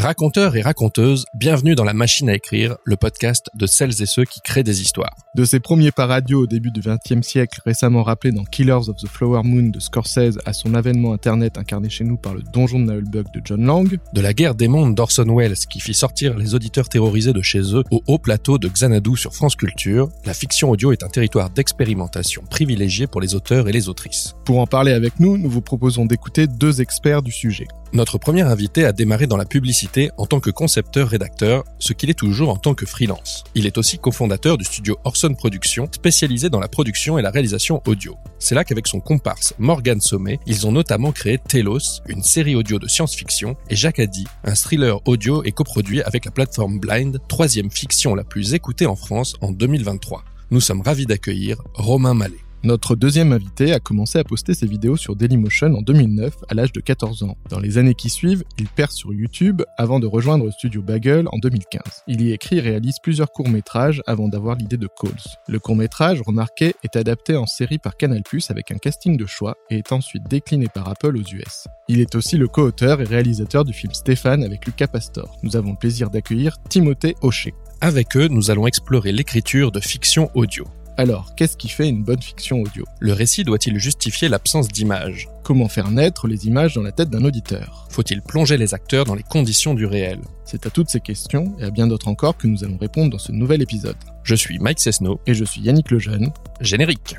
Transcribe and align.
Raconteurs 0.00 0.56
et 0.56 0.62
raconteuses, 0.62 1.26
bienvenue 1.34 1.74
dans 1.74 1.84
la 1.84 1.92
machine 1.92 2.30
à 2.30 2.34
écrire, 2.34 2.74
le 2.84 2.96
podcast 2.96 3.50
de 3.54 3.66
celles 3.66 4.00
et 4.00 4.06
ceux 4.06 4.24
qui 4.24 4.40
créent 4.40 4.62
des 4.62 4.80
histoires. 4.80 5.14
De 5.34 5.44
ses 5.44 5.60
premiers 5.60 5.90
pas 5.90 6.06
radio 6.06 6.44
au 6.44 6.46
début 6.46 6.70
du 6.70 6.80
XXe 6.80 7.20
siècle, 7.20 7.60
récemment 7.66 8.02
rappelé 8.02 8.32
dans 8.32 8.44
Killers 8.44 8.88
of 8.88 8.96
the 8.96 9.06
Flower 9.06 9.42
Moon 9.44 9.68
de 9.68 9.78
Scorsese 9.78 10.38
à 10.46 10.54
son 10.54 10.72
avènement 10.72 11.12
internet 11.12 11.58
incarné 11.58 11.90
chez 11.90 12.04
nous 12.04 12.16
par 12.16 12.32
le 12.32 12.40
donjon 12.40 12.80
de 12.80 12.90
Nullbug 12.90 13.26
de 13.34 13.42
John 13.44 13.62
Lang, 13.62 13.98
De 14.14 14.20
la 14.22 14.32
guerre 14.32 14.54
des 14.54 14.68
mondes 14.68 14.94
d'Orson 14.94 15.36
Welles 15.36 15.66
qui 15.68 15.80
fit 15.80 15.92
sortir 15.92 16.34
les 16.34 16.54
auditeurs 16.54 16.88
terrorisés 16.88 17.34
de 17.34 17.42
chez 17.42 17.60
eux 17.60 17.84
au 17.90 18.00
haut 18.06 18.18
plateau 18.18 18.56
de 18.56 18.68
Xanadu 18.68 19.18
sur 19.18 19.34
France 19.34 19.54
Culture, 19.54 20.08
la 20.24 20.32
fiction 20.32 20.70
audio 20.70 20.92
est 20.92 21.02
un 21.02 21.08
territoire 21.08 21.50
d'expérimentation 21.50 22.42
privilégié 22.48 23.06
pour 23.06 23.20
les 23.20 23.34
auteurs 23.34 23.68
et 23.68 23.72
les 23.72 23.90
autrices. 23.90 24.34
Pour 24.46 24.60
en 24.60 24.66
parler 24.66 24.92
avec 24.92 25.20
nous, 25.20 25.36
nous 25.36 25.50
vous 25.50 25.60
proposons 25.60 26.06
d'écouter 26.06 26.46
deux 26.46 26.80
experts 26.80 27.20
du 27.20 27.32
sujet. 27.32 27.68
Notre 27.92 28.18
premier 28.18 28.42
invité 28.42 28.84
a 28.84 28.92
démarré 28.92 29.26
dans 29.26 29.36
la 29.36 29.44
publicité 29.44 30.10
en 30.16 30.24
tant 30.24 30.38
que 30.38 30.50
concepteur-rédacteur, 30.50 31.64
ce 31.80 31.92
qu'il 31.92 32.08
est 32.08 32.14
toujours 32.14 32.50
en 32.50 32.56
tant 32.56 32.72
que 32.74 32.86
freelance. 32.86 33.42
Il 33.56 33.66
est 33.66 33.78
aussi 33.78 33.98
cofondateur 33.98 34.56
du 34.56 34.64
studio 34.64 34.96
Orson 35.02 35.34
Productions, 35.34 35.88
spécialisé 35.90 36.50
dans 36.50 36.60
la 36.60 36.68
production 36.68 37.18
et 37.18 37.22
la 37.22 37.30
réalisation 37.30 37.82
audio. 37.88 38.16
C'est 38.38 38.54
là 38.54 38.62
qu'avec 38.62 38.86
son 38.86 39.00
comparse 39.00 39.54
Morgan 39.58 40.00
Sommet, 40.00 40.38
ils 40.46 40.68
ont 40.68 40.72
notamment 40.72 41.10
créé 41.10 41.38
Telos, 41.38 42.00
une 42.06 42.22
série 42.22 42.54
audio 42.54 42.78
de 42.78 42.86
science-fiction, 42.86 43.56
et 43.70 44.00
Addy, 44.00 44.24
un 44.44 44.54
thriller 44.54 45.00
audio 45.08 45.42
et 45.42 45.50
coproduit 45.50 46.00
avec 46.02 46.26
la 46.26 46.30
plateforme 46.30 46.78
Blind, 46.78 47.18
troisième 47.26 47.72
fiction 47.72 48.14
la 48.14 48.22
plus 48.22 48.54
écoutée 48.54 48.86
en 48.86 48.94
France 48.94 49.34
en 49.40 49.50
2023. 49.50 50.22
Nous 50.52 50.60
sommes 50.60 50.82
ravis 50.82 51.06
d'accueillir 51.06 51.60
Romain 51.74 52.14
Mallet. 52.14 52.38
Notre 52.62 52.94
deuxième 52.94 53.32
invité 53.32 53.72
a 53.72 53.80
commencé 53.80 54.18
à 54.18 54.24
poster 54.24 54.52
ses 54.52 54.66
vidéos 54.66 54.98
sur 54.98 55.16
Dailymotion 55.16 55.72
en 55.74 55.80
2009 55.80 56.34
à 56.46 56.52
l'âge 56.52 56.72
de 56.72 56.80
14 56.80 57.22
ans. 57.22 57.38
Dans 57.48 57.58
les 57.58 57.78
années 57.78 57.94
qui 57.94 58.10
suivent, 58.10 58.44
il 58.58 58.68
perce 58.68 58.96
sur 58.96 59.14
YouTube 59.14 59.62
avant 59.78 59.98
de 59.98 60.06
rejoindre 60.06 60.44
le 60.44 60.50
studio 60.50 60.82
Bagel 60.82 61.26
en 61.32 61.38
2015. 61.38 61.80
Il 62.06 62.20
y 62.20 62.32
écrit 62.32 62.58
et 62.58 62.60
réalise 62.60 62.96
plusieurs 63.02 63.32
courts-métrages 63.32 64.02
avant 64.06 64.28
d'avoir 64.28 64.56
l'idée 64.56 64.76
de 64.76 64.88
Calls. 64.88 65.38
Le 65.48 65.58
court-métrage, 65.58 66.20
remarqué, 66.20 66.74
est 66.84 66.96
adapté 66.96 67.34
en 67.34 67.46
série 67.46 67.78
par 67.78 67.96
Canal+, 67.96 68.22
avec 68.50 68.70
un 68.72 68.76
casting 68.76 69.16
de 69.16 69.24
choix 69.24 69.56
et 69.70 69.78
est 69.78 69.92
ensuite 69.92 70.28
décliné 70.28 70.66
par 70.68 70.86
Apple 70.86 71.16
aux 71.16 71.34
US. 71.34 71.66
Il 71.88 72.00
est 72.00 72.14
aussi 72.14 72.36
le 72.36 72.46
co-auteur 72.46 73.00
et 73.00 73.04
réalisateur 73.04 73.64
du 73.64 73.72
film 73.72 73.94
Stéphane 73.94 74.44
avec 74.44 74.66
Lucas 74.66 74.88
Pastor. 74.88 75.34
Nous 75.42 75.56
avons 75.56 75.70
le 75.70 75.78
plaisir 75.78 76.10
d'accueillir 76.10 76.58
Timothée 76.68 77.14
Hocher. 77.22 77.54
Avec 77.80 78.18
eux, 78.18 78.28
nous 78.28 78.50
allons 78.50 78.66
explorer 78.66 79.12
l'écriture 79.12 79.72
de 79.72 79.80
fiction 79.80 80.30
audio. 80.34 80.66
Alors, 80.96 81.34
qu'est-ce 81.34 81.56
qui 81.56 81.68
fait 81.68 81.88
une 81.88 82.02
bonne 82.02 82.20
fiction 82.20 82.60
audio? 82.60 82.84
Le 82.98 83.12
récit 83.12 83.42
doit-il 83.44 83.78
justifier 83.78 84.28
l'absence 84.28 84.68
d'images? 84.68 85.28
Comment 85.42 85.68
faire 85.68 85.90
naître 85.90 86.26
les 86.28 86.46
images 86.46 86.74
dans 86.74 86.82
la 86.82 86.92
tête 86.92 87.08
d'un 87.08 87.24
auditeur? 87.24 87.86
Faut-il 87.88 88.20
plonger 88.20 88.58
les 88.58 88.74
acteurs 88.74 89.04
dans 89.06 89.14
les 89.14 89.22
conditions 89.22 89.72
du 89.74 89.86
réel? 89.86 90.20
C'est 90.44 90.66
à 90.66 90.70
toutes 90.70 90.90
ces 90.90 91.00
questions 91.00 91.54
et 91.58 91.64
à 91.64 91.70
bien 91.70 91.86
d'autres 91.86 92.08
encore 92.08 92.36
que 92.36 92.46
nous 92.46 92.64
allons 92.64 92.76
répondre 92.76 93.10
dans 93.12 93.18
ce 93.18 93.32
nouvel 93.32 93.62
épisode. 93.62 93.96
Je 94.24 94.34
suis 94.34 94.58
Mike 94.58 94.80
Cessno, 94.80 95.20
Et 95.26 95.32
je 95.34 95.44
suis 95.44 95.62
Yannick 95.62 95.90
Lejeune. 95.90 96.30
générique. 96.60 97.16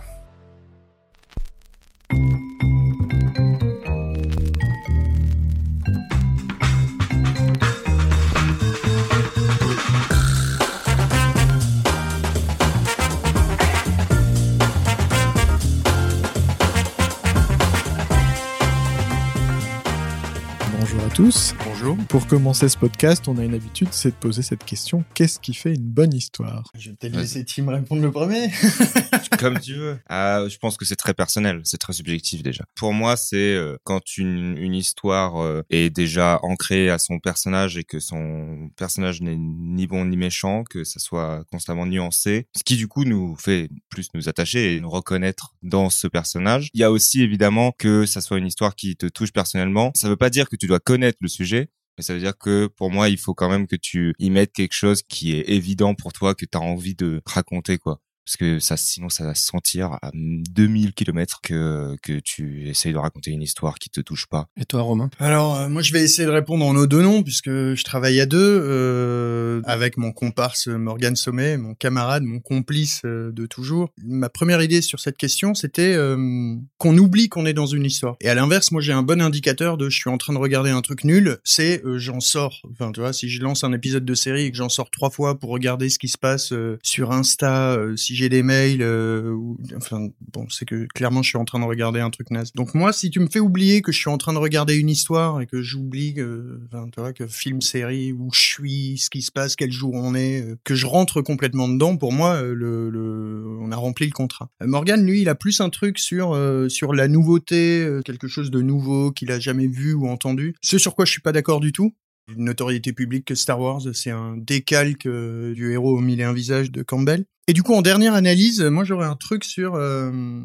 Tous. 21.21 21.53
Bonjour. 21.81 21.97
Pour 22.09 22.27
commencer 22.27 22.69
ce 22.69 22.77
podcast, 22.77 23.27
on 23.27 23.37
a 23.37 23.43
une 23.43 23.55
habitude, 23.55 23.87
c'est 23.91 24.11
de 24.11 24.15
poser 24.15 24.43
cette 24.43 24.63
question. 24.63 25.03
Qu'est-ce 25.15 25.39
qui 25.39 25.55
fait 25.55 25.73
une 25.73 25.89
bonne 25.89 26.13
histoire? 26.13 26.69
Je 26.77 26.89
vais 26.91 26.95
peut-être 26.95 27.15
laisser 27.15 27.43
Tim 27.43 27.69
répondre 27.69 28.03
le 28.03 28.11
premier. 28.11 28.51
Comme 29.39 29.59
tu 29.59 29.73
veux. 29.75 29.97
Ah, 30.13 30.43
je 30.47 30.57
pense 30.57 30.77
que 30.77 30.83
c'est 30.83 30.97
très 30.97 31.13
personnel, 31.13 31.61
c'est 31.63 31.77
très 31.77 31.93
subjectif 31.93 32.43
déjà. 32.43 32.65
Pour 32.75 32.93
moi, 32.93 33.15
c'est 33.15 33.55
euh, 33.55 33.77
quand 33.83 34.17
une, 34.17 34.57
une 34.57 34.75
histoire 34.75 35.41
euh, 35.41 35.61
est 35.69 35.89
déjà 35.89 36.39
ancrée 36.43 36.89
à 36.89 36.99
son 36.99 37.19
personnage 37.19 37.77
et 37.77 37.83
que 37.83 37.99
son 37.99 38.69
personnage 38.75 39.21
n'est 39.21 39.37
ni 39.37 39.87
bon 39.87 40.05
ni 40.05 40.17
méchant, 40.17 40.63
que 40.69 40.83
ça 40.83 40.99
soit 40.99 41.45
constamment 41.49 41.85
nuancé, 41.85 42.47
ce 42.55 42.63
qui 42.63 42.75
du 42.75 42.87
coup 42.87 43.05
nous 43.05 43.35
fait 43.37 43.69
plus 43.89 44.09
nous 44.13 44.27
attacher 44.27 44.75
et 44.75 44.81
nous 44.81 44.89
reconnaître 44.89 45.55
dans 45.63 45.89
ce 45.89 46.07
personnage. 46.07 46.69
Il 46.73 46.81
y 46.81 46.83
a 46.83 46.91
aussi 46.91 47.21
évidemment 47.21 47.71
que 47.77 48.05
ça 48.05 48.21
soit 48.21 48.37
une 48.37 48.47
histoire 48.47 48.75
qui 48.75 48.95
te 48.97 49.07
touche 49.07 49.31
personnellement. 49.31 49.91
Ça 49.95 50.09
veut 50.09 50.17
pas 50.17 50.29
dire 50.29 50.49
que 50.49 50.57
tu 50.57 50.67
dois 50.67 50.79
connaître 50.79 51.17
le 51.21 51.29
sujet. 51.29 51.70
Mais 51.97 52.03
ça 52.03 52.13
veut 52.13 52.19
dire 52.19 52.37
que 52.37 52.67
pour 52.67 52.91
moi, 52.91 53.09
il 53.09 53.17
faut 53.17 53.33
quand 53.33 53.49
même 53.49 53.67
que 53.67 53.75
tu 53.75 54.13
y 54.19 54.29
mettes 54.29 54.53
quelque 54.53 54.73
chose 54.73 55.01
qui 55.03 55.35
est 55.35 55.49
évident 55.49 55.95
pour 55.95 56.13
toi, 56.13 56.35
que 56.35 56.45
tu 56.45 56.57
as 56.57 56.61
envie 56.61 56.95
de 56.95 57.21
raconter, 57.25 57.77
quoi. 57.77 58.01
Parce 58.25 58.37
que 58.37 58.59
ça, 58.59 58.77
sinon, 58.77 59.09
ça 59.09 59.23
va 59.23 59.35
se 59.35 59.45
sentir 59.45 59.97
à 60.01 60.11
2000 60.13 60.93
kilomètres 60.93 61.39
que, 61.41 61.95
que 62.01 62.19
tu 62.19 62.69
essayes 62.69 62.93
de 62.93 62.97
raconter 62.97 63.31
une 63.31 63.41
histoire 63.41 63.79
qui 63.79 63.89
te 63.89 64.01
touche 64.01 64.27
pas. 64.27 64.47
Et 64.59 64.65
toi, 64.65 64.81
Romain? 64.81 65.09
Alors, 65.19 65.57
euh, 65.57 65.69
moi, 65.69 65.81
je 65.81 65.91
vais 65.93 66.01
essayer 66.01 66.25
de 66.25 66.31
répondre 66.31 66.65
en 66.65 66.73
nos 66.73 66.87
deux 66.87 67.01
noms, 67.01 67.23
puisque 67.23 67.49
je 67.49 67.83
travaille 67.83 68.19
à 68.21 68.25
deux, 68.25 68.37
euh, 68.63 69.61
avec 69.65 69.97
mon 69.97 70.11
comparse 70.11 70.67
Morgan 70.67 71.15
Sommet, 71.15 71.57
mon 71.57 71.73
camarade, 71.73 72.23
mon 72.23 72.39
complice 72.39 73.01
euh, 73.05 73.31
de 73.31 73.45
toujours. 73.45 73.89
Ma 74.03 74.29
première 74.29 74.61
idée 74.61 74.81
sur 74.81 74.99
cette 74.99 75.17
question, 75.17 75.53
c'était 75.53 75.93
euh, 75.93 76.55
qu'on 76.77 76.97
oublie 76.97 77.29
qu'on 77.29 77.45
est 77.45 77.53
dans 77.53 77.65
une 77.65 77.85
histoire. 77.85 78.15
Et 78.21 78.29
à 78.29 78.35
l'inverse, 78.35 78.71
moi, 78.71 78.81
j'ai 78.81 78.93
un 78.93 79.03
bon 79.03 79.21
indicateur 79.21 79.77
de 79.77 79.89
je 79.89 79.97
suis 79.97 80.09
en 80.09 80.17
train 80.17 80.33
de 80.33 80.37
regarder 80.37 80.69
un 80.69 80.81
truc 80.81 81.03
nul, 81.03 81.37
c'est 81.43 81.83
euh, 81.85 81.97
j'en 81.97 82.19
sors. 82.19 82.61
Enfin, 82.71 82.91
tu 82.91 82.99
vois, 82.99 83.13
si 83.13 83.29
je 83.29 83.41
lance 83.41 83.63
un 83.63 83.73
épisode 83.73 84.05
de 84.05 84.13
série 84.13 84.45
et 84.45 84.51
que 84.51 84.57
j'en 84.57 84.69
sors 84.69 84.89
trois 84.89 85.09
fois 85.09 85.39
pour 85.39 85.49
regarder 85.49 85.89
ce 85.89 85.99
qui 85.99 86.07
se 86.07 86.17
passe 86.17 86.53
euh, 86.53 86.79
sur 86.83 87.11
Insta, 87.11 87.73
euh, 87.73 87.95
j'ai 88.15 88.29
des 88.29 88.43
mails, 88.43 88.81
euh, 88.81 89.35
enfin, 89.75 90.09
bon, 90.33 90.47
c'est 90.49 90.65
que 90.65 90.87
clairement, 90.93 91.21
je 91.21 91.29
suis 91.29 91.37
en 91.37 91.45
train 91.45 91.59
de 91.59 91.65
regarder 91.65 91.99
un 91.99 92.09
truc 92.09 92.31
naze. 92.31 92.51
Donc 92.53 92.73
moi, 92.73 92.93
si 92.93 93.09
tu 93.09 93.19
me 93.19 93.27
fais 93.27 93.39
oublier 93.39 93.81
que 93.81 93.91
je 93.91 93.97
suis 93.97 94.09
en 94.09 94.17
train 94.17 94.33
de 94.33 94.37
regarder 94.37 94.75
une 94.75 94.89
histoire 94.89 95.41
et 95.41 95.47
que 95.47 95.61
j'oublie 95.61 96.13
que, 96.13 96.59
enfin, 96.67 96.87
tu 96.91 96.99
vois, 96.99 97.13
que 97.13 97.27
film, 97.27 97.61
série, 97.61 98.11
où 98.13 98.29
je 98.33 98.39
suis, 98.39 98.97
ce 98.97 99.09
qui 99.09 99.21
se 99.21 99.31
passe, 99.31 99.55
quel 99.55 99.71
jour 99.71 99.93
on 99.93 100.15
est, 100.15 100.41
euh, 100.41 100.55
que 100.63 100.75
je 100.75 100.85
rentre 100.85 101.21
complètement 101.21 101.67
dedans, 101.67 101.97
pour 101.97 102.13
moi, 102.13 102.35
euh, 102.35 102.53
le, 102.53 103.59
on 103.61 103.71
a 103.71 103.75
rempli 103.75 104.05
le 104.05 104.11
contrat. 104.11 104.49
Euh, 104.61 104.67
Morgan, 104.67 105.05
lui, 105.05 105.21
il 105.21 105.29
a 105.29 105.35
plus 105.35 105.61
un 105.61 105.69
truc 105.69 105.99
sur 105.99 106.33
euh, 106.33 106.69
sur 106.69 106.93
la 106.93 107.07
nouveauté, 107.07 107.81
euh, 107.81 108.01
quelque 108.01 108.27
chose 108.27 108.51
de 108.51 108.61
nouveau 108.61 109.11
qu'il 109.11 109.31
a 109.31 109.39
jamais 109.39 109.67
vu 109.67 109.93
ou 109.93 110.07
entendu. 110.07 110.55
Ce 110.61 110.77
sur 110.77 110.95
quoi 110.95 111.05
je 111.05 111.11
suis 111.11 111.21
pas 111.21 111.31
d'accord 111.31 111.59
du 111.59 111.71
tout, 111.71 111.93
notoriété 112.37 112.93
publique 112.93 113.25
que 113.25 113.35
Star 113.35 113.59
Wars, 113.59 113.81
c'est 113.93 114.11
un 114.11 114.35
décalque 114.37 115.05
euh, 115.05 115.53
du 115.53 115.71
héros 115.71 115.97
au 115.97 116.01
mille 116.01 116.19
et 116.21 116.23
un 116.23 116.33
visages 116.33 116.71
de 116.71 116.83
Campbell. 116.83 117.25
Et 117.47 117.53
du 117.53 117.63
coup, 117.63 117.73
en 117.73 117.81
dernière 117.81 118.13
analyse, 118.13 118.61
moi 118.61 118.83
j'aurais 118.83 119.07
un 119.07 119.15
truc 119.15 119.43
sur 119.43 119.75
euh, 119.75 120.41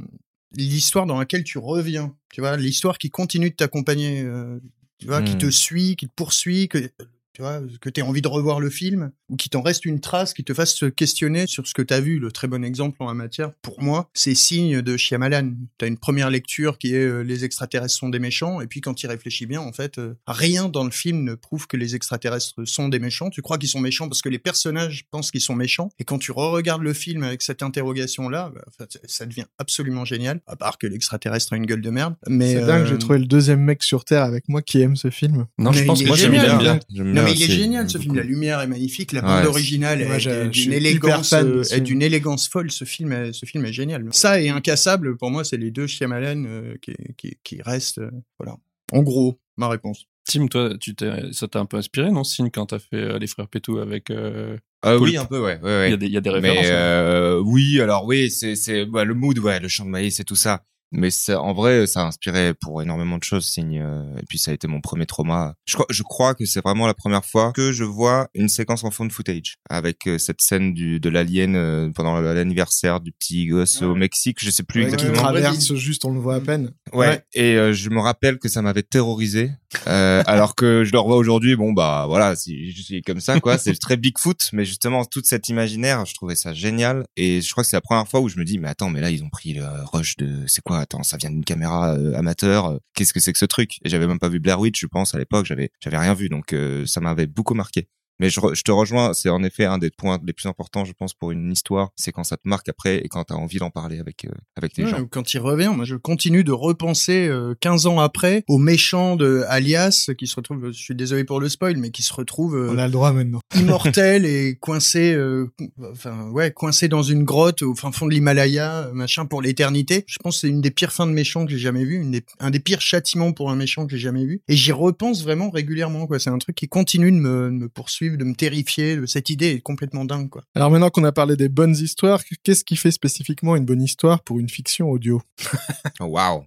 l'histoire 0.53 1.07
dans 1.07 1.19
laquelle 1.19 1.45
tu 1.45 1.59
reviens. 1.59 2.15
Tu 2.33 2.41
vois, 2.41 2.57
l'histoire 2.57 2.99
qui 2.99 3.11
continue 3.11 3.51
de 3.51 3.55
t'accompagner, 3.55 4.23
euh, 4.23 4.59
tu 4.99 5.07
vois, 5.07 5.23
qui 5.23 5.35
Hmm. 5.35 5.39
te 5.39 5.51
suit, 5.51 5.97
qui 5.97 6.07
te 6.09 6.13
poursuit, 6.15 6.69
que 6.69 6.91
tu 7.37 7.43
vois, 7.43 7.61
que 7.83 7.91
tu 7.91 8.01
envie 8.01 8.23
de 8.23 8.29
revoir 8.29 8.61
le 8.61 8.71
film, 8.71 9.11
ou 9.29 9.37
qui 9.37 9.51
t'en 9.51 9.61
reste 9.61 9.85
une 9.85 10.01
trace, 10.01 10.33
qui 10.33 10.43
te 10.43 10.55
fasse 10.55 10.75
se 10.75 10.87
questionner 10.87 11.47
sur 11.47 11.67
ce 11.67 11.75
que 11.75 11.83
tu 11.83 11.93
as 11.93 12.01
vu. 12.01 12.19
Le 12.19 12.33
très 12.33 12.49
bon 12.49 12.65
exemple 12.65 12.97
en 13.01 13.09
la 13.09 13.13
matière, 13.13 13.53
pour 13.61 13.83
moi, 13.83 14.09
c'est 14.15 14.35
signe 14.35 14.81
de 14.81 14.97
Shyamalan. 14.97 15.53
Tu 15.77 15.85
as 15.85 15.89
une 15.89 15.99
première 15.99 16.31
lecture 16.31 16.79
qui 16.79 16.95
est 16.95 17.05
euh, 17.05 17.21
les 17.21 17.45
extraterrestres 17.45 17.95
sont 17.95 18.09
des 18.09 18.21
méchants, 18.21 18.63
et 18.63 18.67
puis 18.67 18.81
quand 18.81 18.95
tu 18.95 19.05
y 19.05 19.09
réfléchis 19.11 19.45
bien, 19.45 19.61
en 19.61 19.75
fait, 19.75 19.99
euh, 19.99 20.15
rien 20.27 20.71
dans 20.71 20.83
le 20.83 20.91
film 20.91 21.25
ne 21.25 21.35
prouve 21.35 21.67
que 21.67 21.77
les 21.77 21.95
extraterrestres 21.95 22.67
sont 22.67 22.89
des 22.89 23.01
méchants. 23.01 23.29
Tu 23.29 23.43
crois 23.43 23.59
qu'ils 23.59 23.69
sont 23.69 23.81
méchants 23.81 24.09
parce 24.09 24.23
que 24.23 24.31
les 24.31 24.39
personnages 24.39 25.05
pensent 25.11 25.31
qu'ils 25.31 25.43
sont 25.43 25.55
méchants, 25.55 25.91
et 25.99 26.05
quand 26.05 26.17
tu 26.17 26.33
re-regardes 26.33 26.83
le 26.83 26.95
film 26.95 27.23
avec 27.23 27.43
cette 27.43 27.63
interrogation-là, 27.63 28.51
bah, 28.55 28.87
ça 29.07 29.27
devient 29.27 29.45
absolument 29.59 30.07
génial, 30.07 30.41
à 30.47 30.57
part 30.57 30.79
que 30.79 30.87
l'extraterrestre 30.87 31.53
a 31.53 31.57
une 31.57 31.67
gueule 31.67 31.83
de 31.83 31.91
merde. 31.91 32.15
Mais 32.29 32.55
C'est 32.55 32.65
dingue, 32.65 32.85
euh, 32.85 32.87
j'ai 32.87 32.97
trouvé 32.97 33.19
le 33.19 33.27
deuxième 33.27 33.61
mec 33.61 33.83
sur 33.83 34.07
Terre 34.07 34.23
avec 34.23 34.49
moi 34.49 34.63
qui 34.63 34.81
aime 34.81 34.97
ce 34.97 35.11
film. 35.11 35.45
Non, 35.59 35.73
Mais 35.73 35.77
je 35.77 35.85
pense 35.85 36.03
que 36.03 36.09
Moi, 36.09 36.17
j'aime 36.17 36.31
bien. 36.31 36.81
J'aime 36.89 37.13
bien 37.13 37.26
mais 37.27 37.33
il 37.35 37.43
est 37.43 37.55
génial 37.55 37.89
ce 37.91 37.99
film, 37.99 38.15
la 38.15 38.23
lumière 38.23 38.61
est 38.61 38.67
magnifique, 38.67 39.13
la 39.13 39.21
bande 39.23 39.47
originale 39.47 40.01
est 40.03 40.49
d'une 40.49 40.73
élégance, 40.73 41.33
euh, 41.33 41.61
est 41.63 41.75
film. 41.75 41.85
d'une 41.85 42.03
élégance 42.03 42.49
folle. 42.49 42.71
Ce 42.71 42.85
film, 42.85 43.13
est, 43.13 43.33
ce 43.33 43.45
film 43.47 43.65
est 43.67 43.73
génial. 43.73 44.07
Ça 44.13 44.41
et 44.41 44.49
Incassable, 44.49 45.17
pour 45.17 45.31
moi, 45.31 45.45
c'est 45.45 45.57
les 45.57 45.71
deux 45.71 45.87
Shyamalan 45.87 46.45
euh, 46.47 46.75
qui, 46.83 46.95
qui, 47.17 47.37
qui 47.45 47.63
restent. 47.63 47.99
euh, 47.99 48.11
voilà. 48.39 48.57
En 48.93 49.03
gros, 49.03 49.39
ma 49.57 49.69
réponse. 49.69 50.07
Tim, 50.29 50.49
toi, 50.49 50.73
tu 50.81 50.95
ça 51.33 51.47
t'a 51.47 51.61
un 51.61 51.67
peu 51.67 51.77
inspiré, 51.77 52.11
non, 52.11 52.25
Signe, 52.25 52.51
quand 52.51 52.67
t'as 52.67 52.81
fait 52.81 52.97
euh, 52.97 53.19
les 53.19 53.27
frères 53.29 53.47
Pétou 53.49 53.79
avec. 53.79 54.11
euh, 54.11 54.57
Euh, 54.85 54.99
Cool. 54.99 55.09
oui, 55.09 55.17
un 55.17 55.25
peu, 55.25 55.39
ouais, 55.41 55.59
ouais, 55.63 55.63
Il 55.63 55.65
ouais. 55.65 55.91
y 55.91 55.95
a 55.95 55.97
des, 55.97 56.07
il 56.07 56.13
y 56.13 56.17
a 56.17 56.21
des 56.21 56.31
références. 56.31 56.59
Mais 56.63 56.71
hein. 56.71 56.75
euh, 56.75 57.39
oui, 57.45 57.81
alors 57.81 58.05
oui, 58.07 58.31
c'est 58.31 58.55
c'est 58.57 58.85
bah, 58.87 59.05
le 59.05 59.15
mood, 59.15 59.39
ouais, 59.39 59.59
le 59.61 59.69
chant 59.69 59.85
de 59.85 59.91
maïs 59.91 60.19
et 60.21 60.25
tout 60.25 60.37
ça. 60.37 60.65
Mais 60.93 61.11
ça, 61.11 61.41
en 61.41 61.53
vrai, 61.53 61.87
ça 61.87 62.03
a 62.03 62.07
inspiré 62.07 62.55
pour 62.55 62.81
énormément 62.81 63.19
de 63.19 63.25
choses, 63.25 63.45
Signe. 63.47 63.81
euh, 63.83 64.17
Et 64.19 64.25
puis 64.29 64.39
ça 64.39 64.53
a 64.53 64.55
été 64.55 64.69
mon 64.69 64.81
premier 64.81 65.05
trauma. 65.07 65.55
Je 65.67 65.75
crois, 65.75 65.87
je 65.91 66.03
crois 66.03 66.35
que 66.35 66.45
c'est 66.47 66.63
vraiment 66.63 66.87
la 66.87 66.95
première 66.95 67.25
fois 67.25 67.53
que 67.55 67.73
je 67.73 67.85
vois 67.85 68.29
une 68.35 68.49
séquence 68.49 68.85
en 68.85 68.91
fond 68.91 69.09
footage 69.11 69.57
avec 69.69 70.07
euh, 70.07 70.19
cette 70.19 70.41
scène 70.41 70.75
du, 70.75 71.01
de 71.01 71.09
l'alien 71.09 71.57
euh, 71.57 71.91
pendant 71.95 72.21
l'anniversaire 72.21 73.01
du 73.01 73.13
petit 73.13 73.47
gosse 73.47 73.83
au 73.83 73.95
Mexique. 73.95 74.39
Je 74.41 74.51
sais 74.51 74.63
plus 74.63 74.81
Ouais, 74.81 74.87
exactement. 74.87 75.15
traverse 75.15 75.75
juste, 75.75 76.05
on 76.05 76.13
le 76.13 76.21
voit 76.21 76.37
à 76.37 76.41
peine. 76.41 76.73
Ouais. 76.93 77.09
Ouais. 77.09 77.23
Et 77.35 77.57
euh, 77.57 77.73
je 77.73 77.91
me 77.91 78.01
rappelle 78.01 78.39
que 78.39 78.49
ça 78.49 78.63
m'avait 78.63 78.83
terrorisé, 78.83 79.51
euh, 79.89 80.23
alors 80.27 80.55
que 80.55 80.85
je 80.85 80.93
le 80.93 80.99
revois 80.99 81.17
aujourd'hui. 81.17 81.57
Bon 81.57 81.73
bah 81.73 82.05
voilà, 82.09 82.37
c'est 82.37 82.71
je 82.71 82.83
suis 82.83 83.03
comme 83.03 83.21
ça 83.21 83.39
quoi. 83.41 83.59
C'est 83.59 83.75
très 83.75 83.97
Bigfoot, 83.97 84.49
mais 84.53 84.65
justement 84.65 85.05
toute 85.05 85.27
cet 85.27 85.49
imaginaire, 85.49 86.05
je 86.07 86.15
trouvais 86.15 86.37
ça 86.37 86.53
génial. 86.55 87.05
Et 87.17 87.41
je 87.41 87.51
crois 87.53 87.65
que 87.65 87.69
c'est 87.71 87.77
la 87.77 87.81
première 87.81 88.07
fois 88.09 88.21
où 88.21 88.29
je 88.29 88.39
me 88.39 88.45
dis 88.45 88.59
mais 88.59 88.69
attends, 88.69 88.89
mais 88.91 89.01
là 89.01 89.11
ils 89.11 89.23
ont 89.25 89.29
pris 89.31 89.53
le 89.55 89.65
rush 89.93 90.17
de 90.17 90.45
c'est 90.47 90.63
quoi 90.63 90.86
Attends, 90.87 91.03
ça 91.03 91.17
vient 91.17 91.31
d'une 91.31 91.45
caméra 91.45 91.95
euh, 91.97 92.15
amateur. 92.15 92.67
euh, 92.67 92.79
Qu'est-ce 92.95 93.13
que 93.13 93.19
c'est 93.19 93.33
que 93.33 93.39
ce 93.39 93.45
truc? 93.45 93.79
Et 93.85 93.89
j'avais 93.89 94.07
même 94.07 94.21
pas 94.21 94.29
vu 94.29 94.39
Blair 94.39 94.61
Witch, 94.61 94.81
je 94.81 94.87
pense 94.87 95.15
à 95.15 95.19
l'époque. 95.19 95.45
J'avais 95.47 95.71
j'avais 95.81 95.99
rien 95.99 96.15
vu, 96.15 96.29
donc 96.29 96.53
euh, 96.53 96.87
ça 96.87 97.01
m'avait 97.01 97.27
beaucoup 97.27 97.55
marqué. 97.55 97.89
Mais 98.19 98.31
je, 98.31 98.41
re- 98.41 98.55
je 98.55 98.63
te 98.63 98.71
rejoins, 98.71 99.13
c'est 99.13 99.29
en 99.29 99.43
effet 99.43 99.65
un 99.65 99.79
des 99.79 99.91
points 99.91 100.19
les 100.25 100.33
plus 100.33 100.47
importants, 100.49 100.85
je 100.85 100.93
pense, 100.93 101.13
pour 101.15 101.33
une 101.33 101.53
histoire, 101.53 101.91
c'est 101.97 102.13
quand 102.13 102.25
ça 102.25 102.37
te 102.37 102.49
marque 102.49 102.69
après 102.69 102.97
et 103.05 103.09
quand 103.09 103.25
t'as 103.25 103.35
envie 103.35 103.59
d'en 103.59 103.71
parler 103.71 103.99
avec 103.99 104.25
euh, 104.25 104.31
avec 104.57 104.77
les 104.77 104.85
Ouais, 104.85 104.91
gens. 104.91 105.01
ou 105.01 105.07
Quand 105.07 105.35
il 105.35 105.39
revient, 105.39 105.73
moi 105.75 105.85
je 105.85 105.97
continue 105.97 106.43
de 106.45 106.53
repenser 106.53 107.29
euh, 107.29 107.55
15 107.61 107.87
ans 107.87 108.01
après 108.01 108.45
au 108.49 108.59
méchant 108.59 109.17
de 109.17 109.45
Alias 109.49 110.11
qui 110.19 110.27
se 110.27 110.37
retrouve, 110.37 110.69
je 110.73 110.79
suis 110.79 110.95
désolé 110.95 111.25
pour 111.25 111.41
le 111.41 111.49
spoil, 111.49 111.77
mais 111.77 111.91
qui 111.91 112.03
se 112.03 112.13
retrouve 112.15 112.57
euh, 112.57 112.71
On 112.73 112.79
a 112.79 112.87
le 112.87 112.93
droit 112.93 113.13
maintenant. 113.13 113.41
immortel 113.55 114.25
et 114.25 114.57
coincé, 114.61 115.13
euh, 115.13 115.47
enfin 115.91 116.31
ouais, 116.31 116.51
coincé 116.53 116.89
dans 116.89 117.03
une 117.03 117.25
grotte 117.25 117.63
au 117.63 117.75
fin 117.75 117.93
fond 117.93 118.07
de 118.07 118.13
l'Himalaya, 118.13 118.91
machin 118.95 119.27
pour 119.27 119.43
l'éternité. 119.43 120.05
Je 120.07 120.17
pense 120.23 120.37
que 120.37 120.41
c'est 120.43 120.49
une 120.49 120.61
des 120.61 120.71
pires 120.71 120.93
fins 120.93 121.07
de 121.07 121.13
méchant 121.13 121.45
que 121.45 121.51
j'ai 121.53 121.59
jamais 121.59 121.85
vu, 121.85 121.97
une 121.97 122.13
des, 122.13 122.25
un 122.39 122.51
des 122.51 122.61
pires 122.61 122.81
châtiments 122.81 123.33
pour 123.33 123.51
un 123.51 123.57
méchant 123.57 123.87
que 123.87 123.93
j'ai 123.93 124.03
jamais 124.03 124.25
vu. 124.25 124.41
Et 124.49 124.57
j'y 124.57 124.73
repense 124.73 125.23
vraiment 125.23 125.51
régulièrement 125.51 126.07
quoi. 126.07 126.19
C'est 126.19 126.31
un 126.31 126.39
truc 126.39 126.57
qui 126.57 126.69
continue 126.69 127.11
de 127.13 127.17
me, 127.17 127.47
de 127.47 127.51
me 127.51 127.69
poursuivre, 127.69 128.06
de 128.11 128.25
me 128.25 128.35
terrifier. 128.35 128.97
De, 128.97 129.07
cette 129.07 129.31
idée 129.31 129.53
est 129.53 129.61
complètement 129.61 130.05
dingue 130.05 130.29
quoi. 130.29 130.43
Alors 130.55 130.71
maintenant 130.71 130.91
qu'on 130.91 131.05
a 131.05 131.13
parlé 131.13 131.37
des 131.37 131.49
bonnes 131.49 131.75
histoires, 131.75 132.23
qu'est-ce 132.43 132.65
qui 132.65 132.77
fait 132.77 132.91
spécifiquement 132.91 133.57
une 133.57 133.65
bonne 133.65 133.83
histoire 133.83 134.23
pour 134.23 134.39
une 134.39 134.49
fiction 134.49 134.91
audio? 134.91 135.23
Waouh. 136.01 136.45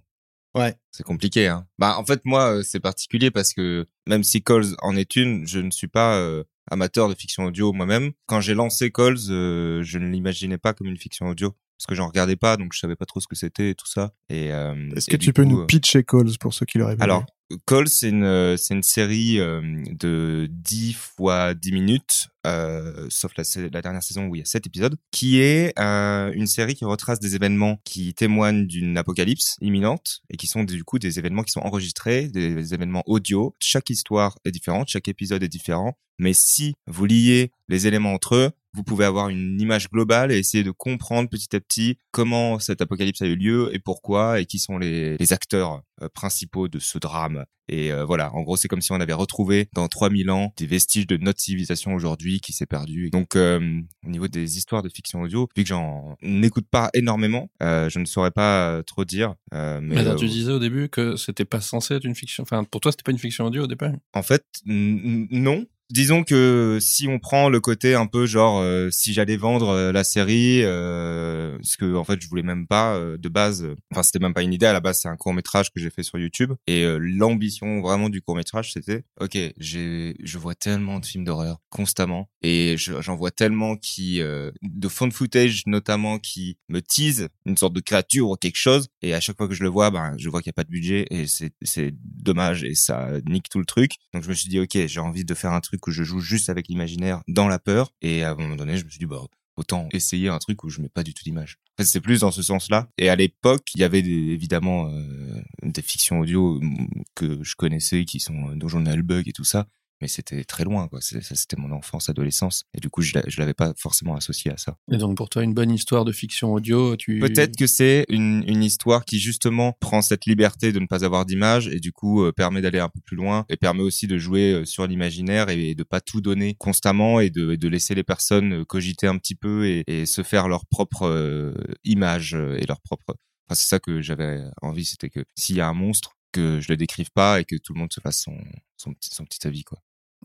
Ouais. 0.54 0.74
C'est 0.90 1.04
compliqué, 1.04 1.46
hein. 1.46 1.66
Bah, 1.78 1.96
en 1.96 2.04
fait, 2.04 2.24
moi, 2.24 2.56
euh, 2.56 2.62
c'est 2.62 2.80
particulier 2.80 3.30
parce 3.30 3.54
que 3.54 3.86
même 4.08 4.24
si 4.24 4.42
Calls 4.42 4.74
en 4.82 4.96
est 4.96 5.14
une, 5.14 5.46
je 5.46 5.60
ne 5.60 5.70
suis 5.70 5.86
pas 5.86 6.16
euh, 6.16 6.42
amateur 6.70 7.08
de 7.08 7.14
fiction 7.14 7.44
audio 7.44 7.72
moi-même. 7.72 8.12
Quand 8.26 8.40
j'ai 8.40 8.54
lancé 8.54 8.90
Calls, 8.90 9.30
euh, 9.30 9.82
je 9.84 9.98
ne 9.98 10.08
l'imaginais 10.08 10.58
pas 10.58 10.72
comme 10.72 10.88
une 10.88 10.96
fiction 10.96 11.28
audio 11.28 11.54
parce 11.80 11.86
que 11.86 11.94
j'en 11.94 12.08
regardais 12.08 12.36
pas, 12.36 12.58
donc 12.58 12.74
je 12.74 12.78
savais 12.78 12.96
pas 12.96 13.06
trop 13.06 13.20
ce 13.20 13.26
que 13.26 13.34
c'était 13.34 13.70
et 13.70 13.74
tout 13.74 13.86
ça. 13.86 14.12
Et 14.28 14.52
euh, 14.52 14.90
Est-ce 14.94 15.08
que 15.08 15.16
tu 15.16 15.32
peux 15.32 15.44
nous 15.44 15.64
pitcher 15.64 16.04
Calls 16.04 16.36
pour 16.38 16.52
ceux 16.52 16.66
qui 16.66 16.76
l'auraient 16.76 16.94
vu? 16.94 17.02
Alors, 17.02 17.24
Calls, 17.66 17.88
c'est 17.88 18.08
une, 18.08 18.24
euh, 18.24 18.56
c'est 18.56 18.74
une 18.74 18.82
série 18.82 19.40
euh, 19.40 19.60
de 19.90 20.48
10 20.50 20.92
fois 20.92 21.54
10 21.54 21.72
minutes, 21.72 22.28
euh, 22.46 23.06
sauf 23.10 23.32
la, 23.36 23.44
la 23.72 23.82
dernière 23.82 24.02
saison 24.02 24.26
où 24.26 24.36
il 24.36 24.38
y 24.38 24.42
a 24.42 24.44
7 24.44 24.66
épisodes, 24.66 24.96
qui 25.10 25.40
est 25.40 25.78
euh, 25.78 26.30
une 26.32 26.46
série 26.46 26.74
qui 26.74 26.84
retrace 26.84 27.18
des 27.18 27.34
événements 27.34 27.80
qui 27.84 28.14
témoignent 28.14 28.66
d'une 28.66 28.96
apocalypse 28.96 29.56
imminente 29.60 30.22
et 30.30 30.36
qui 30.36 30.46
sont 30.46 30.64
du 30.64 30.84
coup 30.84 30.98
des 30.98 31.18
événements 31.18 31.42
qui 31.42 31.52
sont 31.52 31.60
enregistrés, 31.60 32.28
des, 32.28 32.74
événements 32.74 33.02
audio. 33.06 33.56
Chaque 33.58 33.90
histoire 33.90 34.38
est 34.44 34.52
différente, 34.52 34.88
chaque 34.88 35.08
épisode 35.08 35.42
est 35.42 35.48
différent, 35.48 35.98
mais 36.18 36.32
si 36.32 36.74
vous 36.86 37.06
liez 37.06 37.52
les 37.68 37.86
éléments 37.86 38.12
entre 38.12 38.36
eux, 38.36 38.50
vous 38.72 38.84
pouvez 38.84 39.04
avoir 39.04 39.28
une 39.28 39.60
image 39.60 39.90
globale 39.90 40.30
et 40.30 40.38
essayer 40.38 40.62
de 40.62 40.70
comprendre 40.70 41.28
petit 41.28 41.54
à 41.56 41.60
petit 41.60 41.98
comment 42.12 42.58
cette 42.60 42.80
apocalypse 42.80 43.20
a 43.22 43.26
eu 43.26 43.34
lieu 43.34 43.70
et 43.74 43.80
pourquoi 43.80 44.40
et 44.40 44.46
qui 44.46 44.58
sont 44.60 44.78
les, 44.78 45.16
les 45.16 45.32
acteurs 45.32 45.82
euh, 46.02 46.08
principaux 46.08 46.68
de 46.68 46.78
ce 46.78 46.98
drame. 46.98 47.39
Et 47.68 47.92
euh, 47.92 48.04
voilà, 48.04 48.34
en 48.34 48.42
gros, 48.42 48.56
c'est 48.56 48.66
comme 48.66 48.80
si 48.80 48.90
on 48.90 49.00
avait 49.00 49.12
retrouvé 49.12 49.68
dans 49.74 49.86
3000 49.86 50.30
ans 50.30 50.52
des 50.56 50.66
vestiges 50.66 51.06
de 51.06 51.16
notre 51.16 51.40
civilisation 51.40 51.94
aujourd'hui 51.94 52.40
qui 52.40 52.52
s'est 52.52 52.66
perdue. 52.66 53.10
Donc, 53.10 53.36
euh, 53.36 53.80
au 54.04 54.10
niveau 54.10 54.26
des 54.26 54.58
histoires 54.58 54.82
de 54.82 54.88
fiction 54.88 55.22
audio, 55.22 55.48
vu 55.56 55.62
que 55.62 55.68
j'en 55.68 56.16
n'écoute 56.20 56.66
pas 56.68 56.90
énormément, 56.94 57.48
euh, 57.62 57.88
je 57.88 58.00
ne 58.00 58.06
saurais 58.06 58.32
pas 58.32 58.82
trop 58.84 59.04
dire. 59.04 59.34
mais 59.52 60.16
tu 60.16 60.26
disais 60.26 60.52
au 60.52 60.58
début 60.58 60.88
que 60.88 61.14
c'était 61.14 61.44
pas 61.44 61.60
censé 61.60 61.94
être 61.94 62.04
une 62.04 62.16
fiction. 62.16 62.42
Enfin, 62.42 62.64
pour 62.64 62.80
toi, 62.80 62.90
c'était 62.90 63.04
pas 63.04 63.12
une 63.12 63.18
fiction 63.18 63.46
audio 63.46 63.64
au 63.64 63.68
départ? 63.68 63.92
En 64.14 64.22
fait, 64.22 64.44
non. 64.66 65.64
Disons 65.90 66.22
que 66.22 66.78
si 66.80 67.08
on 67.08 67.18
prend 67.18 67.48
le 67.48 67.58
côté 67.60 67.94
un 67.96 68.06
peu 68.06 68.24
genre 68.26 68.60
euh, 68.60 68.90
si 68.90 69.12
j'allais 69.12 69.36
vendre 69.36 69.70
euh, 69.70 69.92
la 69.92 70.04
série, 70.04 70.62
euh, 70.62 71.58
ce 71.62 71.76
que 71.76 71.96
en 71.96 72.04
fait 72.04 72.20
je 72.22 72.28
voulais 72.28 72.44
même 72.44 72.66
pas 72.68 72.94
euh, 72.94 73.16
de 73.18 73.28
base. 73.28 73.64
euh, 73.64 73.74
Enfin 73.90 74.04
c'était 74.04 74.20
même 74.20 74.32
pas 74.32 74.42
une 74.42 74.52
idée. 74.52 74.66
À 74.66 74.72
la 74.72 74.80
base 74.80 75.00
c'est 75.00 75.08
un 75.08 75.16
court 75.16 75.34
métrage 75.34 75.72
que 75.72 75.80
j'ai 75.80 75.90
fait 75.90 76.04
sur 76.04 76.18
YouTube. 76.18 76.52
Et 76.68 76.84
l'ambition 77.00 77.80
vraiment 77.80 78.08
du 78.08 78.22
court 78.22 78.36
métrage 78.36 78.72
c'était 78.72 79.02
ok 79.20 79.36
j'ai 79.56 80.14
je 80.22 80.38
vois 80.38 80.54
tellement 80.54 81.00
de 81.00 81.06
films 81.06 81.24
d'horreur 81.24 81.58
constamment 81.70 82.28
et 82.42 82.76
je- 82.78 83.00
j'en 83.00 83.16
vois 83.16 83.30
tellement 83.32 83.76
qui 83.76 84.20
de 84.20 84.88
fond 84.88 85.10
footage 85.10 85.62
notamment 85.66 86.18
qui 86.18 86.56
me 86.68 86.80
tease 86.80 87.28
une 87.46 87.56
sorte 87.56 87.72
de 87.72 87.80
créature 87.80 88.28
ou 88.30 88.36
quelque 88.36 88.56
chose. 88.58 88.88
Et 89.02 89.12
à 89.14 89.20
chaque 89.20 89.36
fois 89.36 89.48
que 89.48 89.54
je 89.54 89.62
le 89.64 89.68
vois 89.68 89.90
ben 89.90 90.14
je 90.18 90.28
vois 90.28 90.40
qu'il 90.40 90.50
y 90.50 90.50
a 90.50 90.52
pas 90.54 90.64
de 90.64 90.70
budget 90.70 91.06
et 91.10 91.26
c'est 91.26 91.50
c'est 91.62 91.92
dommage 92.04 92.62
et 92.64 92.74
ça 92.76 93.08
nique 93.28 93.48
tout 93.48 93.58
le 93.58 93.64
truc. 93.66 93.92
Donc 94.14 94.22
je 94.22 94.28
me 94.28 94.34
suis 94.34 94.48
dit 94.48 94.60
ok 94.60 94.86
j'ai 94.86 95.00
envie 95.00 95.24
de 95.24 95.34
faire 95.34 95.52
un 95.52 95.60
truc 95.60 95.79
où 95.86 95.90
je 95.90 96.02
joue 96.02 96.20
juste 96.20 96.48
avec 96.48 96.68
l'imaginaire 96.68 97.22
dans 97.28 97.48
la 97.48 97.58
peur. 97.58 97.92
Et 98.02 98.24
à 98.24 98.32
un 98.32 98.34
moment 98.34 98.56
donné 98.56 98.76
je 98.76 98.84
me 98.84 98.90
suis 98.90 98.98
dit 98.98 99.06
bah 99.06 99.20
autant 99.56 99.88
essayer 99.92 100.28
un 100.28 100.38
truc 100.38 100.64
où 100.64 100.68
je 100.70 100.80
mets 100.80 100.88
pas 100.88 101.02
du 101.02 101.14
tout 101.14 101.22
d'image. 101.24 101.58
C'est 101.78 102.00
plus 102.00 102.20
dans 102.20 102.30
ce 102.30 102.42
sens 102.42 102.70
là 102.70 102.88
et 102.98 103.08
à 103.08 103.16
l'époque 103.16 103.66
il 103.74 103.80
y 103.80 103.84
avait 103.84 104.00
évidemment 104.00 104.88
euh, 104.88 105.42
des 105.62 105.82
fictions 105.82 106.20
audio 106.20 106.60
mm, 106.60 106.88
que 107.14 107.42
je 107.42 107.56
connaissais 107.56 108.04
qui 108.04 108.20
sont 108.20 108.50
euh, 108.50 108.54
Donjon 108.54 108.84
et 108.84 109.02
Bug 109.02 109.28
et 109.28 109.32
tout 109.32 109.44
ça 109.44 109.66
mais 110.00 110.08
c'était 110.08 110.44
très 110.44 110.64
loin 110.64 110.88
quoi 110.88 111.00
ça 111.00 111.20
c'était 111.20 111.56
mon 111.56 111.72
enfance 111.72 112.08
adolescence 112.08 112.64
et 112.74 112.80
du 112.80 112.88
coup 112.88 113.02
je 113.02 113.12
je 113.26 113.40
l'avais 113.40 113.54
pas 113.54 113.72
forcément 113.76 114.16
associé 114.16 114.50
à 114.52 114.56
ça 114.56 114.76
Et 114.90 114.96
donc, 114.96 115.16
pour 115.16 115.28
toi, 115.28 115.42
une 115.42 115.54
bonne 115.54 115.70
histoire 115.70 116.04
de 116.04 116.12
fiction 116.12 116.52
audio, 116.52 116.96
tu. 116.96 117.18
Peut-être 117.20 117.56
que 117.56 117.66
c'est 117.66 118.04
une, 118.08 118.44
une 118.46 118.62
histoire 118.62 119.04
qui 119.04 119.18
justement 119.18 119.76
prend 119.80 120.02
cette 120.02 120.26
liberté 120.26 120.72
de 120.72 120.78
ne 120.78 120.86
pas 120.86 121.04
avoir 121.04 121.26
d'image 121.26 121.68
et 121.68 121.80
du 121.80 121.92
coup 121.92 122.22
euh, 122.22 122.32
permet 122.32 122.60
d'aller 122.60 122.78
un 122.78 122.88
peu 122.88 123.00
plus 123.00 123.16
loin 123.16 123.44
et 123.48 123.56
permet 123.56 123.82
aussi 123.82 124.06
de 124.06 124.18
jouer 124.18 124.52
euh, 124.52 124.64
sur 124.64 124.86
l'imaginaire 124.86 125.48
et, 125.48 125.74
de 125.74 125.82
pas 125.82 126.00
tout 126.00 126.20
donner 126.20 126.54
constamment 126.54 127.20
et 127.20 127.30
de, 127.30 127.52
et 127.52 127.56
de 127.56 127.68
laisser 127.68 127.94
les 127.94 128.02
personnes 128.02 128.60
euh, 128.60 128.64
cogiter 128.64 129.06
un 129.06 129.18
petit 129.18 129.34
peu 129.34 129.66
et, 129.66 129.84
et 129.86 130.06
se 130.06 130.22
faire 130.22 130.48
leur 130.48 130.66
propre 130.66 131.06
euh, 131.06 131.52
image 131.84 132.34
et 132.34 132.66
leur 132.66 132.80
propre. 132.80 133.14
Enfin, 133.46 133.54
c'est 133.54 133.68
ça 133.68 133.78
que 133.78 134.00
j'avais 134.00 134.42
envie, 134.62 134.84
c'était 134.84 135.10
que 135.10 135.24
s'il 135.36 135.56
y 135.56 135.60
a 135.60 135.68
un 135.68 135.74
monstre, 135.74 136.12
que 136.32 136.60
je 136.60 136.68
le 136.68 136.76
décrive 136.76 137.10
pas 137.12 137.40
et 137.40 137.44
que 137.44 137.56
tout 137.56 137.72
le 137.74 137.80
monde 137.80 137.92
se 137.92 138.00
fasse 138.00 138.22
son, 138.22 138.36
son, 138.76 138.94
petit, 138.94 139.10
son 139.12 139.24
petit 139.24 139.46
avis 139.46 139.64
quoi. 139.64 139.78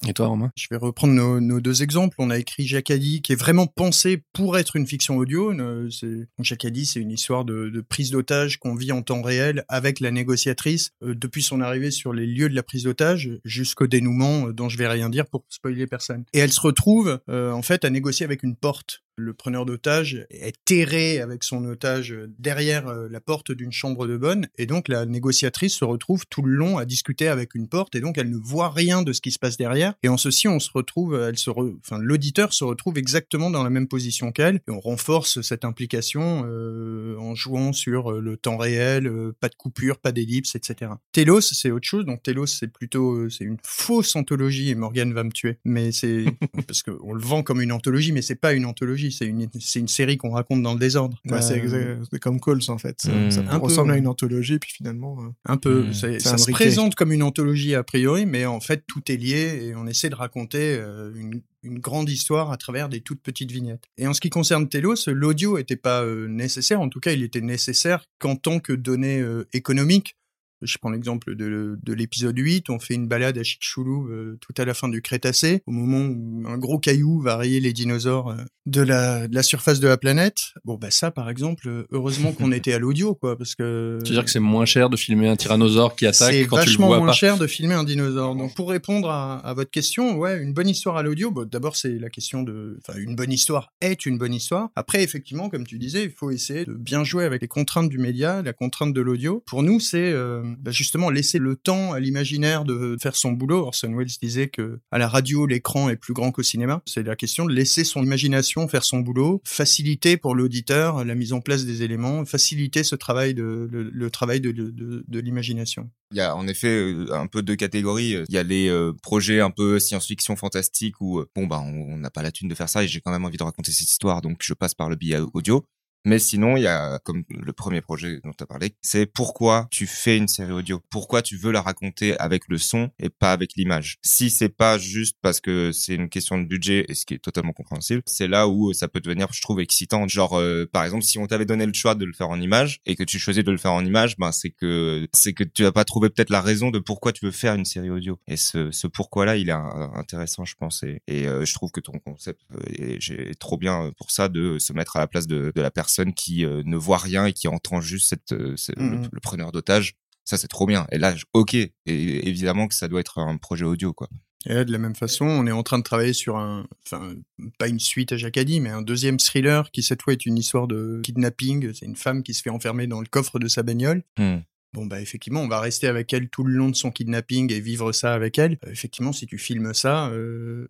Et 0.07 0.13
toi, 0.13 0.27
Romain? 0.27 0.51
Je 0.55 0.67
vais 0.69 0.75
reprendre 0.77 1.13
nos, 1.13 1.61
deux 1.61 1.81
exemples. 1.81 2.15
On 2.19 2.29
a 2.29 2.37
écrit 2.37 2.67
Jacadi, 2.67 3.21
qui 3.21 3.31
est 3.31 3.37
vraiment 3.37 3.65
pensé 3.65 4.23
pour 4.33 4.57
être 4.57 4.75
une 4.75 4.85
fiction 4.85 5.17
audio. 5.17 5.51
Euh, 5.53 5.89
c'est- 5.89 6.27
Jacadi, 6.39 6.85
c'est 6.85 6.99
une 6.99 7.11
histoire 7.11 7.45
de, 7.45 7.83
prise 7.87 8.11
d'otage 8.11 8.57
qu'on 8.57 8.75
vit 8.75 8.91
en 8.91 9.01
temps 9.01 9.21
réel 9.21 9.63
avec 9.69 9.99
la 9.99 10.11
négociatrice 10.11 10.91
euh, 11.03 11.15
depuis 11.15 11.41
son 11.43 11.61
arrivée 11.61 11.91
sur 11.91 12.13
les 12.13 12.25
lieux 12.25 12.49
de 12.49 12.55
la 12.55 12.63
prise 12.63 12.83
d'otage 12.83 13.29
jusqu'au 13.45 13.87
dénouement 13.87 14.47
euh, 14.47 14.53
dont 14.53 14.69
je 14.69 14.77
vais 14.77 14.87
rien 14.87 15.09
dire 15.09 15.27
pour 15.27 15.45
spoiler 15.49 15.87
personne. 15.87 16.25
Et 16.33 16.39
elle 16.39 16.51
se 16.51 16.61
retrouve 16.61 17.19
en 17.27 17.61
fait 17.61 17.85
à 17.85 17.89
négocier 17.89 18.25
avec 18.25 18.43
une 18.43 18.55
porte. 18.55 19.04
Le 19.17 19.33
preneur 19.33 19.65
d'otage 19.65 20.25
est 20.29 20.57
terré 20.65 21.21
avec 21.21 21.45
son 21.45 21.63
otage 21.63 22.13
derrière 22.37 22.89
euh, 22.89 23.07
la 23.09 23.21
porte 23.21 23.53
d'une 23.53 23.71
chambre 23.71 24.07
de 24.07 24.17
bonne. 24.17 24.47
Et 24.57 24.65
donc 24.65 24.89
la 24.89 25.05
négociatrice 25.05 25.75
se 25.75 25.85
retrouve 25.85 26.25
tout 26.29 26.41
le 26.41 26.53
long 26.53 26.77
à 26.77 26.83
discuter 26.83 27.29
avec 27.29 27.55
une 27.55 27.69
porte 27.69 27.95
et 27.95 28.01
donc 28.01 28.17
elle 28.17 28.29
ne 28.29 28.35
voit 28.35 28.69
rien 28.69 29.03
de 29.03 29.13
ce 29.13 29.21
qui 29.21 29.31
se 29.31 29.39
passe 29.39 29.55
derrière. 29.55 29.93
Et 30.03 30.09
en 30.09 30.17
ceci 30.17 30.49
on 30.49 30.59
se 30.59 30.69
retrouve 30.73 31.15
elle 31.15 31.37
se 31.37 31.49
re- 31.49 31.77
enfin 31.79 31.97
l'auditeur 31.97 32.51
se 32.53 32.65
retrouve 32.65 32.97
exactement 32.97 33.49
dans 33.49 33.63
la 33.63 33.69
même 33.69 33.87
position 33.87 34.33
qu'elle 34.33 34.55
et 34.67 34.71
on 34.71 34.81
renforce 34.81 35.39
cette 35.41 35.63
implication 35.63 36.43
euh, 36.45 37.15
en 37.17 37.35
jouant 37.35 37.71
sur 37.71 38.11
euh, 38.11 38.19
le 38.19 38.35
temps 38.35 38.57
réel 38.57 39.07
euh, 39.07 39.33
pas 39.39 39.47
de 39.47 39.55
coupure 39.55 39.97
pas 39.99 40.11
d'ellipse 40.11 40.55
etc 40.55 40.91
Telos 41.13 41.39
c'est 41.39 41.71
autre 41.71 41.87
chose. 41.87 42.05
Donc 42.05 42.21
Telos 42.21 42.47
c'est 42.47 42.67
plutôt 42.67 43.13
euh, 43.13 43.29
c'est 43.29 43.45
une 43.45 43.57
fausse 43.63 44.17
anthologie 44.17 44.71
et 44.71 44.75
Morgan 44.75 45.13
va 45.13 45.23
me 45.23 45.31
tuer. 45.31 45.57
Mais 45.63 45.93
c'est 45.93 46.25
parce 46.67 46.83
que 46.83 46.91
on 47.01 47.13
le 47.13 47.21
vend 47.23 47.43
comme 47.43 47.61
une 47.61 47.71
anthologie 47.71 48.11
mais 48.11 48.21
c'est 48.21 48.35
pas 48.35 48.51
une 48.51 48.65
anthologie 48.65 49.04
c'est 49.11 49.25
une 49.25 49.47
c'est 49.59 49.79
une 49.79 49.87
série 49.87 50.17
qu'on 50.17 50.31
raconte 50.31 50.61
dans 50.63 50.73
le 50.73 50.79
désordre 50.79 51.19
Ouais, 51.29 51.41
c'est 51.41 51.53
Euh, 51.53 51.63
exact- 51.63 52.07
c'est 52.11 52.19
comme 52.19 52.39
Calls 52.39 52.59
en 52.69 52.77
fait. 52.77 52.99
Ça, 53.01 53.11
Hmm. 53.11 53.31
ça 53.31 53.41
Un 53.49 53.59
peu, 53.59 53.65
ressemble 53.65 53.91
à 53.91 53.97
une 53.97 54.07
anthologie, 54.07 54.59
puis 54.59 54.71
finalement. 54.71 55.17
euh, 55.21 55.29
Un 55.45 55.57
peu. 55.57 55.83
Mmh. 55.83 55.93
C'est- 55.93 56.19
C'est 56.19 56.29
ça 56.29 56.37
se 56.37 56.51
présente 56.51 56.95
comme 56.95 57.11
une 57.11 57.23
anthologie 57.23 57.75
a 57.75 57.83
priori, 57.83 58.25
mais 58.25 58.45
en 58.45 58.59
fait 58.59 58.83
tout 58.87 59.01
est 59.11 59.17
lié 59.17 59.59
et 59.69 59.75
on 59.75 59.87
essaie 59.87 60.09
de 60.09 60.15
raconter 60.15 60.75
euh, 60.79 61.11
une, 61.15 61.41
une 61.63 61.79
grande 61.79 62.09
histoire 62.09 62.51
à 62.51 62.57
travers 62.57 62.89
des 62.89 63.01
toutes 63.01 63.21
petites 63.21 63.51
vignettes. 63.51 63.85
Et 63.97 64.05
en 64.07 64.13
ce 64.13 64.21
qui 64.21 64.29
concerne 64.29 64.69
Telos, 64.69 65.07
l'audio 65.07 65.57
n'était 65.57 65.75
pas 65.75 66.03
euh, 66.03 66.27
nécessaire. 66.27 66.79
En 66.81 66.89
tout 66.89 66.99
cas, 66.99 67.11
il 67.11 67.23
était 67.23 67.41
nécessaire 67.41 68.05
qu'en 68.19 68.35
tant 68.35 68.59
que 68.59 68.73
donnée 68.73 69.19
euh, 69.19 69.47
économique 69.53 70.15
Je 70.61 70.77
prends 70.77 70.89
l'exemple 70.89 71.35
de, 71.35 71.77
de 71.81 71.93
l'épisode 71.93 72.37
8, 72.37 72.69
on 72.69 72.79
fait 72.79 72.95
une 72.95 73.07
balade 73.07 73.37
à 73.37 73.43
Chicxulub 73.43 74.09
euh, 74.09 74.37
tout 74.41 74.53
à 74.57 74.65
la 74.65 74.73
fin 74.73 74.89
du 74.89 75.01
Crétacé, 75.01 75.61
au 75.65 75.71
moment 75.71 76.05
où 76.05 76.43
un 76.47 76.57
gros 76.57 76.79
caillou 76.79 77.19
va 77.19 77.37
rayer 77.37 77.59
les 77.59 77.73
dinosaures 77.73 78.29
euh, 78.29 78.37
de, 78.65 78.81
la, 78.81 79.27
de 79.27 79.35
la 79.35 79.43
surface 79.43 79.79
de 79.79 79.87
la 79.87 79.97
planète. 79.97 80.37
Bon, 80.63 80.75
bah 80.75 80.91
ça, 80.91 81.11
par 81.11 81.29
exemple, 81.29 81.85
heureusement 81.91 82.31
qu'on 82.31 82.51
était 82.51 82.73
à 82.73 82.79
l'audio, 82.79 83.15
quoi, 83.15 83.37
parce 83.37 83.55
que... 83.55 83.99
Tu 84.03 84.09
veux 84.09 84.15
dire 84.15 84.25
que 84.25 84.31
c'est 84.31 84.39
moins 84.39 84.65
cher 84.65 84.89
de 84.89 84.97
filmer 84.97 85.27
un 85.27 85.35
tyrannosaure 85.35 85.95
qui 85.95 86.05
attaque 86.05 86.33
quand 86.33 86.35
tu 86.35 86.43
le 86.43 86.47
vois 86.47 86.59
C'est 86.59 86.65
vachement 86.65 86.87
moins 86.87 87.07
pas 87.07 87.13
cher 87.13 87.37
de 87.37 87.47
filmer 87.47 87.75
un 87.75 87.83
dinosaure. 87.83 88.35
Donc, 88.35 88.55
pour 88.55 88.69
répondre 88.69 89.09
à, 89.09 89.37
à 89.39 89.53
votre 89.53 89.71
question, 89.71 90.17
ouais, 90.17 90.41
une 90.41 90.53
bonne 90.53 90.69
histoire 90.69 90.97
à 90.97 91.03
l'audio, 91.03 91.31
bon, 91.31 91.47
d'abord, 91.47 91.75
c'est 91.75 91.97
la 91.99 92.09
question 92.09 92.43
de... 92.43 92.79
Enfin, 92.81 92.97
une 92.99 93.15
bonne 93.15 93.31
histoire 93.31 93.73
est 93.81 94.05
une 94.05 94.17
bonne 94.17 94.33
histoire. 94.33 94.69
Après, 94.75 95.03
effectivement, 95.03 95.49
comme 95.49 95.65
tu 95.65 95.77
disais, 95.77 96.03
il 96.05 96.11
faut 96.11 96.31
essayer 96.31 96.65
de 96.65 96.73
bien 96.73 97.03
jouer 97.03 97.25
avec 97.25 97.41
les 97.41 97.47
contraintes 97.47 97.89
du 97.89 97.97
média, 97.97 98.41
la 98.41 98.53
contrainte 98.53 98.93
de 98.93 99.01
l'audio. 99.01 99.43
Pour 99.45 99.63
nous, 99.63 99.79
c'est 99.79 100.11
euh, 100.11 100.43
bah, 100.59 100.71
justement 100.71 101.09
laisser 101.09 101.39
le 101.39 101.55
temps 101.55 101.93
à 101.93 101.99
l'imaginaire 101.99 102.65
de 102.65 102.97
faire 103.01 103.15
son 103.15 103.31
boulot. 103.31 103.65
Orson 103.65 103.93
Welles 103.95 104.07
disait 104.21 104.47
que 104.47 104.79
à 104.91 104.97
la 104.97 105.07
radio, 105.07 105.45
l'écran 105.45 105.89
est 105.89 105.95
plus 105.95 106.13
grand 106.13 106.31
qu'au 106.31 106.43
cinéma. 106.43 106.81
C'est 106.85 107.03
la 107.03 107.15
question 107.15 107.45
de 107.45 107.53
laisser 107.53 107.83
son 107.83 108.03
imagination 108.03 108.67
faire 108.67 108.83
son 108.83 108.99
boulot, 108.99 109.41
faciliter 109.43 110.17
pour 110.17 110.35
l'auditeur 110.35 111.03
la 111.05 111.15
mise 111.15 111.33
en 111.33 111.41
place 111.41 111.65
des 111.65 111.83
éléments, 111.83 112.25
faciliter 112.25 112.83
ce 112.83 112.95
travail 112.95 113.33
de 113.33 113.69
le, 113.71 114.09
travail 114.09 114.41
de, 114.41 114.51
de, 114.51 115.03
de, 115.07 115.19
l'imagination. 115.19 115.89
Il 116.11 116.17
y 116.17 116.21
a 116.21 116.35
en 116.35 116.47
effet 116.47 116.67
euh, 116.67 117.13
un 117.13 117.27
peu 117.27 117.41
deux 117.41 117.55
catégories. 117.55 118.15
Il 118.27 118.33
y 118.33 118.37
a 118.37 118.43
les 118.43 118.69
euh, 118.69 118.93
projets 119.01 119.41
un 119.41 119.51
peu 119.51 119.79
science-fiction 119.79 120.35
fantastique 120.35 121.01
où 121.01 121.19
euh, 121.19 121.29
bon 121.35 121.47
bah 121.47 121.59
on 121.59 121.97
n'a 121.97 122.09
pas 122.09 122.21
la 122.21 122.31
thune 122.31 122.47
de 122.47 122.55
faire 122.55 122.69
ça 122.69 122.83
et 122.83 122.87
j'ai 122.87 123.01
quand 123.01 123.11
même 123.11 123.25
envie 123.25 123.37
de 123.37 123.43
raconter 123.43 123.71
cette 123.71 123.89
histoire 123.89 124.21
donc 124.21 124.37
je 124.41 124.53
passe 124.53 124.73
par 124.73 124.89
le 124.89 124.95
billet 124.95 125.19
audio. 125.33 125.65
Mais 126.05 126.19
sinon, 126.19 126.55
il 126.55 126.61
y 126.61 126.67
a, 126.67 126.99
comme 126.99 127.23
le 127.29 127.51
premier 127.51 127.81
projet 127.81 128.19
dont 128.23 128.31
tu 128.31 128.43
as 128.43 128.45
parlé, 128.45 128.75
c'est 128.83 129.07
pourquoi 129.07 129.67
tu 129.71 129.87
fais 129.87 130.17
une 130.17 130.27
série 130.27 130.51
audio? 130.51 130.79
Pourquoi 130.91 131.23
tu 131.23 131.35
veux 131.35 131.51
la 131.51 131.63
raconter 131.63 132.15
avec 132.19 132.43
le 132.47 132.59
son 132.59 132.91
et 132.99 133.09
pas 133.09 133.31
avec 133.31 133.53
l'image? 133.55 133.97
Si 134.03 134.29
c'est 134.29 134.49
pas 134.49 134.77
juste 134.77 135.17
parce 135.23 135.41
que 135.41 135.71
c'est 135.71 135.95
une 135.95 136.09
question 136.09 136.37
de 136.37 136.43
budget, 136.43 136.85
et 136.87 136.93
ce 136.93 137.07
qui 137.07 137.15
est 137.15 137.23
totalement 137.23 137.53
compréhensible, 137.53 138.03
c'est 138.05 138.27
là 138.27 138.47
où 138.47 138.71
ça 138.71 138.87
peut 138.87 138.99
devenir, 138.99 139.29
je 139.33 139.41
trouve, 139.41 139.59
excitant. 139.59 140.07
Genre, 140.07 140.37
euh, 140.37 140.69
par 140.71 140.85
exemple, 140.85 141.03
si 141.03 141.17
on 141.17 141.25
t'avait 141.25 141.45
donné 141.45 141.65
le 141.65 141.73
choix 141.73 141.95
de 141.95 142.05
le 142.05 142.13
faire 142.13 142.29
en 142.29 142.39
image 142.39 142.81
et 142.85 142.95
que 142.95 143.03
tu 143.03 143.17
choisis 143.17 143.43
de 143.43 143.51
le 143.51 143.57
faire 143.57 143.73
en 143.73 143.83
image, 143.83 144.15
ben 144.17 144.31
c'est 144.31 144.51
que 144.51 145.07
c'est 145.11 145.33
que 145.33 145.43
tu 145.43 145.65
as 145.65 145.71
pas 145.71 145.85
trouvé 145.85 146.11
peut-être 146.11 146.29
la 146.29 146.41
raison 146.41 146.69
de 146.69 146.77
pourquoi 146.77 147.13
tu 147.13 147.25
veux 147.25 147.31
faire 147.31 147.55
une 147.55 147.65
série 147.65 147.89
audio. 147.89 148.19
Et 148.27 148.37
ce, 148.37 148.69
ce 148.69 148.85
pourquoi-là, 148.85 149.37
il 149.37 149.49
est 149.49 149.53
un, 149.53 149.91
intéressant, 149.95 150.45
je 150.45 150.53
pense. 150.53 150.83
Et, 150.83 151.01
euh, 151.27 151.45
je 151.45 151.53
trouve 151.55 151.71
que 151.71 151.79
ton 151.79 151.93
concept 151.97 152.41
est, 152.67 153.09
est 153.09 153.39
trop 153.39 153.57
bien 153.57 153.91
pour 153.97 154.11
ça 154.11 154.29
de 154.29 154.59
se 154.59 154.71
mettre 154.71 154.97
à 154.97 154.99
la 154.99 155.07
place 155.07 155.25
de, 155.25 155.51
de 155.55 155.61
la 155.61 155.71
personne 155.71 155.94
qui 156.13 156.45
euh, 156.45 156.61
ne 156.65 156.77
voit 156.77 156.97
rien 156.97 157.25
et 157.25 157.33
qui 157.33 157.47
entend 157.47 157.81
juste 157.81 158.09
cette, 158.09 158.31
euh, 158.33 158.55
Mhm. 158.77 159.03
le, 159.03 159.09
le 159.11 159.19
preneur 159.19 159.51
d'otage. 159.51 159.93
Ça, 160.23 160.37
c'est 160.37 160.47
trop 160.47 160.65
bien. 160.65 160.87
Et 160.91 160.97
là, 160.97 161.13
ok. 161.33 161.53
Et 161.53 161.69
évidemment 161.85 162.67
que 162.67 162.73
ça 162.75 162.87
doit 162.87 162.99
être 162.99 163.19
un 163.19 163.37
projet 163.37 163.65
audio, 163.65 163.93
quoi. 163.93 164.09
Et 164.47 164.53
là, 164.53 164.63
de 164.63 164.71
la 164.71 164.77
même 164.77 164.95
façon, 164.95 165.25
on 165.25 165.47
est 165.47 165.51
en 165.51 165.63
train 165.63 165.79
de 165.79 165.83
travailler 165.83 166.13
sur 166.13 166.37
un, 166.37 166.67
enfin, 166.85 167.13
pas 167.57 167.67
une 167.67 167.79
suite 167.79 168.11
à 168.11 168.17
Jacadi, 168.17 168.59
mais 168.59 168.69
un 168.69 168.81
deuxième 168.83 169.17
thriller 169.17 169.71
qui 169.71 169.81
cette 169.81 170.01
fois 170.03 170.13
est 170.13 170.25
une 170.25 170.37
histoire 170.37 170.67
de 170.67 171.01
kidnapping. 171.03 171.73
C'est 171.73 171.85
une 171.85 171.95
femme 171.95 172.21
qui 172.21 172.33
se 172.35 172.41
fait 172.43 172.51
enfermer 172.51 172.85
dans 172.87 173.01
le 173.01 173.07
coffre 173.07 173.39
de 173.39 173.47
sa 173.47 173.63
bagnole. 173.63 174.03
Hmm. 174.19 174.37
Bon, 174.73 174.85
bah, 174.85 174.99
effectivement, 175.01 175.41
on 175.41 175.47
va 175.47 175.59
rester 175.61 175.87
avec 175.87 176.11
elle 176.13 176.27
tout 176.29 176.43
le 176.43 176.53
long 176.53 176.69
de 176.69 176.75
son 176.75 176.91
kidnapping 176.91 177.51
et 177.53 177.59
vivre 177.59 177.91
ça 177.91 178.13
avec 178.13 178.37
elle. 178.37 178.57
Euh, 178.67 178.71
effectivement, 178.71 179.13
si 179.13 179.25
tu 179.25 179.37
filmes 179.37 179.73
ça, 179.73 180.09
euh, 180.09 180.67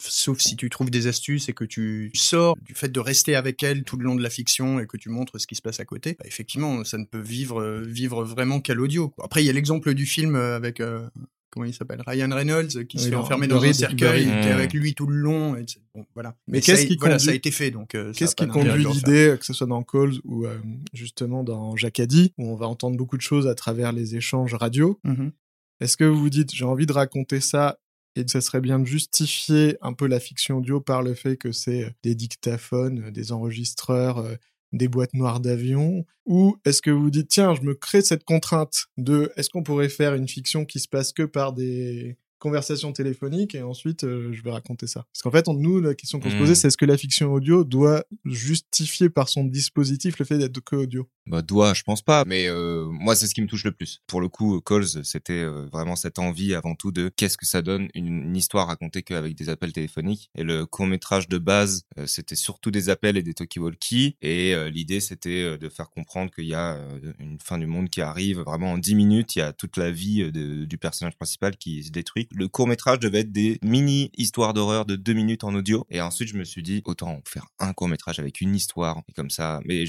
sauf 0.00 0.38
si 0.38 0.56
tu 0.56 0.70
trouves 0.70 0.90
des 0.90 1.06
astuces 1.08 1.48
et 1.48 1.52
que 1.52 1.64
tu 1.64 2.10
sors 2.14 2.56
du 2.64 2.74
fait 2.74 2.88
de 2.90 3.00
rester 3.00 3.34
avec 3.34 3.62
elle 3.62 3.82
tout 3.84 3.96
le 3.96 4.04
long 4.04 4.14
de 4.14 4.22
la 4.22 4.30
fiction 4.30 4.78
et 4.80 4.86
que 4.86 4.96
tu 4.96 5.08
montres 5.08 5.40
ce 5.40 5.46
qui 5.46 5.54
se 5.56 5.62
passe 5.62 5.80
à 5.80 5.84
côté, 5.84 6.14
bah, 6.18 6.24
effectivement, 6.26 6.84
ça 6.84 6.98
ne 6.98 7.04
peut 7.04 7.20
vivre, 7.20 7.60
euh, 7.60 7.82
vivre 7.82 8.24
vraiment 8.24 8.60
qu'à 8.60 8.74
l'audio. 8.74 9.12
Après, 9.22 9.42
il 9.42 9.46
y 9.46 9.50
a 9.50 9.52
l'exemple 9.52 9.94
du 9.94 10.06
film 10.06 10.36
euh, 10.36 10.54
avec, 10.56 10.78
euh, 10.80 11.08
comment 11.50 11.64
il 11.66 11.74
s'appelle 11.74 12.02
Ryan 12.06 12.30
Reynolds 12.32 12.86
qui 12.86 12.98
se 12.98 13.04
Oui, 13.04 13.04
fait 13.06 13.10
le- 13.10 13.16
enfermer 13.18 13.48
dans 13.48 13.62
un 13.62 13.72
cercueil, 13.72 14.24
qui 14.24 14.30
est 14.30 14.52
avec 14.52 14.72
lui 14.72 14.94
tout 14.94 15.06
le 15.06 15.16
long. 15.16 15.56
Et 15.56 15.64
bon, 15.94 16.06
voilà. 16.14 16.36
Mais 16.46 16.60
ça 16.60 16.72
qu'est-ce 16.74 16.86
qui 16.86 16.96
voilà, 16.96 17.16
conduit- 17.16 17.24
ça 17.24 17.30
a 17.32 17.34
été 17.34 17.50
fait, 17.50 17.70
donc. 17.72 17.94
euh, 17.94 18.12
Qu'est-ce 18.12 18.36
qui 18.36 18.46
conduit 18.46 18.84
l'idée, 18.84 19.36
que 19.38 19.44
ce 19.46 19.52
soit 19.52 19.66
dans 19.66 19.82
Calls 19.82 20.14
ou 20.24 20.46
euh, 20.46 20.56
justement 20.92 21.42
dans 21.42 21.74
Jacadi, 21.74 22.32
où 22.38 22.46
on 22.48 22.54
va 22.54 22.66
entendre 22.68 22.96
beaucoup 22.96 23.16
de 23.16 23.22
choses 23.22 23.46
à 23.48 23.54
travers 23.54 23.92
les 23.92 24.14
échanges 24.14 24.54
radio? 24.54 25.00
Mhm. 25.04 25.32
Est-ce 25.80 25.96
que 25.96 26.04
vous 26.04 26.18
vous 26.18 26.30
dites, 26.30 26.54
j'ai 26.54 26.64
envie 26.64 26.86
de 26.86 26.92
raconter 26.92 27.40
ça 27.40 27.78
et 28.18 28.24
que 28.24 28.30
ça 28.30 28.40
serait 28.40 28.60
bien 28.60 28.78
de 28.78 28.84
justifier 28.84 29.76
un 29.80 29.92
peu 29.92 30.06
la 30.06 30.20
fiction 30.20 30.58
audio 30.58 30.80
par 30.80 31.02
le 31.02 31.14
fait 31.14 31.36
que 31.36 31.52
c'est 31.52 31.84
euh, 31.84 31.90
des 32.02 32.14
dictaphones, 32.14 33.04
euh, 33.06 33.10
des 33.10 33.32
enregistreurs, 33.32 34.18
euh, 34.18 34.34
des 34.72 34.88
boîtes 34.88 35.14
noires 35.14 35.40
d'avion. 35.40 36.04
Ou 36.26 36.56
est-ce 36.64 36.82
que 36.82 36.90
vous 36.90 37.02
vous 37.04 37.10
dites, 37.10 37.28
tiens, 37.28 37.54
je 37.54 37.62
me 37.62 37.74
crée 37.74 38.02
cette 38.02 38.24
contrainte 38.24 38.86
de, 38.98 39.32
est-ce 39.36 39.48
qu'on 39.50 39.62
pourrait 39.62 39.88
faire 39.88 40.14
une 40.14 40.28
fiction 40.28 40.64
qui 40.66 40.78
se 40.80 40.88
passe 40.88 41.12
que 41.12 41.22
par 41.22 41.52
des 41.52 42.18
conversations 42.38 42.92
téléphoniques 42.92 43.54
et 43.56 43.62
ensuite 43.62 44.04
euh, 44.04 44.32
je 44.32 44.42
vais 44.42 44.50
raconter 44.50 44.86
ça? 44.86 45.06
Parce 45.12 45.22
qu'en 45.22 45.30
fait, 45.30 45.48
on- 45.48 45.54
nous, 45.54 45.80
la 45.80 45.94
question 45.94 46.20
qu'on 46.20 46.30
se 46.30 46.36
Mm. 46.36 46.38
posait, 46.38 46.54
c'est 46.54 46.68
est-ce 46.68 46.76
que 46.76 46.84
la 46.84 46.96
fiction 46.98 47.32
audio 47.32 47.64
doit 47.64 48.04
justifier 48.24 49.08
par 49.10 49.28
son 49.28 49.44
dispositif 49.44 50.18
le 50.18 50.24
fait 50.24 50.38
d'être 50.38 50.60
que 50.60 50.76
audio? 50.76 51.08
Bah, 51.28 51.42
doigt, 51.42 51.74
je 51.74 51.82
pense 51.82 52.00
pas. 52.00 52.24
Mais 52.26 52.48
euh, 52.48 52.86
moi, 52.90 53.14
c'est 53.14 53.26
ce 53.26 53.34
qui 53.34 53.42
me 53.42 53.46
touche 53.46 53.64
le 53.64 53.72
plus. 53.72 54.00
Pour 54.06 54.22
le 54.22 54.28
coup, 54.28 54.60
Calls, 54.62 55.04
c'était 55.04 55.34
euh, 55.34 55.66
vraiment 55.70 55.94
cette 55.94 56.18
envie 56.18 56.54
avant 56.54 56.74
tout 56.74 56.90
de 56.90 57.10
qu'est-ce 57.14 57.36
que 57.36 57.44
ça 57.44 57.60
donne 57.60 57.88
une, 57.94 58.34
histoire 58.34 58.68
racontée 58.68 59.02
qu'avec 59.02 59.34
des 59.34 59.48
appels 59.50 59.72
téléphoniques. 59.72 60.30
Et 60.34 60.42
le 60.42 60.64
court 60.64 60.86
métrage 60.86 61.28
de 61.28 61.38
base, 61.38 61.82
euh, 61.98 62.06
c'était 62.06 62.36
surtout 62.36 62.70
des 62.70 62.88
appels 62.88 63.18
et 63.18 63.22
des 63.22 63.34
talkie-walkie. 63.34 64.16
Et 64.22 64.54
euh, 64.54 64.70
l'idée, 64.70 65.00
c'était 65.00 65.58
de 65.58 65.68
faire 65.68 65.90
comprendre 65.90 66.30
qu'il 66.30 66.46
y 66.46 66.54
a 66.54 66.78
une 67.18 67.38
fin 67.40 67.58
du 67.58 67.66
monde 67.66 67.90
qui 67.90 68.00
arrive. 68.00 68.40
Vraiment, 68.40 68.72
en 68.72 68.78
10 68.78 68.94
minutes, 68.94 69.36
il 69.36 69.40
y 69.40 69.42
a 69.42 69.52
toute 69.52 69.76
la 69.76 69.90
vie 69.90 70.30
du 70.32 70.78
personnage 70.78 71.16
principal 71.16 71.56
qui 71.56 71.84
se 71.84 71.90
détruit. 71.90 72.28
Le 72.32 72.48
court 72.48 72.66
métrage 72.66 73.00
devait 73.00 73.20
être 73.20 73.32
des 73.32 73.58
mini 73.62 74.10
histoires 74.16 74.54
d'horreur 74.54 74.86
de 74.86 74.96
2 74.96 75.12
minutes 75.12 75.44
en 75.44 75.54
audio. 75.54 75.86
Et 75.90 76.00
ensuite, 76.00 76.28
je 76.28 76.36
me 76.36 76.44
suis 76.44 76.62
dit, 76.62 76.82
autant 76.86 77.20
faire 77.26 77.46
un 77.58 77.72
court 77.72 77.88
métrage 77.88 78.18
avec 78.18 78.40
une 78.40 78.54
histoire. 78.54 79.02
Et 79.08 79.12
comme 79.12 79.30
ça, 79.30 79.60
mais 79.64 79.84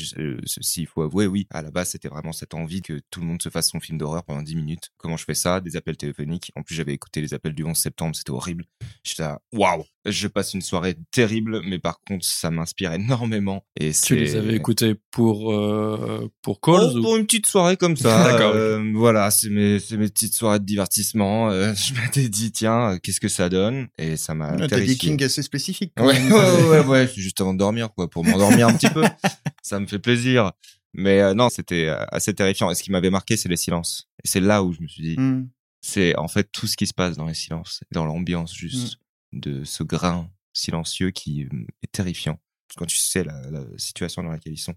ceci, 0.46 0.81
il 0.81 0.88
faut 0.88 1.03
avouer, 1.03 1.28
oui, 1.29 1.48
à 1.51 1.62
la 1.62 1.71
base, 1.71 1.91
c'était 1.91 2.09
vraiment 2.09 2.31
cette 2.33 2.53
envie 2.53 2.81
que 2.81 3.00
tout 3.09 3.21
le 3.21 3.25
monde 3.27 3.41
se 3.41 3.50
fasse 3.50 3.69
son 3.69 3.79
film 3.79 3.98
d'horreur 3.98 4.24
pendant 4.24 4.41
10 4.41 4.55
minutes. 4.55 4.89
Comment 4.98 5.15
je 5.17 5.24
fais 5.24 5.33
ça? 5.36 5.62
Des 5.62 5.75
appels 5.77 5.95
téléphoniques. 5.98 6.51
En 6.55 6.63
plus, 6.63 6.75
j'avais 6.75 6.93
écouté 6.93 7.21
les 7.21 7.33
appels 7.33 7.53
du 7.53 7.63
11 7.63 7.77
septembre, 7.77 8.15
c'était 8.15 8.31
horrible. 8.31 8.65
J'étais 9.03 9.24
là, 9.24 9.39
waouh 9.53 9.86
Je 10.05 10.27
passe 10.27 10.53
une 10.53 10.62
soirée 10.62 10.95
terrible, 11.12 11.62
mais 11.63 11.79
par 11.79 12.00
contre, 12.07 12.25
ça 12.25 12.51
m'inspire 12.51 12.91
énormément. 12.93 13.63
Et 13.79 13.91
Tu 13.93 14.15
les 14.15 14.36
avais 14.36 14.55
écoutés 14.55 14.95
pour, 15.12 15.53
euh, 15.53 16.29
pour 16.41 16.59
Calls 16.62 16.91
Oh, 16.93 16.98
ou... 16.98 17.01
pour 17.01 17.17
une 17.17 17.25
petite 17.25 17.45
soirée 17.48 17.77
comme 17.77 17.95
ça. 17.98 18.24
D'accord, 18.31 18.51
euh, 18.55 18.83
Voilà, 18.95 19.31
c'est 19.31 19.50
mes, 19.50 19.79
c'est 19.79 19.98
mes 19.98 20.07
petites 20.09 20.33
soirées 20.33 20.59
de 20.59 20.65
divertissement. 20.65 21.50
Euh, 21.51 21.74
je 21.75 21.93
m'étais 21.93 22.27
dit, 22.29 22.51
tiens, 22.51 22.98
qu'est-ce 23.01 23.19
que 23.19 23.29
ça 23.29 23.50
donne? 23.50 23.88
Et 23.98 24.17
ça 24.17 24.33
m'a 24.33 24.50
Ah, 24.50 24.57
T'as 24.57 24.67
terrifié. 24.67 24.93
des 24.93 25.00
kings 25.00 25.24
assez 25.24 25.43
spécifiques. 25.43 25.93
Ouais, 26.00 26.19
ouais, 26.31 26.67
ouais, 26.69 26.86
ouais, 26.86 27.07
c'est 27.07 27.21
juste 27.21 27.39
avant 27.41 27.53
de 27.53 27.59
dormir, 27.59 27.89
quoi, 27.95 28.09
pour 28.09 28.24
m'endormir 28.25 28.67
un 28.67 28.74
petit 28.74 28.89
peu. 28.89 29.03
Ça 29.62 29.79
me 29.79 29.86
fait 29.86 30.00
plaisir. 30.00 30.51
Mais 30.93 31.22
euh, 31.22 31.34
non, 31.34 31.50
c'était 31.50 31.88
euh, 31.88 32.03
assez 32.12 32.34
terrifiant. 32.34 32.69
Et 32.72 32.75
ce 32.75 32.84
qui 32.84 32.91
m'avait 32.91 33.10
marqué, 33.12 33.38
c'est 33.38 33.50
les 33.50 33.58
silences. 33.58 34.10
Et 34.24 34.27
c'est 34.27 34.39
là 34.39 34.63
où 34.63 34.74
je 34.74 34.81
me 34.81 34.88
suis 34.88 35.03
dit, 35.03 35.15
Hmm. 35.19 35.48
c'est 35.81 36.15
en 36.17 36.27
fait 36.27 36.51
tout 36.51 36.67
ce 36.67 36.75
qui 36.75 36.88
se 36.88 36.93
passe 36.93 37.15
dans 37.17 37.25
les 37.27 37.34
silences, 37.34 37.84
dans 37.91 38.05
l'ambiance 38.05 38.53
juste 38.55 38.98
Mm. 39.31 39.39
de 39.39 39.63
ce 39.63 39.84
grain 39.84 40.29
silencieux 40.53 41.12
qui 41.12 41.43
euh, 41.46 41.65
est 41.84 41.91
terrifiant. 41.91 42.39
Quand 42.75 42.86
tu 42.88 42.98
sais 42.98 43.24
la, 43.24 43.50
la 43.51 43.63
situation 43.77 44.24
dans 44.24 44.31
laquelle 44.31 44.53
ils 44.53 44.58
sont. 44.58 44.75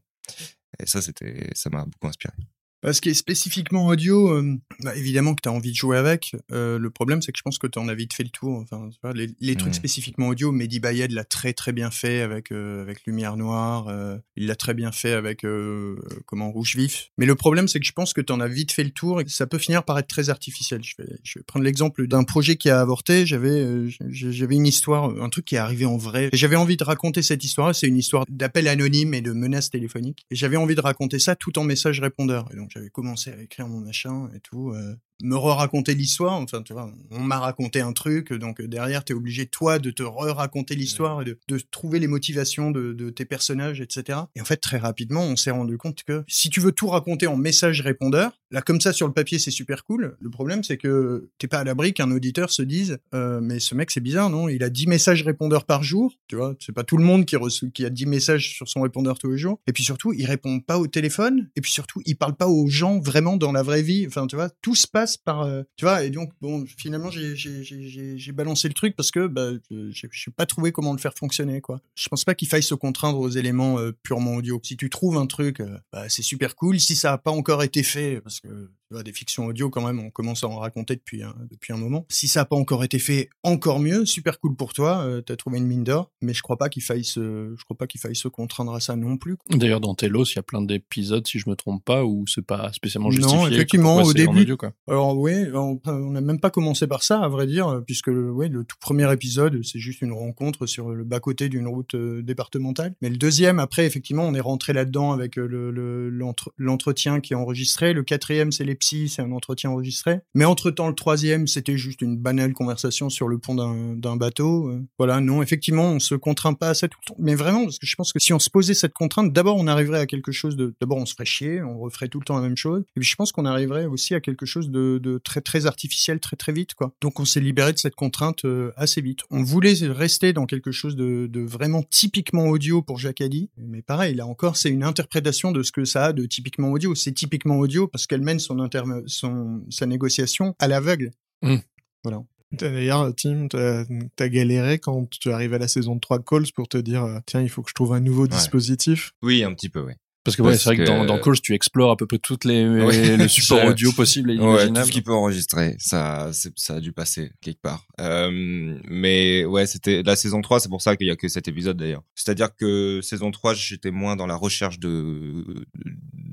Et 0.79 0.87
ça, 0.87 1.01
c'était, 1.03 1.51
ça 1.55 1.71
m'a 1.71 1.85
beaucoup 1.85 2.07
inspiré. 2.09 2.35
Parce 2.83 3.01
qui 3.01 3.11
est 3.11 3.15
spécifiquement 3.15 3.87
audio, 3.87 4.29
euh, 4.35 4.57
bah, 4.81 4.95
évidemment 4.97 5.35
que 5.35 5.41
tu 5.41 5.49
as 5.49 5.53
envie 5.53 5.71
de 5.71 5.77
jouer 5.77 5.97
avec. 5.97 6.35
Euh, 6.51 6.79
le 6.79 6.91
problème, 6.91 7.23
c'est 7.23 7.31
que 7.31 7.39
je 7.39 7.43
pense 7.43 7.59
que 7.59 7.69
tu 7.69 7.79
en 7.79 7.87
as 7.89 7.95
vite 7.95 8.13
fait 8.13 8.25
le 8.25 8.31
tour. 8.31 8.65
Enfin, 8.71 8.91
les, 9.15 9.29
les 9.41 9.57
trucs 9.57 9.75
spécifiquement 9.75 10.29
audio, 10.29 10.51
Mehdi 10.51 10.81
Bayed 10.81 11.13
l'a 11.13 11.25
très 11.25 11.53
très 11.53 11.73
bien 11.73 11.91
fait 11.93 12.21
avec 12.21 12.51
euh, 12.51 12.83
avec 12.83 13.07
Lumière 13.07 13.37
Noire. 13.37 13.87
euh, 13.89 14.17
il 14.37 14.47
l'a 14.47 14.57
très 14.57 14.75
bien 14.75 14.91
fait 14.91 15.13
avec 15.13 15.45
euh, 15.45 15.97
comment 16.27 16.51
Rouge 16.51 16.75
Vif. 16.75 17.11
Mais 17.19 17.27
le 17.27 17.37
problème, 17.37 17.69
c'est 17.69 17.79
que 17.79 17.87
je 17.87 17.93
pense 17.93 18.13
que 18.13 18.21
tu 18.21 18.33
en 18.33 18.41
as 18.41 18.49
vite 18.49 18.73
fait 18.73 18.85
le 18.85 18.91
tour 18.91 19.21
et 19.21 19.25
que 19.25 19.31
ça 19.31 19.47
peut 19.47 19.59
finir 19.59 19.85
par 19.85 19.97
être 19.99 20.09
très 20.09 20.29
artificiel. 20.29 20.83
Je 20.83 20.95
vais, 20.99 21.09
je 21.23 21.39
vais 21.39 21.45
prendre 21.45 21.65
l'exemple 21.65 22.09
d'un 22.09 22.25
projet 22.25 22.57
qui 22.57 22.69
a 22.69 22.81
avorté. 22.81 23.27
J'avais 23.27 23.61
euh, 23.61 23.89
j'avais 24.11 24.57
une 24.57 24.67
histoire, 24.67 25.05
un 25.05 25.29
truc 25.29 25.45
qui 25.45 25.55
est 25.55 25.59
arrivé 25.59 25.85
en 25.85 25.97
vrai. 25.97 26.31
J'avais 26.33 26.57
envie 26.57 26.77
de 26.77 26.85
raconter 26.85 27.23
cette 27.23 27.45
histoire. 27.45 27.75
C'est 27.75 27.87
une 27.87 27.97
histoire 27.97 28.25
d'appel 28.29 28.67
anonyme 28.67 29.15
et 29.15 29.21
de 29.21 29.33
menaces 29.33 29.71
téléphoniques. 29.71 30.27
Et 30.33 30.35
j'avais 30.35 30.57
envie 30.57 30.75
de 30.75 30.81
raconter 30.81 31.21
ça 31.21 31.37
tout 31.37 31.59
en 31.61 31.65
message 31.65 32.01
répondeur. 32.01 32.49
Et 32.53 32.57
donc 32.57 32.72
j'avais 32.73 32.91
commencé 32.91 33.33
à 33.33 33.41
écrire 33.41 33.69
mon 33.69 33.81
machin 33.81 34.31
et 34.35 34.41
tout. 34.41 34.75
Me 35.23 35.37
re-raconter 35.37 35.95
l'histoire. 35.95 36.35
Enfin, 36.35 36.63
tu 36.63 36.73
vois, 36.73 36.93
on 37.11 37.21
m'a 37.21 37.39
raconté 37.39 37.81
un 37.81 37.93
truc, 37.93 38.33
donc 38.33 38.61
derrière, 38.61 39.05
t'es 39.05 39.15
obligé 39.15 39.47
toi 39.47 39.79
de 39.79 39.91
te 39.91 40.03
re-raconter 40.03 40.75
l'histoire 40.75 41.23
et 41.23 41.25
de, 41.25 41.39
de, 41.49 41.61
trouver 41.71 41.99
les 41.99 42.09
motivations 42.09 42.71
de, 42.71 42.93
de, 42.93 43.11
tes 43.11 43.25
personnages, 43.25 43.81
etc. 43.81 44.19
Et 44.35 44.41
en 44.41 44.45
fait, 44.45 44.57
très 44.57 44.79
rapidement, 44.79 45.23
on 45.23 45.37
s'est 45.37 45.51
rendu 45.51 45.79
compte 45.79 46.03
que 46.03 46.25
si 46.29 46.51
tu 46.51 46.61
veux 46.61 46.73
tout 46.73 46.89
raconter 46.89 47.27
en 47.27 47.37
message 47.37 47.81
répondeur, 47.81 48.33
là, 48.51 48.63
comme 48.63 48.81
ça 48.81 48.93
sur 48.93 49.07
le 49.07 49.13
papier, 49.13 49.39
c'est 49.39 49.51
super 49.51 49.85
cool. 49.85 50.17
Le 50.21 50.31
problème, 50.31 50.65
c'est 50.65 50.77
que 50.77 51.31
t'es 51.39 51.47
pas 51.47 51.61
à 51.61 51.65
l'abri 51.65 51.95
qu'un 51.95 52.11
auditeur 52.11 52.51
se 52.51 52.63
dise, 52.63 52.99
euh, 53.15 53.41
mais 53.41 53.61
ce 53.61 53.75
mec, 53.75 53.91
c'est 53.91 54.01
bizarre, 54.01 54.31
non? 54.31 54.49
Il 54.49 54.63
a 54.63 54.71
10 54.71 54.87
messages 54.89 55.23
répondeurs 55.23 55.65
par 55.65 55.83
jour, 55.83 56.13
tu 56.29 56.37
vois? 56.37 56.55
C'est 56.61 56.73
pas 56.73 56.85
tout 56.85 56.97
le 56.97 57.05
monde 57.05 57.25
qui, 57.25 57.37
reçoit, 57.37 57.69
qui 57.71 57.85
a 57.85 57.91
10 57.91 58.07
messages 58.07 58.55
sur 58.55 58.69
son 58.69 58.83
répondeur 58.83 59.19
tous 59.19 59.31
les 59.31 59.39
jours. 59.39 59.61
Et 59.67 59.73
puis 59.73 59.85
surtout, 59.85 60.13
il 60.13 60.27
répond 60.27 60.61
pas 60.61 60.79
au 60.79 60.87
téléphone. 60.87 61.51
Et 61.57 61.61
puis 61.61 61.73
surtout, 61.73 62.03
il 62.07 62.17
parle 62.17 62.35
pas 62.35 62.49
aux 62.49 62.67
gens 62.67 62.99
vraiment 62.99 63.37
dans 63.37 63.53
la 63.53 63.63
vraie 63.63 63.83
vie. 63.83 64.05
Enfin, 64.07 64.27
tu 64.27 64.37
vois, 64.37 64.51
tout 64.63 64.75
se 64.75 64.87
passe 64.87 65.12
par, 65.17 65.43
euh, 65.43 65.63
tu 65.77 65.85
vois. 65.85 66.05
Et 66.05 66.11
donc, 66.11 66.33
bon, 66.41 66.65
finalement, 66.79 67.11
j'ai 67.11 68.33
balancé 68.33 68.69
le 68.69 68.75
truc 68.75 68.97
parce 68.97 69.11
que 69.11 69.27
bah, 69.27 69.51
j'ai 69.71 70.31
pas 70.37 70.47
trouvé 70.47 70.73
comment 70.73 70.93
le 70.93 70.99
faire 70.99 71.15
fonctionner, 71.15 71.61
quoi. 71.61 71.81
Je 71.95 72.09
pense 72.09 72.25
pas 72.25 72.35
qu'il 72.35 72.49
faille 72.49 72.63
se 72.63 72.75
contraindre 72.75 73.19
aux 73.19 73.29
éléments 73.29 73.79
euh, 73.79 73.93
purement 74.03 74.35
audio. 74.37 74.61
Si 74.63 74.77
tu 74.77 74.91
trouves 74.91 75.17
un 75.17 75.27
truc, 75.27 75.61
euh, 75.61 75.79
bah, 75.93 76.09
c'est 76.09 76.23
super 76.23 76.57
cool. 76.57 76.81
Si 76.81 76.97
ça 76.97 77.13
a 77.13 77.19
pas 77.19 77.31
encore 77.31 77.63
été 77.63 77.83
fait, 77.83 78.21
parce 78.21 78.41
que 78.41 78.71
des 79.05 79.13
fictions 79.13 79.47
audio 79.47 79.71
quand 79.71 79.85
même, 79.85 80.01
on 80.01 80.11
commence 80.11 80.45
à 80.45 80.49
en 80.49 80.59
raconter 80.59 80.97
depuis 80.97 81.23
un, 81.23 81.35
depuis 81.51 81.73
un 81.73 81.77
moment. 81.77 82.07
Si 82.09 82.29
ça 82.29 82.41
n'a 82.41 82.45
pas 82.45 82.57
encore 82.57 82.85
été 82.85 82.99
fait, 82.99 83.31
encore 83.43 83.81
mieux, 83.81 84.05
super 84.05 84.39
cool 84.41 84.55
pour 84.55 84.73
toi, 84.73 85.03
euh, 85.03 85.21
t'as 85.21 85.37
trouvé 85.37 85.59
une 85.59 85.67
mine 85.67 85.85
d'or, 85.85 86.11
mais 86.21 86.35
je 86.35 86.43
crois 86.43 86.59
pas 86.59 86.69
qu'il 86.69 86.83
faille 86.83 87.05
se, 87.05 87.55
je 87.57 87.65
crois 87.65 87.77
pas 87.77 87.87
qu'il 87.87 88.01
faille 88.01 88.17
se 88.17 88.29
contraindre 88.29 88.75
à 88.75 88.81
ça 88.81 88.97
non 88.97 89.17
plus. 89.17 89.37
D'ailleurs, 89.51 89.81
dans 89.81 89.95
Telos, 89.95 90.25
il 90.27 90.37
y 90.37 90.39
a 90.39 90.43
plein 90.43 90.63
d'épisodes, 90.63 91.27
si 91.27 91.39
je 91.39 91.49
me 91.49 91.57
trompe 91.57 91.85
pas, 91.85 92.05
où 92.05 92.27
c'est 92.27 92.45
pas 92.45 92.73
spécialement 92.73 93.11
justifié. 93.11 93.39
Non, 93.39 93.49
effectivement, 93.49 93.97
au 94.03 94.13
début. 94.13 94.47
Alors 94.89 95.17
oui, 95.17 95.47
on 95.55 95.81
n'a 96.11 96.21
même 96.21 96.41
pas 96.41 96.51
commencé 96.51 96.87
par 96.87 97.03
ça, 97.03 97.21
à 97.21 97.29
vrai 97.29 97.47
dire, 97.47 97.83
puisque 97.87 98.09
oui, 98.09 98.49
le 98.49 98.65
tout 98.65 98.77
premier 98.81 99.11
épisode, 99.13 99.61
c'est 99.65 99.79
juste 99.79 100.03
une 100.03 100.13
rencontre 100.13 100.67
sur 100.67 100.91
le 100.91 101.05
bas 101.05 101.21
côté 101.21 101.49
d'une 101.49 101.69
route 101.69 101.95
euh, 101.95 102.23
départementale. 102.23 102.95
Mais 103.01 103.09
le 103.09 103.17
deuxième, 103.17 103.59
après, 103.59 103.87
effectivement, 103.87 104.25
on 104.25 104.35
est 104.35 104.41
rentré 104.41 104.73
là-dedans 104.73 105.13
avec 105.13 105.39
euh, 105.39 106.11
l'entretien 106.59 107.17
le, 107.17 107.21
qui 107.21 107.33
est 107.33 107.37
enregistré. 107.37 107.93
Le 107.93 108.03
quatrième, 108.03 108.53
c'est 108.53 108.65
les 108.93 109.09
c'est 109.09 109.23
un 109.23 109.33
entretien 109.33 109.71
enregistré. 109.71 110.21
Mais 110.35 110.45
entre-temps, 110.45 110.89
le 110.89 110.95
troisième, 110.95 111.47
c'était 111.47 111.77
juste 111.77 112.03
une 112.03 112.17
banale 112.17 112.53
conversation 112.53 113.11
sur 113.11 113.29
le 113.29 113.39
pont 113.39 113.55
d'un 113.55 114.17
bateau. 114.17 114.69
Euh. 114.69 114.83
Voilà, 114.99 115.21
non, 115.21 115.43
effectivement, 115.43 115.93
on 115.93 115.99
se 115.99 116.15
contraint 116.15 116.55
pas 116.55 116.71
à 116.71 116.75
ça 116.75 116.89
tout 116.89 116.99
le 117.03 117.09
temps. 117.09 117.17
Mais 117.19 117.35
vraiment, 117.35 117.65
parce 117.65 117.79
que 117.79 117.87
je 117.87 117.97
pense 117.97 118.13
que 118.13 118.19
si 118.19 118.33
on 118.33 118.39
se 118.39 118.51
posait 118.51 118.75
cette 118.75 118.93
contrainte, 118.93 119.33
d'abord, 119.33 119.57
on 119.57 119.67
arriverait 119.67 120.01
à 120.01 120.07
quelque 120.07 120.33
chose 120.33 120.57
de... 120.57 120.75
D'abord, 120.81 120.99
on 120.99 121.07
se 121.07 121.15
ferait 121.15 121.25
chier, 121.25 121.63
on 121.63 121.79
referait 121.79 122.09
tout 122.09 122.19
le 122.19 122.25
temps 122.25 122.37
la 122.37 122.43
même 122.43 122.57
chose. 122.57 122.83
Et 122.97 123.01
puis, 123.01 123.09
je 123.09 123.17
pense 123.17 123.33
qu'on 123.33 123.45
arriverait 123.45 123.87
aussi 123.87 124.15
à 124.15 124.21
quelque 124.21 124.47
chose 124.47 124.71
de, 124.71 124.99
de, 125.03 125.19
très, 125.19 125.41
très 125.41 125.67
artificiel, 125.67 126.21
très, 126.21 126.37
très 126.37 126.53
vite, 126.53 126.75
quoi. 126.75 126.95
Donc, 127.01 127.21
on 127.21 127.25
s'est 127.25 127.41
libéré 127.41 127.73
de 127.73 127.79
cette 127.79 127.95
contrainte 127.95 128.45
euh, 128.45 128.73
assez 128.77 129.01
vite. 129.01 129.21
On 129.31 129.43
voulait 129.43 129.75
rester 129.83 130.33
dans 130.33 130.47
quelque 130.47 130.73
chose 130.73 130.97
de, 130.97 131.27
de 131.31 131.41
vraiment 131.41 131.83
typiquement 131.83 132.47
audio 132.47 132.83
pour 132.83 132.99
Addy. 133.21 133.51
Mais 133.57 133.83
pareil, 133.83 134.15
là 134.15 134.27
encore, 134.27 134.57
c'est 134.57 134.71
une 134.71 134.85
interprétation 134.85 135.53
de 135.53 135.63
ce 135.63 135.73
que 135.73 135.85
ça 135.85 136.07
a 136.07 136.13
de 136.13 136.27
typiquement 136.27 136.71
audio. 136.71 136.95
C'est 136.95 137.13
typiquement 137.13 137.59
audio 137.59 137.89
parce 137.89 138.07
qu'elle 138.07 138.23
mène 138.23 138.39
son, 138.39 138.59
son, 139.07 139.63
sa 139.71 139.87
négociation 139.87 140.55
à 140.59 140.69
l'aveugle. 140.69 141.13
Mmh. 141.43 141.57
Voilà. 142.05 142.23
D'ailleurs, 142.53 143.15
Tim, 143.17 143.49
t'as 143.49 143.85
as 144.19 144.29
galéré 144.29 144.79
quand 144.79 145.09
tu 145.09 145.33
arrives 145.33 145.55
à 145.55 145.59
la 145.59 145.69
saison 145.69 145.99
3 145.99 146.19
de 146.19 146.25
Calls 146.25 146.53
pour 146.55 146.69
te 146.69 146.77
dire, 146.77 147.05
euh, 147.05 147.19
tiens, 147.25 147.41
il 147.41 147.49
faut 147.49 147.63
que 147.63 147.71
je 147.71 147.75
trouve 147.75 147.95
un 147.95 148.01
nouveau 148.01 148.27
dispositif. 148.27 149.13
Oui, 149.23 149.43
un 149.43 149.55
petit 149.55 149.71
peu, 149.71 149.81
oui. 149.81 149.95
Parce 150.25 150.37
que 150.37 150.43
ouais, 150.43 150.57
c'est 150.57 150.67
vrai 150.67 150.77
que 150.77 150.85
dans, 150.85 151.05
dans 151.05 151.19
Calls, 151.19 151.41
tu 151.41 151.53
explores 151.53 151.91
à 151.91 151.97
peu 151.97 152.07
près 152.07 152.19
toutes 152.19 152.45
les, 152.45 152.65
le 153.17 153.27
support 153.27 153.65
audio 153.65 153.91
possible 153.91 154.31
et 154.31 154.35
imaginables. 154.35 154.73
Ouais, 154.73 154.81
tout 154.83 154.87
ce 154.87 154.93
qui 154.93 155.03
peut 155.03 155.13
enregistrer, 155.13 155.75
ça, 155.79 156.31
ça 156.55 156.75
a 156.75 156.81
dû 156.81 156.93
passer 156.93 157.33
quelque 157.41 157.61
part. 157.61 157.87
Euh, 158.01 158.79
mais 158.89 159.45
ouais, 159.45 159.67
c'était 159.67 160.03
la 160.05 160.15
saison 160.15 160.41
3, 160.41 160.61
c'est 160.61 160.69
pour 160.69 160.81
ça 160.81 160.97
qu'il 160.97 161.09
y 161.09 161.11
a 161.11 161.17
que 161.17 161.27
cet 161.27 161.49
épisode 161.49 161.77
d'ailleurs. 161.77 162.05
C'est-à-dire 162.15 162.55
que 162.55 163.01
saison 163.03 163.33
3, 163.33 163.55
j'étais 163.55 163.91
moins 163.91 164.15
dans 164.15 164.27
la 164.27 164.37
recherche 164.37 164.79
de 164.79 165.67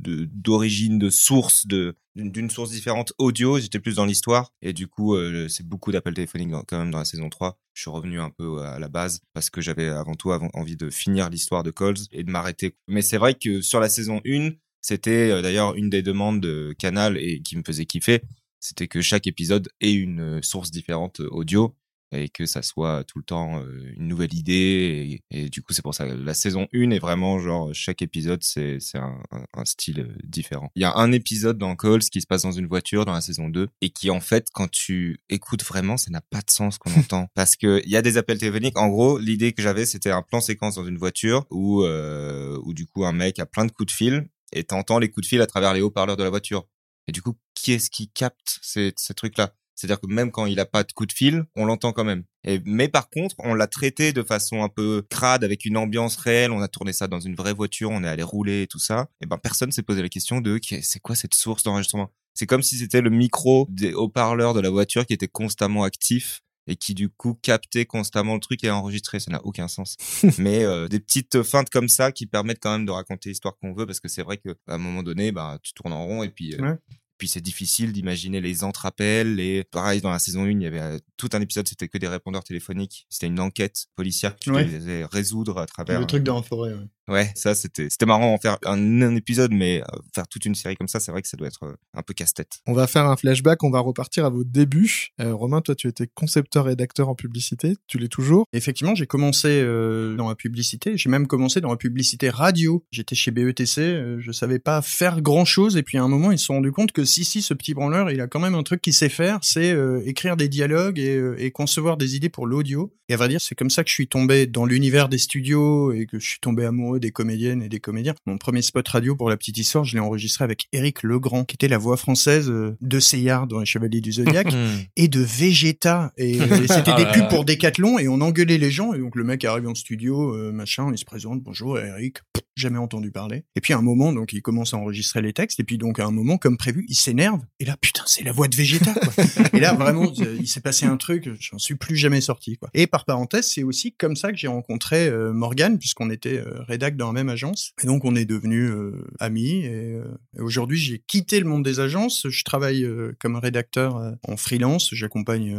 d'origine, 0.02 0.98
de, 0.98 1.10
source, 1.10 1.68
de 1.68 1.96
d'une 2.20 2.50
source 2.50 2.72
différente 2.72 3.14
audio. 3.18 3.60
J'étais 3.60 3.80
plus 3.80 3.96
dans 3.96 4.06
l'histoire 4.06 4.54
et 4.62 4.74
du 4.74 4.88
coup, 4.88 5.16
euh, 5.16 5.48
c'est 5.48 5.68
beaucoup 5.68 5.92
d'appels 5.92 6.14
téléphoniques 6.14 6.52
quand 6.68 6.78
même 6.78 6.92
dans 6.92 7.00
la 7.00 7.06
saison 7.06 7.30
3. 7.30 7.58
Je 7.74 7.82
suis 7.82 7.90
revenu 7.90 8.20
un 8.20 8.30
peu 8.30 8.62
à 8.62 8.80
la 8.80 8.90
base 8.90 9.22
parce 9.34 9.50
que 9.50 9.62
j'avais 9.62 9.88
avant 9.88 10.16
tout 10.16 10.32
envie 10.32 10.78
de 10.78 10.90
finir 10.90 11.30
l'histoire 11.30 11.64
de 11.64 11.72
Coles 11.72 11.98
et 12.12 12.24
de 12.24 12.32
m'arrêter. 12.32 12.76
Mais 12.88 13.02
c'est 13.02 13.18
vrai 13.18 13.34
que 13.34 13.62
sur 13.62 13.80
la 13.80 13.90
saison 13.90 14.22
1, 14.26 14.52
c'était 14.82 15.32
euh, 15.32 15.42
d'ailleurs 15.42 15.76
une 15.76 15.90
des 15.90 16.02
demandes 16.02 16.42
de 16.42 16.76
Canal 16.78 17.18
et 17.18 17.42
qui 17.42 17.58
me 17.58 17.64
faisait 17.64 17.86
kiffer, 17.86 18.22
c'était 18.60 18.88
que 18.88 19.02
chaque 19.02 19.28
épisode 19.28 19.70
ait 19.80 19.94
une 19.94 20.42
source 20.44 20.72
différente 20.72 21.22
audio 21.22 21.76
et 22.12 22.30
que 22.30 22.46
ça 22.46 22.62
soit 22.62 23.04
tout 23.04 23.20
le 23.20 23.24
temps 23.24 23.64
une 23.98 24.08
nouvelle 24.08 24.34
idée 24.34 25.22
et, 25.32 25.50
du 25.50 25.62
coup 25.62 25.74
c'est 25.74 25.82
pour 25.82 25.94
ça 25.94 26.06
la 26.06 26.34
saison 26.34 26.68
1 26.74 26.92
est 26.92 27.00
vraiment 27.00 27.40
genre 27.40 27.74
chaque 27.74 28.02
épisode 28.02 28.44
c'est 28.44 28.80
c'est 28.80 28.98
un, 28.98 29.22
un, 29.54 29.66
style 29.66 30.16
différent. 30.24 30.72
Il 30.76 30.82
y 30.82 30.86
a 30.86 30.96
un 30.96 31.12
épisode 31.12 31.58
dans 31.58 31.76
Calls 31.76 32.02
qui 32.02 32.22
se 32.22 32.28
passe 32.28 32.44
dans 32.44 32.52
une 32.52 32.68
voiture 32.68 33.06
dans 33.06 33.14
la 33.14 33.22
saison 33.22 33.50
2 33.50 33.68
et 33.82 33.90
qui 33.90 34.10
en 34.10 34.20
fait 34.20 34.48
quand 34.54 34.70
tu 34.70 35.20
écoutes 35.30 35.64
vraiment 35.64 35.98
ça 35.98 36.12
n'a 36.12 36.22
pas 36.22 36.42
de 36.42 36.50
sens 36.50 36.78
qu'on 36.78 36.92
entend. 37.00 37.28
Parce 37.36 37.56
que 37.56 37.82
il 37.86 37.92
y 37.92 37.98
a 37.98 38.02
des 38.02 38.18
appels 38.18 38.38
téléphoniques. 38.38 38.78
En 38.78 38.90
gros 38.90 39.18
l'idée 39.18 39.54
que 39.54 39.62
j'avais 39.62 39.86
c'était 39.86 40.12
un 40.12 40.22
plan 40.22 40.42
séquence 40.42 40.76
dans 40.76 40.86
une 40.86 40.98
voiture 40.98 41.46
où 41.52 41.84
euh, 41.84 42.60
où 42.64 42.74
du 42.74 42.86
coup 42.86 43.06
un 43.06 43.12
mec 43.14 43.40
a 43.40 43.46
plein 43.46 43.66
de 43.66 43.72
coups 43.72 43.92
de 43.92 43.96
fil 43.96 44.30
et 44.52 44.64
t'entends 44.64 45.00
les 45.00 45.10
coups 45.10 45.26
de 45.26 45.30
fil 45.30 45.42
à 45.42 45.48
travers 45.48 45.74
les 45.74 45.82
haut-parleurs 45.82 46.18
de 46.18 46.24
la 46.24 46.30
voiture. 46.30 46.68
Et 47.08 47.12
du 47.12 47.22
coup 47.22 47.36
qui 47.56 47.74
est-ce 47.74 47.90
qui 47.90 48.10
capte 48.10 48.60
ces, 48.62 48.94
ces 48.98 49.14
trucs 49.14 49.38
là 49.38 49.54
c'est-à-dire 49.80 50.02
que 50.02 50.08
même 50.08 50.30
quand 50.30 50.46
il 50.46 50.60
a 50.60 50.66
pas 50.66 50.84
de 50.84 50.92
coup 50.92 51.06
de 51.06 51.14
fil, 51.14 51.46
on 51.56 51.64
l'entend 51.64 51.94
quand 51.94 52.04
même. 52.04 52.26
Et, 52.44 52.60
mais 52.66 52.90
par 52.90 53.10
contre, 53.10 53.38
on 53.40 53.54
l'a 53.54 53.68
traité 53.68 54.12
de 54.12 54.24
façon 54.24 54.62
un 54.62 54.68
peu 54.68 55.06
crade, 55.10 55.46
avec 55.46 55.64
une 55.64 55.78
ambiance 55.78 56.18
réelle. 56.18 56.52
On 56.52 56.60
a 56.60 56.68
tourné 56.68 56.92
ça 56.92 57.08
dans 57.08 57.22
une 57.22 57.34
vraie 57.34 57.54
voiture, 57.54 57.90
on 57.90 58.04
est 58.04 58.08
allé 58.08 58.24
rouler 58.24 58.64
et 58.64 58.68
tout 58.68 58.78
ça. 58.78 59.08
Et 59.22 59.26
ben 59.26 59.38
personne 59.38 59.72
s'est 59.72 59.82
posé 59.82 60.02
la 60.02 60.10
question 60.10 60.42
de 60.42 60.60
c'est 60.82 61.00
quoi 61.00 61.16
cette 61.16 61.34
source 61.34 61.64
d'enregistrement? 61.64 62.12
C'est 62.34 62.46
comme 62.46 62.62
si 62.62 62.78
c'était 62.78 63.00
le 63.00 63.10
micro 63.10 63.68
des 63.70 63.94
haut-parleurs 63.94 64.54
de 64.54 64.60
la 64.60 64.70
voiture 64.70 65.06
qui 65.06 65.14
était 65.14 65.30
constamment 65.30 65.84
actif 65.84 66.42
et 66.68 66.76
qui 66.76 66.94
du 66.94 67.08
coup 67.08 67.40
captait 67.42 67.86
constamment 67.86 68.34
le 68.34 68.42
truc 68.42 68.62
et 68.66 68.70
enregistrait. 68.70 69.22
Ça 69.22 69.32
n'a 69.32 69.44
aucun 69.46 69.70
sens. 69.70 69.96
Mais 70.40 70.66
euh, 70.66 70.90
des 70.90 71.00
petites 71.00 71.42
feintes 71.42 71.70
comme 71.70 71.88
ça 71.88 72.12
qui 72.12 72.26
permettent 72.26 72.60
quand 72.62 72.74
même 72.74 72.86
de 72.86 72.92
raconter 72.92 73.30
l'histoire 73.30 73.58
qu'on 73.62 73.74
veut 73.74 73.86
parce 73.86 74.02
que 74.02 74.10
c'est 74.10 74.24
vrai 74.24 74.36
que 74.36 74.50
à 74.68 74.76
un 74.76 74.78
moment 74.78 75.04
donné, 75.04 75.32
bah 75.32 75.58
tu 75.64 75.74
tournes 75.74 75.94
en 75.94 76.06
rond 76.06 76.22
et 76.22 76.30
puis 76.30 76.56
euh, 76.56 76.76
puis 77.20 77.28
c'est 77.28 77.42
difficile 77.42 77.92
d'imaginer 77.92 78.42
les 78.42 78.64
entre-appels. 78.64 79.40
Et 79.40 79.64
pareil, 79.66 80.02
dans 80.02 80.10
la 80.10 80.18
saison 80.18 80.46
1, 80.46 80.50
il 80.52 80.62
y 80.64 80.66
avait 80.66 80.80
euh, 80.80 80.98
tout 81.18 81.30
un 81.34 81.42
épisode, 81.42 81.68
c'était 81.68 81.90
que 81.90 82.00
des 82.00 82.08
répondeurs 82.08 82.44
téléphoniques. 82.44 83.06
C'était 83.10 83.28
une 83.28 83.40
enquête 83.40 83.88
policière 83.96 84.36
que 84.36 84.40
tu 84.40 84.50
devais 84.50 85.06
résoudre 85.06 85.60
à 85.60 85.68
travers. 85.68 86.00
Le 86.00 86.08
truc 86.08 86.24
dans 86.24 86.38
la 86.38 86.42
forêt, 86.42 86.74
ouais. 86.74 86.88
Ouais, 87.10 87.32
ça 87.36 87.56
c'était 87.56 87.88
c'était 87.90 88.06
marrant 88.06 88.34
en 88.34 88.38
faire 88.38 88.58
un, 88.66 89.16
épisode, 89.16 89.52
mais 89.52 89.82
euh, 89.82 89.98
faire 90.14 90.28
toute 90.28 90.46
une 90.46 90.56
série 90.56 90.76
comme 90.76 90.88
ça, 90.88 91.00
c'est 91.00 91.12
vrai 91.12 91.22
que 91.22 91.28
ça 91.28 91.38
doit 91.38 91.48
être 91.48 91.64
euh, 91.64 91.76
un 91.94 92.04
peu 92.04 92.14
casse-tête. 92.14 92.60
On 92.68 92.74
va 92.74 92.88
faire 92.88 93.06
un 93.06 93.18
flashback, 93.18 93.64
on 93.64 93.72
va 93.72 93.80
repartir 93.80 94.26
à 94.26 94.30
vos 94.30 94.44
débuts. 94.44 95.10
Romain, 95.20 95.62
toi, 95.62 95.76
tu 95.76 95.88
étais 95.88 96.08
concepteur 96.08 96.66
rédacteur 96.66 97.10
en 97.10 97.16
publicité, 97.16 97.76
tu 97.88 97.98
l'es 97.98 98.08
toujours 98.08 98.46
Effectivement, 98.54 98.96
j'ai 98.96 99.08
commencé 99.08 99.62
dans 99.64 100.30
la 100.30 100.36
publicité, 100.36 100.98
j'ai 100.98 101.10
même 101.10 101.28
commencé 101.28 101.62
dans 101.62 101.72
la 101.72 101.78
publicité 101.78 102.30
radio. 102.30 102.84
J'étais 102.92 103.16
chez 103.16 103.32
BETC, 103.32 104.20
je 104.20 104.32
savais 104.32 104.60
pas 104.60 104.82
faire 104.82 105.22
grand-chose, 105.22 105.78
et 105.78 105.84
puis 105.84 105.98
à 105.98 106.04
un 106.04 106.08
moment, 106.08 106.32
ils 106.32 106.40
se 106.40 106.46
sont 106.46 106.56
rendus 106.56 106.72
compte 106.72 106.92
que 106.92 107.04
si, 107.04 107.26
si, 107.26 107.42
ce 107.42 107.54
petit 107.54 107.74
branleur, 107.74 108.12
il 108.12 108.22
a 108.22 108.28
quand 108.28 108.40
même 108.40 108.56
un 108.56 108.64
truc 108.64 108.82
qu'il 108.82 108.94
sait 108.94 109.10
faire, 109.10 109.40
c'est 109.42 109.72
euh, 109.72 110.02
écrire 110.06 110.38
des 110.38 110.48
dialogues 110.48 111.00
euh, 111.00 111.36
et, 111.38 111.52
concevoir 111.52 111.98
des 111.98 112.16
idées 112.16 112.30
pour 112.30 112.48
l'audio. 112.48 112.94
Et 113.10 113.14
à 113.14 113.18
vrai 113.18 113.28
dire, 113.30 113.42
c'est 113.42 113.56
comme 113.56 113.70
ça 113.70 113.84
que 113.84 113.90
je 113.90 113.96
suis 113.96 114.08
tombé 114.08 114.46
dans 114.46 114.66
l'univers 114.66 115.10
des 115.10 115.18
studios 115.18 115.92
et 115.92 116.06
que 116.06 116.20
je 116.20 116.28
suis 116.28 116.40
tombé 116.40 116.66
amoureux 116.66 116.99
des 117.00 117.12
comédiennes 117.12 117.62
et 117.62 117.70
des 117.70 117.80
comédiens. 117.80 118.14
Mon 118.26 118.38
premier 118.38 118.62
spot 118.62 118.88
radio 118.88 119.16
pour 119.16 119.30
la 119.30 119.38
petite 119.38 119.58
histoire, 119.58 119.84
je 119.84 119.96
l'ai 119.96 120.00
enregistré 120.00 120.44
avec 120.44 120.68
Eric 120.72 121.04
Legrand, 121.04 121.46
qui 121.46 121.56
était 121.56 121.68
la 121.68 121.78
voix 121.78 121.98
française 121.98 122.50
euh, 122.50 122.78
de 122.82 123.00
Seyard 123.00 123.48
dans 123.48 123.60
Les 123.60 123.66
Chevaliers 123.66 124.02
du 124.02 124.12
Zodiaque 124.12 124.54
et 124.96 125.08
de 125.08 125.22
Vegeta. 125.22 126.12
Et, 126.18 126.40
c'était 126.40 126.96
des 126.96 127.06
ah 127.06 127.12
pubs 127.14 127.30
pour 127.30 127.46
Decathlon 127.46 128.00
et 128.00 128.08
on 128.08 128.22
engueulait 128.22 128.58
les 128.58 128.72
gens. 128.72 128.94
Et 128.94 129.00
donc 129.00 129.16
le 129.16 129.24
mec 129.24 129.44
arrive 129.46 129.68
en 129.68 129.76
studio, 129.76 130.34
machin, 130.52 130.90
il 130.92 130.98
se 130.98 131.06
présente, 131.06 131.42
bonjour 131.42 131.80
Eric, 131.80 132.20
jamais 132.56 132.78
entendu 132.78 133.12
parler. 133.12 133.44
Et 133.56 133.62
puis 133.62 133.74
à 133.74 133.78
un 133.78 133.82
moment, 133.82 134.14
donc 134.14 134.34
il 134.34 134.42
commence 134.42 134.74
à 134.74 134.78
enregistrer 134.78 135.22
les 135.22 135.34
textes. 135.34 135.60
Et 135.60 135.64
puis 135.64 135.78
donc 135.78 136.00
à 136.00 136.06
un 136.06 136.12
moment, 136.12 136.38
comme 136.38 136.58
prévu, 136.58 136.86
il 136.90 136.96
s'énerve. 136.96 137.42
Et 137.60 137.66
là, 137.66 137.76
putain, 137.80 138.04
c'est 138.06 138.24
la 138.24 138.32
voix 138.32 138.48
de 138.48 138.56
Vegeta. 138.56 138.94
Quoi. 138.94 139.24
et 139.54 139.60
là, 139.60 139.74
vraiment, 139.74 140.12
il 140.40 140.48
s'est 140.48 140.62
passé 140.62 140.86
un 140.86 140.98
truc. 140.98 141.30
J'en 141.40 141.58
suis 141.58 141.76
plus 141.76 141.96
jamais 141.96 142.22
sorti. 142.22 142.58
Quoi. 142.58 142.70
Et 142.74 142.88
par 142.88 143.06
parenthèse, 143.06 143.48
c'est 143.48 143.64
aussi 143.64 143.94
comme 143.94 144.16
ça 144.16 144.32
que 144.32 144.38
j'ai 144.38 144.48
rencontré 144.48 145.08
euh, 145.08 145.34
Morgan, 145.34 145.80
puisqu'on 145.80 146.10
était 146.10 146.40
euh, 146.40 146.62
dans 146.80 147.08
la 147.08 147.14
même 147.14 147.30
agence. 147.30 147.74
Et 147.84 147.88
donc 147.88 148.06
on 148.06 148.16
est 148.16 148.26
devenus 148.26 148.70
euh, 148.70 149.06
amis. 149.20 149.66
Et, 149.66 149.96
euh, 149.96 150.04
aujourd'hui 150.38 150.78
j'ai 150.78 151.00
quitté 151.00 151.40
le 151.40 151.46
monde 151.46 151.64
des 151.64 151.80
agences. 151.80 152.28
Je 152.30 152.44
travaille 152.44 152.84
euh, 152.84 153.12
comme 153.20 153.36
rédacteur 153.36 154.16
en 154.24 154.38
freelance. 154.38 154.90
J'accompagne 154.94 155.58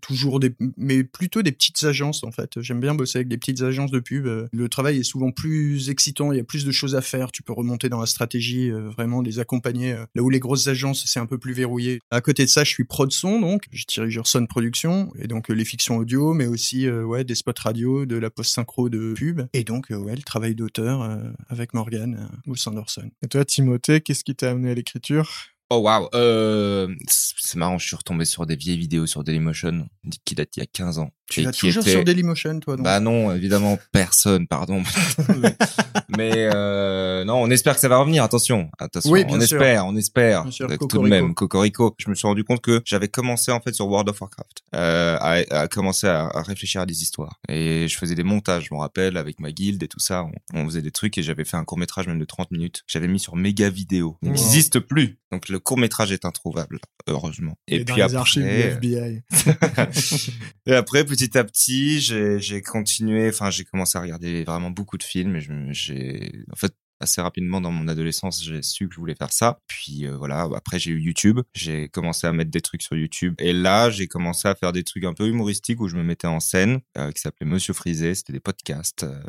toujours 0.00 0.40
des, 0.40 0.54
mais 0.76 1.04
plutôt 1.04 1.42
des 1.42 1.52
petites 1.52 1.82
agences 1.84 2.24
en 2.24 2.30
fait. 2.30 2.60
J'aime 2.60 2.80
bien 2.80 2.94
bosser 2.94 3.18
avec 3.18 3.28
des 3.28 3.38
petites 3.38 3.62
agences 3.62 3.90
de 3.90 4.00
pub. 4.00 4.26
Le 4.26 4.68
travail 4.68 4.98
est 4.98 5.04
souvent 5.04 5.30
plus 5.30 5.90
excitant. 5.90 6.32
Il 6.32 6.36
y 6.36 6.40
a 6.40 6.44
plus 6.44 6.64
de 6.64 6.72
choses 6.72 6.94
à 6.94 7.00
faire. 7.00 7.32
Tu 7.32 7.42
peux 7.42 7.52
remonter 7.52 7.88
dans 7.88 8.00
la 8.00 8.06
stratégie, 8.06 8.70
vraiment 8.70 9.20
les 9.20 9.38
accompagner. 9.38 9.96
là 10.14 10.22
où 10.22 10.30
les 10.30 10.40
grosses 10.40 10.66
agences 10.66 11.04
c'est 11.06 11.20
un 11.20 11.26
peu 11.26 11.38
plus 11.38 11.52
verrouillé. 11.52 12.00
À 12.10 12.20
côté 12.20 12.44
de 12.44 12.50
ça, 12.50 12.64
je 12.64 12.70
suis 12.70 12.84
prod 12.84 13.10
son 13.12 13.40
donc. 13.40 13.64
Je 13.72 13.84
dirige 13.86 14.18
Orson 14.18 14.46
Productions 14.46 15.12
et 15.18 15.26
donc 15.26 15.48
les 15.48 15.64
fictions 15.64 15.98
audio, 15.98 16.34
mais 16.34 16.46
aussi 16.46 16.88
ouais 16.90 17.24
des 17.24 17.34
spots 17.34 17.52
radio, 17.58 18.06
de 18.06 18.16
la 18.16 18.30
post 18.30 18.54
synchro 18.54 18.88
de 18.88 19.14
pub 19.14 19.42
et 19.52 19.64
donc 19.64 19.86
ouais 19.90 20.16
le 20.16 20.22
travail 20.22 20.53
d'auteur 20.54 21.02
euh, 21.02 21.18
avec 21.48 21.74
Morgan 21.74 22.28
euh, 22.46 22.50
au 22.50 22.56
sein 22.56 22.72
d'Orson. 22.72 23.10
Et 23.22 23.28
toi, 23.28 23.44
Timothée, 23.44 24.00
qu'est-ce 24.00 24.24
qui 24.24 24.34
t'a 24.34 24.50
amené 24.50 24.70
à 24.70 24.74
l'écriture? 24.74 25.30
Oh 25.70 25.78
waouh, 25.78 26.08
euh, 26.14 26.94
c'est 27.08 27.34
c'est 27.38 27.58
marrant, 27.58 27.78
je 27.78 27.86
suis 27.86 27.96
retombé 27.96 28.24
sur 28.24 28.46
des 28.46 28.56
vieilles 28.56 28.78
vidéos 28.78 29.06
sur 29.06 29.22
Dailymotion 29.22 29.88
qui 30.24 30.34
datent 30.34 30.56
il 30.56 30.60
y 30.60 30.62
a 30.62 30.66
15 30.66 30.98
ans. 30.98 31.10
Tu 31.30 31.40
qui 31.50 31.58
toujours 31.68 31.82
étaient- 31.82 31.92
sur 31.92 32.04
Dailymotion 32.04 32.60
toi 32.60 32.76
donc 32.76 32.84
Bah 32.84 33.00
non, 33.00 33.32
évidemment 33.34 33.78
personne, 33.92 34.46
pardon. 34.46 34.82
mais 36.16 36.32
euh, 36.54 37.24
non, 37.24 37.36
on 37.42 37.50
espère 37.50 37.74
que 37.74 37.80
ça 37.80 37.88
va 37.88 37.96
revenir. 37.98 38.22
Attention, 38.22 38.68
attention. 38.78 39.10
Oui, 39.10 39.24
bien 39.24 39.36
on 39.36 39.40
sûr. 39.40 39.56
espère, 39.60 39.86
on 39.86 39.96
espère. 39.96 40.52
Sûr, 40.52 40.68
tout 40.78 40.86
de 41.02 41.08
même, 41.08 41.34
cocorico. 41.34 41.94
Je 41.98 42.10
me 42.10 42.14
suis 42.14 42.26
rendu 42.26 42.44
compte 42.44 42.60
que 42.60 42.82
j'avais 42.84 43.08
commencé 43.08 43.50
en 43.52 43.60
fait 43.60 43.72
sur 43.74 43.86
World 43.88 44.08
of 44.08 44.20
Warcraft, 44.20 44.62
euh, 44.74 45.16
à, 45.20 45.60
à 45.62 45.68
commencer 45.68 46.06
à, 46.06 46.26
à 46.26 46.42
réfléchir 46.42 46.82
à 46.82 46.86
des 46.86 47.02
histoires. 47.02 47.40
Et 47.48 47.88
je 47.88 47.96
faisais 47.96 48.14
des 48.14 48.22
montages, 48.24 48.66
je 48.70 48.74
me 48.74 48.78
rappelle, 48.78 49.16
avec 49.16 49.40
ma 49.40 49.50
guilde 49.50 49.82
et 49.82 49.88
tout 49.88 50.00
ça. 50.00 50.24
On, 50.52 50.60
on 50.60 50.64
faisait 50.66 50.82
des 50.82 50.90
trucs 50.92 51.16
et 51.18 51.22
j'avais 51.22 51.44
fait 51.44 51.56
un 51.56 51.64
court 51.64 51.78
métrage 51.78 52.06
même 52.06 52.18
de 52.18 52.24
30 52.24 52.50
minutes. 52.50 52.82
J'avais 52.86 53.08
mis 53.08 53.18
sur 53.18 53.34
Méga 53.36 53.70
Vidéo. 53.70 54.18
Il 54.22 54.28
Wow. 54.28 54.34
n'existe 54.34 54.78
plus. 54.80 55.18
Donc 55.32 55.48
le 55.48 55.58
court 55.58 55.78
métrage 55.78 56.12
est 56.12 56.24
introuvable, 56.24 56.78
heureusement. 57.08 57.54
Et, 57.66 57.80
dans 57.80 57.84
puis 57.94 57.96
les 57.96 58.02
après, 58.02 58.16
archives 58.18 58.42
du 58.44 58.48
FBI. 58.48 59.22
et 60.66 60.74
après, 60.74 61.04
petit 61.14 61.38
à 61.38 61.44
petit, 61.44 62.00
j'ai, 62.00 62.62
continué, 62.62 63.28
enfin, 63.28 63.50
j'ai 63.50 63.64
commencé 63.64 63.96
à 63.96 64.00
regarder 64.00 64.42
vraiment 64.44 64.70
beaucoup 64.70 64.98
de 64.98 65.02
films 65.02 65.36
j'ai, 65.72 66.44
en 66.52 66.56
fait, 66.56 66.74
assez 67.04 67.20
rapidement 67.20 67.60
dans 67.60 67.70
mon 67.70 67.88
adolescence, 67.88 68.42
j'ai 68.42 68.62
su 68.62 68.88
que 68.88 68.94
je 68.94 69.00
voulais 69.00 69.14
faire 69.14 69.32
ça. 69.32 69.60
Puis 69.66 70.06
euh, 70.06 70.16
voilà, 70.16 70.48
après 70.54 70.78
j'ai 70.78 70.90
eu 70.90 71.00
YouTube, 71.00 71.40
j'ai 71.54 71.88
commencé 71.88 72.26
à 72.26 72.32
mettre 72.32 72.50
des 72.50 72.60
trucs 72.60 72.82
sur 72.82 72.96
YouTube 72.96 73.34
et 73.38 73.52
là, 73.52 73.90
j'ai 73.90 74.08
commencé 74.08 74.48
à 74.48 74.54
faire 74.54 74.72
des 74.72 74.84
trucs 74.84 75.04
un 75.04 75.14
peu 75.14 75.28
humoristiques 75.28 75.80
où 75.80 75.88
je 75.88 75.96
me 75.96 76.02
mettais 76.02 76.26
en 76.26 76.40
scène, 76.40 76.80
euh, 76.98 77.12
qui 77.12 77.20
s'appelait 77.20 77.46
Monsieur 77.46 77.72
Frisé, 77.72 78.14
c'était 78.14 78.32
des 78.32 78.40
podcasts 78.40 79.04
euh, 79.04 79.22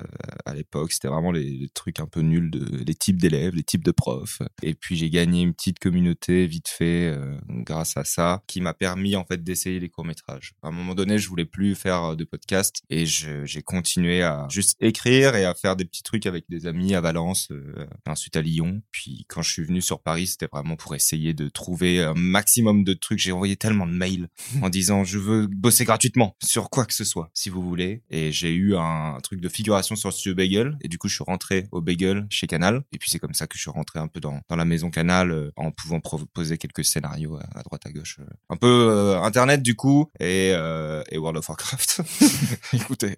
à 0.46 0.54
l'époque, 0.54 0.92
c'était 0.92 1.08
vraiment 1.08 1.32
les, 1.32 1.44
les 1.44 1.70
trucs 1.70 2.00
un 2.00 2.08
peu 2.08 2.22
nuls 2.22 2.50
de 2.50 2.84
les 2.86 2.96
types 2.96 3.20
d'élèves, 3.20 3.56
les 3.56 3.64
types 3.64 3.84
de 3.84 3.92
profs. 3.92 4.42
Et 4.64 4.74
puis 4.74 4.96
j'ai 4.96 5.10
gagné 5.10 5.42
une 5.42 5.54
petite 5.54 5.80
communauté 5.80 6.48
vite 6.48 6.70
fait 6.70 7.14
euh, 7.14 7.38
grâce 7.50 7.98
à 7.98 8.04
ça 8.04 8.44
qui 8.48 8.62
m'a 8.62 8.74
permis 8.74 9.16
en 9.16 9.26
fait 9.26 9.44
d'essayer 9.44 9.80
les 9.80 9.90
courts-métrages. 9.90 10.54
À 10.64 10.70
un 10.70 10.72
moment 10.72 10.96
donné, 10.96 11.18
je 11.18 11.30
voulais 11.30 11.46
plus 11.46 11.76
faire 11.76 12.16
de 12.16 12.24
podcast 12.24 12.82
et 12.90 13.06
j'ai 13.06 13.62
continué 13.64 14.22
à 14.22 14.48
juste 14.50 14.78
écrire 14.82 15.36
et 15.36 15.46
à 15.46 15.54
faire 15.54 15.76
des 15.76 15.86
petits 15.86 16.04
trucs 16.04 16.26
avec 16.26 16.46
des 16.50 16.68
amis 16.68 16.96
à 16.96 17.02
Valence, 17.02 17.50
euh, 17.52 17.65
ensuite 18.08 18.36
à 18.36 18.42
Lyon. 18.42 18.82
Puis 18.92 19.26
quand 19.28 19.42
je 19.42 19.52
suis 19.52 19.64
venu 19.64 19.82
sur 19.82 20.02
Paris, 20.02 20.28
c'était 20.28 20.48
vraiment 20.52 20.76
pour 20.76 20.96
essayer 20.96 21.34
de 21.34 21.50
trouver 21.50 22.02
un 22.02 22.14
maximum 22.14 22.84
de 22.84 22.94
trucs. 22.94 23.20
J'ai 23.20 23.32
envoyé 23.32 23.56
tellement 23.56 23.88
de 23.88 23.94
mails 23.94 24.30
en 24.62 24.70
disant 24.70 25.04
je 25.04 25.18
veux 25.20 25.48
bosser 25.48 25.86
gratuitement 25.86 26.36
sur 26.44 26.70
quoi 26.70 26.86
que 26.86 26.94
ce 26.94 27.04
soit, 27.04 27.30
si 27.34 27.50
vous 27.50 27.62
voulez. 27.62 28.04
Et 28.10 28.32
j'ai 28.32 28.54
eu 28.54 28.76
un 28.76 29.18
truc 29.24 29.42
de 29.42 29.50
figuration 29.50 29.96
sur 29.96 30.10
le 30.10 30.14
studio 30.14 30.36
Bagel. 30.36 30.78
Et 30.82 30.88
du 30.88 30.98
coup, 30.98 31.08
je 31.08 31.16
suis 31.16 31.24
rentré 31.24 31.68
au 31.72 31.82
Bagel 31.82 32.26
chez 32.30 32.48
Canal. 32.48 32.84
Et 32.92 32.98
puis 32.98 33.10
c'est 33.10 33.20
comme 33.20 33.34
ça 33.34 33.48
que 33.48 33.56
je 33.58 33.62
suis 33.62 33.72
rentré 33.72 34.00
un 34.00 34.08
peu 34.08 34.20
dans, 34.20 34.40
dans 34.50 34.56
la 34.56 34.66
maison 34.66 34.90
Canal 34.90 35.32
euh, 35.32 35.52
en 35.56 35.72
pouvant 35.72 36.00
proposer 36.00 36.58
quelques 36.58 36.86
scénarios 36.86 37.36
à, 37.38 37.60
à 37.60 37.64
droite 37.64 37.86
à 37.86 37.92
gauche. 37.92 38.18
euh. 38.20 38.26
Un 38.50 38.58
peu 38.58 38.68
euh, 38.68 39.22
Internet 39.22 39.62
du 39.62 39.76
coup 39.76 40.10
et, 40.20 40.52
euh, 40.54 41.04
et 41.10 41.18
World 41.18 41.38
of 41.38 41.50
Warcraft. 41.50 42.02
Écoutez, 42.74 43.18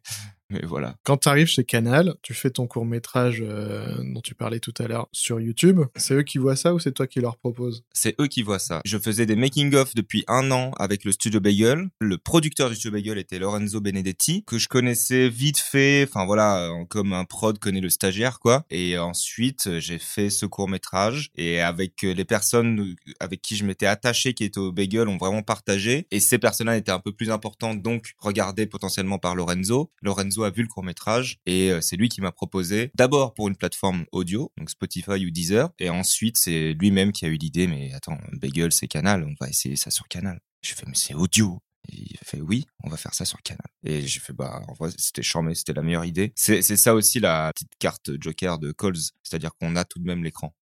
mais 0.50 0.62
voilà. 0.66 0.96
Quand 1.04 1.18
tu 1.18 1.30
arrives 1.30 1.48
chez 1.48 1.64
Canal, 1.64 2.16
tu 2.22 2.34
fais 2.34 2.50
ton 2.50 2.68
court 2.68 2.86
métrage 2.86 3.42
dont 3.42 4.22
tu 4.22 4.36
parlais 4.36 4.60
tout 4.60 4.74
à 4.80 4.88
l'heure 4.88 5.08
sur 5.12 5.40
YouTube. 5.40 5.82
C'est 5.96 6.16
eux 6.16 6.24
qui 6.24 6.38
voient 6.38 6.56
ça 6.56 6.74
ou 6.74 6.80
c'est 6.80 6.92
toi 6.92 7.08
qui 7.08 7.20
leur 7.20 7.38
propose 7.38 7.84
C'est 7.94 8.20
eux 8.20 8.28
qui 8.28 8.42
voient 8.42 8.60
ça. 8.60 8.82
Je 8.86 8.98
faisais 8.98 9.26
des 9.26 9.36
making-of 9.36 9.96
depuis 9.96 10.24
un 10.28 10.52
an 10.52 10.72
avec 10.78 11.04
le 11.04 11.12
studio 11.12 11.40
Bagel. 11.40 11.90
Le 12.00 12.18
producteur 12.18 12.70
du 12.70 12.76
studio 12.76 12.92
Bagel 12.92 13.18
était 13.18 13.40
Lorenzo 13.40 13.82
Benedetti, 13.82 14.44
que 14.46 14.58
je 14.58 14.68
connaissais 14.68 15.30
vite 15.30 15.60
fait, 15.60 16.06
enfin 16.08 16.26
voilà, 16.26 16.70
euh, 16.70 16.86
comme 16.86 17.14
un 17.14 17.26
prod 17.26 17.58
connaît 17.60 17.82
le 17.82 17.90
stagiaire, 17.90 18.40
quoi. 18.40 18.66
Et 18.70 18.98
ensuite, 18.98 19.68
euh, 19.68 19.80
j'ai 19.80 20.00
fait 20.00 20.30
ce 20.30 20.46
court-métrage 20.46 21.32
et 21.36 21.62
avec 21.62 22.04
euh, 22.04 22.14
les 22.14 22.26
personnes 22.26 22.80
euh, 22.80 23.14
avec 23.20 23.42
qui 23.42 23.56
je 23.56 23.66
m'étais 23.66 23.86
attaché, 23.86 24.34
qui 24.34 24.44
étaient 24.44 24.60
au 24.60 24.72
Bagel, 24.72 25.08
ont 25.08 25.18
vraiment 25.18 25.44
partagé. 25.44 26.08
Et 26.12 26.20
ces 26.20 26.38
personnes-là 26.38 26.78
étaient 26.78 26.92
un 26.92 27.00
peu 27.00 27.12
plus 27.12 27.32
importantes, 27.32 27.82
donc 27.82 28.14
regardées 28.20 28.68
potentiellement 28.68 29.20
par 29.20 29.36
Lorenzo. 29.36 29.92
Lorenzo 30.02 30.37
a 30.44 30.50
vu 30.50 30.62
le 30.62 30.68
court-métrage 30.68 31.40
et 31.46 31.72
euh, 31.72 31.82
c'est 31.82 31.96
lui 31.96 32.10
qui 32.10 32.22
m'a 32.22 32.32
proposé 32.32 32.92
d'abord 32.96 33.34
pour 33.34 33.48
une 33.48 33.56
plateforme 33.56 34.06
audio, 34.12 34.52
donc 34.58 34.70
Spotify 34.70 35.26
ou 35.26 35.32
Deezer, 35.32 35.70
et 35.80 35.90
ensuite 35.90 36.38
c'est 36.38 36.74
lui-même 36.74 37.12
qui 37.12 37.26
a 37.26 37.30
eu 37.30 37.38
l'idée, 37.38 37.68
mais 37.68 37.94
attends, 37.94 38.18
Bagel 38.34 38.72
c'est 38.72 38.88
Canal, 38.88 39.24
on 39.24 39.36
va 39.44 39.50
essayer 39.50 39.76
ça 39.76 39.92
sur 39.92 40.08
Canal. 40.08 40.40
Je 40.62 40.74
fais 40.74 40.86
mais 40.88 40.96
c'est 40.96 41.14
audio. 41.14 41.60
Il 41.90 42.18
fait 42.26 42.42
oui, 42.42 42.66
on 42.84 42.90
va 42.90 42.98
faire 42.98 43.14
ça 43.14 43.24
sur 43.24 43.42
Canal. 43.42 43.68
Et 43.86 44.06
j'ai 44.06 44.20
fait 44.20 44.34
bah 44.34 44.62
en 44.68 44.74
vrai 44.74 44.90
c'était 44.98 45.24
charmé, 45.24 45.56
c'était 45.56 45.74
la 45.74 45.82
meilleure 45.82 46.06
idée. 46.06 46.34
C'est 46.36 46.62
ça 46.62 46.94
aussi 46.94 47.20
la 47.20 47.52
petite 47.54 47.72
carte 47.80 48.12
Joker 48.20 48.60
de 48.60 48.72
Coles, 48.72 48.98
c'est-à-dire 49.24 49.52
qu'on 49.56 49.76
a 49.76 49.86
tout 49.86 50.00
de 50.00 50.06
même 50.06 50.24
l'écran. 50.24 50.54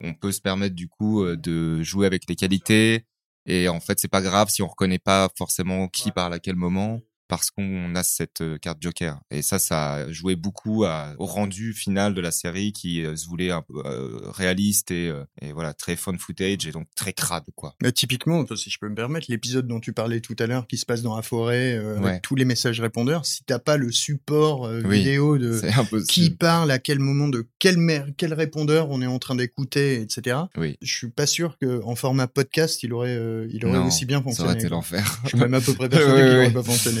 On 0.00 0.14
peut 0.14 0.32
se 0.32 0.40
permettre 0.40 0.74
du 0.74 0.88
coup 0.88 1.22
euh, 1.22 1.36
de 1.36 1.82
jouer 1.82 2.06
avec 2.06 2.28
les 2.28 2.36
qualités 2.36 3.06
et 3.46 3.68
en 3.68 3.80
fait 3.80 3.98
c'est 4.00 4.08
pas 4.08 4.22
grave 4.22 4.48
si 4.48 4.62
on 4.62 4.68
reconnaît 4.68 4.98
pas 4.98 5.28
forcément 5.36 5.88
qui 5.88 6.10
parle 6.10 6.34
à 6.34 6.38
quel 6.38 6.56
moment 6.56 7.00
parce 7.32 7.50
qu'on 7.50 7.94
a 7.94 8.02
cette 8.02 8.42
euh, 8.42 8.58
carte 8.58 8.76
Joker. 8.82 9.18
Et 9.30 9.40
ça, 9.40 9.58
ça 9.58 9.92
a 9.94 10.12
joué 10.12 10.36
beaucoup 10.36 10.84
à- 10.84 11.14
au 11.18 11.24
rendu 11.24 11.72
final 11.72 12.12
de 12.12 12.20
la 12.20 12.30
série 12.30 12.74
qui 12.74 13.02
euh, 13.02 13.16
se 13.16 13.26
voulait 13.26 13.50
un 13.50 13.62
peu 13.62 13.80
euh, 13.86 14.18
réaliste 14.32 14.90
et, 14.90 15.10
et 15.40 15.52
voilà 15.52 15.72
très 15.72 15.96
fun 15.96 16.12
footage 16.18 16.66
et 16.66 16.72
donc 16.72 16.86
très 16.94 17.14
crade 17.14 17.44
quoi. 17.56 17.74
Mais 17.82 17.90
typiquement, 17.90 18.44
si 18.54 18.68
je 18.68 18.76
peux 18.78 18.90
me 18.90 18.94
permettre, 18.94 19.28
l'épisode 19.30 19.66
dont 19.66 19.80
tu 19.80 19.94
parlais 19.94 20.20
tout 20.20 20.36
à 20.40 20.46
l'heure, 20.46 20.66
qui 20.66 20.76
se 20.76 20.84
passe 20.84 21.00
dans 21.00 21.16
la 21.16 21.22
forêt, 21.22 21.74
euh, 21.78 21.98
Ouais. 22.00 22.10
avec 22.10 22.22
tous 22.22 22.34
les 22.34 22.44
messages 22.44 22.80
répondeurs, 22.82 23.24
si 23.24 23.44
t'as 23.44 23.58
pas 23.58 23.78
le 23.78 23.90
support 23.90 24.66
euh, 24.66 24.82
Oui, 24.84 24.98
vidéo 24.98 25.38
de 25.38 25.58
qui 26.08 26.28
parle, 26.30 26.70
à 26.70 26.78
quel 26.78 26.98
moment, 26.98 27.28
de 27.28 27.48
quel, 27.58 27.78
quel 28.18 28.34
répondeur 28.34 28.90
on 28.90 29.00
est 29.00 29.06
en 29.06 29.18
train 29.18 29.36
d'écouter, 29.36 30.02
etc. 30.02 30.36
Oui. 30.58 30.76
Je 30.82 30.92
suis 30.94 31.08
pas 31.10 31.26
sûr 31.26 31.56
que 31.58 31.82
en 31.84 31.94
format 31.94 32.26
podcast, 32.26 32.82
il 32.82 32.92
aurait, 32.92 33.16
il 33.50 33.64
aurait 33.64 33.78
Non, 33.78 33.86
aussi 33.86 34.04
bien 34.04 34.18
ça 34.18 34.24
aurait 34.24 34.34
fonctionné. 34.34 34.60
été 34.60 34.68
l'enfer. 34.68 35.20
Je 35.24 35.28
suis 35.30 35.38
même 35.38 35.54
à 35.54 35.60
peu 35.62 35.72
près 35.74 35.88
persuadé 35.88 36.20
qu'il 36.28 36.36
aurait 36.38 36.52
pas 36.52 36.62
fonctionné. 36.62 37.00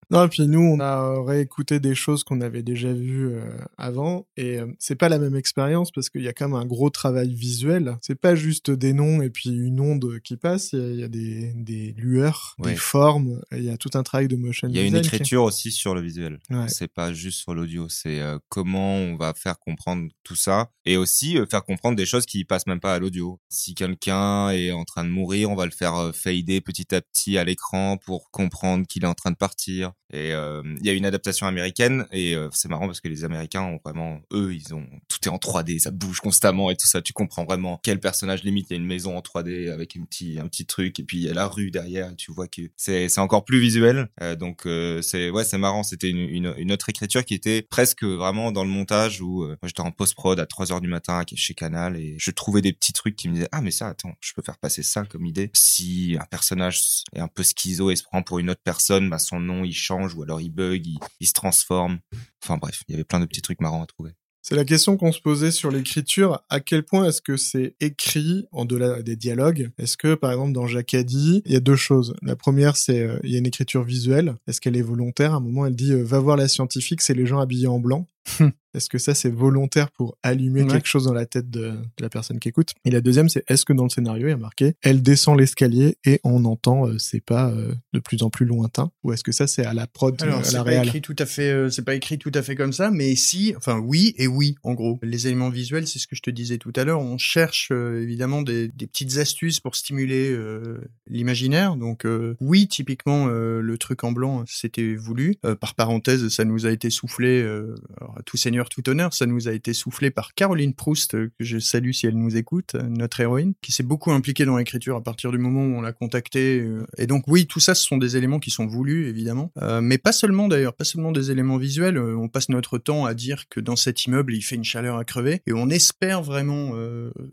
Non, 0.11 0.25
et 0.25 0.27
puis 0.27 0.45
nous, 0.47 0.59
on 0.59 0.79
a 0.79 1.23
réécouté 1.23 1.79
des 1.79 1.95
choses 1.95 2.23
qu'on 2.23 2.41
avait 2.41 2.63
déjà 2.63 2.91
vues 2.93 3.29
euh, 3.29 3.45
avant, 3.77 4.27
et 4.37 4.59
euh, 4.59 4.67
c'est 4.77 4.95
pas 4.95 5.07
la 5.09 5.17
même 5.19 5.35
expérience 5.35 5.89
parce 5.91 6.09
qu'il 6.09 6.21
y 6.21 6.27
a 6.27 6.33
quand 6.33 6.49
même 6.49 6.59
un 6.59 6.65
gros 6.65 6.89
travail 6.89 7.33
visuel. 7.33 7.97
C'est 8.01 8.19
pas 8.19 8.35
juste 8.35 8.69
des 8.71 8.91
noms 8.93 9.21
et 9.21 9.29
puis 9.29 9.49
une 9.49 9.79
onde 9.79 10.19
qui 10.23 10.35
passe, 10.37 10.73
il 10.73 10.95
y 10.99 11.03
a, 11.03 11.07
des, 11.07 11.53
des 11.55 11.93
lueurs, 11.97 12.55
Ouais. 12.59 12.71
des 12.71 12.75
formes, 12.77 13.41
il 13.53 13.63
y 13.63 13.69
a 13.69 13.77
tout 13.77 13.91
un 13.93 14.03
travail 14.03 14.27
de 14.27 14.35
motion 14.35 14.67
Il 14.67 14.75
y 14.75 14.79
a 14.79 14.83
une 14.83 14.93
qui- 15.01 15.07
écriture 15.07 15.43
aussi 15.43 15.71
sur 15.71 15.95
le 15.95 16.01
visuel. 16.01 16.39
Ouais. 16.49 16.67
C'est 16.67 16.91
pas 16.91 17.13
juste 17.13 17.39
sur 17.39 17.53
l'audio, 17.53 17.87
c'est 17.89 18.19
euh, 18.19 18.37
comment 18.49 18.95
on 18.95 19.15
va 19.15 19.33
faire 19.33 19.57
comprendre 19.59 20.09
tout 20.23 20.35
ça 20.35 20.69
et 20.85 20.97
aussi 20.97 21.37
euh, 21.37 21.45
faire 21.49 21.63
comprendre 21.63 21.95
des 21.95 22.05
choses 22.05 22.25
qui 22.25 22.43
passent 22.43 22.67
même 22.67 22.79
pas 22.81 22.93
à 22.95 22.99
l'audio. 22.99 23.39
Si 23.49 23.75
quelqu'un 23.75 24.49
est 24.49 24.71
en 24.71 24.83
train 24.83 25.05
de 25.05 25.09
mourir, 25.09 25.49
on 25.49 25.55
va 25.55 25.65
le 25.65 25.71
faire 25.71 25.95
euh, 25.95 26.11
fader 26.11 26.59
petit 26.59 26.93
à 26.93 27.01
petit 27.01 27.37
à 27.37 27.43
l'écran 27.45 27.97
pour 27.97 28.29
comprendre 28.31 28.85
qu'il 28.87 29.03
est 29.03 29.07
en 29.07 29.13
train 29.13 29.31
de 29.31 29.37
partir. 29.37 29.93
Et 30.11 30.33
euh, 30.33 30.61
il 30.79 30.85
y 30.85 30.89
a 30.89 30.93
une 30.93 31.05
adaptation 31.05 31.47
américaine 31.47 32.05
et 32.11 32.35
euh, 32.35 32.49
c'est 32.51 32.69
marrant 32.69 32.85
parce 32.85 32.99
que 33.01 33.07
les 33.07 33.23
Américains 33.23 33.61
ont 33.61 33.79
vraiment, 33.83 34.19
eux, 34.33 34.53
ils 34.53 34.73
ont 34.73 34.85
tout 35.07 35.17
est 35.25 35.31
en 35.31 35.37
3D, 35.37 35.79
ça 35.79 35.91
bouge 35.91 36.19
constamment 36.19 36.69
et 36.69 36.75
tout 36.75 36.87
ça. 36.87 37.01
Tu 37.01 37.13
comprends 37.13 37.45
vraiment 37.45 37.79
quel 37.83 37.99
personnage 37.99 38.43
limite. 38.43 38.67
Il 38.69 38.73
y 38.73 38.75
a 38.75 38.79
une 38.79 38.87
maison 38.87 39.17
en 39.17 39.21
3D 39.21 39.71
avec 39.71 39.95
un 39.97 40.03
petit 40.03 40.39
un 40.39 40.47
petit 40.47 40.65
truc 40.65 40.99
et 40.99 41.03
puis 41.03 41.17
il 41.17 41.23
y 41.23 41.29
a 41.29 41.33
la 41.33 41.47
rue 41.47 41.71
derrière. 41.71 42.15
Tu 42.15 42.31
vois 42.31 42.47
que 42.47 42.61
c'est 42.77 43.09
c'est 43.09 43.21
encore 43.21 43.45
plus 43.45 43.59
visuel. 43.59 44.09
Euh, 44.21 44.35
donc 44.35 44.65
euh, 44.65 45.01
c'est 45.01 45.29
ouais 45.29 45.43
c'est 45.43 45.57
marrant. 45.57 45.83
C'était 45.83 46.09
une, 46.09 46.17
une 46.17 46.53
une 46.57 46.71
autre 46.71 46.89
écriture 46.89 47.25
qui 47.25 47.33
était 47.33 47.61
presque 47.61 48.03
vraiment 48.03 48.51
dans 48.51 48.63
le 48.63 48.69
montage 48.69 49.21
où 49.21 49.43
euh, 49.43 49.57
moi, 49.61 49.67
j'étais 49.67 49.81
en 49.81 49.91
post 49.91 50.15
prod 50.15 50.39
à 50.39 50.45
3 50.45 50.71
heures 50.71 50.81
du 50.81 50.87
matin 50.87 51.23
chez 51.35 51.53
Canal 51.53 51.95
et 51.97 52.15
je 52.19 52.31
trouvais 52.31 52.61
des 52.61 52.73
petits 52.73 52.93
trucs 52.93 53.15
qui 53.15 53.29
me 53.29 53.35
disaient 53.35 53.49
ah 53.51 53.61
mais 53.61 53.71
ça 53.71 53.87
attends 53.87 54.13
je 54.19 54.33
peux 54.33 54.41
faire 54.41 54.57
passer 54.57 54.83
ça 54.83 55.05
comme 55.05 55.25
idée. 55.25 55.51
Si 55.53 56.17
un 56.19 56.25
personnage 56.25 56.81
est 57.13 57.19
un 57.19 57.27
peu 57.27 57.43
schizo 57.43 57.91
et 57.91 57.95
se 57.95 58.03
prend 58.03 58.23
pour 58.23 58.39
une 58.39 58.49
autre 58.49 58.61
personne, 58.63 59.09
bah 59.09 59.19
son 59.19 59.39
nom 59.39 59.63
il 59.63 59.73
change 59.73 60.00
ou 60.15 60.23
alors 60.23 60.41
il 60.41 60.49
bug, 60.49 60.85
il, 61.19 61.27
se 61.27 61.33
transforme. 61.33 61.99
Enfin 62.43 62.57
bref, 62.57 62.83
il 62.87 62.91
y 62.91 62.95
avait 62.95 63.03
plein 63.03 63.19
de 63.19 63.25
petits 63.25 63.41
trucs 63.41 63.61
marrants 63.61 63.83
à 63.83 63.85
trouver. 63.85 64.11
C'est 64.43 64.55
la 64.55 64.65
question 64.65 64.97
qu'on 64.97 65.11
se 65.11 65.21
posait 65.21 65.51
sur 65.51 65.69
l'écriture. 65.69 66.41
À 66.49 66.59
quel 66.59 66.83
point 66.83 67.05
est-ce 67.07 67.21
que 67.21 67.37
c'est 67.37 67.75
écrit 67.79 68.47
en 68.51 68.65
delà 68.65 69.03
des 69.03 69.15
dialogues? 69.15 69.69
Est-ce 69.77 69.97
que, 69.97 70.15
par 70.15 70.31
exemple, 70.31 70.53
dans 70.53 70.65
Jacadi, 70.65 71.43
il 71.45 71.51
y 71.51 71.55
a 71.55 71.59
deux 71.59 71.75
choses? 71.75 72.15
La 72.23 72.35
première, 72.35 72.75
c'est 72.75 73.01
euh, 73.01 73.19
il 73.23 73.31
y 73.31 73.35
a 73.35 73.37
une 73.37 73.45
écriture 73.45 73.83
visuelle. 73.83 74.35
Est-ce 74.47 74.59
qu'elle 74.59 74.75
est 74.75 74.81
volontaire? 74.81 75.33
À 75.33 75.37
un 75.37 75.41
moment, 75.41 75.67
elle 75.67 75.75
dit 75.75 75.93
euh, 75.93 76.03
va 76.03 76.19
voir 76.19 76.37
la 76.37 76.47
scientifique, 76.47 77.01
c'est 77.01 77.13
les 77.13 77.27
gens 77.27 77.39
habillés 77.39 77.67
en 77.67 77.79
blanc. 77.79 78.07
Est-ce 78.73 78.87
que 78.87 78.99
ça 78.99 79.13
c'est 79.13 79.29
volontaire 79.29 79.91
pour 79.91 80.17
allumer 80.23 80.61
Ouais. 80.61 80.67
quelque 80.69 80.87
chose 80.87 81.03
dans 81.03 81.13
la 81.13 81.25
tête 81.25 81.49
de, 81.49 81.71
de 81.71 81.77
la 82.01 82.07
personne 82.07 82.39
qui 82.39 82.47
écoute? 82.47 82.69
Et 82.85 82.91
la 82.91 83.01
deuxième 83.01 83.27
c'est 83.27 83.43
est-ce 83.49 83.65
que 83.65 83.73
dans 83.73 83.83
le 83.83 83.89
scénario 83.89 84.27
il 84.27 84.29
y 84.29 84.33
a 84.33 84.37
marqué 84.37 84.75
elle 84.81 85.01
descend 85.01 85.37
l'escalier 85.37 85.97
et 86.05 86.21
on 86.23 86.45
entend 86.45 86.87
euh, 86.87 86.97
ses 86.97 87.19
pas 87.19 87.49
euh, 87.51 87.73
de 87.91 87.99
plus 87.99 88.23
en 88.23 88.29
plus 88.29 88.45
lointains 88.45 88.89
Ou 89.03 89.11
est-ce 89.11 89.25
que 89.25 89.33
ça 89.33 89.45
c'est 89.45 89.65
à 89.65 89.73
la 89.73 89.87
prod, 89.87 90.15
euh, 90.21 90.25
Alors, 90.25 90.39
à 90.39 90.43
c'est 90.45 90.63
la 90.63 90.83
écrit 90.85 91.01
tout 91.01 91.15
à 91.19 91.25
fait, 91.25 91.51
euh, 91.51 91.69
c'est 91.69 91.81
pas 91.83 91.95
écrit 91.95 92.17
tout 92.17 92.31
à 92.33 92.41
fait 92.41 92.55
comme 92.55 92.71
ça, 92.71 92.91
mais 92.91 93.13
si, 93.17 93.53
enfin 93.57 93.77
oui 93.77 94.13
et 94.17 94.27
oui, 94.27 94.55
en 94.63 94.73
gros. 94.73 94.99
Les 95.03 95.27
éléments 95.27 95.49
visuels, 95.49 95.85
c'est 95.85 95.99
ce 95.99 96.07
que 96.07 96.15
je 96.15 96.21
te 96.21 96.29
disais 96.29 96.57
tout 96.57 96.71
à 96.77 96.85
l'heure. 96.85 97.01
On 97.01 97.17
cherche 97.17 97.69
euh, 97.73 98.01
évidemment 98.01 98.41
des, 98.41 98.69
des 98.69 98.87
petites 98.87 99.17
astuces 99.17 99.59
pour 99.59 99.75
stimuler 99.75 100.31
euh, 100.31 100.79
l'imaginaire. 101.07 101.75
Donc 101.75 102.05
euh, 102.05 102.35
oui, 102.39 102.67
typiquement 102.69 103.27
euh, 103.27 103.59
le 103.59 103.77
truc 103.77 104.05
en 104.05 104.13
blanc, 104.13 104.43
c'était 104.47 104.95
voulu. 104.95 105.35
Euh, 105.45 105.55
par 105.55 105.75
parenthèse, 105.75 106.29
ça 106.29 106.45
nous 106.45 106.65
a 106.65 106.71
été 106.71 106.89
soufflé, 106.89 107.41
euh, 107.41 107.75
alors, 108.11 108.23
tout 108.25 108.37
seigneur, 108.37 108.69
tout 108.69 108.87
honneur, 108.89 109.13
ça 109.13 109.25
nous 109.25 109.47
a 109.47 109.53
été 109.53 109.73
soufflé 109.73 110.11
par 110.11 110.33
Caroline 110.33 110.73
Proust, 110.73 111.15
euh, 111.15 111.31
que 111.37 111.45
je 111.45 111.59
salue 111.59 111.91
si 111.91 112.07
elle 112.07 112.17
nous 112.17 112.35
écoute, 112.35 112.75
euh, 112.75 112.83
notre 112.83 113.19
héroïne, 113.19 113.53
qui 113.61 113.71
s'est 113.71 113.83
beaucoup 113.83 114.11
impliquée 114.11 114.45
dans 114.45 114.57
l'écriture 114.57 114.95
à 114.95 115.01
partir 115.01 115.31
du 115.31 115.37
moment 115.37 115.61
où 115.61 115.77
on 115.77 115.81
l'a 115.81 115.93
contactée. 115.93 116.59
euh, 116.59 116.85
et 116.97 117.07
donc 117.07 117.23
oui, 117.27 117.47
tout 117.47 117.59
ça, 117.59 117.75
ce 117.75 117.83
sont 117.83 117.97
des 117.97 118.17
éléments 118.17 118.39
qui 118.39 118.51
sont 118.51 118.65
voulus, 118.65 119.07
évidemment. 119.07 119.51
Mais 119.81 119.97
pas 119.97 120.11
seulement 120.11 120.47
d'ailleurs, 120.47 120.73
pas 120.73 120.83
seulement 120.83 121.11
des 121.11 121.31
éléments 121.31 121.57
visuels. 121.57 121.97
On 121.97 122.27
passe 122.27 122.49
notre 122.49 122.77
temps 122.77 123.05
à 123.05 123.13
dire 123.13 123.47
que 123.49 123.59
dans 123.59 123.75
cet 123.75 124.05
immeuble, 124.05 124.33
il 124.33 124.41
fait 124.41 124.55
une 124.55 124.63
chaleur 124.63 124.97
à 124.97 125.05
crever. 125.05 125.41
Et 125.47 125.53
on 125.53 125.69
espère 125.69 126.21
vraiment 126.21 126.71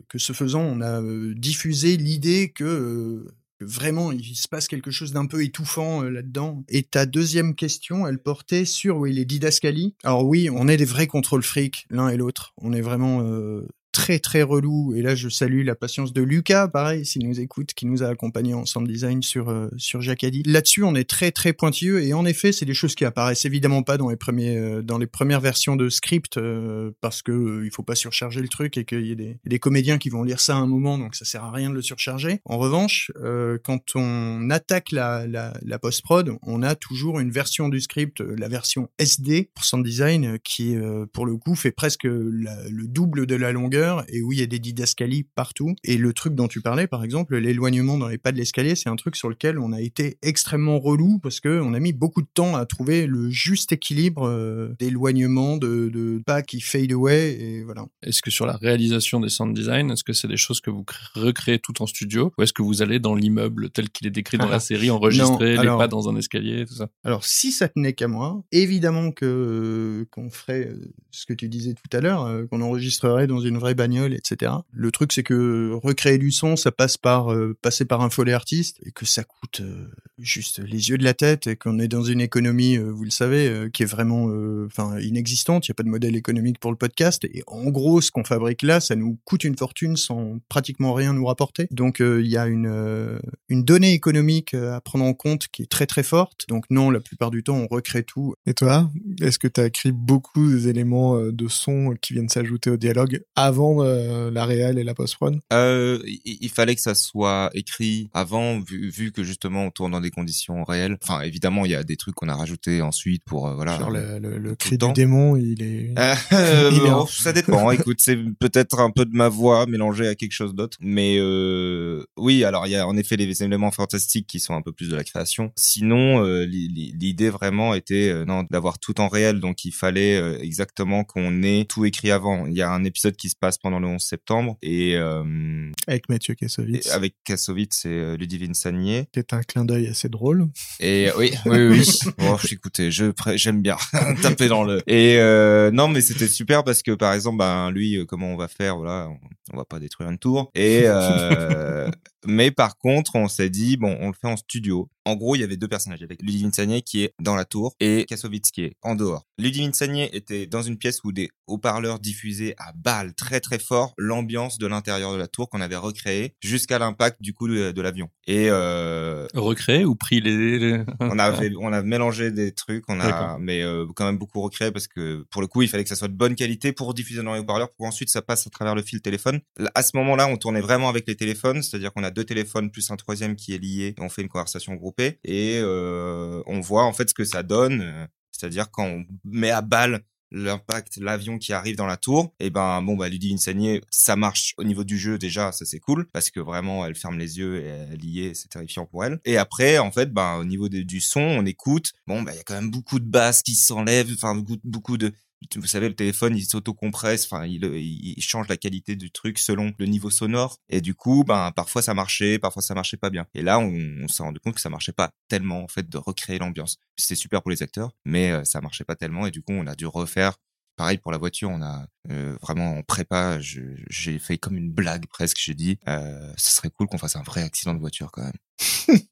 que 0.07 0.17
ce 0.17 0.33
faisant, 0.33 0.61
on 0.61 0.81
a 0.81 1.01
diffusé 1.33 1.97
l'idée 1.97 2.51
que... 2.53 3.25
Vraiment, 3.61 4.11
il 4.11 4.35
se 4.35 4.47
passe 4.47 4.67
quelque 4.67 4.91
chose 4.91 5.11
d'un 5.11 5.25
peu 5.25 5.43
étouffant 5.43 6.03
euh, 6.03 6.09
là-dedans. 6.09 6.63
Et 6.69 6.83
ta 6.83 7.05
deuxième 7.05 7.55
question, 7.55 8.07
elle 8.07 8.19
portait 8.19 8.65
sur 8.65 8.97
oui, 8.97 9.13
les 9.13 9.25
didascalies. 9.25 9.95
Alors 10.03 10.25
oui, 10.25 10.49
on 10.49 10.67
est 10.67 10.77
des 10.77 10.85
vrais 10.85 11.07
contrôle 11.07 11.43
fric, 11.43 11.85
l'un 11.89 12.09
et 12.09 12.17
l'autre. 12.17 12.53
On 12.57 12.73
est 12.73 12.81
vraiment 12.81 13.21
euh, 13.21 13.67
très 13.91 14.19
très 14.19 14.43
relou. 14.43 14.93
Et 14.95 15.01
là, 15.01 15.15
je 15.15 15.29
salue 15.29 15.63
la 15.65 15.75
patience 15.75 16.13
de 16.13 16.21
Lucas, 16.21 16.67
pareil, 16.67 17.05
s'il 17.05 17.27
nous 17.27 17.39
écoute, 17.39 17.73
qui 17.73 17.85
nous 17.85 18.03
a 18.03 18.07
accompagnés 18.07 18.53
en 18.53 18.65
sound 18.65 18.87
design 18.87 19.21
sur 19.21 19.49
euh, 19.49 19.69
sur 19.77 20.01
Jacadi. 20.01 20.43
Là-dessus, 20.45 20.83
on 20.83 20.95
est 20.95 21.09
très 21.09 21.31
très 21.31 21.53
pointilleux. 21.53 22.01
Et 22.03 22.13
en 22.13 22.25
effet, 22.25 22.51
c'est 22.51 22.65
des 22.65 22.73
choses 22.73 22.95
qui 22.95 23.05
apparaissent 23.05 23.45
évidemment 23.45 23.83
pas 23.83 23.97
dans 23.97 24.09
les 24.09 24.15
premiers 24.15 24.57
euh, 24.57 24.81
dans 24.81 24.97
les 24.97 25.07
premières 25.07 25.41
versions 25.41 25.75
de 25.75 25.89
script 25.89 26.37
euh, 26.37 26.91
parce 27.01 27.21
que 27.21 27.31
euh, 27.31 27.65
il 27.65 27.71
faut 27.71 27.83
pas 27.83 27.95
surcharger 27.95 28.41
le 28.41 28.47
truc 28.47 28.77
et 28.77 28.85
qu'il 28.85 29.05
y 29.05 29.11
ait 29.11 29.15
des, 29.15 29.37
des 29.45 29.59
comédiens 29.59 29.97
qui 29.97 30.09
vont 30.09 30.23
lire 30.23 30.39
ça 30.39 30.55
à 30.55 30.59
un 30.59 30.67
moment, 30.67 30.97
donc 30.97 31.15
ça 31.15 31.25
sert 31.25 31.43
à 31.43 31.51
rien 31.51 31.69
de 31.69 31.75
le 31.75 31.81
surcharger. 31.81 32.41
En 32.45 32.57
revanche, 32.57 33.11
euh, 33.21 33.57
quand 33.63 33.95
on 33.95 34.49
attaque 34.49 34.91
la 34.91 35.27
la, 35.27 35.53
la 35.61 35.79
post 35.79 36.01
prod, 36.01 36.37
on 36.43 36.63
a 36.63 36.75
toujours 36.75 37.19
une 37.19 37.31
version 37.31 37.69
du 37.69 37.81
script, 37.81 38.21
euh, 38.21 38.35
la 38.37 38.47
version 38.47 38.89
SD 38.97 39.49
pour 39.53 39.65
sound 39.65 39.85
design, 39.85 40.37
qui 40.43 40.75
pour 41.13 41.25
le 41.25 41.35
coup 41.37 41.55
fait 41.55 41.71
presque 41.71 42.03
le 42.03 42.87
double 42.87 43.25
de 43.25 43.35
la 43.35 43.51
longueur 43.51 43.78
et 44.09 44.21
où 44.21 44.31
il 44.33 44.39
y 44.39 44.41
a 44.41 44.45
des 44.45 44.59
didascalies 44.59 45.25
partout. 45.35 45.75
Et 45.83 45.97
le 45.97 46.13
truc 46.13 46.35
dont 46.35 46.47
tu 46.47 46.61
parlais, 46.61 46.87
par 46.87 47.03
exemple, 47.03 47.37
l'éloignement 47.37 47.97
dans 47.97 48.07
les 48.07 48.17
pas 48.17 48.31
de 48.31 48.37
l'escalier, 48.37 48.75
c'est 48.75 48.89
un 48.89 48.95
truc 48.95 49.15
sur 49.15 49.29
lequel 49.29 49.59
on 49.59 49.71
a 49.71 49.81
été 49.81 50.17
extrêmement 50.21 50.79
relou 50.79 51.19
parce 51.19 51.39
que 51.39 51.59
on 51.61 51.73
a 51.73 51.79
mis 51.79 51.93
beaucoup 51.93 52.21
de 52.21 52.27
temps 52.33 52.55
à 52.55 52.65
trouver 52.65 53.07
le 53.07 53.29
juste 53.29 53.71
équilibre 53.71 54.27
euh, 54.27 54.69
d'éloignement, 54.79 55.57
de, 55.57 55.89
de 55.89 56.21
pas 56.25 56.41
qui 56.41 56.61
fade 56.61 56.91
away 56.91 57.37
et 57.39 57.63
voilà. 57.63 57.85
Est-ce 58.03 58.21
que 58.21 58.31
sur 58.31 58.45
la 58.45 58.55
réalisation 58.57 59.19
des 59.19 59.29
sound 59.29 59.55
design, 59.55 59.91
est-ce 59.91 60.03
que 60.03 60.13
c'est 60.13 60.27
des 60.27 60.37
choses 60.37 60.61
que 60.61 60.69
vous 60.69 60.83
cré- 60.83 61.05
recréez 61.15 61.59
tout 61.59 61.81
en 61.81 61.87
studio 61.87 62.31
ou 62.37 62.43
est-ce 62.43 62.53
que 62.53 62.61
vous 62.61 62.81
allez 62.81 62.99
dans 62.99 63.15
l'immeuble 63.15 63.69
tel 63.69 63.89
qu'il 63.89 64.07
est 64.07 64.11
décrit 64.11 64.37
dans 64.37 64.47
la 64.49 64.59
série, 64.59 64.89
enregistrer 64.89 65.55
Non, 65.55 65.61
les 65.61 65.67
pas 65.67 65.87
dans 65.87 66.09
un 66.09 66.15
escalier, 66.15 66.65
tout 66.65 66.73
ça? 66.75 66.89
Alors, 67.03 67.23
si 67.25 67.51
ça 67.51 67.67
tenait 67.69 67.93
qu'à 67.93 68.07
moi, 68.07 68.43
évidemment 68.51 69.11
que 69.11 69.25
euh, 69.25 70.05
qu'on 70.11 70.29
ferait 70.29 70.67
euh, 70.67 70.91
ce 71.11 71.25
que 71.25 71.33
tu 71.33 71.47
disais 71.49 71.73
tout 71.73 71.97
à 71.97 72.01
l'heure, 72.01 72.47
qu'on 72.49 72.61
enregistrerait 72.61 73.27
dans 73.27 73.39
une 73.39 73.57
vraie 73.57 73.68
bagnole, 73.75 74.13
etc. 74.13 74.51
Le 74.71 74.91
truc, 74.91 75.13
c'est 75.13 75.23
que 75.23 75.71
recréer 75.81 76.17
du 76.17 76.31
son, 76.31 76.55
ça 76.55 76.71
passe 76.71 76.97
par 76.97 77.31
euh, 77.31 77.57
passer 77.61 77.85
par 77.85 78.01
un 78.01 78.09
follet 78.09 78.33
artiste 78.33 78.79
et 78.85 78.91
que 78.91 79.05
ça 79.05 79.23
coûte 79.23 79.61
euh, 79.61 79.87
juste 80.17 80.59
les 80.59 80.89
yeux 80.89 80.97
de 80.97 81.03
la 81.03 81.13
tête 81.13 81.47
et 81.47 81.55
qu'on 81.55 81.79
est 81.79 81.87
dans 81.87 82.03
une 82.03 82.21
économie, 82.21 82.77
euh, 82.77 82.91
vous 82.91 83.03
le 83.03 83.09
savez, 83.11 83.69
qui 83.73 83.83
est 83.83 83.87
vraiment, 83.87 84.29
enfin, 84.65 84.99
inexistante. 84.99 85.67
Il 85.67 85.71
y 85.71 85.73
a 85.73 85.75
pas 85.75 85.83
de 85.83 85.89
modèle 85.89 86.15
économique 86.15 86.59
pour 86.59 86.71
le 86.71 86.77
podcast 86.77 87.25
et 87.25 87.43
en 87.47 87.65
gros, 87.69 88.01
ce 88.01 88.11
qu'on 88.11 88.23
fabrique 88.23 88.61
là, 88.61 88.79
ça 88.79 88.95
nous 88.95 89.17
coûte 89.25 89.43
une 89.43 89.57
fortune 89.57 89.95
sans 89.97 90.39
pratiquement 90.49 90.93
rien 90.93 91.13
nous 91.13 91.25
rapporter. 91.25 91.67
Donc, 91.71 91.99
il 91.99 92.27
y 92.27 92.37
a 92.37 92.47
une 92.47 93.19
une 93.49 93.63
donnée 93.63 93.93
économique 93.93 94.53
à 94.53 94.81
prendre 94.81 95.05
en 95.05 95.13
compte 95.13 95.47
qui 95.47 95.63
est 95.63 95.69
très 95.69 95.85
très 95.85 96.03
forte. 96.03 96.45
Donc 96.47 96.65
non, 96.69 96.91
la 96.91 96.99
plupart 96.99 97.31
du 97.31 97.43
temps, 97.43 97.57
on 97.57 97.67
recrée 97.67 98.03
tout. 98.03 98.35
Et 98.45 98.53
toi, 98.53 98.89
est-ce 99.21 99.39
que 99.39 99.47
tu 99.47 99.61
as 99.61 99.67
écrit 99.67 99.91
beaucoup 99.91 100.49
des 100.49 100.67
éléments 100.67 101.17
euh, 101.17 101.31
de 101.31 101.47
son 101.47 101.95
qui 102.01 102.13
viennent 102.13 102.29
s'ajouter 102.29 102.69
au 102.69 102.77
dialogue 102.77 103.21
avant 103.35 103.58
euh, 103.81 104.31
la 104.31 104.45
réal 104.45 104.77
et 104.79 104.83
la 104.83 104.93
post-prod? 104.93 105.39
Euh, 105.53 105.99
il, 106.05 106.37
il 106.41 106.49
fallait 106.49 106.75
que 106.75 106.81
ça 106.81 106.95
soit 106.95 107.49
écrit 107.53 108.09
avant, 108.13 108.59
vu, 108.59 108.89
vu 108.89 109.11
que 109.11 109.23
justement 109.23 109.65
on 109.65 109.71
tourne 109.71 109.91
dans 109.91 110.01
des 110.01 110.11
conditions 110.11 110.63
réelles. 110.63 110.97
Enfin, 111.03 111.21
évidemment, 111.21 111.65
il 111.65 111.71
y 111.71 111.75
a 111.75 111.83
des 111.83 111.97
trucs 111.97 112.15
qu'on 112.15 112.29
a 112.29 112.35
rajoutés 112.35 112.81
ensuite 112.81 113.23
pour 113.25 113.47
euh, 113.47 113.55
voilà. 113.55 113.77
Genre 113.79 113.91
le, 113.91 114.19
le, 114.19 114.37
le 114.37 114.55
cri 114.55 114.77
du 114.77 114.91
démon, 114.93 115.35
il 115.35 115.61
est... 115.61 115.93
Euh, 116.33 116.69
Il 116.73 117.11
ça 117.11 117.33
dépend. 117.33 117.71
Écoute, 117.79 117.97
c'est 117.99 118.17
peut-être 118.39 118.79
un 118.79 118.91
peu 118.91 119.05
de 119.05 119.15
ma 119.15 119.29
voix 119.29 119.65
mélangée 119.65 120.07
à 120.07 120.15
quelque 120.15 120.31
chose 120.31 120.53
d'autre, 120.55 120.77
mais 120.81 121.17
euh, 121.19 122.03
oui. 122.17 122.43
Alors 122.43 122.67
il 122.67 122.71
y 122.71 122.75
a 122.75 122.87
en 122.87 122.95
effet 122.97 123.15
les 123.17 123.43
éléments 123.43 123.71
fantastiques 123.71 124.27
qui 124.27 124.39
sont 124.39 124.53
un 124.53 124.61
peu 124.61 124.71
plus 124.71 124.89
de 124.89 124.95
la 124.95 125.03
création. 125.03 125.51
Sinon, 125.55 126.23
euh, 126.23 126.45
li- 126.45 126.67
li- 126.67 126.93
l'idée 126.99 127.29
vraiment 127.29 127.73
était 127.73 128.09
euh, 128.09 128.25
non 128.25 128.45
d'avoir 128.49 128.79
tout 128.79 128.99
en 129.01 129.07
réel, 129.07 129.39
donc 129.39 129.65
il 129.65 129.71
fallait 129.73 130.17
euh, 130.17 130.37
exactement 130.41 131.03
qu'on 131.03 131.41
ait 131.43 131.65
tout 131.67 131.85
écrit 131.85 132.11
avant. 132.11 132.45
Il 132.45 132.53
y 132.53 132.61
a 132.61 132.69
un 132.71 132.83
épisode 132.83 133.15
qui 133.15 133.29
se 133.29 133.35
passe 133.35 133.48
pendant 133.57 133.79
le 133.79 133.87
11 133.87 134.01
septembre 134.01 134.57
et, 134.61 134.95
euh, 134.95 135.71
Avec 135.87 136.07
Mathieu 136.09 136.33
et 136.33 136.35
Kassovitz, 136.35 136.91
avec 136.91 137.15
Kassovitz 137.23 137.85
et 137.85 137.89
euh, 137.89 138.17
Ludivine 138.17 138.53
Sagnier. 138.53 139.07
qui 139.11 139.19
est 139.19 139.33
un 139.33 139.41
clin 139.41 139.65
d'œil 139.65 139.87
assez 139.87 140.09
drôle. 140.09 140.47
Et 140.79 141.09
oui, 141.17 141.33
oui, 141.45 141.57
oui. 141.67 141.99
Bon, 142.17 142.37
écoutez, 142.51 142.91
je 142.91 143.05
pré- 143.11 143.37
j'aime 143.37 143.61
bien 143.61 143.77
taper 144.21 144.47
dans 144.47 144.63
le. 144.63 144.81
Et 144.87 145.17
euh, 145.17 145.71
non, 145.71 145.87
mais 145.87 146.01
c'était 146.01 146.27
super 146.27 146.63
parce 146.63 146.81
que 146.83 146.91
par 146.91 147.13
exemple, 147.13 147.37
ben 147.39 147.71
lui, 147.71 148.05
comment 148.07 148.27
on 148.33 148.37
va 148.37 148.47
faire 148.47 148.77
Voilà, 148.77 149.09
on, 149.53 149.57
va 149.57 149.65
pas 149.65 149.79
détruire 149.79 150.09
une 150.09 150.17
tour. 150.17 150.51
Et 150.55 150.83
euh, 150.85 151.89
mais 152.25 152.51
par 152.51 152.77
contre, 152.77 153.15
on 153.15 153.27
s'est 153.27 153.49
dit 153.49 153.77
bon, 153.77 153.95
on 153.99 154.07
le 154.07 154.13
fait 154.13 154.27
en 154.27 154.37
studio. 154.37 154.89
En 155.05 155.15
gros, 155.15 155.35
il 155.35 155.41
y 155.41 155.43
avait 155.43 155.57
deux 155.57 155.67
personnages. 155.67 156.03
Avait 156.03 156.17
Ludivine 156.21 156.53
Sagnier 156.53 156.81
qui 156.81 157.03
est 157.03 157.13
dans 157.19 157.35
la 157.35 157.45
tour 157.45 157.73
et 157.79 158.05
Kassovitz 158.05 158.51
qui 158.51 158.63
est 158.63 158.73
en 158.83 158.95
dehors. 158.95 159.25
Ludivine 159.39 159.73
Sagnier 159.73 160.15
était 160.15 160.45
dans 160.45 160.61
une 160.61 160.77
pièce 160.77 161.03
où 161.03 161.11
des 161.11 161.29
haut-parleurs 161.47 161.99
diffusaient 161.99 162.53
à 162.57 162.73
balle 162.75 163.13
très 163.15 163.39
très 163.39 163.57
fort 163.57 163.93
l'ambiance 163.97 164.57
de 164.59 164.67
l'intérieur 164.67 165.13
de 165.13 165.17
la 165.17 165.27
tour 165.27 165.49
qu'on 165.49 165.61
avait 165.61 165.75
recréé 165.77 166.35
jusqu'à 166.41 166.77
l'impact 166.77 167.21
du 167.21 167.33
coup 167.33 167.47
de, 167.47 167.71
de 167.71 167.81
l'avion. 167.81 168.09
Et 168.27 168.47
euh, 168.49 169.25
Recréer 169.33 169.85
ou 169.85 169.95
pris 169.95 170.21
les, 170.21 170.59
les- 170.59 170.83
on 170.99 171.17
avait 171.17 171.51
on 171.59 171.73
a 171.73 171.81
mélangé 171.81 172.29
des 172.31 172.51
trucs 172.51 172.83
on 172.87 172.99
a 172.99 173.37
mais 173.39 173.63
euh, 173.63 173.87
quand 173.95 174.05
même 174.05 174.17
beaucoup 174.17 174.41
recréé 174.41 174.71
parce 174.71 174.87
que 174.87 175.25
pour 175.31 175.41
le 175.41 175.47
coup 175.47 175.61
il 175.63 175.69
fallait 175.69 175.83
que 175.83 175.89
ça 175.89 175.95
soit 175.95 176.07
de 176.07 176.13
bonne 176.13 176.35
qualité 176.35 176.71
pour 176.71 176.93
diffuser 176.93 177.23
dans 177.23 177.33
les 177.33 177.39
haut-parleurs 177.39 177.69
pour 177.69 177.85
qu'ensuite 177.87 178.09
ça 178.09 178.21
passe 178.21 178.45
à 178.45 178.49
travers 178.51 178.75
le 178.75 178.83
fil 178.83 179.01
téléphone 179.01 179.38
À 179.75 179.83
ce 179.83 179.95
moment-là 179.97 180.27
on 180.27 180.37
tournait 180.37 180.61
vraiment 180.61 180.89
avec 180.89 181.07
les 181.07 181.15
téléphones 181.15 181.61
c'est-à-dire 181.61 181.93
qu'on 181.93 182.03
a 182.03 182.11
deux 182.11 182.23
téléphones 182.23 182.71
plus 182.71 182.89
un 182.91 182.95
troisième 182.95 183.35
qui 183.35 183.53
est 183.53 183.57
lié 183.57 183.95
on 183.99 184.09
fait 184.09 184.21
une 184.21 184.29
conversation 184.29 184.73
groupée 184.75 185.19
et 185.23 185.59
euh, 185.61 186.41
on 186.45 186.59
voit 186.59 186.83
en 186.83 186.93
fait 186.93 187.09
ce 187.09 187.13
que 187.13 187.25
ça 187.25 187.43
donne 187.43 187.81
euh, 187.81 188.05
c'est-à-dire 188.31 188.71
quand 188.71 188.85
on 188.85 189.05
met 189.25 189.51
à 189.51 189.61
balle 189.61 190.03
l'impact 190.31 190.97
l'avion 190.97 191.37
qui 191.37 191.53
arrive 191.53 191.75
dans 191.75 191.87
la 191.87 191.97
tour 191.97 192.33
et 192.39 192.49
ben 192.49 192.81
bon 192.81 192.95
bah 192.95 193.09
Ludivine 193.09 193.37
Sagnier 193.37 193.81
ça 193.89 194.15
marche 194.15 194.53
au 194.57 194.63
niveau 194.63 194.83
du 194.83 194.97
jeu 194.97 195.17
déjà 195.17 195.51
ça 195.51 195.65
c'est 195.65 195.79
cool 195.79 196.07
parce 196.11 196.29
que 196.29 196.39
vraiment 196.39 196.85
elle 196.85 196.95
ferme 196.95 197.17
les 197.17 197.39
yeux 197.39 197.61
et 197.61 197.67
elle 197.91 198.05
y 198.05 198.25
est 198.25 198.33
c'est 198.35 198.49
terrifiant 198.49 198.85
pour 198.85 199.03
elle. 199.03 199.19
Et 199.25 199.37
après 199.37 199.79
en 199.79 199.91
fait 199.91 200.13
ben 200.13 200.37
au 200.37 200.45
niveau 200.45 200.69
du 200.69 201.01
son 201.01 201.21
on 201.21 201.45
écoute 201.45 201.93
bon 202.05 202.21
bah 202.21 202.31
il 202.33 202.37
y 202.37 202.39
a 202.39 202.43
quand 202.43 202.53
même 202.53 202.69
beaucoup 202.71 202.99
de 202.99 203.09
basses 203.09 203.41
qui 203.41 203.55
s'enlèvent 203.55 204.11
enfin 204.13 204.35
beaucoup 204.63 204.97
de 204.97 205.11
vous 205.55 205.67
savez, 205.67 205.87
le 205.87 205.95
téléphone, 205.95 206.35
il 206.35 206.45
s'auto-compresse, 206.45 207.25
enfin, 207.25 207.45
il, 207.45 207.63
il 207.63 208.13
il 208.19 208.23
change 208.23 208.47
la 208.49 208.57
qualité 208.57 208.95
du 208.95 209.11
truc 209.11 209.39
selon 209.39 209.73
le 209.77 209.85
niveau 209.85 210.09
sonore. 210.09 210.57
Et 210.69 210.81
du 210.81 210.93
coup, 210.93 211.23
ben, 211.23 211.51
parfois 211.51 211.81
ça 211.81 211.93
marchait, 211.93 212.37
parfois 212.39 212.61
ça 212.61 212.75
marchait 212.75 212.97
pas 212.97 213.09
bien. 213.09 213.25
Et 213.33 213.41
là, 213.41 213.59
on, 213.59 214.07
s'est 214.07 214.23
rendu 214.23 214.39
compte 214.39 214.55
que 214.55 214.61
ça 214.61 214.69
marchait 214.69 214.91
pas 214.91 215.11
tellement, 215.29 215.63
en 215.63 215.67
fait, 215.67 215.89
de 215.89 215.97
recréer 215.97 216.39
l'ambiance. 216.39 216.77
C'était 216.97 217.15
super 217.15 217.41
pour 217.41 217.51
les 217.51 217.63
acteurs, 217.63 217.91
mais 218.05 218.31
euh, 218.31 218.43
ça 218.43 218.61
marchait 218.61 218.83
pas 218.83 218.95
tellement. 218.95 219.25
Et 219.25 219.31
du 219.31 219.41
coup, 219.41 219.53
on 219.53 219.67
a 219.67 219.75
dû 219.75 219.85
refaire. 219.85 220.35
Pareil 220.75 220.97
pour 220.97 221.11
la 221.11 221.17
voiture, 221.17 221.49
on 221.49 221.61
a 221.61 221.87
euh, 222.09 222.37
vraiment 222.41 222.77
en 222.77 222.83
prépa, 222.83 223.39
j'ai 223.41 224.19
fait 224.19 224.37
comme 224.37 224.57
une 224.57 224.71
blague 224.71 225.07
presque. 225.07 225.37
J'ai 225.39 225.53
dit, 225.53 225.77
euh, 225.87 226.33
ce 226.37 226.51
serait 226.51 226.69
cool 226.69 226.87
qu'on 226.87 226.97
fasse 226.97 227.17
un 227.17 227.23
vrai 227.23 227.43
accident 227.43 227.73
de 227.73 227.79
voiture 227.79 228.11
quand 228.11 228.23
même. 228.23 228.97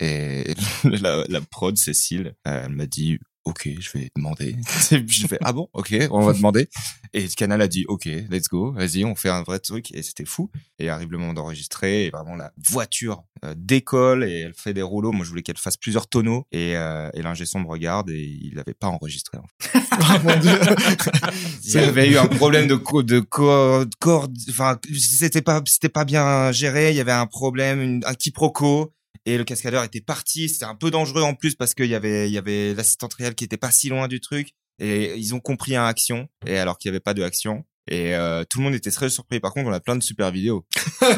Et 0.00 0.54
la, 0.84 1.24
la 1.28 1.40
prod, 1.40 1.76
Cécile, 1.76 2.34
euh, 2.46 2.64
elle 2.66 2.72
m'a 2.72 2.86
dit, 2.86 3.18
ok, 3.44 3.68
je 3.78 3.90
vais 3.92 4.10
demander. 4.16 4.56
je 4.90 5.26
fais 5.26 5.38
ah 5.42 5.52
bon, 5.52 5.68
ok, 5.72 5.94
on 6.10 6.20
va 6.20 6.32
demander. 6.32 6.68
Et 7.12 7.28
Canal 7.28 7.62
a 7.62 7.68
dit 7.68 7.84
ok, 7.88 8.06
let's 8.30 8.48
go, 8.48 8.72
vas-y, 8.72 9.04
on 9.04 9.14
fait 9.14 9.28
un 9.28 9.42
vrai 9.42 9.58
truc. 9.58 9.92
Et 9.94 10.02
c'était 10.02 10.24
fou. 10.24 10.50
Et 10.78 10.88
arrive 10.88 11.10
le 11.10 11.18
moment 11.18 11.34
d'enregistrer. 11.34 12.06
Et 12.06 12.10
vraiment 12.10 12.36
la 12.36 12.52
voiture 12.56 13.24
euh, 13.44 13.54
décolle 13.56 14.24
et 14.24 14.40
elle 14.40 14.54
fait 14.54 14.74
des 14.74 14.82
rouleaux. 14.82 15.12
Moi, 15.12 15.24
je 15.24 15.30
voulais 15.30 15.42
qu'elle 15.42 15.58
fasse 15.58 15.76
plusieurs 15.76 16.08
tonneaux. 16.08 16.46
Et, 16.52 16.76
euh, 16.76 17.10
et 17.14 17.22
l'ingé 17.22 17.46
son 17.46 17.60
me 17.60 17.68
regarde 17.68 18.10
et 18.10 18.22
il 18.22 18.54
n'avait 18.54 18.74
pas 18.74 18.88
enregistré. 18.88 19.38
En 19.38 19.46
fait. 19.62 19.78
il 21.64 21.72
y 21.72 21.78
avait 21.78 22.10
eu 22.10 22.18
un 22.18 22.26
problème 22.26 22.66
de 22.66 22.74
co 22.76 23.02
de 23.02 23.20
co 23.20 24.26
enfin 24.48 24.78
c'était 24.92 25.42
pas 25.42 25.62
c'était 25.66 25.88
pas 25.88 26.04
bien 26.04 26.50
géré. 26.52 26.90
Il 26.90 26.96
y 26.96 27.00
avait 27.00 27.12
un 27.12 27.26
problème, 27.26 28.00
un 28.04 28.14
quiproquo 28.14 28.92
et 29.26 29.38
le 29.38 29.44
cascadeur 29.44 29.84
était 29.84 30.00
parti. 30.00 30.48
C'était 30.48 30.64
un 30.64 30.74
peu 30.74 30.90
dangereux 30.90 31.22
en 31.22 31.34
plus 31.34 31.54
parce 31.54 31.74
qu'il 31.74 31.86
y 31.86 31.94
avait, 31.94 32.28
il 32.28 32.32
y 32.32 32.38
avait 32.38 32.74
l'assistante 32.74 33.14
réelle 33.14 33.34
qui 33.34 33.44
était 33.44 33.56
pas 33.56 33.70
si 33.70 33.88
loin 33.88 34.08
du 34.08 34.20
truc. 34.20 34.50
Et 34.80 35.14
ils 35.16 35.34
ont 35.34 35.40
compris 35.40 35.76
un 35.76 35.86
action, 35.86 36.28
et 36.46 36.58
alors 36.58 36.78
qu'il 36.78 36.90
n'y 36.90 36.94
avait 36.94 37.00
pas 37.00 37.14
de 37.14 37.22
action. 37.22 37.64
Et 37.90 38.14
euh, 38.14 38.44
tout 38.48 38.58
le 38.58 38.64
monde 38.64 38.74
était 38.74 38.90
très 38.90 39.10
surpris. 39.10 39.40
Par 39.40 39.52
contre, 39.52 39.68
on 39.68 39.72
a 39.72 39.80
plein 39.80 39.94
de 39.94 40.02
super 40.02 40.30
vidéos. 40.30 40.64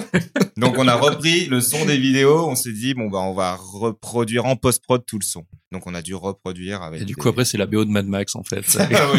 Donc, 0.56 0.78
on 0.78 0.88
a 0.88 0.96
repris 0.96 1.46
le 1.46 1.60
son 1.60 1.84
des 1.84 1.96
vidéos. 1.96 2.48
On 2.48 2.56
s'est 2.56 2.72
dit 2.72 2.92
bon 2.92 3.08
bah 3.08 3.20
on 3.20 3.34
va 3.34 3.54
reproduire 3.54 4.46
en 4.46 4.56
post 4.56 4.82
prod 4.82 5.04
tout 5.06 5.18
le 5.18 5.24
son. 5.24 5.46
Donc, 5.70 5.86
on 5.86 5.94
a 5.94 6.02
dû 6.02 6.14
reproduire 6.14 6.82
avec. 6.82 7.02
Et 7.02 7.04
du 7.04 7.14
coup, 7.14 7.28
après, 7.28 7.44
c'est 7.44 7.56
la 7.56 7.66
BO 7.66 7.84
de 7.84 7.90
Mad 7.90 8.06
Max 8.06 8.34
en 8.34 8.42
fait. 8.42 8.64
Ah 8.78 9.12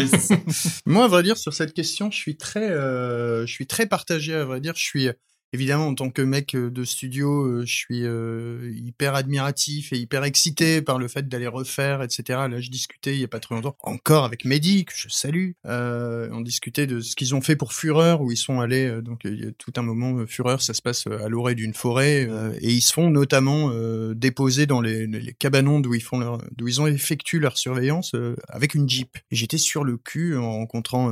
Moi, 0.86 1.04
à 1.04 1.08
vrai 1.08 1.22
dire, 1.22 1.38
sur 1.38 1.54
cette 1.54 1.72
question, 1.72 2.10
je 2.10 2.18
suis 2.18 2.36
très, 2.36 2.70
euh, 2.70 3.46
je 3.46 3.52
suis 3.52 3.66
très 3.66 3.86
partagé. 3.86 4.34
À 4.34 4.44
vrai 4.44 4.60
dire, 4.60 4.74
je 4.76 4.82
suis 4.82 5.08
Évidemment, 5.54 5.86
en 5.86 5.94
tant 5.94 6.10
que 6.10 6.20
mec 6.20 6.54
euh, 6.54 6.70
de 6.70 6.84
studio, 6.84 7.46
euh, 7.46 7.64
je 7.64 7.74
suis 7.74 8.04
euh, 8.04 8.70
hyper 8.84 9.14
admiratif 9.14 9.94
et 9.94 9.96
hyper 9.96 10.24
excité 10.24 10.82
par 10.82 10.98
le 10.98 11.08
fait 11.08 11.26
d'aller 11.26 11.46
refaire, 11.46 12.02
etc. 12.02 12.40
Là, 12.50 12.60
je 12.60 12.68
discutais 12.68 13.14
il 13.14 13.20
y 13.20 13.24
a 13.24 13.28
pas 13.28 13.40
très 13.40 13.54
longtemps, 13.54 13.74
encore 13.80 14.24
avec 14.24 14.44
Mehdi, 14.44 14.84
que 14.84 14.92
je 14.94 15.08
salue. 15.08 15.52
Euh, 15.64 16.28
on 16.32 16.42
discutait 16.42 16.86
de 16.86 17.00
ce 17.00 17.16
qu'ils 17.16 17.34
ont 17.34 17.40
fait 17.40 17.56
pour 17.56 17.72
Fureur, 17.72 18.20
où 18.20 18.30
ils 18.30 18.36
sont 18.36 18.60
allés. 18.60 19.00
donc, 19.00 19.22
il 19.24 19.42
y 19.42 19.46
a 19.46 19.52
tout 19.52 19.72
un 19.76 19.82
moment, 19.82 20.26
Fureur, 20.26 20.60
ça 20.60 20.74
se 20.74 20.82
passe 20.82 21.06
à 21.06 21.28
l'orée 21.30 21.54
d'une 21.54 21.72
forêt, 21.72 22.28
et 22.60 22.70
ils 22.70 22.82
se 22.82 22.92
font 22.92 23.08
notamment 23.08 23.72
déposer 24.12 24.66
dans 24.66 24.82
les, 24.82 25.06
les, 25.06 25.32
cabanons 25.32 25.80
d'où 25.80 25.94
ils 25.94 26.02
font 26.02 26.18
leur, 26.18 26.42
d'où 26.56 26.68
ils 26.68 26.80
ont 26.80 26.86
effectué 26.86 27.38
leur 27.38 27.56
surveillance 27.56 28.12
avec 28.48 28.74
une 28.74 28.88
jeep. 28.88 29.16
Et 29.30 29.36
j'étais 29.36 29.58
sur 29.58 29.84
le 29.84 29.96
cul 29.96 30.36
en 30.36 30.52
rencontrant 30.52 31.10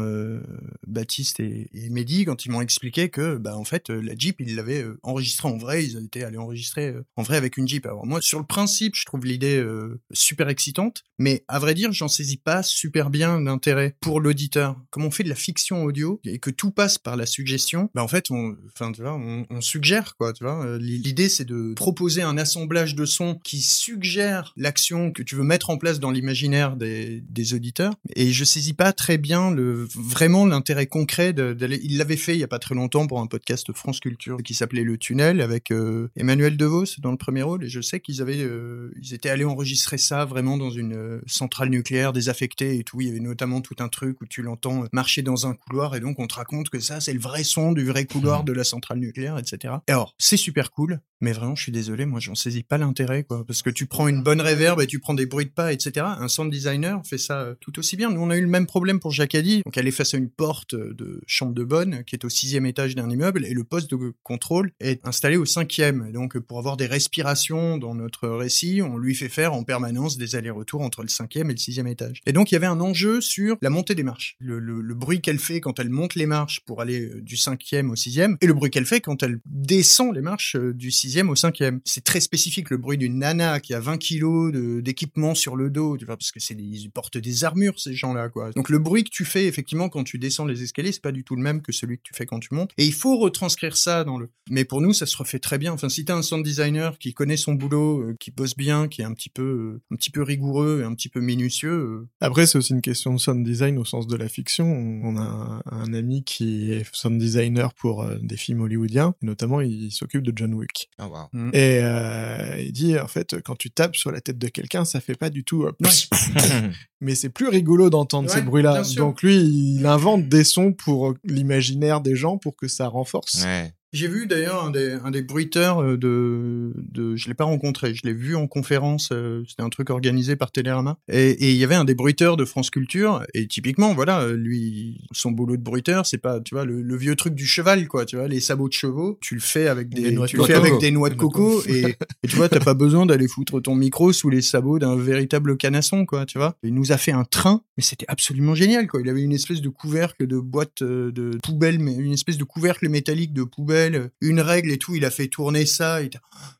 Baptiste 0.86 1.40
et, 1.40 1.70
et 1.72 1.88
Mehdi 1.88 2.24
quand 2.26 2.44
ils 2.44 2.50
m'ont 2.50 2.60
expliqué 2.60 3.08
que, 3.08 3.36
bah, 3.36 3.56
en 3.56 3.64
fait, 3.64 3.88
la 3.88 4.14
jeep 4.16 4.25
Jeep, 4.26 4.40
ils 4.40 4.56
l'avaient 4.56 4.82
euh, 4.82 4.98
enregistré 5.04 5.48
en 5.48 5.56
vrai, 5.56 5.84
ils 5.84 5.96
étaient 6.04 6.24
allés 6.24 6.36
enregistrer 6.36 6.88
euh, 6.88 7.04
en 7.16 7.22
vrai 7.22 7.36
avec 7.36 7.56
une 7.56 7.68
Jeep. 7.68 7.86
Alors 7.86 8.04
moi, 8.04 8.20
sur 8.20 8.40
le 8.40 8.44
principe, 8.44 8.96
je 8.96 9.04
trouve 9.04 9.24
l'idée 9.24 9.56
euh, 9.56 10.00
super 10.12 10.48
excitante, 10.48 11.04
mais 11.18 11.44
à 11.46 11.60
vrai 11.60 11.74
dire, 11.74 11.92
j'en 11.92 12.08
saisis 12.08 12.36
pas 12.36 12.64
super 12.64 13.10
bien 13.10 13.40
l'intérêt 13.40 13.96
pour 14.00 14.20
l'auditeur. 14.20 14.76
Comme 14.90 15.04
on 15.04 15.12
fait 15.12 15.22
de 15.22 15.28
la 15.28 15.36
fiction 15.36 15.84
audio 15.84 16.20
et 16.24 16.38
que 16.40 16.50
tout 16.50 16.72
passe 16.72 16.98
par 16.98 17.16
la 17.16 17.26
suggestion, 17.26 17.88
bah 17.94 18.02
en 18.02 18.08
fait, 18.08 18.30
on, 18.32 18.56
enfin, 18.74 18.90
tu 18.90 19.02
vois, 19.02 19.14
on, 19.14 19.60
suggère 19.60 20.16
quoi, 20.16 20.32
tu 20.32 20.44
vois. 20.44 20.78
L'idée, 20.78 21.28
c'est 21.28 21.44
de 21.44 21.72
proposer 21.74 22.22
un 22.22 22.36
assemblage 22.36 22.94
de 22.94 23.04
sons 23.04 23.38
qui 23.42 23.62
suggère 23.62 24.52
l'action 24.56 25.12
que 25.12 25.22
tu 25.22 25.34
veux 25.34 25.44
mettre 25.44 25.70
en 25.70 25.78
place 25.78 25.98
dans 25.98 26.10
l'imaginaire 26.10 26.76
des, 26.76 27.22
des 27.22 27.54
auditeurs. 27.54 27.94
Et 28.14 28.32
je 28.32 28.44
saisis 28.44 28.74
pas 28.74 28.92
très 28.92 29.18
bien 29.18 29.50
le 29.50 29.88
vraiment 29.94 30.46
l'intérêt 30.46 30.86
concret 30.86 31.32
d'aller. 31.32 31.80
Il 31.82 31.96
l'avait 31.96 32.16
fait 32.16 32.34
il 32.34 32.40
y 32.40 32.44
a 32.44 32.48
pas 32.48 32.58
très 32.58 32.74
longtemps 32.74 33.06
pour 33.06 33.20
un 33.20 33.26
podcast 33.26 33.72
France 33.72 34.00
Culture 34.00 34.15
qui 34.16 34.54
s'appelait 34.54 34.82
Le 34.82 34.98
Tunnel 34.98 35.40
avec 35.40 35.70
euh, 35.70 36.08
Emmanuel 36.16 36.56
DeVos 36.56 36.98
dans 36.98 37.10
le 37.10 37.16
premier 37.16 37.42
rôle. 37.42 37.64
Et 37.64 37.68
je 37.68 37.80
sais 37.80 38.00
qu'ils 38.00 38.22
avaient 38.22 38.42
euh, 38.42 38.92
ils 39.00 39.14
étaient 39.14 39.28
allés 39.28 39.44
enregistrer 39.44 39.98
ça 39.98 40.24
vraiment 40.24 40.56
dans 40.56 40.70
une 40.70 40.94
euh, 40.94 41.20
centrale 41.26 41.68
nucléaire 41.68 42.12
désaffectée 42.12 42.78
et 42.78 42.84
tout. 42.84 43.00
Il 43.00 43.08
y 43.08 43.10
avait 43.10 43.20
notamment 43.20 43.60
tout 43.60 43.76
un 43.78 43.88
truc 43.88 44.20
où 44.20 44.26
tu 44.26 44.42
l'entends 44.42 44.84
marcher 44.92 45.22
dans 45.22 45.46
un 45.46 45.54
couloir 45.54 45.94
et 45.96 46.00
donc 46.00 46.18
on 46.18 46.26
te 46.26 46.34
raconte 46.34 46.70
que 46.70 46.80
ça 46.80 47.00
c'est 47.00 47.12
le 47.12 47.20
vrai 47.20 47.44
son 47.44 47.72
du 47.72 47.84
vrai 47.84 48.04
couloir 48.04 48.42
mmh. 48.42 48.46
de 48.46 48.52
la 48.52 48.64
centrale 48.64 48.98
nucléaire 48.98 49.38
etc 49.38 49.74
et 49.88 49.92
alors 49.92 50.14
c'est 50.18 50.36
super 50.36 50.70
cool 50.70 51.00
mais 51.20 51.32
vraiment 51.32 51.54
je 51.54 51.62
suis 51.62 51.72
désolé 51.72 52.06
moi 52.06 52.20
j'en 52.20 52.34
saisis 52.34 52.62
pas 52.62 52.78
l'intérêt 52.78 53.24
quoi. 53.24 53.44
Parce 53.46 53.62
que 53.62 53.70
tu 53.70 53.86
prends 53.86 54.08
une 54.08 54.22
bonne 54.22 54.40
réverb 54.40 54.80
et 54.80 54.86
tu 54.86 54.98
prends 54.98 55.14
des 55.14 55.26
bruits 55.26 55.46
de 55.46 55.50
pas 55.50 55.72
etc 55.72 56.06
un 56.06 56.28
sound 56.28 56.50
designer 56.50 57.00
fait 57.06 57.18
ça 57.18 57.54
tout 57.60 57.78
aussi 57.78 57.96
bien. 57.96 58.10
Nous 58.10 58.20
on 58.20 58.30
a 58.30 58.36
eu 58.36 58.42
le 58.42 58.46
même 58.46 58.66
problème 58.66 59.00
pour 59.00 59.12
Jacadi 59.12 59.62
donc 59.64 59.76
elle 59.76 59.88
est 59.88 59.92
face 59.92 60.14
à 60.14 60.18
une 60.18 60.30
porte 60.30 60.74
de 60.74 61.22
chambre 61.26 61.54
de 61.54 61.64
bonne 61.64 62.04
qui 62.04 62.14
est 62.14 62.24
au 62.24 62.28
sixième 62.28 62.66
étage 62.66 62.94
d'un 62.94 63.10
immeuble 63.10 63.44
et 63.44 63.54
le 63.54 63.64
poste 63.64 63.90
de 63.90 63.96
contrôle 64.22 64.72
est 64.80 65.06
installé 65.06 65.36
au 65.36 65.44
cinquième. 65.44 66.12
donc, 66.12 66.38
pour 66.38 66.58
avoir 66.58 66.76
des 66.76 66.86
respirations 66.86 67.78
dans 67.78 67.94
notre 67.94 68.28
récit, 68.28 68.82
on 68.82 68.96
lui 68.98 69.14
fait 69.14 69.28
faire 69.28 69.54
en 69.54 69.64
permanence 69.64 70.16
des 70.16 70.36
allers-retours 70.36 70.80
entre 70.80 71.02
le 71.02 71.08
cinquième 71.08 71.50
et 71.50 71.54
le 71.54 71.58
sixième 71.58 71.86
étage. 71.86 72.20
Et 72.26 72.32
donc, 72.32 72.50
il 72.50 72.54
y 72.54 72.56
avait 72.56 72.66
un 72.66 72.80
enjeu 72.80 73.20
sur 73.20 73.56
la 73.62 73.70
montée 73.70 73.94
des 73.94 74.02
marches. 74.02 74.36
Le, 74.40 74.94
bruit 74.96 75.20
qu'elle 75.20 75.38
fait 75.38 75.60
quand 75.60 75.78
elle 75.78 75.90
monte 75.90 76.14
les 76.14 76.24
marches 76.24 76.60
pour 76.64 76.80
aller 76.80 77.02
euh, 77.02 77.20
du 77.20 77.36
cinquième 77.36 77.90
au 77.90 77.96
sixième, 77.96 78.38
et 78.40 78.46
le 78.46 78.54
bruit 78.54 78.70
qu'elle 78.70 78.86
fait 78.86 79.00
quand 79.00 79.22
elle 79.22 79.40
descend 79.44 80.14
les 80.14 80.22
marches 80.22 80.56
euh, 80.56 80.72
du 80.72 80.90
sixième 80.90 81.28
au 81.28 81.36
cinquième. 81.36 81.80
C'est 81.84 82.02
très 82.02 82.20
spécifique, 82.20 82.70
le 82.70 82.78
bruit 82.78 82.96
d'une 82.96 83.18
nana 83.18 83.60
qui 83.60 83.74
a 83.74 83.80
20 83.80 83.98
kilos 83.98 84.52
d'équipement 84.82 85.34
sur 85.34 85.54
le 85.54 85.68
dos, 85.68 85.96
tu 85.98 86.06
vois, 86.06 86.16
parce 86.16 86.32
que 86.32 86.40
c'est 86.40 86.54
ils 86.54 86.90
portent 86.90 87.18
des 87.18 87.44
armures, 87.44 87.78
ces 87.78 87.94
gens-là, 87.94 88.28
quoi. 88.28 88.50
Donc, 88.52 88.70
le 88.70 88.78
bruit 88.78 89.04
que 89.04 89.10
tu 89.10 89.24
fais, 89.24 89.46
effectivement, 89.46 89.88
quand 89.88 90.04
tu 90.04 90.18
descends 90.18 90.46
les 90.46 90.62
escaliers, 90.62 90.92
c'est 90.92 91.02
pas 91.02 91.12
du 91.12 91.24
tout 91.24 91.36
le 91.36 91.42
même 91.42 91.60
que 91.62 91.72
celui 91.72 91.98
que 91.98 92.02
tu 92.02 92.14
fais 92.14 92.26
quand 92.26 92.40
tu 92.40 92.48
montes. 92.52 92.72
Et 92.78 92.86
il 92.86 92.94
faut 92.94 93.18
retranscrire 93.18 93.76
ça 93.76 93.95
dans 94.04 94.18
le. 94.18 94.30
Mais 94.50 94.64
pour 94.64 94.80
nous, 94.80 94.92
ça 94.92 95.06
se 95.06 95.16
refait 95.16 95.38
très 95.38 95.58
bien. 95.58 95.72
Enfin, 95.72 95.88
si 95.88 96.04
t'as 96.04 96.14
un 96.14 96.22
sound 96.22 96.44
designer 96.44 96.98
qui 96.98 97.14
connaît 97.14 97.36
son 97.36 97.54
boulot, 97.54 98.00
euh, 98.00 98.16
qui 98.18 98.30
bosse 98.30 98.56
bien, 98.56 98.86
qui 98.86 99.02
est 99.02 99.04
un 99.04 99.12
petit 99.12 99.28
peu, 99.28 99.42
euh, 99.42 99.82
un 99.92 99.96
petit 99.96 100.10
peu 100.10 100.22
rigoureux 100.22 100.80
et 100.82 100.84
un 100.84 100.94
petit 100.94 101.08
peu 101.08 101.20
minutieux. 101.20 101.70
Euh. 101.70 102.08
Après, 102.20 102.46
c'est 102.46 102.58
aussi 102.58 102.72
une 102.72 102.80
question 102.80 103.14
de 103.14 103.18
sound 103.18 103.44
design 103.44 103.78
au 103.78 103.84
sens 103.84 104.06
de 104.06 104.16
la 104.16 104.28
fiction. 104.28 104.66
On 104.66 105.16
a 105.16 105.62
un, 105.66 105.92
ami 105.92 106.24
qui 106.24 106.72
est 106.72 106.84
sound 106.92 107.18
designer 107.18 107.72
pour 107.74 108.04
des 108.20 108.36
films 108.36 108.60
hollywoodiens, 108.60 109.14
notamment 109.22 109.60
il 109.60 109.90
s'occupe 109.92 110.22
de 110.22 110.32
John 110.34 110.52
Wick. 110.52 110.90
Oh, 111.00 111.04
wow. 111.04 111.28
Mm. 111.32 111.50
Et 111.54 112.64
il 112.66 112.72
dit 112.72 112.98
en 112.98 113.06
fait, 113.06 113.40
quand 113.42 113.56
tu 113.56 113.70
tapes 113.70 113.96
sur 113.96 114.10
la 114.10 114.20
tête 114.20 114.36
de 114.36 114.48
quelqu'un, 114.48 114.84
ça 114.84 115.00
fait 115.00 115.14
pas 115.14 115.30
du 115.30 115.44
tout. 115.44 115.66
mais 117.00 117.14
c'est 117.14 117.28
plus 117.28 117.48
rigolo 117.48 117.88
d'entendre 117.88 118.28
ces 118.28 118.42
bruits-là. 118.42 118.82
Donc 118.96 119.22
lui, 119.22 119.36
il 119.36 119.86
invente 119.86 120.28
des 120.28 120.44
sons 120.44 120.72
pour 120.72 121.14
l'imaginaire 121.24 122.00
des 122.00 122.16
gens 122.16 122.36
pour 122.38 122.56
que 122.56 122.68
ça 122.68 122.88
renforce. 122.88 123.44
Ouais. 123.44 123.72
J'ai 123.92 124.08
vu 124.08 124.26
d'ailleurs 124.26 124.64
un 124.64 124.70
des, 124.70 124.98
un 125.04 125.10
des 125.10 125.22
bruiteurs 125.22 125.80
euh, 125.80 125.96
de, 125.96 126.72
de, 126.76 127.16
je 127.16 127.28
l'ai 127.28 127.34
pas 127.34 127.44
rencontré, 127.44 127.94
je 127.94 128.02
l'ai 128.04 128.12
vu 128.12 128.34
en 128.34 128.46
conférence, 128.46 129.10
euh, 129.12 129.44
c'était 129.48 129.62
un 129.62 129.68
truc 129.68 129.90
organisé 129.90 130.34
par 130.34 130.50
Télérama, 130.50 130.98
et, 131.08 131.30
et 131.30 131.52
il 131.52 131.56
y 131.56 131.64
avait 131.64 131.76
un 131.76 131.84
des 131.84 131.94
bruiteurs 131.94 132.36
de 132.36 132.44
France 132.44 132.70
Culture, 132.70 133.24
et 133.32 133.46
typiquement, 133.46 133.94
voilà, 133.94 134.26
lui, 134.32 135.06
son 135.12 135.30
boulot 135.30 135.56
de 135.56 135.62
bruiteur, 135.62 136.04
c'est 136.04 136.18
pas, 136.18 136.40
tu 136.40 136.54
vois, 136.54 136.64
le, 136.64 136.96
vieux 136.96 137.14
truc 137.14 137.34
du 137.34 137.46
cheval, 137.46 137.86
quoi, 137.88 138.04
tu 138.04 138.16
vois, 138.16 138.26
les 138.26 138.40
sabots 138.40 138.68
de 138.68 138.72
chevaux, 138.72 139.18
tu 139.20 139.34
le 139.34 139.40
fais 139.40 139.68
avec 139.68 139.88
des, 139.90 140.14
tu 140.26 140.36
le 140.36 140.44
fais 140.44 140.54
avec 140.54 140.78
des 140.78 140.90
noix 140.90 141.08
de 141.08 141.14
coco, 141.14 141.62
et, 141.66 141.96
et, 142.22 142.28
tu 142.28 142.36
vois, 142.36 142.48
t'as 142.48 142.60
pas 142.60 142.74
besoin 142.74 143.06
d'aller 143.06 143.28
foutre 143.28 143.62
ton 143.62 143.74
micro 143.74 144.12
sous 144.12 144.30
les 144.30 144.42
sabots 144.42 144.78
d'un 144.78 144.96
véritable 144.96 145.56
canasson, 145.56 146.06
quoi, 146.06 146.26
tu 146.26 146.38
vois. 146.38 146.56
Il 146.62 146.74
nous 146.74 146.90
a 146.90 146.96
fait 146.96 147.12
un 147.12 147.24
train, 147.24 147.62
mais 147.76 147.82
c'était 147.82 148.06
absolument 148.08 148.54
génial, 148.54 148.88
quoi. 148.88 149.00
Il 149.00 149.08
avait 149.08 149.22
une 149.22 149.32
espèce 149.32 149.60
de 149.60 149.68
couvercle 149.68 150.26
de 150.26 150.38
boîte 150.38 150.82
euh, 150.82 151.12
de 151.12 151.38
poubelle, 151.42 151.78
mais 151.78 151.94
une 151.94 152.12
espèce 152.12 152.38
de 152.38 152.44
couvercle 152.44 152.88
métallique 152.88 153.32
de 153.32 153.44
poubelle 153.44 153.85
une 154.20 154.40
règle 154.40 154.70
et 154.70 154.78
tout. 154.78 154.94
Il 154.94 155.04
a 155.04 155.10
fait 155.10 155.28
tourner 155.28 155.66
ça. 155.66 156.00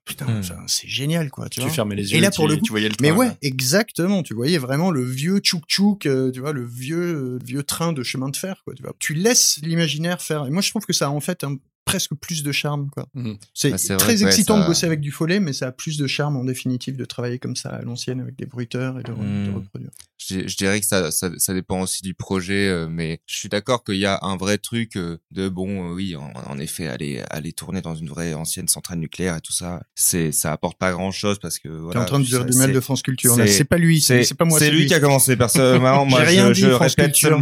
putain, 0.05 0.27
hmm. 0.27 0.43
c'est 0.67 0.89
génial, 0.89 1.31
quoi. 1.31 1.49
Tu, 1.49 1.61
fermais 1.71 1.95
les 1.95 2.13
yeux. 2.13 2.19
Et 2.19 2.21
là, 2.21 2.31
pour 2.31 2.49
le 2.49 2.61
tu 2.61 2.71
voyais 2.71 2.89
le 2.89 2.95
train. 2.95 3.09
Mais 3.09 3.13
ouais, 3.13 3.37
exactement. 3.43 4.23
Tu 4.23 4.35
voyais 4.35 4.59
vraiment 4.59 4.91
le 4.91 5.05
vieux 5.05 5.39
tchouk 5.39 5.65
tchouk, 5.67 6.07
euh, 6.07 6.31
tu 6.31 6.41
vois, 6.41 6.53
le 6.53 6.65
vieux, 6.65 7.39
vieux 7.45 7.63
train 7.63 7.93
de 7.93 8.03
chemin 8.03 8.29
de 8.29 8.37
fer, 8.37 8.63
quoi. 8.65 8.75
Tu 8.75 8.83
vois. 8.83 8.95
Tu 8.99 9.15
laisses 9.15 9.59
l'imaginaire 9.63 10.21
faire. 10.21 10.47
Et 10.47 10.51
moi, 10.51 10.63
je 10.63 10.71
trouve 10.71 10.87
que 10.87 10.93
ça 10.93 11.07
a 11.07 11.11
en 11.11 11.21
fait 11.21 11.45
un, 11.45 11.57
presque 11.87 12.15
plus 12.17 12.43
de 12.43 12.53
charme 12.53 12.91
quoi. 12.91 13.07
Mmh. 13.15 13.35
C'est 13.55 13.71
bah, 13.71 13.97
très 13.97 14.25
excitant 14.25 14.61
de 14.61 14.67
bosser 14.67 14.87
avec 14.87 15.01
du 15.01 15.13
follet 15.13 15.41
mais 15.41 15.53
ça 15.53 15.69
a 15.69 15.73
plus 15.73 15.97
de 15.97 16.07
charme 16.07 16.37
en 16.37 16.45
définitive 16.45 16.97
de 16.97 17.05
travailler 17.05 17.39
comme 17.39 17.57
ça 17.57 17.71
à 17.71 17.81
l'ancienne 17.83 18.21
avec 18.21 18.37
des 18.37 18.45
bruiteurs 18.45 18.99
et 18.99 19.05
de, 19.05 19.13
mmh. 19.13 19.55
reproduire. 19.55 19.91
Je, 20.19 20.49
je, 20.49 20.57
dirais 20.57 20.81
que 20.81 20.87
ça, 20.87 21.13
ça, 21.13 21.31
ça, 21.37 21.55
dépend 21.55 21.81
aussi 21.81 22.03
du 22.03 22.13
projet 22.13 22.67
euh, 22.67 22.89
mais 22.91 23.21
je 23.27 23.37
suis 23.37 23.49
d'accord 23.49 23.85
qu'il 23.85 23.99
y 23.99 24.07
a 24.07 24.19
un 24.23 24.37
vrai 24.37 24.59
truc 24.59 24.97
euh, 24.97 25.19
de 25.31 25.49
bon 25.49 25.91
euh, 25.91 25.95
oui 25.95 26.17
en, 26.17 26.33
en, 26.47 26.59
effet 26.59 26.89
aller 26.89 27.23
aller 27.31 27.53
tourner 27.53 27.83
dans 27.83 27.95
une 27.95 28.09
vraie 28.09 28.35
ancienne 28.35 28.67
centrale 28.67 28.99
nucléaire 28.99 29.37
et 29.37 29.41
tout 29.41 29.53
ça 29.53 29.83
c'est 29.95 30.33
ça 30.33 30.51
apporte 30.51 30.79
pas 30.79 30.91
grand 30.91 31.13
chose 31.13 31.39
parce 31.39 31.61
que 31.61 31.69
voilà. 31.69 32.01
T'es 32.01 32.05
en 32.05 32.09
train 32.09 32.21
de 32.21 32.25
dire 32.25 32.45
du 32.45 32.59
mal 32.59 32.73
de 32.73 32.81
France 32.81 33.03
Culture 33.03 33.37
c'est 33.47 33.65
pas 33.65 33.79
lui 33.79 34.01
c'est 34.01 34.35
pas 34.35 34.45
moi 34.45 34.59
c'est 34.59 34.71
lui, 34.71 34.87
qui 34.87 34.95
a 34.95 35.01
commencé 35.01 35.37
moi 35.81 36.07
J'ai 36.09 36.17
rien 36.25 36.49
je, 36.49 36.53
dit, 36.53 36.61
je 36.63 36.71
France 36.71 36.95
répète 36.97 37.13
Culture. 37.13 37.41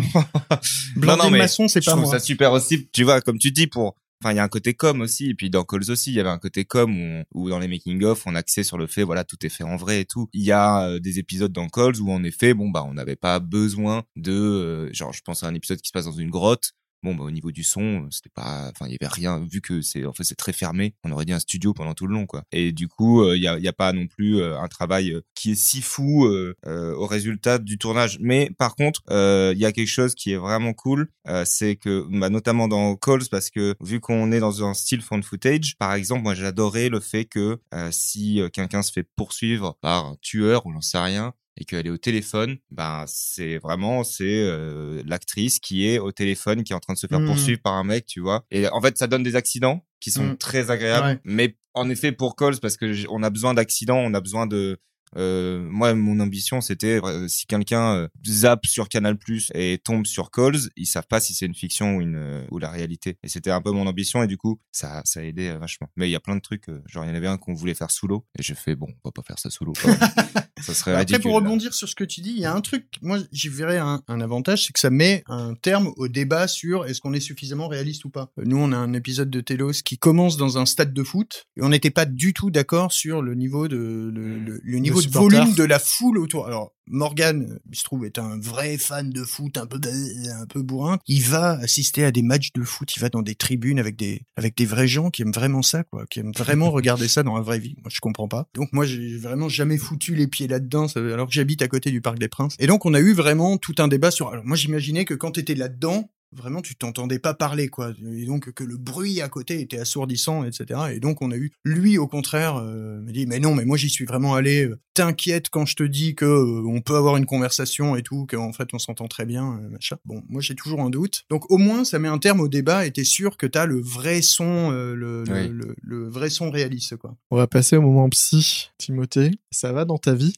non 0.96 1.16
non 1.16 1.30
mais 1.30 1.38
maçon 1.38 1.66
c'est 1.66 1.82
pas 1.82 1.96
moi. 1.96 2.10
ça 2.10 2.18
super 2.18 2.52
aussi 2.52 2.88
tu 2.92 3.04
vois 3.04 3.22
comme 3.22 3.38
tu 3.38 3.50
dis 3.50 3.66
pour 3.66 3.96
Enfin, 4.24 4.32
il 4.32 4.36
y 4.36 4.40
a 4.40 4.42
un 4.42 4.48
côté 4.48 4.72
com 4.72 5.02
aussi, 5.02 5.28
et 5.28 5.34
puis 5.34 5.50
dans 5.50 5.64
Calls 5.64 5.90
aussi, 5.90 6.10
il 6.10 6.14
y 6.14 6.20
avait 6.20 6.30
un 6.30 6.38
côté 6.38 6.64
com 6.64 6.96
où, 6.98 7.24
où 7.34 7.50
dans 7.50 7.58
les 7.58 7.68
making 7.68 8.02
of, 8.04 8.26
on 8.26 8.34
axait 8.34 8.64
sur 8.64 8.78
le 8.78 8.86
fait, 8.86 9.02
voilà, 9.02 9.22
tout 9.22 9.36
est 9.44 9.50
fait 9.50 9.64
en 9.64 9.76
vrai 9.76 10.00
et 10.00 10.04
tout. 10.06 10.30
Il 10.32 10.42
y 10.42 10.50
a 10.50 10.88
euh, 10.88 10.98
des 10.98 11.18
épisodes 11.18 11.52
dans 11.52 11.68
Calls 11.68 12.00
où 12.00 12.10
en 12.10 12.24
effet, 12.24 12.54
bon 12.54 12.70
bah, 12.70 12.86
on 12.88 12.94
n'avait 12.94 13.16
pas 13.16 13.38
besoin 13.38 14.04
de, 14.16 14.32
euh, 14.32 14.92
genre, 14.94 15.12
je 15.12 15.20
pense 15.20 15.42
à 15.42 15.48
un 15.48 15.54
épisode 15.54 15.78
qui 15.82 15.88
se 15.88 15.92
passe 15.92 16.06
dans 16.06 16.12
une 16.12 16.30
grotte 16.30 16.72
bon, 17.04 17.14
bah, 17.14 17.24
au 17.24 17.30
niveau 17.30 17.52
du 17.52 17.62
son, 17.62 18.08
c'était 18.10 18.30
pas, 18.34 18.70
enfin, 18.70 18.86
il 18.86 18.92
y 18.92 18.96
avait 19.00 19.12
rien, 19.12 19.38
vu 19.38 19.60
que 19.60 19.82
c'est, 19.82 20.04
en 20.04 20.12
fait, 20.12 20.24
c'est 20.24 20.34
très 20.34 20.52
fermé. 20.52 20.94
On 21.04 21.12
aurait 21.12 21.24
dit 21.24 21.32
un 21.32 21.38
studio 21.38 21.74
pendant 21.74 21.94
tout 21.94 22.06
le 22.06 22.14
long, 22.14 22.26
quoi. 22.26 22.42
Et 22.50 22.72
du 22.72 22.88
coup, 22.88 23.30
il 23.32 23.42
y 23.42 23.46
a, 23.46 23.58
y 23.58 23.68
a 23.68 23.72
pas 23.72 23.92
non 23.92 24.06
plus 24.06 24.42
un 24.42 24.68
travail 24.68 25.16
qui 25.34 25.52
est 25.52 25.54
si 25.54 25.80
fou 25.82 26.26
au 26.66 27.06
résultat 27.06 27.58
du 27.58 27.78
tournage. 27.78 28.18
Mais 28.20 28.50
par 28.58 28.74
contre, 28.74 29.02
il 29.10 29.58
y 29.58 29.66
a 29.66 29.72
quelque 29.72 29.86
chose 29.88 30.14
qui 30.14 30.32
est 30.32 30.36
vraiment 30.36 30.72
cool, 30.72 31.08
c'est 31.44 31.76
que, 31.76 32.06
bah, 32.10 32.30
notamment 32.30 32.68
dans 32.68 32.96
Calls, 32.96 33.28
parce 33.30 33.50
que 33.50 33.74
vu 33.80 34.00
qu'on 34.00 34.32
est 34.32 34.40
dans 34.40 34.64
un 34.64 34.74
style 34.74 35.02
found 35.02 35.24
footage, 35.24 35.76
par 35.78 35.94
exemple, 35.94 36.22
moi 36.22 36.34
j'adorais 36.34 36.88
le 36.88 37.00
fait 37.00 37.26
que 37.26 37.58
si 37.90 38.40
quelqu'un 38.52 38.82
se 38.82 38.92
fait 38.92 39.06
poursuivre 39.16 39.76
par 39.80 40.06
un 40.06 40.16
tueur 40.20 40.66
ou 40.66 40.72
j'en 40.72 40.80
sais 40.80 40.98
rien, 40.98 41.34
et 41.56 41.64
qu'elle 41.64 41.86
est 41.86 41.90
au 41.90 41.98
téléphone, 41.98 42.56
ben 42.70 43.04
c'est 43.06 43.58
vraiment 43.58 44.04
c'est 44.04 44.24
euh, 44.24 45.02
l'actrice 45.06 45.60
qui 45.60 45.88
est 45.88 45.98
au 45.98 46.12
téléphone 46.12 46.64
qui 46.64 46.72
est 46.72 46.76
en 46.76 46.80
train 46.80 46.94
de 46.94 46.98
se 46.98 47.06
faire 47.06 47.20
mmh. 47.20 47.26
poursuivre 47.26 47.60
par 47.62 47.74
un 47.74 47.84
mec, 47.84 48.06
tu 48.06 48.20
vois. 48.20 48.44
Et 48.50 48.68
en 48.68 48.80
fait, 48.80 48.98
ça 48.98 49.06
donne 49.06 49.22
des 49.22 49.36
accidents 49.36 49.86
qui 50.00 50.10
sont 50.10 50.24
mmh. 50.24 50.36
très 50.38 50.70
agréables, 50.70 51.20
mais 51.24 51.56
en 51.74 51.88
effet 51.90 52.12
pour 52.12 52.36
Coles 52.36 52.58
parce 52.60 52.76
que 52.76 53.06
on 53.08 53.22
a 53.22 53.30
besoin 53.30 53.54
d'accidents, 53.54 53.98
on 53.98 54.14
a 54.14 54.20
besoin 54.20 54.46
de 54.46 54.78
moi, 55.16 55.94
mon 55.94 56.20
ambition, 56.20 56.60
c'était 56.60 57.00
euh, 57.02 57.28
si 57.28 57.46
quelqu'un 57.46 57.94
euh, 57.94 58.08
zappe 58.26 58.66
sur 58.66 58.88
Canal 58.88 59.16
Plus 59.16 59.50
et 59.54 59.78
tombe 59.82 60.06
sur 60.06 60.30
Calls, 60.30 60.58
ils 60.76 60.86
savent 60.86 61.06
pas 61.06 61.20
si 61.20 61.34
c'est 61.34 61.46
une 61.46 61.54
fiction 61.54 61.96
ou 61.96 62.00
une 62.00 62.16
euh, 62.16 62.44
ou 62.50 62.58
la 62.58 62.70
réalité. 62.70 63.18
Et 63.22 63.28
c'était 63.28 63.50
un 63.50 63.60
peu 63.60 63.70
mon 63.70 63.86
ambition 63.86 64.22
et 64.22 64.26
du 64.26 64.36
coup, 64.36 64.60
ça 64.72 65.02
ça 65.04 65.20
a 65.20 65.22
aidé 65.22 65.52
vachement. 65.52 65.88
Mais 65.96 66.08
il 66.08 66.12
y 66.12 66.16
a 66.16 66.20
plein 66.20 66.36
de 66.36 66.40
trucs, 66.40 66.66
genre 66.86 67.04
il 67.04 67.08
y 67.08 67.10
en 67.10 67.14
avait 67.14 67.26
un 67.26 67.38
qu'on 67.38 67.54
voulait 67.54 67.74
faire 67.74 67.90
sous 67.90 68.06
l'eau 68.06 68.24
et 68.38 68.42
j'ai 68.42 68.54
fait 68.54 68.74
bon, 68.76 68.88
on 69.04 69.08
va 69.08 69.12
pas 69.12 69.22
faire 69.22 69.38
ça 69.38 69.50
sous 69.50 69.64
l'eau. 69.64 69.74
ça 70.60 70.74
serait 70.74 70.94
Après, 70.94 71.18
pour 71.18 71.34
rebondir 71.34 71.74
sur 71.74 71.88
ce 71.88 71.94
que 71.94 72.04
tu 72.04 72.20
dis, 72.20 72.30
il 72.30 72.40
y 72.40 72.44
a 72.44 72.54
un 72.54 72.60
truc, 72.60 72.86
moi 73.02 73.18
j'y 73.32 73.48
verrais 73.48 73.78
un, 73.78 74.02
un 74.08 74.20
avantage, 74.20 74.66
c'est 74.66 74.72
que 74.72 74.80
ça 74.80 74.90
met 74.90 75.22
un 75.26 75.54
terme 75.54 75.92
au 75.96 76.08
débat 76.08 76.48
sur 76.48 76.86
est-ce 76.86 77.00
qu'on 77.00 77.12
est 77.12 77.20
suffisamment 77.20 77.68
réaliste 77.68 78.04
ou 78.04 78.10
pas. 78.10 78.30
Nous, 78.36 78.56
on 78.56 78.72
a 78.72 78.76
un 78.76 78.92
épisode 78.92 79.30
de 79.30 79.40
Telos 79.40 79.82
qui 79.84 79.98
commence 79.98 80.36
dans 80.36 80.58
un 80.58 80.66
stade 80.66 80.92
de 80.92 81.02
foot 81.02 81.46
et 81.56 81.62
on 81.62 81.68
n'était 81.68 81.90
pas 81.90 82.04
du 82.04 82.32
tout 82.32 82.50
d'accord 82.50 82.92
sur 82.92 83.22
le 83.22 83.34
niveau 83.34 83.68
de 83.68 84.10
le, 84.14 84.38
le, 84.38 84.60
le 84.62 84.78
niveau 84.78 85.00
volume 85.08 85.54
de 85.54 85.64
la 85.64 85.78
foule 85.78 86.18
autour. 86.18 86.46
Alors 86.46 86.72
Morgan, 86.86 87.58
il 87.70 87.76
se 87.78 87.84
trouve, 87.84 88.04
est 88.04 88.18
un 88.18 88.38
vrai 88.38 88.76
fan 88.76 89.10
de 89.10 89.22
foot, 89.22 89.56
un 89.56 89.66
peu 89.66 89.80
un 89.84 90.46
peu 90.46 90.62
bourrin. 90.62 90.98
Il 91.06 91.22
va 91.22 91.52
assister 91.52 92.04
à 92.04 92.10
des 92.10 92.22
matchs 92.22 92.52
de 92.52 92.62
foot, 92.62 92.94
il 92.96 93.00
va 93.00 93.08
dans 93.08 93.22
des 93.22 93.34
tribunes 93.34 93.78
avec 93.78 93.96
des 93.96 94.22
avec 94.36 94.56
des 94.56 94.66
vrais 94.66 94.88
gens 94.88 95.10
qui 95.10 95.22
aiment 95.22 95.32
vraiment 95.32 95.62
ça, 95.62 95.84
quoi, 95.84 96.04
qui 96.06 96.20
aiment 96.20 96.32
vraiment 96.36 96.70
regarder 96.70 97.08
ça 97.08 97.22
dans 97.22 97.36
la 97.36 97.42
vraie 97.42 97.58
vie. 97.58 97.76
Moi, 97.82 97.90
je 97.92 98.00
comprends 98.00 98.28
pas. 98.28 98.48
Donc 98.54 98.72
moi, 98.72 98.84
j'ai 98.84 99.16
vraiment 99.16 99.48
jamais 99.48 99.78
foutu 99.78 100.14
les 100.14 100.26
pieds 100.26 100.46
là-dedans, 100.46 100.86
alors 100.94 101.28
que 101.28 101.34
j'habite 101.34 101.62
à 101.62 101.68
côté 101.68 101.90
du 101.90 102.00
Parc 102.00 102.18
des 102.18 102.28
Princes. 102.28 102.56
Et 102.58 102.66
donc 102.66 102.84
on 102.84 102.94
a 102.94 103.00
eu 103.00 103.12
vraiment 103.12 103.56
tout 103.56 103.74
un 103.78 103.88
débat 103.88 104.10
sur. 104.10 104.28
Alors 104.28 104.44
moi, 104.44 104.56
j'imaginais 104.56 105.04
que 105.04 105.14
quand 105.14 105.32
t'étais 105.32 105.54
là-dedans, 105.54 106.10
vraiment 106.34 106.62
tu 106.62 106.76
t'entendais 106.76 107.18
pas 107.18 107.34
parler 107.34 107.68
quoi. 107.68 107.92
Et 108.12 108.26
donc 108.26 108.52
que 108.52 108.64
le 108.64 108.76
bruit 108.76 109.20
à 109.20 109.28
côté 109.28 109.60
était 109.60 109.78
assourdissant 109.78 110.44
etc 110.44 110.80
et 110.92 111.00
donc 111.00 111.22
on 111.22 111.30
a 111.30 111.36
eu 111.36 111.52
lui 111.64 111.98
au 111.98 112.06
contraire 112.06 112.56
euh, 112.56 113.00
me 113.00 113.12
dit 113.12 113.26
mais 113.26 113.38
non 113.38 113.54
mais 113.54 113.64
moi 113.64 113.76
j'y 113.76 113.88
suis 113.88 114.04
vraiment 114.04 114.34
allé 114.34 114.66
euh, 114.66 114.78
t'inquiète 114.94 115.48
quand 115.50 115.66
je 115.66 115.76
te 115.76 115.82
dis 115.82 116.14
que 116.14 116.24
euh, 116.24 116.62
on 116.66 116.80
peut 116.80 116.96
avoir 116.96 117.16
une 117.16 117.26
conversation 117.26 117.96
et 117.96 118.02
tout 118.02 118.26
qu'en 118.26 118.52
fait 118.52 118.72
on 118.72 118.78
s'entend 118.78 119.08
très 119.08 119.26
bien 119.26 119.58
euh, 119.58 119.68
machin. 119.68 119.96
Bon 120.04 120.22
moi 120.28 120.40
j'ai 120.40 120.54
toujours 120.54 120.80
un 120.80 120.90
doute. 120.90 121.24
Donc 121.30 121.50
au 121.50 121.58
moins 121.58 121.84
ça 121.84 121.98
met 121.98 122.08
un 122.08 122.18
terme 122.18 122.40
au 122.40 122.48
débat 122.48 122.86
et 122.86 122.92
t'es 122.92 123.04
sûr 123.04 123.36
que 123.36 123.46
t'as 123.46 123.66
le 123.66 123.80
vrai 123.80 124.22
son 124.22 124.70
le, 124.70 125.24
le, 125.24 125.74
le, 125.82 126.08
vrai 126.08 126.30
son 126.30 126.50
réaliste 126.50 126.96
quoi. 126.96 127.16
On 127.30 127.36
va 127.36 127.46
passer 127.46 127.76
au 127.76 127.82
moment 127.82 128.08
psy 128.08 128.70
Timothée. 128.78 129.32
Ça 129.50 129.72
va 129.72 129.84
dans 129.84 129.98
ta 129.98 130.14
vie? 130.14 130.34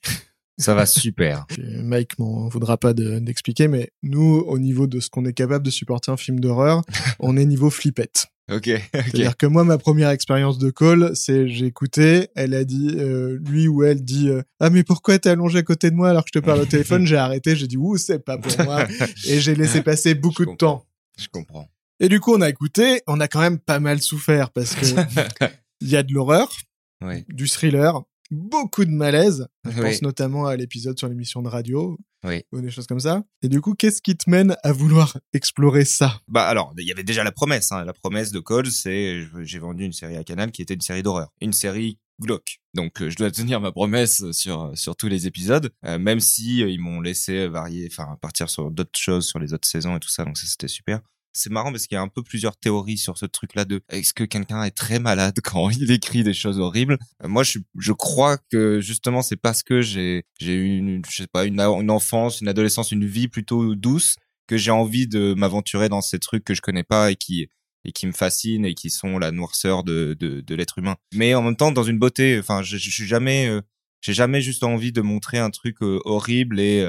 Ça 0.58 0.74
va 0.74 0.86
super. 0.86 1.46
Mike 1.58 2.18
m'en 2.18 2.48
voudra 2.48 2.76
pas 2.76 2.94
d'expliquer, 2.94 3.68
mais 3.68 3.90
nous, 4.02 4.42
au 4.46 4.58
niveau 4.58 4.86
de 4.86 5.00
ce 5.00 5.10
qu'on 5.10 5.24
est 5.24 5.32
capable 5.32 5.64
de 5.64 5.70
supporter 5.70 6.10
un 6.10 6.16
film 6.16 6.40
d'horreur, 6.40 6.82
on 7.20 7.36
est 7.36 7.44
niveau 7.44 7.70
flippette. 7.70 8.26
Ok. 8.50 8.70
C'est-à-dire 8.92 9.36
que 9.36 9.46
moi, 9.46 9.64
ma 9.64 9.76
première 9.76 10.10
expérience 10.10 10.58
de 10.58 10.70
call, 10.70 11.10
c'est 11.14 11.48
j'ai 11.48 11.66
écouté, 11.66 12.28
elle 12.36 12.54
a 12.54 12.64
dit, 12.64 12.94
euh, 12.96 13.38
lui 13.44 13.66
ou 13.66 13.82
elle 13.82 14.04
dit, 14.04 14.28
euh, 14.28 14.42
ah 14.60 14.70
mais 14.70 14.84
pourquoi 14.84 15.18
t'es 15.18 15.30
allongé 15.30 15.58
à 15.58 15.62
côté 15.62 15.90
de 15.90 15.96
moi 15.96 16.10
alors 16.10 16.22
que 16.24 16.30
je 16.32 16.38
te 16.38 16.44
parle 16.44 16.60
au 16.60 16.66
téléphone? 16.66 17.06
J'ai 17.06 17.16
arrêté, 17.16 17.56
j'ai 17.56 17.66
dit 17.66 17.76
ouh 17.76 17.96
c'est 17.96 18.20
pas 18.20 18.38
pour 18.38 18.64
moi, 18.64 18.86
et 19.26 19.40
j'ai 19.40 19.56
laissé 19.56 19.82
passer 19.82 20.14
beaucoup 20.14 20.46
de 20.46 20.54
temps. 20.54 20.86
Je 21.18 21.26
comprends. 21.26 21.68
Et 21.98 22.08
du 22.08 22.20
coup, 22.20 22.34
on 22.34 22.40
a 22.40 22.48
écouté, 22.48 23.02
on 23.06 23.20
a 23.20 23.26
quand 23.26 23.40
même 23.40 23.58
pas 23.58 23.80
mal 23.80 24.00
souffert 24.00 24.50
parce 24.50 24.74
que 24.74 24.86
il 25.80 25.88
y 25.88 25.96
a 25.96 26.02
de 26.02 26.12
l'horreur, 26.12 26.48
oui. 27.04 27.24
du 27.28 27.48
thriller, 27.48 28.02
beaucoup 28.30 28.84
de 28.84 28.90
malaise. 28.90 29.46
Je 29.68 29.80
pense 29.80 30.02
notamment 30.02 30.46
à 30.46 30.56
l'épisode 30.56 30.98
sur 30.98 31.08
l'émission 31.08 31.42
de 31.42 31.48
radio. 31.48 31.98
Oui. 32.24 32.42
Ou 32.52 32.60
des 32.60 32.70
choses 32.70 32.86
comme 32.86 33.00
ça. 33.00 33.22
Et 33.42 33.48
du 33.48 33.60
coup, 33.60 33.74
qu'est-ce 33.74 34.02
qui 34.02 34.16
te 34.16 34.28
mène 34.28 34.56
à 34.64 34.72
vouloir 34.72 35.16
explorer 35.32 35.84
ça? 35.84 36.20
Bah 36.26 36.46
alors, 36.46 36.74
il 36.76 36.86
y 36.86 36.92
avait 36.92 37.04
déjà 37.04 37.22
la 37.22 37.30
promesse. 37.30 37.70
Hein. 37.70 37.84
La 37.84 37.92
promesse 37.92 38.32
de 38.32 38.40
Cole, 38.40 38.66
c'est 38.66 39.22
j'ai 39.42 39.58
vendu 39.58 39.84
une 39.84 39.92
série 39.92 40.16
à 40.16 40.24
Canal 40.24 40.50
qui 40.50 40.62
était 40.62 40.74
une 40.74 40.80
série 40.80 41.02
d'horreur, 41.02 41.32
une 41.40 41.52
série 41.52 41.98
glauque. 42.20 42.58
Donc 42.74 43.00
euh, 43.00 43.10
je 43.10 43.16
dois 43.16 43.30
tenir 43.30 43.60
ma 43.60 43.72
promesse 43.72 44.30
sur 44.32 44.72
sur 44.74 44.96
tous 44.96 45.08
les 45.08 45.26
épisodes, 45.26 45.70
euh, 45.84 45.98
même 45.98 46.20
si 46.20 46.62
euh, 46.62 46.70
ils 46.70 46.80
m'ont 46.80 47.00
laissé 47.00 47.46
varier, 47.48 47.88
enfin 47.90 48.16
partir 48.20 48.48
sur 48.50 48.70
d'autres 48.70 48.98
choses 48.98 49.26
sur 49.26 49.38
les 49.38 49.52
autres 49.52 49.68
saisons 49.68 49.96
et 49.96 50.00
tout 50.00 50.08
ça. 50.08 50.24
Donc 50.24 50.38
ça 50.38 50.46
c'était 50.46 50.68
super 50.68 51.00
c'est 51.36 51.50
marrant 51.50 51.70
parce 51.70 51.86
qu'il 51.86 51.94
y 51.94 51.98
a 51.98 52.02
un 52.02 52.08
peu 52.08 52.22
plusieurs 52.22 52.56
théories 52.56 52.96
sur 52.98 53.18
ce 53.18 53.26
truc-là 53.26 53.64
de 53.64 53.82
est-ce 53.90 54.14
que 54.14 54.24
quelqu'un 54.24 54.62
est 54.64 54.76
très 54.76 54.98
malade 54.98 55.34
quand 55.44 55.70
il 55.70 55.90
écrit 55.90 56.24
des 56.24 56.34
choses 56.34 56.58
horribles? 56.58 56.98
Euh, 57.22 57.28
moi, 57.28 57.42
je, 57.42 57.58
je 57.78 57.92
crois 57.92 58.38
que 58.50 58.80
justement 58.80 59.22
c'est 59.22 59.36
parce 59.36 59.62
que 59.62 59.82
j'ai 59.82 60.24
j'ai 60.40 60.54
eu 60.54 60.78
une, 60.78 61.02
je 61.08 61.16
sais 61.16 61.26
pas 61.26 61.44
une, 61.44 61.60
enfance, 61.90 62.40
une 62.40 62.48
adolescence, 62.48 62.90
une 62.90 63.06
vie 63.06 63.28
plutôt 63.28 63.74
douce 63.74 64.16
que 64.46 64.56
j'ai 64.56 64.70
envie 64.70 65.06
de 65.06 65.34
m'aventurer 65.34 65.88
dans 65.88 66.00
ces 66.00 66.18
trucs 66.18 66.44
que 66.44 66.54
je 66.54 66.62
connais 66.62 66.84
pas 66.84 67.10
et 67.10 67.16
qui 67.16 67.48
et 67.84 67.92
qui 67.92 68.06
me 68.06 68.12
fascinent 68.12 68.64
et 68.64 68.74
qui 68.74 68.90
sont 68.90 69.18
la 69.18 69.30
noirceur 69.30 69.84
de 69.84 70.16
de, 70.18 70.40
de 70.40 70.54
l'être 70.54 70.78
humain. 70.78 70.96
Mais 71.14 71.34
en 71.34 71.42
même 71.42 71.56
temps 71.56 71.72
dans 71.72 71.84
une 71.84 71.98
beauté. 71.98 72.38
Enfin, 72.38 72.62
je, 72.62 72.78
je 72.78 72.90
suis 72.90 73.06
jamais 73.06 73.48
euh, 73.48 73.60
j'ai 74.00 74.14
jamais 74.14 74.40
juste 74.40 74.62
envie 74.62 74.92
de 74.92 75.00
montrer 75.02 75.38
un 75.38 75.50
truc 75.50 75.82
euh, 75.82 76.00
horrible 76.04 76.60
et 76.60 76.82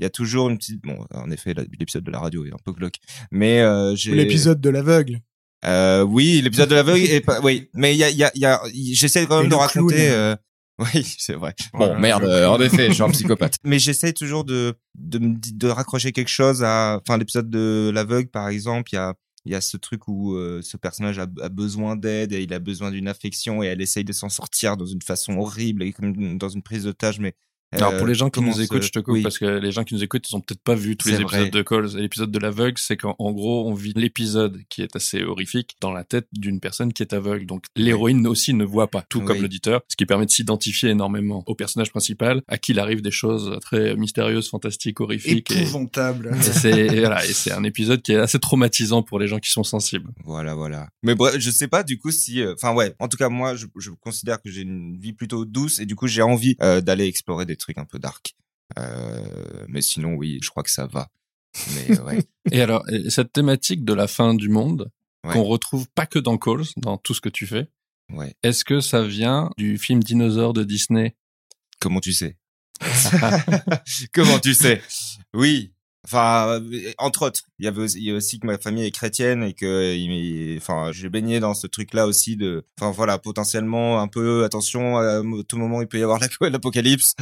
il 0.00 0.02
y 0.02 0.06
a 0.06 0.10
toujours 0.10 0.48
une 0.48 0.56
petite 0.56 0.82
bon 0.82 1.06
en 1.12 1.30
effet 1.30 1.54
l'épisode 1.78 2.04
de 2.04 2.10
la 2.10 2.18
radio 2.18 2.46
est 2.46 2.52
un 2.52 2.58
peu 2.64 2.72
glauque 2.72 2.96
mais 3.30 3.60
euh, 3.60 3.94
j'ai 3.94 4.14
l'épisode 4.14 4.60
de 4.60 4.70
l'aveugle. 4.70 5.20
Euh, 5.66 6.02
oui 6.02 6.40
l'épisode 6.40 6.70
de 6.70 6.74
l'aveugle 6.74 7.04
est 7.04 7.20
pas 7.20 7.40
oui 7.42 7.68
mais 7.74 7.94
il 7.94 7.98
y 7.98 8.04
a 8.04 8.08
il 8.10 8.16
y 8.16 8.24
a, 8.24 8.32
y 8.34 8.46
a 8.46 8.62
j'essaie 8.72 9.26
quand 9.26 9.40
même 9.40 9.50
de 9.50 9.54
raconter 9.54 10.08
euh... 10.10 10.34
oui 10.78 11.14
c'est 11.18 11.34
vrai. 11.34 11.54
Bon 11.74 11.98
merde 11.98 12.24
euh, 12.24 12.46
en 12.46 12.58
effet 12.60 12.88
je 12.88 12.94
suis 12.94 13.02
un 13.02 13.10
psychopathe. 13.10 13.56
Mais 13.64 13.78
j'essaie 13.78 14.14
toujours 14.14 14.44
de 14.44 14.74
de 14.94 15.18
de 15.18 15.68
raccrocher 15.68 16.12
quelque 16.12 16.30
chose 16.30 16.64
à 16.64 16.98
enfin 17.02 17.18
l'épisode 17.18 17.50
de 17.50 17.90
l'aveugle 17.92 18.30
par 18.30 18.48
exemple 18.48 18.88
il 18.92 18.94
y 18.94 18.98
a 18.98 19.14
il 19.44 19.52
y 19.52 19.54
a 19.54 19.60
ce 19.60 19.76
truc 19.76 20.08
où 20.08 20.34
euh, 20.34 20.60
ce 20.62 20.78
personnage 20.78 21.18
a, 21.18 21.26
a 21.42 21.48
besoin 21.50 21.96
d'aide 21.96 22.32
et 22.32 22.42
il 22.42 22.54
a 22.54 22.58
besoin 22.58 22.90
d'une 22.90 23.08
affection 23.08 23.62
et 23.62 23.66
elle 23.66 23.82
essaye 23.82 24.04
de 24.04 24.12
s'en 24.12 24.30
sortir 24.30 24.78
dans 24.78 24.86
une 24.86 25.02
façon 25.02 25.38
horrible 25.38 25.82
et 25.82 25.92
comme 25.92 26.38
dans 26.38 26.48
une 26.48 26.62
prise 26.62 26.84
d'otage 26.84 27.20
mais 27.20 27.34
alors 27.72 27.96
pour 27.96 28.06
les 28.06 28.14
gens 28.14 28.30
qui 28.30 28.40
nous 28.40 28.60
écoutent, 28.60 28.82
je 28.82 28.90
te 28.90 28.98
coupe 28.98 29.22
parce 29.22 29.38
que 29.38 29.44
les 29.44 29.72
gens 29.72 29.84
qui 29.84 29.94
nous 29.94 30.02
écoutent, 30.02 30.28
ils 30.30 30.36
ont 30.36 30.40
peut-être 30.40 30.62
pas 30.62 30.74
vu 30.74 30.96
tous 30.96 31.08
les 31.08 31.20
épisodes 31.20 31.50
de 31.50 31.62
Calls. 31.62 31.96
L'épisode 31.96 32.30
de 32.30 32.38
l'aveugle, 32.38 32.78
c'est 32.78 32.96
qu'en 32.96 33.14
gros, 33.32 33.68
on 33.68 33.74
vit 33.74 33.92
l'épisode 33.94 34.58
qui 34.68 34.82
est 34.82 34.96
assez 34.96 35.22
horrifique 35.22 35.76
dans 35.80 35.92
la 35.92 36.04
tête 36.04 36.26
d'une 36.32 36.60
personne 36.60 36.92
qui 36.92 37.02
est 37.02 37.12
aveugle. 37.12 37.46
Donc 37.46 37.64
l'héroïne 37.76 38.26
aussi 38.26 38.54
ne 38.54 38.64
voit 38.64 38.88
pas, 38.88 39.04
tout 39.08 39.20
comme 39.20 39.40
l'auditeur, 39.40 39.82
ce 39.88 39.96
qui 39.96 40.06
permet 40.06 40.26
de 40.26 40.30
s'identifier 40.30 40.90
énormément 40.90 41.44
au 41.46 41.54
personnage 41.54 41.90
principal, 41.90 42.42
à 42.48 42.58
qui 42.58 42.72
il 42.72 42.78
arrive 42.78 43.02
des 43.02 43.10
choses 43.10 43.58
très 43.60 43.96
mystérieuses, 43.96 44.48
fantastiques, 44.48 45.00
horrifiques, 45.00 45.50
épouvantables. 45.50 46.30
Et, 46.40 46.42
c'est 46.42 47.00
voilà, 47.00 47.24
et 47.24 47.32
c'est 47.32 47.52
un 47.52 47.64
épisode 47.64 48.02
qui 48.02 48.12
est 48.12 48.16
assez 48.16 48.38
traumatisant 48.38 49.02
pour 49.02 49.18
les 49.18 49.26
gens 49.26 49.38
qui 49.38 49.50
sont 49.50 49.64
sensibles. 49.64 50.10
Voilà, 50.24 50.54
voilà. 50.54 50.88
Mais 51.02 51.14
bref, 51.14 51.36
je 51.38 51.50
sais 51.50 51.68
pas 51.68 51.82
du 51.82 51.98
coup 51.98 52.10
si, 52.10 52.42
euh, 52.42 52.54
enfin 52.54 52.74
ouais, 52.74 52.94
en 52.98 53.08
tout 53.08 53.16
cas 53.16 53.28
moi, 53.28 53.54
je, 53.54 53.66
je 53.76 53.90
considère 53.90 54.40
que 54.40 54.50
j'ai 54.50 54.62
une 54.62 54.96
vie 54.98 55.12
plutôt 55.12 55.44
douce 55.44 55.80
et 55.80 55.86
du 55.86 55.96
coup 55.96 56.06
j'ai 56.06 56.22
envie 56.22 56.56
euh, 56.62 56.80
d'aller 56.80 57.06
explorer 57.06 57.46
des 57.46 57.56
trucs 57.60 57.78
un 57.78 57.84
peu 57.84 57.98
dark. 57.98 58.34
Euh, 58.78 59.64
mais 59.68 59.82
sinon, 59.82 60.14
oui, 60.14 60.38
je 60.42 60.50
crois 60.50 60.62
que 60.62 60.70
ça 60.70 60.86
va. 60.86 61.08
Mais 61.74 61.98
ouais. 62.00 62.18
Et 62.50 62.60
alors, 62.60 62.84
cette 63.08 63.32
thématique 63.32 63.84
de 63.84 63.92
la 63.92 64.06
fin 64.06 64.34
du 64.34 64.48
monde, 64.48 64.90
qu'on 65.22 65.44
retrouve 65.44 65.88
pas 65.90 66.06
que 66.06 66.18
dans 66.18 66.38
Calls, 66.38 66.64
dans 66.76 66.96
tout 66.96 67.14
ce 67.14 67.20
que 67.20 67.28
tu 67.28 67.46
fais, 67.46 67.68
ouais. 68.10 68.34
est-ce 68.42 68.64
que 68.64 68.80
ça 68.80 69.02
vient 69.02 69.50
du 69.58 69.76
film 69.76 70.02
Dinosaure 70.02 70.52
de 70.52 70.64
Disney? 70.64 71.14
Comment 71.78 72.00
tu 72.00 72.12
sais? 72.12 72.36
Comment 74.14 74.38
tu 74.38 74.54
sais? 74.54 74.82
Oui, 75.34 75.72
Enfin, 76.04 76.60
euh, 76.60 76.92
entre 76.98 77.26
autres, 77.26 77.42
il 77.58 77.66
y 77.66 77.68
avait 77.68 77.82
aussi, 77.82 77.98
il 77.98 78.04
y 78.04 78.10
a 78.10 78.14
aussi 78.14 78.40
que 78.40 78.46
ma 78.46 78.58
famille 78.58 78.86
est 78.86 78.90
chrétienne 78.90 79.42
et 79.42 79.52
que, 79.52 80.56
enfin, 80.56 80.92
j'ai 80.92 81.10
baigné 81.10 81.40
dans 81.40 81.52
ce 81.52 81.66
truc-là 81.66 82.06
aussi 82.06 82.36
de, 82.36 82.64
enfin 82.80 82.90
voilà, 82.90 83.18
potentiellement 83.18 84.00
un 84.00 84.08
peu 84.08 84.44
attention, 84.44 84.96
à 84.96 85.22
tout 85.46 85.58
moment 85.58 85.82
il 85.82 85.88
peut 85.88 85.98
y 85.98 86.02
avoir 86.02 86.18
l'apocalypse. 86.40 87.14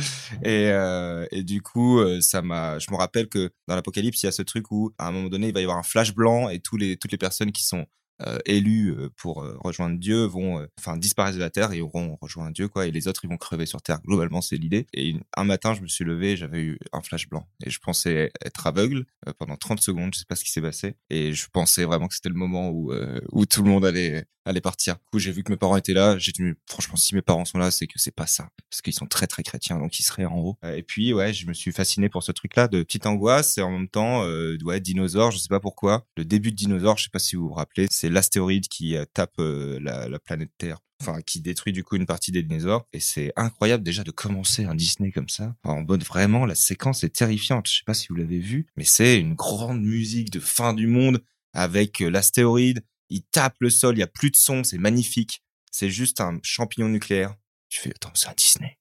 Et 0.44 0.70
euh, 0.70 1.26
et 1.30 1.42
du 1.42 1.62
coup 1.62 1.98
euh, 1.98 2.20
ça 2.20 2.42
m'a, 2.42 2.78
je 2.78 2.90
me 2.90 2.96
rappelle 2.96 3.28
que 3.28 3.50
dans 3.66 3.74
l'apocalypse 3.74 4.22
il 4.22 4.26
y 4.26 4.28
a 4.28 4.32
ce 4.32 4.42
truc 4.42 4.70
où 4.70 4.92
à 4.98 5.08
un 5.08 5.12
moment 5.12 5.28
donné 5.28 5.48
il 5.48 5.54
va 5.54 5.60
y 5.60 5.64
avoir 5.64 5.78
un 5.78 5.82
flash 5.82 6.14
blanc 6.14 6.48
et 6.48 6.60
tous 6.60 6.76
les 6.76 6.96
toutes 6.96 7.12
les 7.12 7.18
personnes 7.18 7.52
qui 7.52 7.64
sont 7.64 7.86
euh, 8.26 8.38
élus 8.46 8.90
euh, 8.90 9.10
pour 9.16 9.44
euh, 9.44 9.56
rejoindre 9.60 9.96
Dieu 9.96 10.24
vont 10.24 10.66
enfin 10.76 10.96
disparaître 10.96 11.36
de 11.36 11.40
la 11.40 11.50
terre 11.50 11.72
et 11.72 11.80
auront 11.80 12.18
rejoint 12.20 12.50
Dieu 12.50 12.66
quoi 12.66 12.88
et 12.88 12.90
les 12.90 13.06
autres 13.06 13.24
ils 13.24 13.30
vont 13.30 13.36
crever 13.36 13.64
sur 13.64 13.80
terre. 13.80 14.00
Globalement 14.04 14.40
c'est 14.40 14.56
l'idée. 14.56 14.88
Et 14.92 15.14
un 15.36 15.44
matin 15.44 15.74
je 15.74 15.82
me 15.82 15.86
suis 15.86 16.04
levé 16.04 16.36
j'avais 16.36 16.60
eu 16.60 16.78
un 16.92 17.00
flash 17.00 17.28
blanc. 17.28 17.46
Et 17.64 17.70
je 17.70 17.78
pensais 17.78 18.32
être 18.44 18.66
aveugle 18.66 19.04
pendant 19.38 19.56
30 19.56 19.80
secondes 19.80 20.14
je 20.14 20.20
sais 20.20 20.24
pas 20.28 20.34
ce 20.34 20.42
qui 20.42 20.50
s'est 20.50 20.60
passé. 20.60 20.96
Et 21.10 21.32
je 21.32 21.46
pensais 21.52 21.84
vraiment 21.84 22.08
que 22.08 22.14
c'était 22.14 22.28
le 22.28 22.34
moment 22.34 22.70
où 22.70 22.92
où 23.30 23.46
tout 23.46 23.62
le 23.62 23.70
monde 23.70 23.84
allait 23.84 24.24
allait 24.44 24.60
partir. 24.60 24.94
Du 24.94 25.10
coup 25.12 25.18
j'ai 25.20 25.30
vu 25.30 25.44
que 25.44 25.52
mes 25.52 25.58
parents 25.58 25.76
étaient 25.76 25.92
là. 25.92 26.18
J'ai 26.18 26.32
dit 26.32 26.42
franchement 26.66 26.96
si 26.96 27.14
mes 27.14 27.22
parents 27.22 27.44
sont 27.44 27.58
là 27.58 27.70
c'est 27.70 27.86
que 27.86 28.00
c'est 28.00 28.14
pas 28.14 28.26
ça. 28.26 28.48
Parce 28.68 28.82
qu'ils 28.82 28.94
sont 28.94 29.06
très 29.06 29.28
très 29.28 29.44
chrétiens 29.44 29.78
donc 29.78 30.00
ils 30.00 30.04
seraient 30.04 30.24
en 30.24 30.38
haut. 30.38 30.56
Et 30.64 30.82
puis 30.82 31.12
ouais 31.12 31.32
je 31.32 31.46
me 31.46 31.52
suis 31.52 31.70
fasciné 31.70 32.08
pour 32.08 32.24
ce 32.24 32.32
truc 32.32 32.56
là 32.56 32.66
de 32.66 32.82
petite 32.82 33.06
angoisse 33.06 33.58
et 33.58 33.62
en 33.62 33.70
même 33.70 33.88
temps 33.88 34.24
ouais 34.64 34.80
dinosaure 34.80 35.30
je 35.30 35.38
sais 35.38 35.48
pas 35.48 35.60
pourquoi. 35.60 36.04
Le 36.16 36.24
début 36.24 36.50
de 36.50 36.56
dinosaure 36.56 36.98
je 36.98 37.04
sais 37.04 37.10
pas 37.10 37.20
si 37.20 37.36
vous 37.36 37.48
vous 37.48 37.54
rappelez 37.54 37.86
c'est 37.90 38.07
l'astéroïde 38.08 38.68
qui 38.68 38.96
euh, 38.96 39.04
tape 39.12 39.38
euh, 39.38 39.78
la, 39.80 40.18
planète 40.18 40.50
Terre. 40.58 40.78
Enfin 41.00 41.20
qui 41.22 41.40
détruit 41.40 41.72
du 41.72 41.84
coup 41.84 41.94
une 41.94 42.06
partie 42.06 42.32
des 42.32 42.42
dinosaures. 42.42 42.86
Et 42.92 42.98
c'est 42.98 43.32
incroyable 43.36 43.84
déjà 43.84 44.02
de 44.02 44.10
commencer 44.10 44.64
un 44.64 44.74
Disney 44.74 45.12
comme 45.12 45.28
ça 45.28 45.54
en 45.62 45.82
bonne 45.82 46.02
vraiment 46.02 46.44
la 46.44 46.56
séquence 46.56 47.04
est 47.04 47.14
terrifiante. 47.14 47.68
Je 47.68 47.76
sais 47.76 47.84
pas 47.86 47.94
si 47.94 48.08
vous 48.08 48.16
l'avez 48.16 48.40
vu 48.40 48.66
mais 48.76 48.84
c'est 48.84 49.20
une 49.20 49.34
grande 49.34 49.80
musique 49.80 50.30
de 50.30 50.40
fin 50.40 50.74
du 50.74 50.88
monde 50.88 51.22
avec 51.52 52.00
euh, 52.00 52.10
l'astéroïde. 52.10 52.82
Il 53.10 53.22
tape 53.22 53.56
le 53.60 53.70
sol 53.70 53.96
il 53.96 54.00
y 54.00 54.02
a 54.02 54.08
plus 54.08 54.30
de 54.30 54.36
son 54.36 54.64
c'est 54.64 54.78
magnifique. 54.78 55.44
C'est 55.70 55.90
juste 55.90 56.20
un 56.20 56.40
champignon 56.42 56.88
nucléaire 56.88 57.36
tu 57.68 57.80
fais, 57.80 57.90
attends, 57.90 58.10
c'est 58.14 58.28
un 58.28 58.34
Disney. 58.36 58.78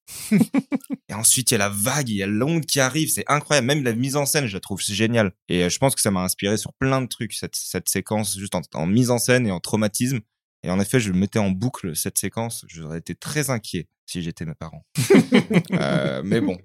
et 1.09 1.13
ensuite, 1.13 1.51
il 1.51 1.53
y 1.53 1.55
a 1.55 1.57
la 1.57 1.69
vague, 1.69 2.09
il 2.09 2.15
y 2.15 2.23
a 2.23 2.27
l'onde 2.27 2.65
qui 2.65 2.79
arrive, 2.79 3.09
c'est 3.09 3.25
incroyable. 3.27 3.67
Même 3.67 3.83
la 3.83 3.93
mise 3.93 4.15
en 4.15 4.25
scène, 4.25 4.47
je 4.47 4.53
la 4.53 4.59
trouve 4.59 4.81
géniale. 4.81 5.33
Et 5.49 5.63
euh, 5.63 5.69
je 5.69 5.77
pense 5.77 5.95
que 5.95 6.01
ça 6.01 6.11
m'a 6.11 6.21
inspiré 6.21 6.57
sur 6.57 6.73
plein 6.73 7.01
de 7.01 7.07
trucs, 7.07 7.33
cette, 7.33 7.55
cette 7.55 7.89
séquence, 7.89 8.37
juste 8.37 8.55
en, 8.55 8.61
en, 8.73 8.85
mise 8.85 9.11
en 9.11 9.17
scène 9.17 9.45
et 9.45 9.51
en 9.51 9.59
traumatisme. 9.59 10.19
Et 10.63 10.69
en 10.69 10.79
effet, 10.79 10.99
je 10.99 11.11
mettais 11.11 11.39
en 11.39 11.51
boucle 11.51 11.95
cette 11.95 12.17
séquence. 12.17 12.65
J'aurais 12.67 12.99
été 12.99 13.15
très 13.15 13.49
inquiet 13.49 13.87
si 14.05 14.21
j'étais 14.21 14.45
mes 14.45 14.55
parents. 14.55 14.85
euh, 15.73 16.21
mais 16.23 16.41
bon, 16.41 16.57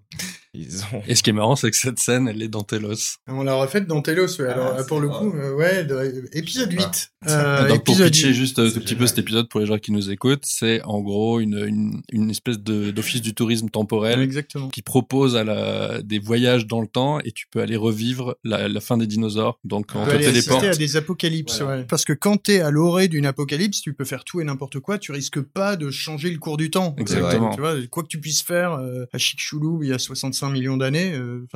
et 0.55 1.15
ce 1.15 1.23
qui 1.23 1.31
est 1.31 1.33
marrant, 1.33 1.57
c'est 1.57 1.71
que 1.71 1.77
cette 1.77 1.99
scène, 1.99 2.29
elle 2.29 2.43
est 2.43 2.49
dans 2.49 2.63
Telos. 2.63 3.17
On 3.27 3.43
l'a 3.43 3.55
refaite 3.55 3.87
dans 3.87 4.03
Telos, 4.03 4.39
ouais. 4.39 4.49
Alors, 4.49 4.75
ah, 4.79 4.85
pour 4.85 5.01
le 5.01 5.09
coup, 5.09 5.33
euh, 5.35 5.55
ouais, 5.55 5.87
épisode 6.35 6.71
8. 6.71 7.13
Euh, 7.29 7.69
Donc, 7.69 7.85
pour 7.85 7.97
pitcher 7.97 8.35
juste 8.35 8.59
un 8.59 8.69
tout 8.71 8.81
petit 8.81 8.95
peu 8.95 9.07
cet 9.07 9.19
épisode 9.19 9.49
pour 9.49 9.61
les 9.61 9.67
gens 9.67 9.79
qui 9.79 9.93
nous 9.93 10.11
écoutent, 10.11 10.45
c'est 10.45 10.83
en 10.83 11.01
gros 11.01 11.41
une, 11.41 11.57
une, 11.67 12.03
une 12.13 12.31
espèce 12.31 12.59
d'office 12.59 13.23
du 13.23 13.33
tourisme 13.33 13.71
temporel. 13.71 14.21
Exactement. 14.21 14.69
Qui 14.69 14.83
propose 14.83 15.37
à 15.37 15.45
la, 15.45 16.03
des 16.03 16.19
voyages 16.19 16.67
dans 16.67 16.83
le 16.83 16.87
temps 16.87 17.19
et 17.21 17.33
tu 17.33 17.47
peux 17.51 17.61
aller 17.63 17.77
revivre 17.77 18.37
la, 18.45 18.69
la 18.69 18.81
fin 18.81 18.99
des 18.99 19.07
dinosaures. 19.07 19.59
Donc, 19.65 19.93
on 19.95 20.05
te 20.05 20.11
téléporte. 20.17 20.65
à 20.65 20.75
des 20.75 20.97
apocalypses, 20.97 21.61
ouais. 21.63 21.85
Parce 21.85 22.05
que 22.05 22.13
quand 22.13 22.37
t'es 22.37 22.61
à 22.61 22.71
l'orée 22.71 23.09
d'une 23.09 23.25
apocalypse, 23.25 23.81
tu 23.81 23.95
peux 23.95 24.05
faire 24.05 24.25
tout 24.25 24.43
et 24.43 24.45
n'importe 24.45 24.81
quoi, 24.81 24.99
tu 24.99 25.13
risques 25.13 25.41
pas 25.41 25.77
de 25.77 25.91
changer 25.91 26.31
le 26.31 26.39
cours 26.39 26.59
du 26.59 26.71
temps. 26.71 26.95
Exactement. 26.99 27.55
Tu 27.55 27.61
vois, 27.61 27.75
quoi 27.91 28.03
que 28.03 28.09
tu 28.09 28.21
puisses 28.21 28.43
faire, 28.43 28.73
euh, 28.73 29.07
à 29.15 29.19
Chicxulub, 29.19 29.83
il 29.83 29.89
y 29.89 29.93
a 29.93 29.99
65 29.99 30.35
millions 30.51 30.76
d'années, 30.76 31.12
euh, 31.14 31.47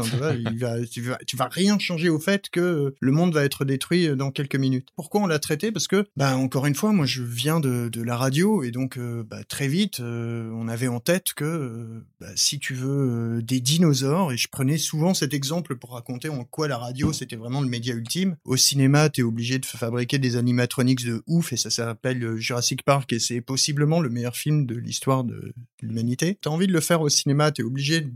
tu, 0.91 1.01
vas, 1.03 1.18
vas, 1.34 1.49
rien 1.51 1.78
changer 1.78 2.09
au 2.09 2.18
fait 2.18 2.49
que 2.51 2.95
le 2.99 3.12
monde 3.12 3.34
va 3.34 3.45
être 3.45 3.64
détruit 3.64 4.09
euh, 4.09 4.16
dans 4.16 4.30
quelques 4.30 4.57
minutes. 4.57 4.89
Pourquoi 4.97 5.22
on 5.22 5.26
l'a 5.26 5.39
traité? 5.39 5.72
Parce 5.72 5.89
que, 5.89 6.07
bah, 6.16 6.37
encore 6.37 6.66
une 6.66 6.74
fois, 6.74 6.93
moi, 6.93 7.07
je 7.07 7.22
viens 7.22 7.61
de, 7.61 7.91
la 8.03 8.16
radio 8.16 8.62
et 8.62 8.70
donc, 8.70 8.99
euh, 8.99 9.24
bah, 9.24 9.43
très 9.45 9.68
vite, 9.68 10.01
on 10.01 10.68
avait 10.68 10.89
en 10.89 11.01
tête 11.01 11.32
que, 11.34 12.03
bah, 12.20 12.28
si 12.37 12.59
tu 12.59 12.74
veux, 12.74 13.43
des 13.43 13.61
dinosaures, 13.61 14.32
et 14.32 14.37
je 14.37 14.49
prenais 14.49 14.78
souvent 14.78 15.14
cet 15.14 15.34
exemple 15.34 15.76
pour 15.76 15.93
raconter 15.93 16.28
en 16.28 16.45
quoi 16.45 16.68
la 16.68 16.78
radio, 16.78 17.12
c'était 17.12 17.37
vraiment 17.37 17.61
le 17.61 17.68
média 17.68 17.95
ultime. 17.95 18.37
Au 18.45 18.57
cinéma, 18.57 19.09
t'es 19.09 19.22
obligé 19.22 19.59
de 19.59 19.66
fabriquer 19.66 20.18
des 20.18 20.37
animatronics 20.37 21.05
de 21.05 21.22
ouf 21.26 21.53
et 21.53 21.57
ça 21.57 21.70
s'appelle 21.70 22.37
Jurassic 22.37 22.82
Park 22.82 23.12
et 23.12 23.18
c'est 23.18 23.41
possiblement 23.41 24.01
le 24.01 24.09
meilleur 24.09 24.37
film 24.37 24.66
de 24.66 24.76
l'histoire 24.76 25.24
de 25.24 25.53
l'humanité. 25.82 26.39
T'as 26.41 26.51
envie 26.51 26.66
de 26.66 26.72
le 26.72 26.80
faire 26.80 27.01
au 27.01 27.09
cinéma, 27.09 27.53
t'es 27.53 27.62
obligé 27.62 28.07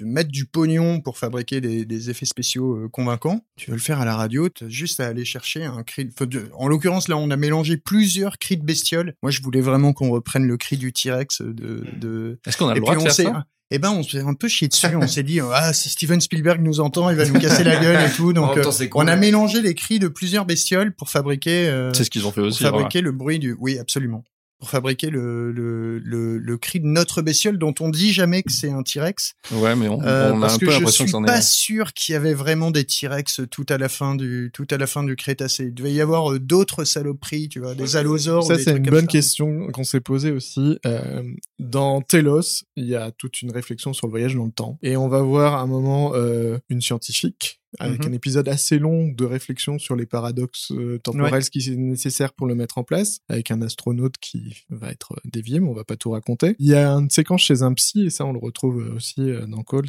de 0.00 0.06
mettre 0.06 0.30
du 0.30 0.46
pognon 0.46 1.00
pour 1.00 1.18
fabriquer 1.18 1.60
des, 1.60 2.10
effets 2.10 2.26
spéciaux 2.26 2.76
euh, 2.76 2.88
convaincants. 2.88 3.44
Tu 3.56 3.70
veux 3.70 3.76
le 3.76 3.82
faire 3.82 4.00
à 4.00 4.04
la 4.04 4.16
radio, 4.16 4.48
tu 4.48 4.64
as 4.64 4.68
juste 4.68 5.00
à 5.00 5.06
aller 5.06 5.24
chercher 5.24 5.64
un 5.64 5.82
cri. 5.82 6.06
De... 6.06 6.50
En 6.54 6.68
l'occurrence, 6.68 7.08
là, 7.08 7.16
on 7.16 7.30
a 7.30 7.36
mélangé 7.36 7.76
plusieurs 7.76 8.38
cris 8.38 8.56
de 8.56 8.64
bestioles. 8.64 9.14
Moi, 9.22 9.30
je 9.30 9.42
voulais 9.42 9.60
vraiment 9.60 9.92
qu'on 9.92 10.10
reprenne 10.10 10.46
le 10.46 10.56
cri 10.56 10.76
du 10.76 10.92
T-Rex 10.92 11.42
de. 11.42 11.84
de... 11.96 12.40
Est-ce 12.46 12.56
qu'on 12.56 12.68
a 12.68 12.74
le 12.74 12.80
droit 12.80 12.96
de 12.96 13.00
faire 13.00 13.12
ça? 13.12 13.46
eh 13.72 13.78
ben, 13.78 13.90
on 13.90 14.02
s'est 14.02 14.20
un 14.20 14.34
peu 14.34 14.48
chié 14.48 14.68
dessus. 14.68 14.96
on 14.96 15.06
s'est 15.06 15.22
dit, 15.22 15.40
ah, 15.40 15.72
si 15.72 15.88
Steven 15.88 16.20
Spielberg 16.20 16.60
nous 16.60 16.80
entend, 16.80 17.08
il 17.10 17.16
va 17.16 17.26
nous 17.26 17.38
casser 17.38 17.62
la 17.62 17.76
gueule 17.76 18.08
et 18.08 18.12
tout. 18.12 18.32
Donc, 18.32 18.56
euh, 18.56 18.64
on 18.94 19.06
a 19.06 19.16
mélangé 19.16 19.62
les 19.62 19.74
cris 19.74 19.98
de 19.98 20.08
plusieurs 20.08 20.44
bestioles 20.44 20.92
pour 20.94 21.08
fabriquer. 21.08 21.68
Euh, 21.68 21.92
c'est 21.92 22.04
ce 22.04 22.10
qu'ils 22.10 22.26
ont 22.26 22.32
fait 22.32 22.40
aussi. 22.40 22.64
Pour 22.64 22.72
fabriquer 22.72 23.00
le 23.00 23.12
bruit 23.12 23.38
du. 23.38 23.56
Oui, 23.58 23.78
absolument 23.78 24.24
pour 24.60 24.68
fabriquer 24.68 25.08
le, 25.08 25.50
le, 25.52 25.98
le, 25.98 26.38
le, 26.38 26.58
cri 26.58 26.80
de 26.80 26.86
notre 26.86 27.22
bestiole 27.22 27.58
dont 27.58 27.74
on 27.80 27.88
dit 27.88 28.12
jamais 28.12 28.42
que 28.42 28.52
c'est 28.52 28.70
un 28.70 28.82
T-Rex. 28.82 29.32
Ouais, 29.52 29.74
mais 29.74 29.88
on, 29.88 30.02
euh, 30.02 30.32
on 30.32 30.42
a 30.42 30.52
un 30.52 30.58
peu 30.58 30.66
l'impression 30.66 31.06
que 31.06 31.10
c'en 31.10 31.24
est. 31.24 31.26
Je 31.26 31.32
suis 31.32 31.36
pas 31.38 31.42
sûr 31.42 31.92
qu'il 31.94 32.12
y 32.12 32.16
avait 32.16 32.34
vraiment 32.34 32.70
des 32.70 32.84
T-Rex 32.84 33.40
tout 33.50 33.64
à 33.70 33.78
la 33.78 33.88
fin 33.88 34.14
du 34.14 34.50
tout 34.52 34.66
à 34.70 34.76
la 34.76 34.86
fin 34.86 35.02
du 35.02 35.16
Crétacé. 35.16 35.64
Il 35.64 35.74
devait 35.74 35.92
y 35.92 36.00
avoir 36.02 36.32
euh, 36.32 36.38
d'autres 36.38 36.84
saloperies, 36.84 37.48
tu 37.48 37.60
vois, 37.60 37.74
des 37.74 37.96
allosaures. 37.96 38.44
Ça, 38.44 38.58
c'est 38.58 38.76
une 38.76 38.90
bonne 38.90 39.06
question 39.06 39.68
qu'on 39.72 39.84
s'est 39.84 40.00
posée 40.00 40.30
aussi. 40.30 40.78
Euh, 40.86 41.22
dans 41.58 42.02
Telos, 42.02 42.64
il 42.76 42.86
y 42.86 42.96
a 42.96 43.10
toute 43.12 43.40
une 43.40 43.50
réflexion 43.50 43.92
sur 43.94 44.06
le 44.06 44.10
voyage 44.10 44.34
dans 44.34 44.44
le 44.44 44.52
temps, 44.52 44.78
et 44.82 44.96
on 44.96 45.08
va 45.08 45.22
voir 45.22 45.54
à 45.54 45.60
un 45.62 45.66
moment 45.66 46.12
euh, 46.14 46.58
une 46.68 46.82
scientifique 46.82 47.59
avec 47.78 48.04
mhm. 48.04 48.10
un 48.10 48.14
épisode 48.14 48.48
assez 48.48 48.78
long 48.78 49.08
de 49.08 49.24
réflexion 49.24 49.78
sur 49.78 49.94
les 49.94 50.06
paradoxes 50.06 50.72
euh, 50.72 50.98
temporels, 50.98 51.44
ce 51.44 51.50
qui 51.50 51.58
est 51.58 51.76
nécessaire 51.76 52.32
pour 52.32 52.46
le 52.46 52.54
mettre 52.54 52.78
en 52.78 52.84
place, 52.84 53.20
avec 53.28 53.50
un 53.50 53.62
astronaute 53.62 54.18
qui 54.18 54.64
va 54.70 54.90
être 54.90 55.12
euh, 55.12 55.20
dévié, 55.24 55.60
mais 55.60 55.68
on 55.68 55.74
va 55.74 55.84
pas 55.84 55.96
tout 55.96 56.10
raconter. 56.10 56.56
Il 56.58 56.66
y 56.66 56.74
a 56.74 56.90
une 56.90 57.10
séquence 57.10 57.42
chez 57.42 57.62
un 57.62 57.72
psy, 57.74 58.06
et 58.06 58.10
ça 58.10 58.24
on 58.26 58.32
le 58.32 58.38
retrouve 58.38 58.76
aussi 58.94 59.20
euh, 59.20 59.46
dans 59.46 59.62
Calls, 59.62 59.86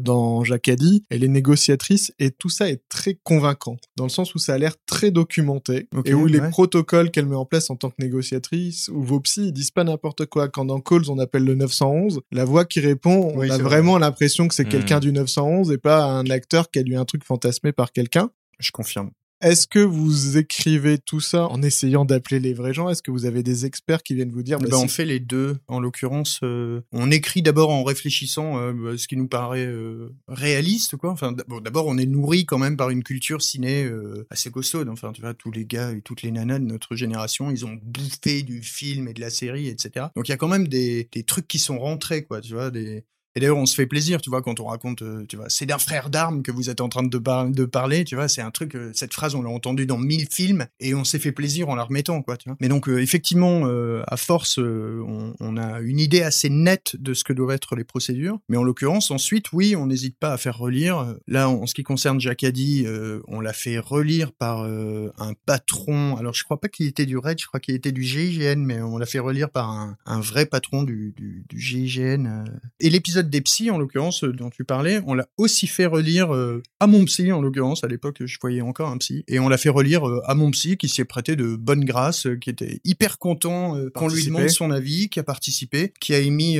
dans 0.00 0.44
Jacadi, 0.44 1.04
elle 1.10 1.24
est 1.24 1.28
négociatrice 1.28 2.12
et 2.18 2.30
tout 2.30 2.48
ça 2.48 2.68
est 2.68 2.82
très 2.88 3.14
convaincant 3.22 3.76
dans 3.96 4.04
le 4.04 4.10
sens 4.10 4.34
où 4.34 4.38
ça 4.38 4.54
a 4.54 4.58
l'air 4.58 4.74
très 4.86 5.10
documenté 5.10 5.88
et 6.04 6.14
où 6.14 6.26
les 6.26 6.40
protocoles 6.40 7.10
qu'elle 7.10 7.26
met 7.26 7.36
en 7.36 7.44
place 7.44 7.70
en 7.70 7.76
tant 7.76 7.90
que 7.90 7.96
négociatrice 7.98 8.88
ou 8.88 9.02
vos 9.02 9.20
ils 9.36 9.52
disent 9.52 9.70
pas 9.70 9.84
n'importe 9.84 10.26
quoi. 10.26 10.48
Quand 10.48 10.64
dans 10.64 10.80
Calls 10.80 11.10
on 11.10 11.18
appelle 11.18 11.44
le 11.44 11.54
911 11.54 12.20
la 12.32 12.44
voix 12.44 12.64
qui 12.64 12.80
répond 12.80 13.32
on 13.34 13.48
a 13.48 13.58
vraiment 13.58 13.98
l'impression 13.98 14.48
que 14.48 14.54
c'est 14.54 14.64
hmm. 14.64 14.70
quelqu'un 14.70 15.00
du 15.00 15.12
911 15.12 15.70
et 15.70 15.78
pas 15.78 16.04
un 16.04 16.26
acteur 16.26 16.70
qui 16.70 16.78
a 16.78 16.82
lu 16.82 16.96
un 16.96 17.04
truc 17.04 17.24
fantasmé 17.24 17.72
par 17.72 17.92
quelqu'un. 17.92 18.30
Je 18.58 18.70
confirme 18.72 19.10
est-ce 19.40 19.66
que 19.66 19.78
vous 19.78 20.36
écrivez 20.36 20.98
tout 20.98 21.20
ça 21.20 21.46
en 21.48 21.62
essayant 21.62 22.04
d'appeler 22.04 22.40
les 22.40 22.52
vrais 22.52 22.74
gens? 22.74 22.90
Est-ce 22.90 23.02
que 23.02 23.10
vous 23.10 23.24
avez 23.24 23.42
des 23.42 23.64
experts 23.66 24.02
qui 24.02 24.14
viennent 24.14 24.30
vous 24.30 24.42
dire 24.42 24.58
bah, 24.58 24.76
On 24.76 24.88
fait 24.88 25.04
les 25.04 25.20
deux. 25.20 25.58
En 25.68 25.80
l'occurrence, 25.80 26.40
euh, 26.42 26.82
on 26.92 27.10
écrit 27.10 27.42
d'abord 27.42 27.70
en 27.70 27.82
réfléchissant 27.82 28.58
euh, 28.58 28.72
bah, 28.72 28.98
ce 28.98 29.08
qui 29.08 29.16
nous 29.16 29.28
paraît 29.28 29.66
euh, 29.66 30.14
réaliste, 30.28 30.96
quoi. 30.96 31.10
Enfin, 31.10 31.32
d'abord, 31.32 31.86
on 31.86 31.96
est 31.96 32.06
nourri 32.06 32.44
quand 32.44 32.58
même 32.58 32.76
par 32.76 32.90
une 32.90 33.02
culture 33.02 33.42
ciné 33.42 33.90
assez 34.30 34.50
costaude. 34.50 34.88
Enfin, 34.88 35.12
tu 35.12 35.22
vois, 35.22 35.34
tous 35.34 35.50
les 35.50 35.64
gars 35.64 35.92
et 35.92 36.02
toutes 36.02 36.22
les 36.22 36.30
nanas 36.30 36.58
de 36.58 36.64
notre 36.64 36.94
génération, 36.94 37.50
ils 37.50 37.64
ont 37.64 37.78
bouffé 37.82 38.42
du 38.42 38.62
film 38.62 39.08
et 39.08 39.14
de 39.14 39.20
la 39.20 39.30
série, 39.30 39.68
etc. 39.68 40.06
Donc, 40.16 40.28
il 40.28 40.32
y 40.32 40.34
a 40.34 40.36
quand 40.36 40.48
même 40.48 40.68
des, 40.68 41.08
des 41.12 41.22
trucs 41.22 41.48
qui 41.48 41.58
sont 41.58 41.78
rentrés, 41.78 42.24
quoi. 42.24 42.40
Tu 42.40 42.52
vois, 42.52 42.70
des 42.70 43.04
et 43.36 43.40
d'ailleurs, 43.40 43.58
on 43.58 43.66
se 43.66 43.76
fait 43.76 43.86
plaisir, 43.86 44.20
tu 44.20 44.28
vois, 44.28 44.42
quand 44.42 44.58
on 44.58 44.64
raconte, 44.64 45.02
euh, 45.02 45.24
tu 45.28 45.36
vois, 45.36 45.48
c'est 45.48 45.66
d'un 45.66 45.78
frère 45.78 46.10
d'armes 46.10 46.42
que 46.42 46.50
vous 46.50 46.68
êtes 46.68 46.80
en 46.80 46.88
train 46.88 47.04
de, 47.04 47.64
parler, 47.64 48.04
tu 48.04 48.16
vois, 48.16 48.26
c'est 48.26 48.40
un 48.40 48.50
truc, 48.50 48.74
euh, 48.74 48.90
cette 48.92 49.14
phrase, 49.14 49.36
on 49.36 49.42
l'a 49.42 49.50
entendue 49.50 49.86
dans 49.86 49.98
mille 49.98 50.26
films 50.28 50.66
et 50.80 50.94
on 50.94 51.04
s'est 51.04 51.20
fait 51.20 51.30
plaisir 51.30 51.68
en 51.68 51.76
la 51.76 51.84
remettant, 51.84 52.22
quoi, 52.22 52.36
tu 52.36 52.48
vois. 52.48 52.56
Mais 52.60 52.68
donc, 52.68 52.88
euh, 52.88 52.98
effectivement, 52.98 53.64
à 54.06 54.16
force, 54.16 54.58
on, 54.58 55.56
a 55.56 55.80
une 55.80 56.00
idée 56.00 56.22
assez 56.22 56.48
nette 56.50 56.96
de 56.98 57.14
ce 57.14 57.24
que 57.24 57.32
doivent 57.32 57.54
être 57.54 57.76
les 57.76 57.84
procédures. 57.84 58.38
Mais 58.48 58.56
en 58.56 58.62
l'occurrence, 58.62 59.10
ensuite, 59.10 59.52
oui, 59.52 59.76
on 59.76 59.86
n'hésite 59.86 60.16
pas 60.18 60.32
à 60.32 60.36
faire 60.36 60.58
relire. 60.58 61.14
Là, 61.26 61.48
en, 61.48 61.66
ce 61.66 61.74
qui 61.74 61.82
concerne 61.82 62.20
Jacadi, 62.20 62.86
on 63.28 63.40
l'a 63.40 63.52
fait 63.52 63.78
relire 63.78 64.32
par 64.32 64.64
un 64.64 65.32
patron. 65.46 66.16
Alors, 66.16 66.34
je 66.34 66.44
crois 66.44 66.60
pas 66.60 66.68
qu'il 66.68 66.86
était 66.86 67.06
du 67.06 67.16
RED, 67.16 67.38
je 67.40 67.46
crois 67.46 67.60
qu'il 67.60 67.74
était 67.74 67.92
du 67.92 68.02
GIGN, 68.02 68.58
mais 68.64 68.80
on 68.80 68.98
l'a 68.98 69.06
fait 69.06 69.18
relire 69.18 69.50
par 69.50 69.70
un, 69.70 70.20
vrai 70.20 70.46
patron 70.46 70.82
du 70.82 71.14
GIGN. 71.52 72.44
Et 72.80 72.90
l'épisode 72.90 73.19
des 73.28 73.40
psys, 73.40 73.70
en 73.70 73.78
l'occurrence, 73.78 74.24
euh, 74.24 74.32
dont 74.32 74.50
tu 74.50 74.64
parlais, 74.64 75.00
on 75.06 75.14
l'a 75.14 75.28
aussi 75.36 75.66
fait 75.66 75.86
relire 75.86 76.34
euh, 76.34 76.62
à 76.78 76.86
mon 76.86 77.04
psy, 77.04 77.32
en 77.32 77.40
l'occurrence, 77.40 77.84
à 77.84 77.88
l'époque, 77.88 78.24
je 78.24 78.38
voyais 78.40 78.60
encore 78.60 78.88
un 78.88 78.98
psy, 78.98 79.24
et 79.28 79.38
on 79.38 79.48
l'a 79.48 79.58
fait 79.58 79.68
relire 79.68 80.08
euh, 80.08 80.20
à 80.24 80.34
mon 80.34 80.50
psy, 80.50 80.76
qui 80.76 80.88
s'y 80.88 81.00
est 81.00 81.04
prêté 81.04 81.36
de 81.36 81.56
bonne 81.56 81.84
grâce, 81.84 82.26
qui 82.40 82.50
était 82.50 82.80
hyper 82.84 83.18
content 83.18 83.76
qu'on 83.94 84.08
lui 84.08 84.24
demande 84.24 84.48
son 84.48 84.70
avis, 84.70 85.08
qui 85.08 85.20
a 85.20 85.22
participé, 85.22 85.92
qui 86.00 86.14
a 86.14 86.18
émis 86.18 86.58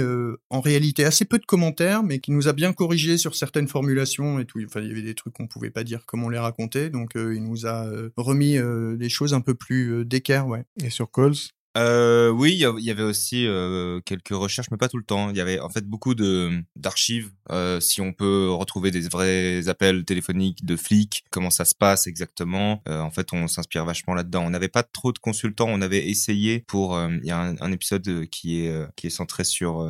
en 0.50 0.61
réalité 0.61 1.04
assez 1.04 1.24
peu 1.24 1.38
de 1.38 1.44
commentaires, 1.44 2.02
mais 2.02 2.18
qui 2.18 2.32
nous 2.32 2.48
a 2.48 2.52
bien 2.52 2.72
corrigé 2.72 3.18
sur 3.18 3.34
certaines 3.34 3.68
formulations 3.68 4.38
et 4.40 4.44
tout. 4.44 4.61
Enfin, 4.64 4.80
il 4.80 4.88
y 4.88 4.90
avait 4.90 5.02
des 5.02 5.14
trucs 5.14 5.34
qu'on 5.34 5.46
pouvait 5.46 5.70
pas 5.70 5.84
dire 5.84 6.04
comme 6.06 6.24
on 6.24 6.28
les 6.28 6.38
racontait, 6.38 6.90
donc 6.90 7.12
il 7.14 7.42
nous 7.42 7.66
a 7.66 7.86
remis 8.16 8.58
des 8.96 9.08
choses 9.08 9.34
un 9.34 9.40
peu 9.40 9.54
plus 9.54 10.04
d'équerre, 10.04 10.46
ouais. 10.46 10.64
Et 10.82 10.90
sur 10.90 11.11
Calls 11.11 11.34
Euh, 11.79 12.31
oui, 12.31 12.53
il 12.55 12.85
y 12.85 12.91
avait 12.91 13.03
aussi 13.05 13.47
euh, 13.47 14.01
quelques 14.05 14.31
recherches, 14.31 14.66
mais 14.73 14.77
pas 14.77 14.89
tout 14.89 14.97
le 14.97 15.05
temps. 15.05 15.31
Il 15.31 15.37
y 15.37 15.41
avait 15.41 15.61
en 15.61 15.68
fait 15.71 15.85
beaucoup 15.87 16.16
de 16.16 16.51
d'archives. 16.75 17.31
Euh, 17.53 17.79
si 17.79 18.01
on 18.01 18.12
peut 18.12 18.51
retrouver 18.51 18.91
des 18.91 19.03
vrais 19.09 19.68
appels 19.68 20.05
téléphoniques 20.05 20.64
de 20.64 20.75
flics, 20.75 21.25
comment 21.31 21.51
ça 21.51 21.64
se 21.64 21.77
passe 21.77 22.09
exactement. 22.09 22.83
Euh, 22.89 23.01
en 23.01 23.12
fait, 23.12 23.33
on 23.33 23.47
s'inspire 23.47 23.85
vachement 23.85 24.14
là-dedans. 24.14 24.43
On 24.45 24.51
n'avait 24.51 24.68
pas 24.68 24.83
trop 24.83 25.12
de 25.12 25.21
consultants. 25.21 25.68
On 25.68 25.81
avait 25.81 26.09
essayé 26.09 26.64
pour. 26.66 26.97
euh, 26.97 27.09
Il 27.23 27.27
y 27.29 27.31
a 27.31 27.39
un, 27.39 27.55
un 27.61 27.71
épisode 27.71 28.27
qui 28.33 28.64
est 28.64 28.68
euh, 28.71 28.87
qui 28.97 29.07
est 29.07 29.11
centré 29.11 29.45
sur 29.45 29.89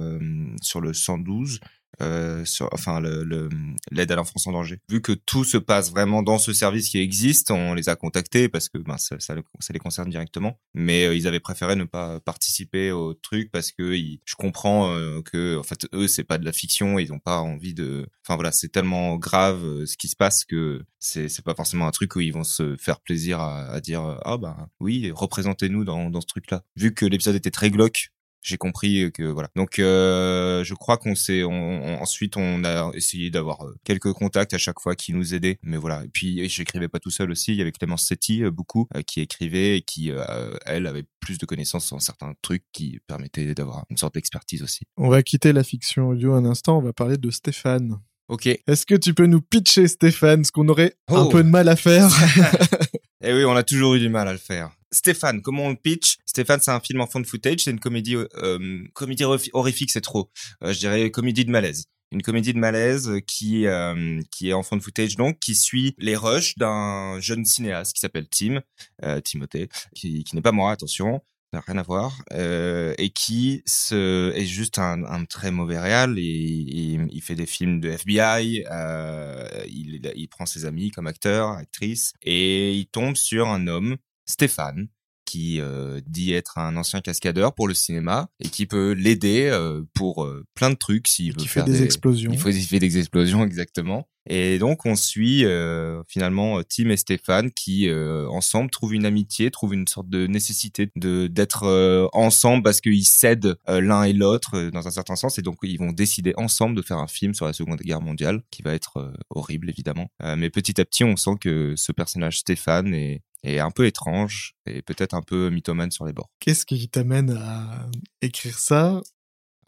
sur 0.60 0.80
le 0.82 0.92
112 0.92 1.60
euh, 2.00 2.44
sur, 2.44 2.68
enfin 2.72 3.00
le- 3.00 3.24
le- 3.24 3.48
l'aide 3.90 4.10
à 4.12 4.16
l'enfance 4.16 4.46
en 4.46 4.52
danger. 4.52 4.78
Vu 4.88 5.00
que 5.02 5.12
tout 5.12 5.44
se 5.44 5.56
passe 5.58 5.90
vraiment 5.90 6.22
dans 6.22 6.38
ce 6.38 6.52
service 6.52 6.88
qui 6.88 6.98
existe, 6.98 7.50
on 7.50 7.74
les 7.74 7.88
a 7.88 7.96
contactés 7.96 8.48
parce 8.48 8.68
que 8.68 8.78
ben, 8.78 8.96
ça, 8.98 9.16
ça, 9.18 9.34
le- 9.34 9.42
ça 9.60 9.72
les 9.72 9.78
concerne 9.78 10.08
directement. 10.10 10.58
Mais 10.74 11.04
euh, 11.06 11.14
ils 11.14 11.26
avaient 11.26 11.40
préféré 11.40 11.76
ne 11.76 11.84
pas 11.84 12.20
participer 12.20 12.92
au 12.92 13.14
truc 13.14 13.50
parce 13.52 13.72
que 13.72 13.94
ils- 13.94 14.20
je 14.24 14.34
comprends 14.34 14.94
euh, 14.94 15.22
que 15.22 15.58
en 15.58 15.62
fait 15.62 15.86
eux 15.94 16.08
c'est 16.08 16.24
pas 16.24 16.38
de 16.38 16.44
la 16.44 16.52
fiction, 16.52 16.98
ils 16.98 17.12
ont 17.12 17.18
pas 17.18 17.38
envie 17.40 17.74
de. 17.74 18.06
Enfin 18.26 18.34
voilà, 18.36 18.52
c'est 18.52 18.68
tellement 18.68 19.16
grave 19.16 19.64
euh, 19.64 19.86
ce 19.86 19.96
qui 19.96 20.08
se 20.08 20.16
passe 20.16 20.44
que 20.44 20.82
c'est 20.98 21.28
c'est 21.28 21.44
pas 21.44 21.54
forcément 21.54 21.86
un 21.86 21.90
truc 21.90 22.16
où 22.16 22.20
ils 22.20 22.32
vont 22.32 22.44
se 22.44 22.76
faire 22.76 23.00
plaisir 23.00 23.40
à, 23.40 23.66
à 23.70 23.80
dire 23.80 24.18
ah 24.24 24.36
bah 24.38 24.68
oui 24.80 25.10
représentez-nous 25.14 25.84
dans 25.84 26.10
dans 26.10 26.20
ce 26.20 26.26
truc 26.26 26.50
là. 26.50 26.62
Vu 26.76 26.94
que 26.94 27.04
l'épisode 27.06 27.34
était 27.36 27.50
très 27.50 27.70
glauque 27.70 28.10
j'ai 28.42 28.56
compris 28.56 29.10
que 29.12 29.22
voilà. 29.24 29.48
Donc 29.56 29.78
euh, 29.78 30.64
je 30.64 30.74
crois 30.74 30.96
qu'on 30.96 31.14
s'est 31.14 31.44
on, 31.44 31.50
on- 31.50 32.00
ensuite 32.00 32.36
on 32.36 32.64
a 32.64 32.90
essayé 32.94 33.30
d'avoir 33.30 33.66
euh, 33.66 33.74
quelques 33.84 34.12
contacts 34.12 34.54
à 34.54 34.58
chaque 34.58 34.80
fois 34.80 34.94
qui 34.96 35.12
nous 35.12 35.34
aidaient. 35.34 35.58
Mais 35.62 35.76
voilà. 35.76 36.04
Et 36.04 36.08
puis 36.08 36.48
j'écrivais 36.48 36.88
pas 36.88 36.98
tout 37.00 37.10
seul 37.10 37.30
aussi. 37.30 37.52
Il 37.52 37.58
y 37.58 37.60
avait 37.62 37.72
Clémence 37.72 38.06
Setti 38.06 38.42
euh, 38.42 38.50
beaucoup 38.50 38.88
euh, 38.96 39.02
qui 39.02 39.20
écrivait 39.20 39.76
et 39.78 39.82
qui 39.82 40.10
euh, 40.10 40.54
elle 40.66 40.86
avait 40.86 41.04
plus 41.20 41.38
de 41.38 41.46
connaissances 41.46 41.86
sur 41.86 42.00
certains 42.00 42.32
trucs 42.42 42.64
qui 42.72 42.98
permettaient 43.06 43.54
d'avoir 43.54 43.84
une 43.90 43.96
sorte 43.96 44.14
d'expertise 44.14 44.62
aussi. 44.62 44.84
On 44.96 45.08
va 45.08 45.22
quitter 45.22 45.52
la 45.52 45.62
fiction 45.64 46.08
audio 46.08 46.32
un 46.32 46.44
instant, 46.44 46.78
on 46.78 46.82
va 46.82 46.92
parler 46.92 47.18
de 47.18 47.30
Stéphane. 47.30 47.98
Ok. 48.28 48.46
Est-ce 48.46 48.86
que 48.86 48.94
tu 48.94 49.12
peux 49.12 49.26
nous 49.26 49.40
pitcher 49.40 49.88
Stéphane, 49.88 50.44
ce 50.44 50.52
qu'on 50.52 50.68
aurait 50.68 50.94
un 51.08 51.22
Oh. 51.24 51.28
peu 51.30 51.42
de 51.42 51.48
mal 51.48 51.68
à 51.68 51.74
faire? 51.76 52.08
Eh 53.22 53.32
oui, 53.34 53.44
on 53.44 53.54
a 53.54 53.62
toujours 53.62 53.94
eu 53.94 54.00
du 54.00 54.08
mal 54.08 54.28
à 54.28 54.32
le 54.32 54.38
faire. 54.38 54.70
Stéphane, 54.92 55.42
comment 55.42 55.64
on 55.66 55.70
le 55.70 55.76
pitch? 55.76 56.16
Stéphane, 56.26 56.60
c'est 56.62 56.70
un 56.70 56.80
film 56.80 57.00
en 57.00 57.06
fond 57.06 57.20
de 57.20 57.26
footage, 57.26 57.60
c'est 57.60 57.70
une 57.70 57.78
comédie, 57.80 58.16
euh, 58.16 58.82
comédie 58.94 59.24
horrifi- 59.24 59.50
horrifique, 59.52 59.90
c'est 59.90 60.00
trop. 60.00 60.30
Euh, 60.64 60.72
je 60.72 60.78
dirais 60.78 61.10
comédie 61.10 61.44
de 61.44 61.50
malaise. 61.50 61.84
Une 62.12 62.22
comédie 62.22 62.52
de 62.54 62.58
malaise 62.58 63.12
qui 63.26 63.66
euh, 63.66 64.20
qui 64.32 64.48
est 64.48 64.52
en 64.52 64.64
fond 64.64 64.76
de 64.76 64.82
footage 64.82 65.14
donc 65.14 65.38
qui 65.38 65.54
suit 65.54 65.94
les 65.98 66.16
rushs 66.16 66.56
d'un 66.58 67.20
jeune 67.20 67.44
cinéaste 67.44 67.92
qui 67.92 68.00
s'appelle 68.00 68.26
Tim, 68.28 68.62
euh, 69.04 69.20
Timothée, 69.20 69.68
qui, 69.94 70.24
qui 70.24 70.34
n'est 70.34 70.42
pas 70.42 70.50
moi, 70.50 70.72
attention, 70.72 71.20
n'a 71.52 71.60
rien 71.60 71.78
à 71.78 71.82
voir, 71.82 72.22
euh, 72.32 72.94
et 72.98 73.10
qui 73.10 73.62
se, 73.66 74.32
est 74.34 74.44
juste 74.46 74.78
un, 74.78 75.04
un 75.04 75.24
très 75.24 75.50
mauvais 75.50 75.78
réal. 75.78 76.18
Et, 76.18 76.22
il- 76.22 77.06
il 77.10 77.22
fait 77.22 77.34
des 77.34 77.46
films 77.46 77.80
de 77.80 77.90
FBI, 77.90 78.64
euh, 78.70 79.48
il, 79.68 80.00
il 80.14 80.28
prend 80.28 80.46
ses 80.46 80.64
amis 80.64 80.90
comme 80.90 81.06
acteur, 81.06 81.50
actrice, 81.50 82.12
et 82.22 82.74
il 82.74 82.86
tombe 82.86 83.16
sur 83.16 83.48
un 83.48 83.66
homme, 83.66 83.96
Stéphane, 84.26 84.88
qui 85.30 85.60
euh, 85.60 86.00
dit 86.08 86.32
être 86.32 86.58
un 86.58 86.76
ancien 86.76 87.00
cascadeur 87.00 87.54
pour 87.54 87.68
le 87.68 87.74
cinéma 87.74 88.28
et 88.40 88.48
qui 88.48 88.66
peut 88.66 88.90
l'aider 88.90 89.48
euh, 89.48 89.82
pour 89.94 90.24
euh, 90.24 90.44
plein 90.56 90.70
de 90.70 90.74
trucs 90.74 91.06
s'il 91.06 91.34
veut 91.34 91.46
faire 91.46 91.64
des 91.64 91.84
explosions. 91.84 92.32
Il, 92.32 92.38
faut, 92.38 92.48
il 92.48 92.64
fait 92.64 92.80
des 92.80 92.98
explosions 92.98 93.44
exactement. 93.46 94.08
Et 94.28 94.58
donc 94.58 94.84
on 94.84 94.96
suit 94.96 95.44
euh, 95.44 96.02
finalement 96.06 96.60
Tim 96.62 96.90
et 96.90 96.96
Stéphane 96.96 97.50
qui 97.50 97.88
euh, 97.88 98.28
ensemble 98.28 98.70
trouvent 98.70 98.94
une 98.94 99.06
amitié, 99.06 99.50
trouvent 99.50 99.74
une 99.74 99.86
sorte 99.86 100.10
de 100.10 100.26
nécessité 100.26 100.90
de 100.96 101.26
d'être 101.26 101.64
euh, 101.64 102.06
ensemble 102.12 102.62
parce 102.62 102.80
qu'ils 102.80 103.04
euh, 103.24 103.80
l'un 103.80 104.04
et 104.04 104.12
l'autre 104.12 104.56
euh, 104.56 104.70
dans 104.70 104.86
un 104.86 104.90
certain 104.90 105.16
sens 105.16 105.38
et 105.38 105.42
donc 105.42 105.56
ils 105.62 105.78
vont 105.78 105.92
décider 105.92 106.34
ensemble 106.36 106.76
de 106.76 106.82
faire 106.82 106.98
un 106.98 107.06
film 107.06 107.32
sur 107.32 107.46
la 107.46 107.52
Seconde 107.52 107.80
Guerre 107.80 108.02
mondiale 108.02 108.42
qui 108.50 108.62
va 108.62 108.74
être 108.74 108.98
euh, 108.98 109.12
horrible 109.30 109.70
évidemment. 109.70 110.10
Euh, 110.22 110.36
mais 110.36 110.50
petit 110.50 110.78
à 110.80 110.84
petit 110.84 111.02
on 111.02 111.16
sent 111.16 111.36
que 111.40 111.74
ce 111.76 111.92
personnage 111.92 112.40
Stéphane 112.40 112.92
est 112.92 113.22
est 113.42 113.58
un 113.58 113.70
peu 113.70 113.86
étrange 113.86 114.54
et 114.66 114.82
peut-être 114.82 115.14
un 115.14 115.22
peu 115.22 115.50
mythomane 115.50 115.90
sur 115.90 116.04
les 116.06 116.12
bords. 116.12 116.30
Qu'est-ce 116.40 116.66
qui 116.66 116.88
t'amène 116.88 117.30
à 117.30 117.86
écrire 118.22 118.58
ça? 118.58 119.00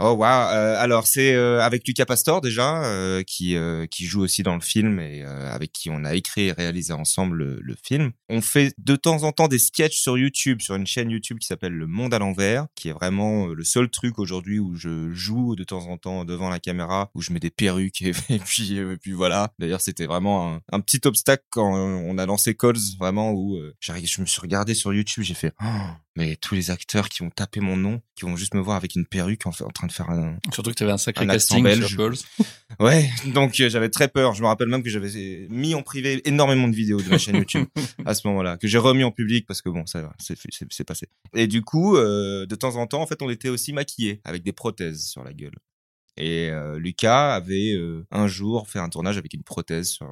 Oh 0.04 0.14
wow. 0.14 0.24
Euh, 0.24 0.74
alors 0.80 1.06
c'est 1.06 1.32
euh, 1.32 1.60
avec 1.60 1.86
Lucas 1.86 2.06
Pastor 2.06 2.40
déjà 2.40 2.82
euh, 2.82 3.22
qui 3.22 3.56
qui 3.88 4.06
joue 4.06 4.22
aussi 4.22 4.42
dans 4.42 4.56
le 4.56 4.60
film 4.60 4.98
et 4.98 5.22
avec 5.22 5.70
qui 5.72 5.90
on 5.90 6.04
a 6.04 6.14
écrit 6.14 6.48
et 6.48 6.52
réalisé 6.52 6.92
ensemble 6.92 7.36
le, 7.36 7.60
le 7.60 7.76
film. 7.80 8.10
On 8.28 8.40
fait 8.40 8.74
de 8.78 8.96
temps 8.96 9.22
en 9.22 9.30
temps 9.30 9.46
des 9.46 9.60
sketchs 9.60 10.00
sur 10.00 10.18
YouTube, 10.18 10.60
sur 10.60 10.74
une 10.74 10.88
chaîne 10.88 11.10
YouTube 11.10 11.38
qui 11.38 11.46
s'appelle 11.46 11.72
Le 11.72 11.86
Monde 11.86 12.14
à 12.14 12.18
l'envers, 12.18 12.66
qui 12.74 12.88
est 12.88 12.92
vraiment 12.92 13.46
le 13.46 13.62
seul 13.62 13.90
truc 13.90 14.18
aujourd'hui 14.18 14.58
où 14.58 14.74
je 14.74 15.12
joue 15.12 15.54
de 15.54 15.62
temps 15.62 15.86
en 15.86 15.96
temps 15.98 16.24
devant 16.24 16.48
la 16.48 16.58
caméra, 16.58 17.10
où 17.14 17.22
je 17.22 17.32
mets 17.32 17.40
des 17.40 17.50
perruques 17.50 18.02
et, 18.28 18.38
puis 18.44 18.78
et 18.78 18.96
puis 18.96 19.12
voilà. 19.12 19.52
D'ailleurs 19.60 19.80
c'était 19.80 20.06
vraiment 20.06 20.58
un, 20.72 20.80
petit 20.80 21.00
obstacle 21.04 21.44
quand 21.50 21.76
on 21.76 22.18
a 22.18 22.26
lancé 22.26 22.56
Calls 22.56 22.74
vraiment 22.98 23.30
où 23.30 23.56
j'arrive, 23.78 24.08
je 24.08 24.20
me 24.20 24.26
suis 24.26 24.40
regardé 24.40 24.74
sur 24.74 24.92
YouTube, 24.92 25.22
j'ai 25.22 25.34
fait 25.34 25.52
oh, 25.62 26.11
mais 26.16 26.36
tous 26.36 26.54
les 26.54 26.70
acteurs 26.70 27.08
qui 27.08 27.22
ont 27.22 27.30
tapé 27.30 27.60
mon 27.60 27.76
nom, 27.76 28.02
qui 28.14 28.24
vont 28.24 28.36
juste 28.36 28.54
me 28.54 28.60
voir 28.60 28.76
avec 28.76 28.94
une 28.94 29.06
perruque 29.06 29.46
en, 29.46 29.50
en 29.50 29.70
train 29.70 29.86
de 29.86 29.92
faire 29.92 30.10
un, 30.10 30.36
Surtout 30.52 30.70
que 30.70 30.76
tu 30.76 30.82
avais 30.82 30.92
un 30.92 30.98
sacré 30.98 31.24
Un 31.24 31.28
casting 31.28 31.62
belge. 31.62 31.86
sur. 31.86 32.12
Ouais, 32.80 33.10
donc 33.26 33.58
euh, 33.60 33.68
j'avais 33.68 33.88
très 33.88 34.08
peur. 34.08 34.34
Je 34.34 34.42
me 34.42 34.46
rappelle 34.46 34.68
même 34.68 34.82
que 34.82 34.90
j'avais 34.90 35.46
mis 35.50 35.74
en 35.74 35.82
privé 35.82 36.20
énormément 36.28 36.68
de 36.68 36.74
vidéos 36.74 37.00
de 37.00 37.08
ma 37.08 37.18
chaîne 37.18 37.36
YouTube 37.36 37.66
à 38.04 38.14
ce 38.14 38.26
moment-là, 38.28 38.56
que 38.56 38.66
j'ai 38.68 38.78
remis 38.78 39.04
en 39.04 39.10
public 39.10 39.46
parce 39.46 39.62
que 39.62 39.68
bon, 39.68 39.86
ça 39.86 40.12
c'est 40.18 40.84
passé. 40.84 41.06
Et 41.34 41.46
du 41.46 41.62
coup, 41.62 41.96
euh, 41.96 42.46
de 42.46 42.54
temps 42.54 42.76
en 42.76 42.86
temps, 42.86 43.02
en 43.02 43.06
fait, 43.06 43.22
on 43.22 43.30
était 43.30 43.48
aussi 43.48 43.72
maquillés 43.72 44.20
avec 44.24 44.42
des 44.42 44.52
prothèses 44.52 45.06
sur 45.06 45.24
la 45.24 45.32
gueule. 45.32 45.56
Et 46.16 46.50
euh, 46.50 46.78
Lucas 46.78 47.34
avait 47.34 47.72
euh, 47.72 48.06
un 48.10 48.26
jour 48.26 48.68
fait 48.68 48.78
un 48.78 48.88
tournage 48.88 49.16
avec 49.16 49.32
une 49.32 49.42
prothèse 49.44 49.88
sur. 49.90 50.06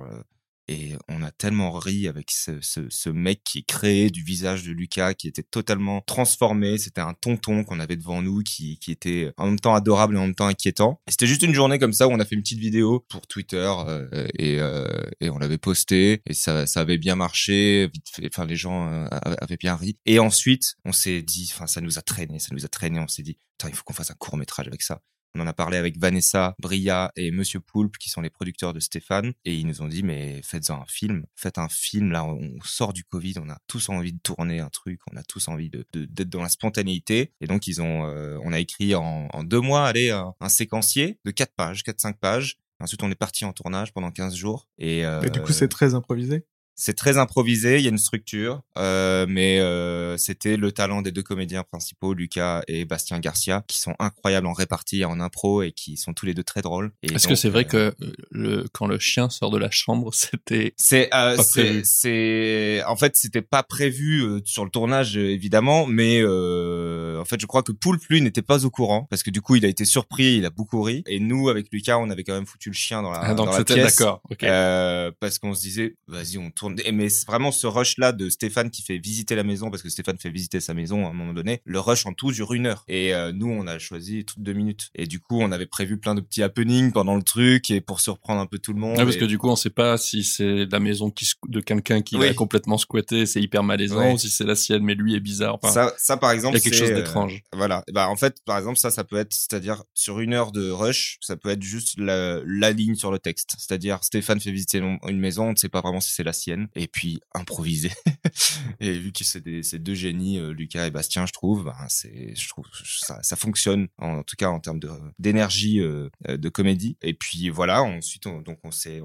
Et 0.70 0.92
on 1.08 1.20
a 1.24 1.32
tellement 1.32 1.72
ri 1.72 2.06
avec 2.06 2.30
ce, 2.30 2.60
ce, 2.60 2.88
ce 2.88 3.10
mec 3.10 3.42
qui 3.42 3.64
créé 3.64 4.08
du 4.08 4.22
visage 4.22 4.62
de 4.62 4.70
Lucas, 4.70 5.14
qui 5.14 5.26
était 5.26 5.42
totalement 5.42 6.00
transformé. 6.00 6.78
C'était 6.78 7.00
un 7.00 7.12
tonton 7.12 7.64
qu'on 7.64 7.80
avait 7.80 7.96
devant 7.96 8.22
nous, 8.22 8.42
qui, 8.44 8.78
qui 8.78 8.92
était 8.92 9.32
en 9.36 9.46
même 9.46 9.58
temps 9.58 9.74
adorable 9.74 10.14
et 10.14 10.18
en 10.18 10.26
même 10.26 10.34
temps 10.36 10.46
inquiétant. 10.46 11.00
C'était 11.08 11.26
juste 11.26 11.42
une 11.42 11.54
journée 11.54 11.80
comme 11.80 11.92
ça 11.92 12.06
où 12.06 12.12
on 12.12 12.20
a 12.20 12.24
fait 12.24 12.36
une 12.36 12.42
petite 12.42 12.60
vidéo 12.60 13.04
pour 13.08 13.26
Twitter 13.26 13.68
euh, 13.88 14.28
et, 14.38 14.60
euh, 14.60 14.86
et 15.20 15.28
on 15.28 15.38
l'avait 15.38 15.58
posté 15.58 16.22
et 16.24 16.34
ça, 16.34 16.66
ça 16.66 16.80
avait 16.80 16.98
bien 16.98 17.16
marché. 17.16 17.90
Enfin 18.24 18.46
les 18.46 18.56
gens 18.56 18.86
euh, 18.92 19.08
avaient 19.10 19.56
bien 19.56 19.74
ri. 19.74 19.98
Et 20.06 20.20
ensuite, 20.20 20.76
on 20.84 20.92
s'est 20.92 21.22
dit, 21.22 21.50
enfin 21.52 21.66
ça 21.66 21.80
nous 21.80 21.98
a 21.98 22.02
traîné, 22.02 22.38
ça 22.38 22.50
nous 22.52 22.64
a 22.64 22.68
traîné. 22.68 23.00
On 23.00 23.08
s'est 23.08 23.22
dit, 23.22 23.38
putain, 23.58 23.70
il 23.70 23.74
faut 23.74 23.82
qu'on 23.82 23.92
fasse 23.92 24.12
un 24.12 24.14
court 24.14 24.36
métrage 24.36 24.68
avec 24.68 24.82
ça. 24.82 25.02
On 25.34 25.40
en 25.40 25.46
a 25.46 25.52
parlé 25.52 25.76
avec 25.76 25.98
Vanessa, 25.98 26.54
Bria 26.58 27.12
et 27.16 27.30
Monsieur 27.30 27.60
Poulpe, 27.60 27.98
qui 27.98 28.10
sont 28.10 28.20
les 28.20 28.30
producteurs 28.30 28.72
de 28.72 28.80
Stéphane, 28.80 29.32
et 29.44 29.54
ils 29.54 29.66
nous 29.66 29.82
ont 29.82 29.88
dit, 29.88 30.02
mais 30.02 30.40
faites-en 30.42 30.82
un 30.82 30.86
film, 30.86 31.24
faites 31.36 31.58
un 31.58 31.68
film, 31.68 32.10
là, 32.10 32.24
on 32.24 32.58
sort 32.64 32.92
du 32.92 33.04
Covid, 33.04 33.34
on 33.38 33.48
a 33.48 33.58
tous 33.66 33.88
envie 33.88 34.12
de 34.12 34.18
tourner 34.22 34.60
un 34.60 34.68
truc, 34.70 35.00
on 35.12 35.16
a 35.16 35.22
tous 35.22 35.48
envie 35.48 35.70
de, 35.70 35.86
d'être 35.92 36.30
dans 36.30 36.42
la 36.42 36.48
spontanéité, 36.48 37.32
et 37.40 37.46
donc 37.46 37.66
ils 37.66 37.80
ont, 37.80 38.06
euh, 38.06 38.38
on 38.42 38.52
a 38.52 38.58
écrit 38.58 38.94
en, 38.94 39.28
en 39.32 39.44
deux 39.44 39.60
mois, 39.60 39.86
allez, 39.86 40.10
un, 40.10 40.34
un 40.40 40.48
séquencier 40.48 41.18
de 41.24 41.30
quatre 41.30 41.54
pages, 41.54 41.82
quatre, 41.84 42.00
cinq 42.00 42.18
pages, 42.18 42.58
Ensuite, 42.80 43.02
on 43.02 43.10
est 43.10 43.14
parti 43.14 43.44
en 43.44 43.52
tournage 43.52 43.92
pendant 43.92 44.10
15 44.10 44.34
jours. 44.34 44.66
Et, 44.78 45.04
euh, 45.04 45.20
Et 45.20 45.30
du 45.30 45.40
coup, 45.42 45.52
c'est 45.52 45.68
très 45.68 45.94
improvisé? 45.94 46.46
C'est 46.80 46.94
très 46.94 47.18
improvisé, 47.18 47.78
il 47.78 47.82
y 47.82 47.86
a 47.86 47.90
une 47.90 47.98
structure, 47.98 48.62
euh, 48.78 49.26
mais 49.28 49.60
euh, 49.60 50.16
c'était 50.16 50.56
le 50.56 50.72
talent 50.72 51.02
des 51.02 51.12
deux 51.12 51.22
comédiens 51.22 51.62
principaux, 51.62 52.14
Lucas 52.14 52.62
et 52.68 52.84
Bastien 52.84 53.18
Garcia, 53.18 53.62
qui 53.68 53.78
sont 53.78 53.94
incroyables 53.98 54.46
en 54.46 54.52
répartie, 54.52 55.04
en 55.04 55.20
impro 55.20 55.62
et 55.62 55.72
qui 55.72 55.96
sont 55.96 56.14
tous 56.14 56.26
les 56.26 56.34
deux 56.34 56.42
très 56.42 56.62
drôles. 56.62 56.92
Et 57.02 57.12
Est-ce 57.12 57.28
que 57.28 57.34
c'est 57.34 57.50
vrai 57.50 57.66
euh, 57.74 57.92
que 57.92 58.06
le, 58.30 58.66
quand 58.72 58.86
le 58.86 58.98
chien 58.98 59.28
sort 59.28 59.50
de 59.50 59.58
la 59.58 59.70
chambre, 59.70 60.10
c'était 60.14 60.74
c'est 60.76 61.10
euh, 61.14 61.36
c'est 61.84 62.82
en 62.84 62.96
fait 62.96 63.16
c'était 63.16 63.42
pas 63.42 63.62
prévu 63.62 64.22
euh, 64.22 64.40
sur 64.44 64.64
le 64.64 64.70
tournage 64.70 65.16
évidemment 65.16 65.86
mais 65.86 66.20
euh, 66.22 67.20
en 67.20 67.24
fait 67.24 67.40
je 67.40 67.46
crois 67.46 67.62
que 67.62 67.72
Poulpe 67.72 68.04
lui 68.08 68.20
n'était 68.22 68.42
pas 68.42 68.64
au 68.64 68.70
courant 68.70 69.06
parce 69.10 69.22
que 69.22 69.30
du 69.30 69.40
coup 69.40 69.56
il 69.56 69.64
a 69.64 69.68
été 69.68 69.84
surpris 69.84 70.36
il 70.36 70.46
a 70.46 70.50
beaucoup 70.50 70.82
ri 70.82 71.02
et 71.06 71.20
nous 71.20 71.48
avec 71.48 71.66
Lucas 71.72 71.98
on 71.98 72.10
avait 72.10 72.24
quand 72.24 72.34
même 72.34 72.46
foutu 72.46 72.70
le 72.70 72.74
chien 72.74 73.02
dans 73.02 73.10
la, 73.10 73.20
Ah, 73.20 73.34
donc 73.34 73.46
dans 73.46 73.58
la 73.58 73.64
pièce 73.64 73.96
d'accord. 73.96 74.22
Ok. 74.30 74.44
Euh, 74.44 75.10
parce 75.20 75.38
qu'on 75.38 75.54
se 75.54 75.60
disait, 75.60 75.96
vas-y, 76.06 76.38
on 76.38 76.50
tourne. 76.50 76.69
Mais 76.92 77.08
vraiment 77.26 77.52
ce 77.52 77.66
rush 77.66 77.96
là 77.98 78.12
de 78.12 78.28
Stéphane 78.28 78.70
qui 78.70 78.82
fait 78.82 78.98
visiter 78.98 79.34
la 79.34 79.44
maison 79.44 79.70
parce 79.70 79.82
que 79.82 79.88
Stéphane 79.88 80.18
fait 80.18 80.30
visiter 80.30 80.60
sa 80.60 80.74
maison 80.74 81.06
à 81.06 81.10
un 81.10 81.12
moment 81.12 81.32
donné. 81.32 81.60
Le 81.64 81.80
rush 81.80 82.06
en 82.06 82.12
tout 82.12 82.32
dure 82.32 82.52
une 82.52 82.66
heure. 82.66 82.84
Et 82.88 83.14
euh, 83.14 83.32
nous, 83.32 83.48
on 83.48 83.66
a 83.66 83.78
choisi 83.78 84.24
toutes 84.24 84.40
deux 84.42 84.52
minutes. 84.52 84.90
Et 84.94 85.06
du 85.06 85.20
coup, 85.20 85.40
on 85.40 85.52
avait 85.52 85.66
prévu 85.66 85.98
plein 85.98 86.14
de 86.14 86.20
petits 86.20 86.42
happenings 86.42 86.92
pendant 86.92 87.16
le 87.16 87.22
truc 87.22 87.70
et 87.70 87.80
pour 87.80 88.00
surprendre 88.00 88.40
un 88.40 88.46
peu 88.46 88.58
tout 88.58 88.72
le 88.72 88.78
monde. 88.80 88.96
Ouais, 88.98 89.04
parce 89.04 89.16
Et- 89.16 89.20
que 89.20 89.24
du 89.24 89.38
coup, 89.38 89.48
on 89.48 89.56
sait 89.56 89.70
pas 89.70 89.96
si 89.98 90.24
c'est 90.24 90.66
la 90.70 90.80
maison 90.80 91.10
qui 91.10 91.26
de 91.48 91.60
quelqu'un 91.60 92.02
qui 92.02 92.16
Oui. 92.16 92.26
l'a 92.26 92.34
complètement 92.34 92.78
squatté, 92.78 93.26
c'est 93.26 93.40
hyper 93.40 93.62
malaisant, 93.62 93.98
Ouais. 94.00 94.12
ou 94.12 94.18
si 94.18 94.30
c'est 94.30 94.44
la 94.44 94.54
sienne, 94.56 94.82
mais 94.82 94.94
lui 94.94 95.14
est 95.14 95.20
bizarre. 95.20 95.58
Enfin, 95.62 95.70
ça, 95.72 95.94
ça 95.98 96.16
par 96.16 96.32
il 96.32 96.36
exemple, 96.36 96.56
y 96.56 96.58
a 96.58 96.60
quelque 96.62 96.74
chose 96.74 96.90
euh, 96.90 96.94
d'étrange. 96.96 97.42
Voilà. 97.54 97.84
Bah, 97.92 98.08
en 98.08 98.16
fait, 98.16 98.36
par 98.44 98.58
exemple, 98.58 98.78
ça, 98.78 98.90
ça 98.90 99.04
peut 99.04 99.16
être, 99.16 99.32
c'est-à-dire, 99.32 99.82
sur 99.94 100.20
une 100.20 100.34
heure 100.34 100.50
de 100.52 100.70
rush, 100.70 101.18
ça 101.20 101.36
peut 101.36 101.50
être 101.50 101.62
juste 101.62 101.98
la, 101.98 102.40
la 102.44 102.72
ligne 102.72 102.94
sur 102.94 103.10
le 103.12 103.18
texte. 103.18 103.54
C'est-à-dire, 103.58 103.98
Stéphane 104.02 104.40
fait 104.40 104.50
visiter 104.50 104.78
une 104.78 105.18
maison, 105.20 105.48
on 105.48 105.52
ne 105.52 105.56
sait 105.56 105.68
pas 105.68 105.80
vraiment 105.80 106.00
si 106.00 106.10
c'est 106.12 106.24
la 106.24 106.32
sienne, 106.32 106.49
et 106.74 106.88
puis 106.88 107.20
improviser. 107.34 107.92
et 108.80 108.92
vu 108.92 109.12
que 109.12 109.24
c'est 109.24 109.40
des, 109.40 109.62
c'est 109.62 109.78
deux 109.78 109.94
génies, 109.94 110.38
euh, 110.38 110.52
Lucas 110.52 110.86
et 110.86 110.90
Bastien, 110.90 111.26
je 111.26 111.32
trouve, 111.32 111.64
ben, 111.64 111.86
c'est, 111.88 112.34
je 112.34 112.48
trouve, 112.48 112.66
ça, 112.84 113.36
fonctionne, 113.36 113.88
en, 113.98 114.22
tout 114.22 114.36
cas, 114.36 114.48
en 114.48 114.60
termes 114.60 114.80
d'énergie, 115.18 115.80
euh, 115.80 116.08
euh, 116.28 116.36
de 116.36 116.48
comédie. 116.48 116.96
Et 117.02 117.14
puis, 117.14 117.48
voilà, 117.50 117.82
ensuite, 117.82 118.26
on, 118.26 118.40
donc, 118.40 118.58
on 118.64 118.70
s'est, 118.70 119.00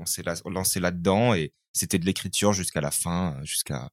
lancé 0.45 0.79
là-dedans, 0.79 1.33
et 1.33 1.53
c'était 1.73 1.99
de 1.99 2.05
l'écriture 2.05 2.53
jusqu'à 2.53 2.81
la 2.81 2.91
fin, 2.91 3.37
jusqu'à, 3.43 3.89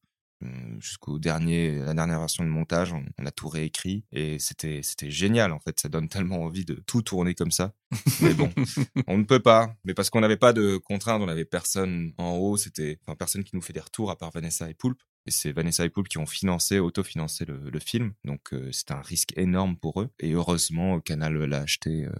jusqu'au 0.78 1.18
dernier 1.18 1.78
la 1.78 1.94
dernière 1.94 2.18
version 2.20 2.44
de 2.44 2.48
montage 2.48 2.92
on, 2.92 3.04
on 3.18 3.26
a 3.26 3.30
tout 3.30 3.48
réécrit 3.48 4.04
et 4.12 4.38
c'était 4.38 4.80
c'était 4.82 5.10
génial 5.10 5.52
en 5.52 5.60
fait. 5.60 5.78
Ça 5.80 5.88
donne 5.88 6.08
tellement 6.08 6.42
envie 6.42 6.64
de 6.64 6.74
tout 6.86 7.02
tourner 7.02 7.34
comme 7.34 7.50
ça. 7.50 7.74
Mais 8.20 8.34
bon 8.34 8.50
on 9.06 9.18
ne 9.18 9.24
peut 9.24 9.40
pas. 9.40 9.74
Mais 9.84 9.94
parce 9.94 10.10
qu'on 10.10 10.20
n'avait 10.20 10.36
pas 10.36 10.52
de 10.52 10.76
contraintes 10.76 11.22
on 11.22 11.26
n'avait 11.26 11.44
personne 11.44 12.12
en 12.18 12.32
haut. 12.36 12.56
C'était 12.56 12.98
enfin 13.06 13.16
personne 13.16 13.44
qui 13.44 13.56
nous 13.56 13.62
fait 13.62 13.72
des 13.72 13.80
retours 13.80 14.10
à 14.10 14.16
part 14.16 14.30
Vanessa 14.30 14.68
et 14.68 14.74
Poulpe. 14.74 15.02
Et 15.26 15.30
c'est 15.30 15.52
Vanessa 15.52 15.84
et 15.84 15.90
Poulpe 15.90 16.08
qui 16.08 16.18
ont 16.18 16.26
financé 16.26 16.78
autofinancé 16.80 17.44
le, 17.44 17.70
le 17.70 17.78
film. 17.78 18.12
Donc 18.24 18.52
euh, 18.52 18.70
c'était 18.72 18.94
un 18.94 19.02
risque 19.02 19.32
énorme 19.36 19.76
pour 19.76 20.00
eux. 20.00 20.10
Et 20.20 20.32
heureusement 20.32 21.00
Canal 21.00 21.36
l'a 21.44 21.60
acheté 21.60 22.06
euh, 22.06 22.12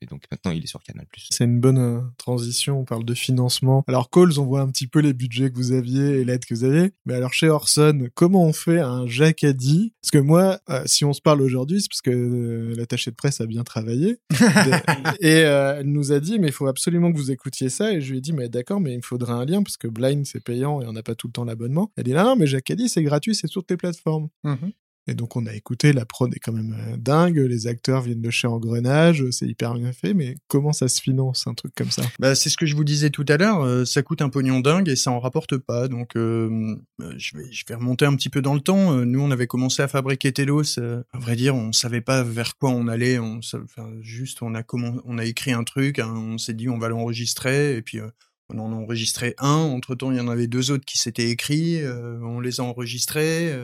et 0.00 0.06
donc 0.06 0.24
maintenant 0.30 0.52
il 0.52 0.64
est 0.64 0.68
sur 0.68 0.82
Canal 0.82 1.06
C'est 1.30 1.44
une 1.44 1.60
bonne 1.60 1.78
euh, 1.78 2.00
transition, 2.16 2.80
on 2.80 2.84
parle 2.84 3.04
de 3.04 3.14
financement. 3.14 3.84
Alors 3.88 4.10
Coles, 4.10 4.38
on 4.38 4.44
voit 4.44 4.60
un 4.60 4.68
petit 4.68 4.86
peu 4.86 5.00
les 5.00 5.12
budgets 5.12 5.50
que 5.50 5.56
vous 5.56 5.72
aviez 5.72 6.20
et 6.20 6.24
l'aide 6.24 6.44
que 6.44 6.54
vous 6.54 6.64
aviez. 6.64 6.92
Mais 7.06 7.14
alors 7.14 7.32
chez 7.32 7.48
Orson, 7.48 8.08
comment 8.14 8.44
on 8.44 8.52
fait 8.52 8.80
un 8.80 9.06
Jacadi 9.06 9.92
Parce 10.02 10.10
que 10.10 10.18
moi, 10.18 10.60
euh, 10.70 10.82
si 10.86 11.04
on 11.04 11.12
se 11.12 11.20
parle 11.20 11.42
aujourd'hui, 11.42 11.80
c'est 11.80 11.88
parce 11.88 12.02
que 12.02 12.10
euh, 12.10 12.74
l'attaché 12.76 13.10
de 13.10 13.16
presse 13.16 13.40
a 13.40 13.46
bien 13.46 13.64
travaillé. 13.64 14.18
et 15.20 15.44
euh, 15.44 15.80
elle 15.80 15.90
nous 15.90 16.12
a 16.12 16.20
dit, 16.20 16.38
mais 16.38 16.48
il 16.48 16.52
faut 16.52 16.66
absolument 16.66 17.12
que 17.12 17.16
vous 17.16 17.30
écoutiez 17.30 17.68
ça. 17.68 17.92
Et 17.92 18.00
je 18.00 18.10
lui 18.10 18.18
ai 18.18 18.20
dit, 18.20 18.32
mais 18.32 18.48
d'accord, 18.48 18.80
mais 18.80 18.92
il 18.92 18.98
me 18.98 19.02
faudrait 19.02 19.32
un 19.32 19.44
lien 19.44 19.62
parce 19.62 19.76
que 19.76 19.88
Blind 19.88 20.26
c'est 20.26 20.42
payant 20.42 20.80
et 20.80 20.86
on 20.86 20.92
n'a 20.92 21.02
pas 21.02 21.14
tout 21.14 21.28
le 21.28 21.32
temps 21.32 21.44
l'abonnement. 21.44 21.90
Elle 21.96 22.04
dit, 22.04 22.12
non, 22.12 22.24
non, 22.24 22.36
mais 22.36 22.46
Jacadi 22.46 22.88
c'est 22.88 23.02
gratuit, 23.02 23.34
c'est 23.34 23.48
sur 23.48 23.64
tes 23.64 23.76
plateformes. 23.76 24.28
Mhm. 24.44 24.72
Et 25.08 25.14
donc 25.14 25.36
on 25.36 25.46
a 25.46 25.54
écouté, 25.54 25.92
la 25.92 26.04
prod 26.04 26.32
est 26.34 26.38
quand 26.38 26.52
même 26.52 26.76
euh, 26.78 26.96
dingue, 26.96 27.38
les 27.38 27.66
acteurs 27.66 28.02
viennent 28.02 28.22
de 28.22 28.30
chez 28.30 28.46
Engrenage, 28.46 29.24
c'est 29.30 29.46
hyper 29.46 29.74
bien 29.74 29.92
fait, 29.92 30.14
mais 30.14 30.36
comment 30.46 30.72
ça 30.72 30.88
se 30.88 31.00
finance 31.00 31.46
un 31.46 31.54
truc 31.54 31.74
comme 31.74 31.90
ça? 31.90 32.02
Bah, 32.18 32.34
c'est 32.34 32.50
ce 32.50 32.56
que 32.56 32.66
je 32.66 32.76
vous 32.76 32.84
disais 32.84 33.10
tout 33.10 33.24
à 33.28 33.36
l'heure, 33.36 33.62
euh, 33.62 33.84
ça 33.84 34.02
coûte 34.02 34.22
un 34.22 34.28
pognon 34.28 34.60
dingue 34.60 34.88
et 34.88 34.96
ça 34.96 35.10
en 35.10 35.20
rapporte 35.20 35.56
pas. 35.56 35.88
Donc, 35.88 36.16
euh, 36.16 36.76
euh, 37.00 37.14
je, 37.16 37.36
vais, 37.36 37.74
remonter 37.74 38.04
un 38.04 38.14
petit 38.14 38.28
peu 38.28 38.42
dans 38.42 38.54
le 38.54 38.60
temps. 38.60 38.94
Euh, 38.94 39.04
nous, 39.04 39.20
on 39.20 39.30
avait 39.30 39.46
commencé 39.46 39.82
à 39.82 39.88
fabriquer 39.88 40.32
Telos. 40.32 40.78
euh, 40.78 41.02
à 41.12 41.18
vrai 41.18 41.36
dire, 41.36 41.54
on 41.54 41.72
savait 41.72 42.00
pas 42.00 42.22
vers 42.22 42.56
quoi 42.56 42.70
on 42.70 42.88
allait. 42.88 43.18
On, 43.18 43.40
enfin, 43.54 43.90
juste, 44.00 44.42
on 44.42 44.54
a, 44.54 45.24
écrit 45.24 45.52
un 45.52 45.64
truc, 45.64 45.98
hein, 45.98 46.12
on 46.14 46.38
s'est 46.38 46.54
dit 46.54 46.68
on 46.68 46.78
va 46.78 46.88
l'enregistrer 46.88 47.76
et 47.76 47.82
puis 47.82 48.00
euh, 48.00 48.08
on 48.48 48.58
en 48.58 48.72
a 48.72 48.74
enregistré 48.74 49.34
un. 49.38 49.56
Entre 49.56 49.94
temps, 49.94 50.10
il 50.10 50.18
y 50.18 50.20
en 50.20 50.28
avait 50.28 50.46
deux 50.46 50.70
autres 50.70 50.84
qui 50.84 50.98
s'étaient 50.98 51.30
écrits. 51.30 51.80
euh, 51.82 52.18
on 52.22 52.40
les 52.40 52.60
a 52.60 52.64
enregistrés. 52.64 53.54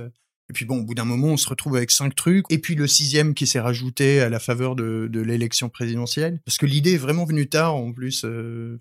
Et 0.51 0.53
puis 0.53 0.65
bon, 0.65 0.79
au 0.79 0.83
bout 0.83 0.95
d'un 0.95 1.05
moment, 1.05 1.29
on 1.29 1.37
se 1.37 1.49
retrouve 1.49 1.77
avec 1.77 1.91
cinq 1.91 2.15
trucs. 2.15 2.45
Et 2.51 2.59
puis 2.59 2.75
le 2.75 2.87
sixième 2.87 3.35
qui 3.35 3.47
s'est 3.47 3.61
rajouté 3.61 4.21
à 4.21 4.29
la 4.29 4.39
faveur 4.39 4.77
de, 4.77 5.09
l'élection 5.15 5.69
présidentielle. 5.69 6.41
Parce 6.45 6.59
que 6.59 6.67
l'idée 6.67 6.95
est 6.95 6.99
vraiment 6.99 7.25
venue 7.25 7.49
tard, 7.49 7.75
en 7.75 7.93
plus. 7.93 8.25
euh, 8.25 8.79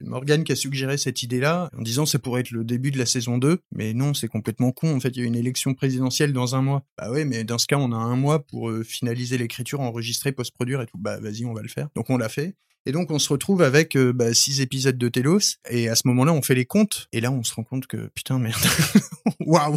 Morgane 0.00 0.44
qui 0.44 0.52
a 0.52 0.56
suggéré 0.56 0.98
cette 0.98 1.22
idée-là, 1.22 1.70
en 1.76 1.82
disant 1.82 2.06
ça 2.06 2.18
pourrait 2.18 2.42
être 2.42 2.52
le 2.52 2.64
début 2.64 2.90
de 2.90 2.98
la 2.98 3.06
saison 3.06 3.38
2. 3.38 3.58
Mais 3.74 3.92
non, 3.92 4.14
c'est 4.14 4.28
complètement 4.28 4.72
con. 4.72 4.94
En 4.94 5.00
fait, 5.00 5.10
il 5.10 5.20
y 5.20 5.22
a 5.22 5.26
une 5.26 5.36
élection 5.36 5.74
présidentielle 5.74 6.32
dans 6.32 6.54
un 6.54 6.62
mois. 6.62 6.84
Bah 6.96 7.10
ouais, 7.10 7.24
mais 7.24 7.44
dans 7.44 7.58
ce 7.58 7.66
cas, 7.66 7.76
on 7.78 7.92
a 7.92 7.96
un 7.96 8.16
mois 8.16 8.46
pour 8.46 8.70
euh, 8.70 8.84
finaliser 8.84 9.38
l'écriture, 9.38 9.80
enregistrer, 9.80 10.32
post-produire 10.32 10.80
et 10.80 10.86
tout. 10.86 10.98
Bah 10.98 11.18
vas-y, 11.18 11.44
on 11.44 11.54
va 11.54 11.62
le 11.62 11.68
faire. 11.68 11.88
Donc 11.96 12.08
on 12.10 12.16
l'a 12.16 12.28
fait. 12.28 12.54
Et 12.88 12.92
donc 12.92 13.10
on 13.10 13.18
se 13.18 13.28
retrouve 13.28 13.62
avec 13.62 13.96
euh, 13.96 14.12
bah, 14.12 14.32
six 14.32 14.60
épisodes 14.60 14.96
de 14.96 15.08
Telos, 15.08 15.56
et 15.68 15.88
à 15.88 15.96
ce 15.96 16.06
moment-là 16.06 16.32
on 16.32 16.40
fait 16.40 16.54
les 16.54 16.66
comptes, 16.66 17.08
et 17.12 17.20
là 17.20 17.32
on 17.32 17.42
se 17.42 17.52
rend 17.52 17.64
compte 17.64 17.88
que 17.88 18.12
putain 18.14 18.38
merde, 18.38 18.62
waouh, 19.40 19.76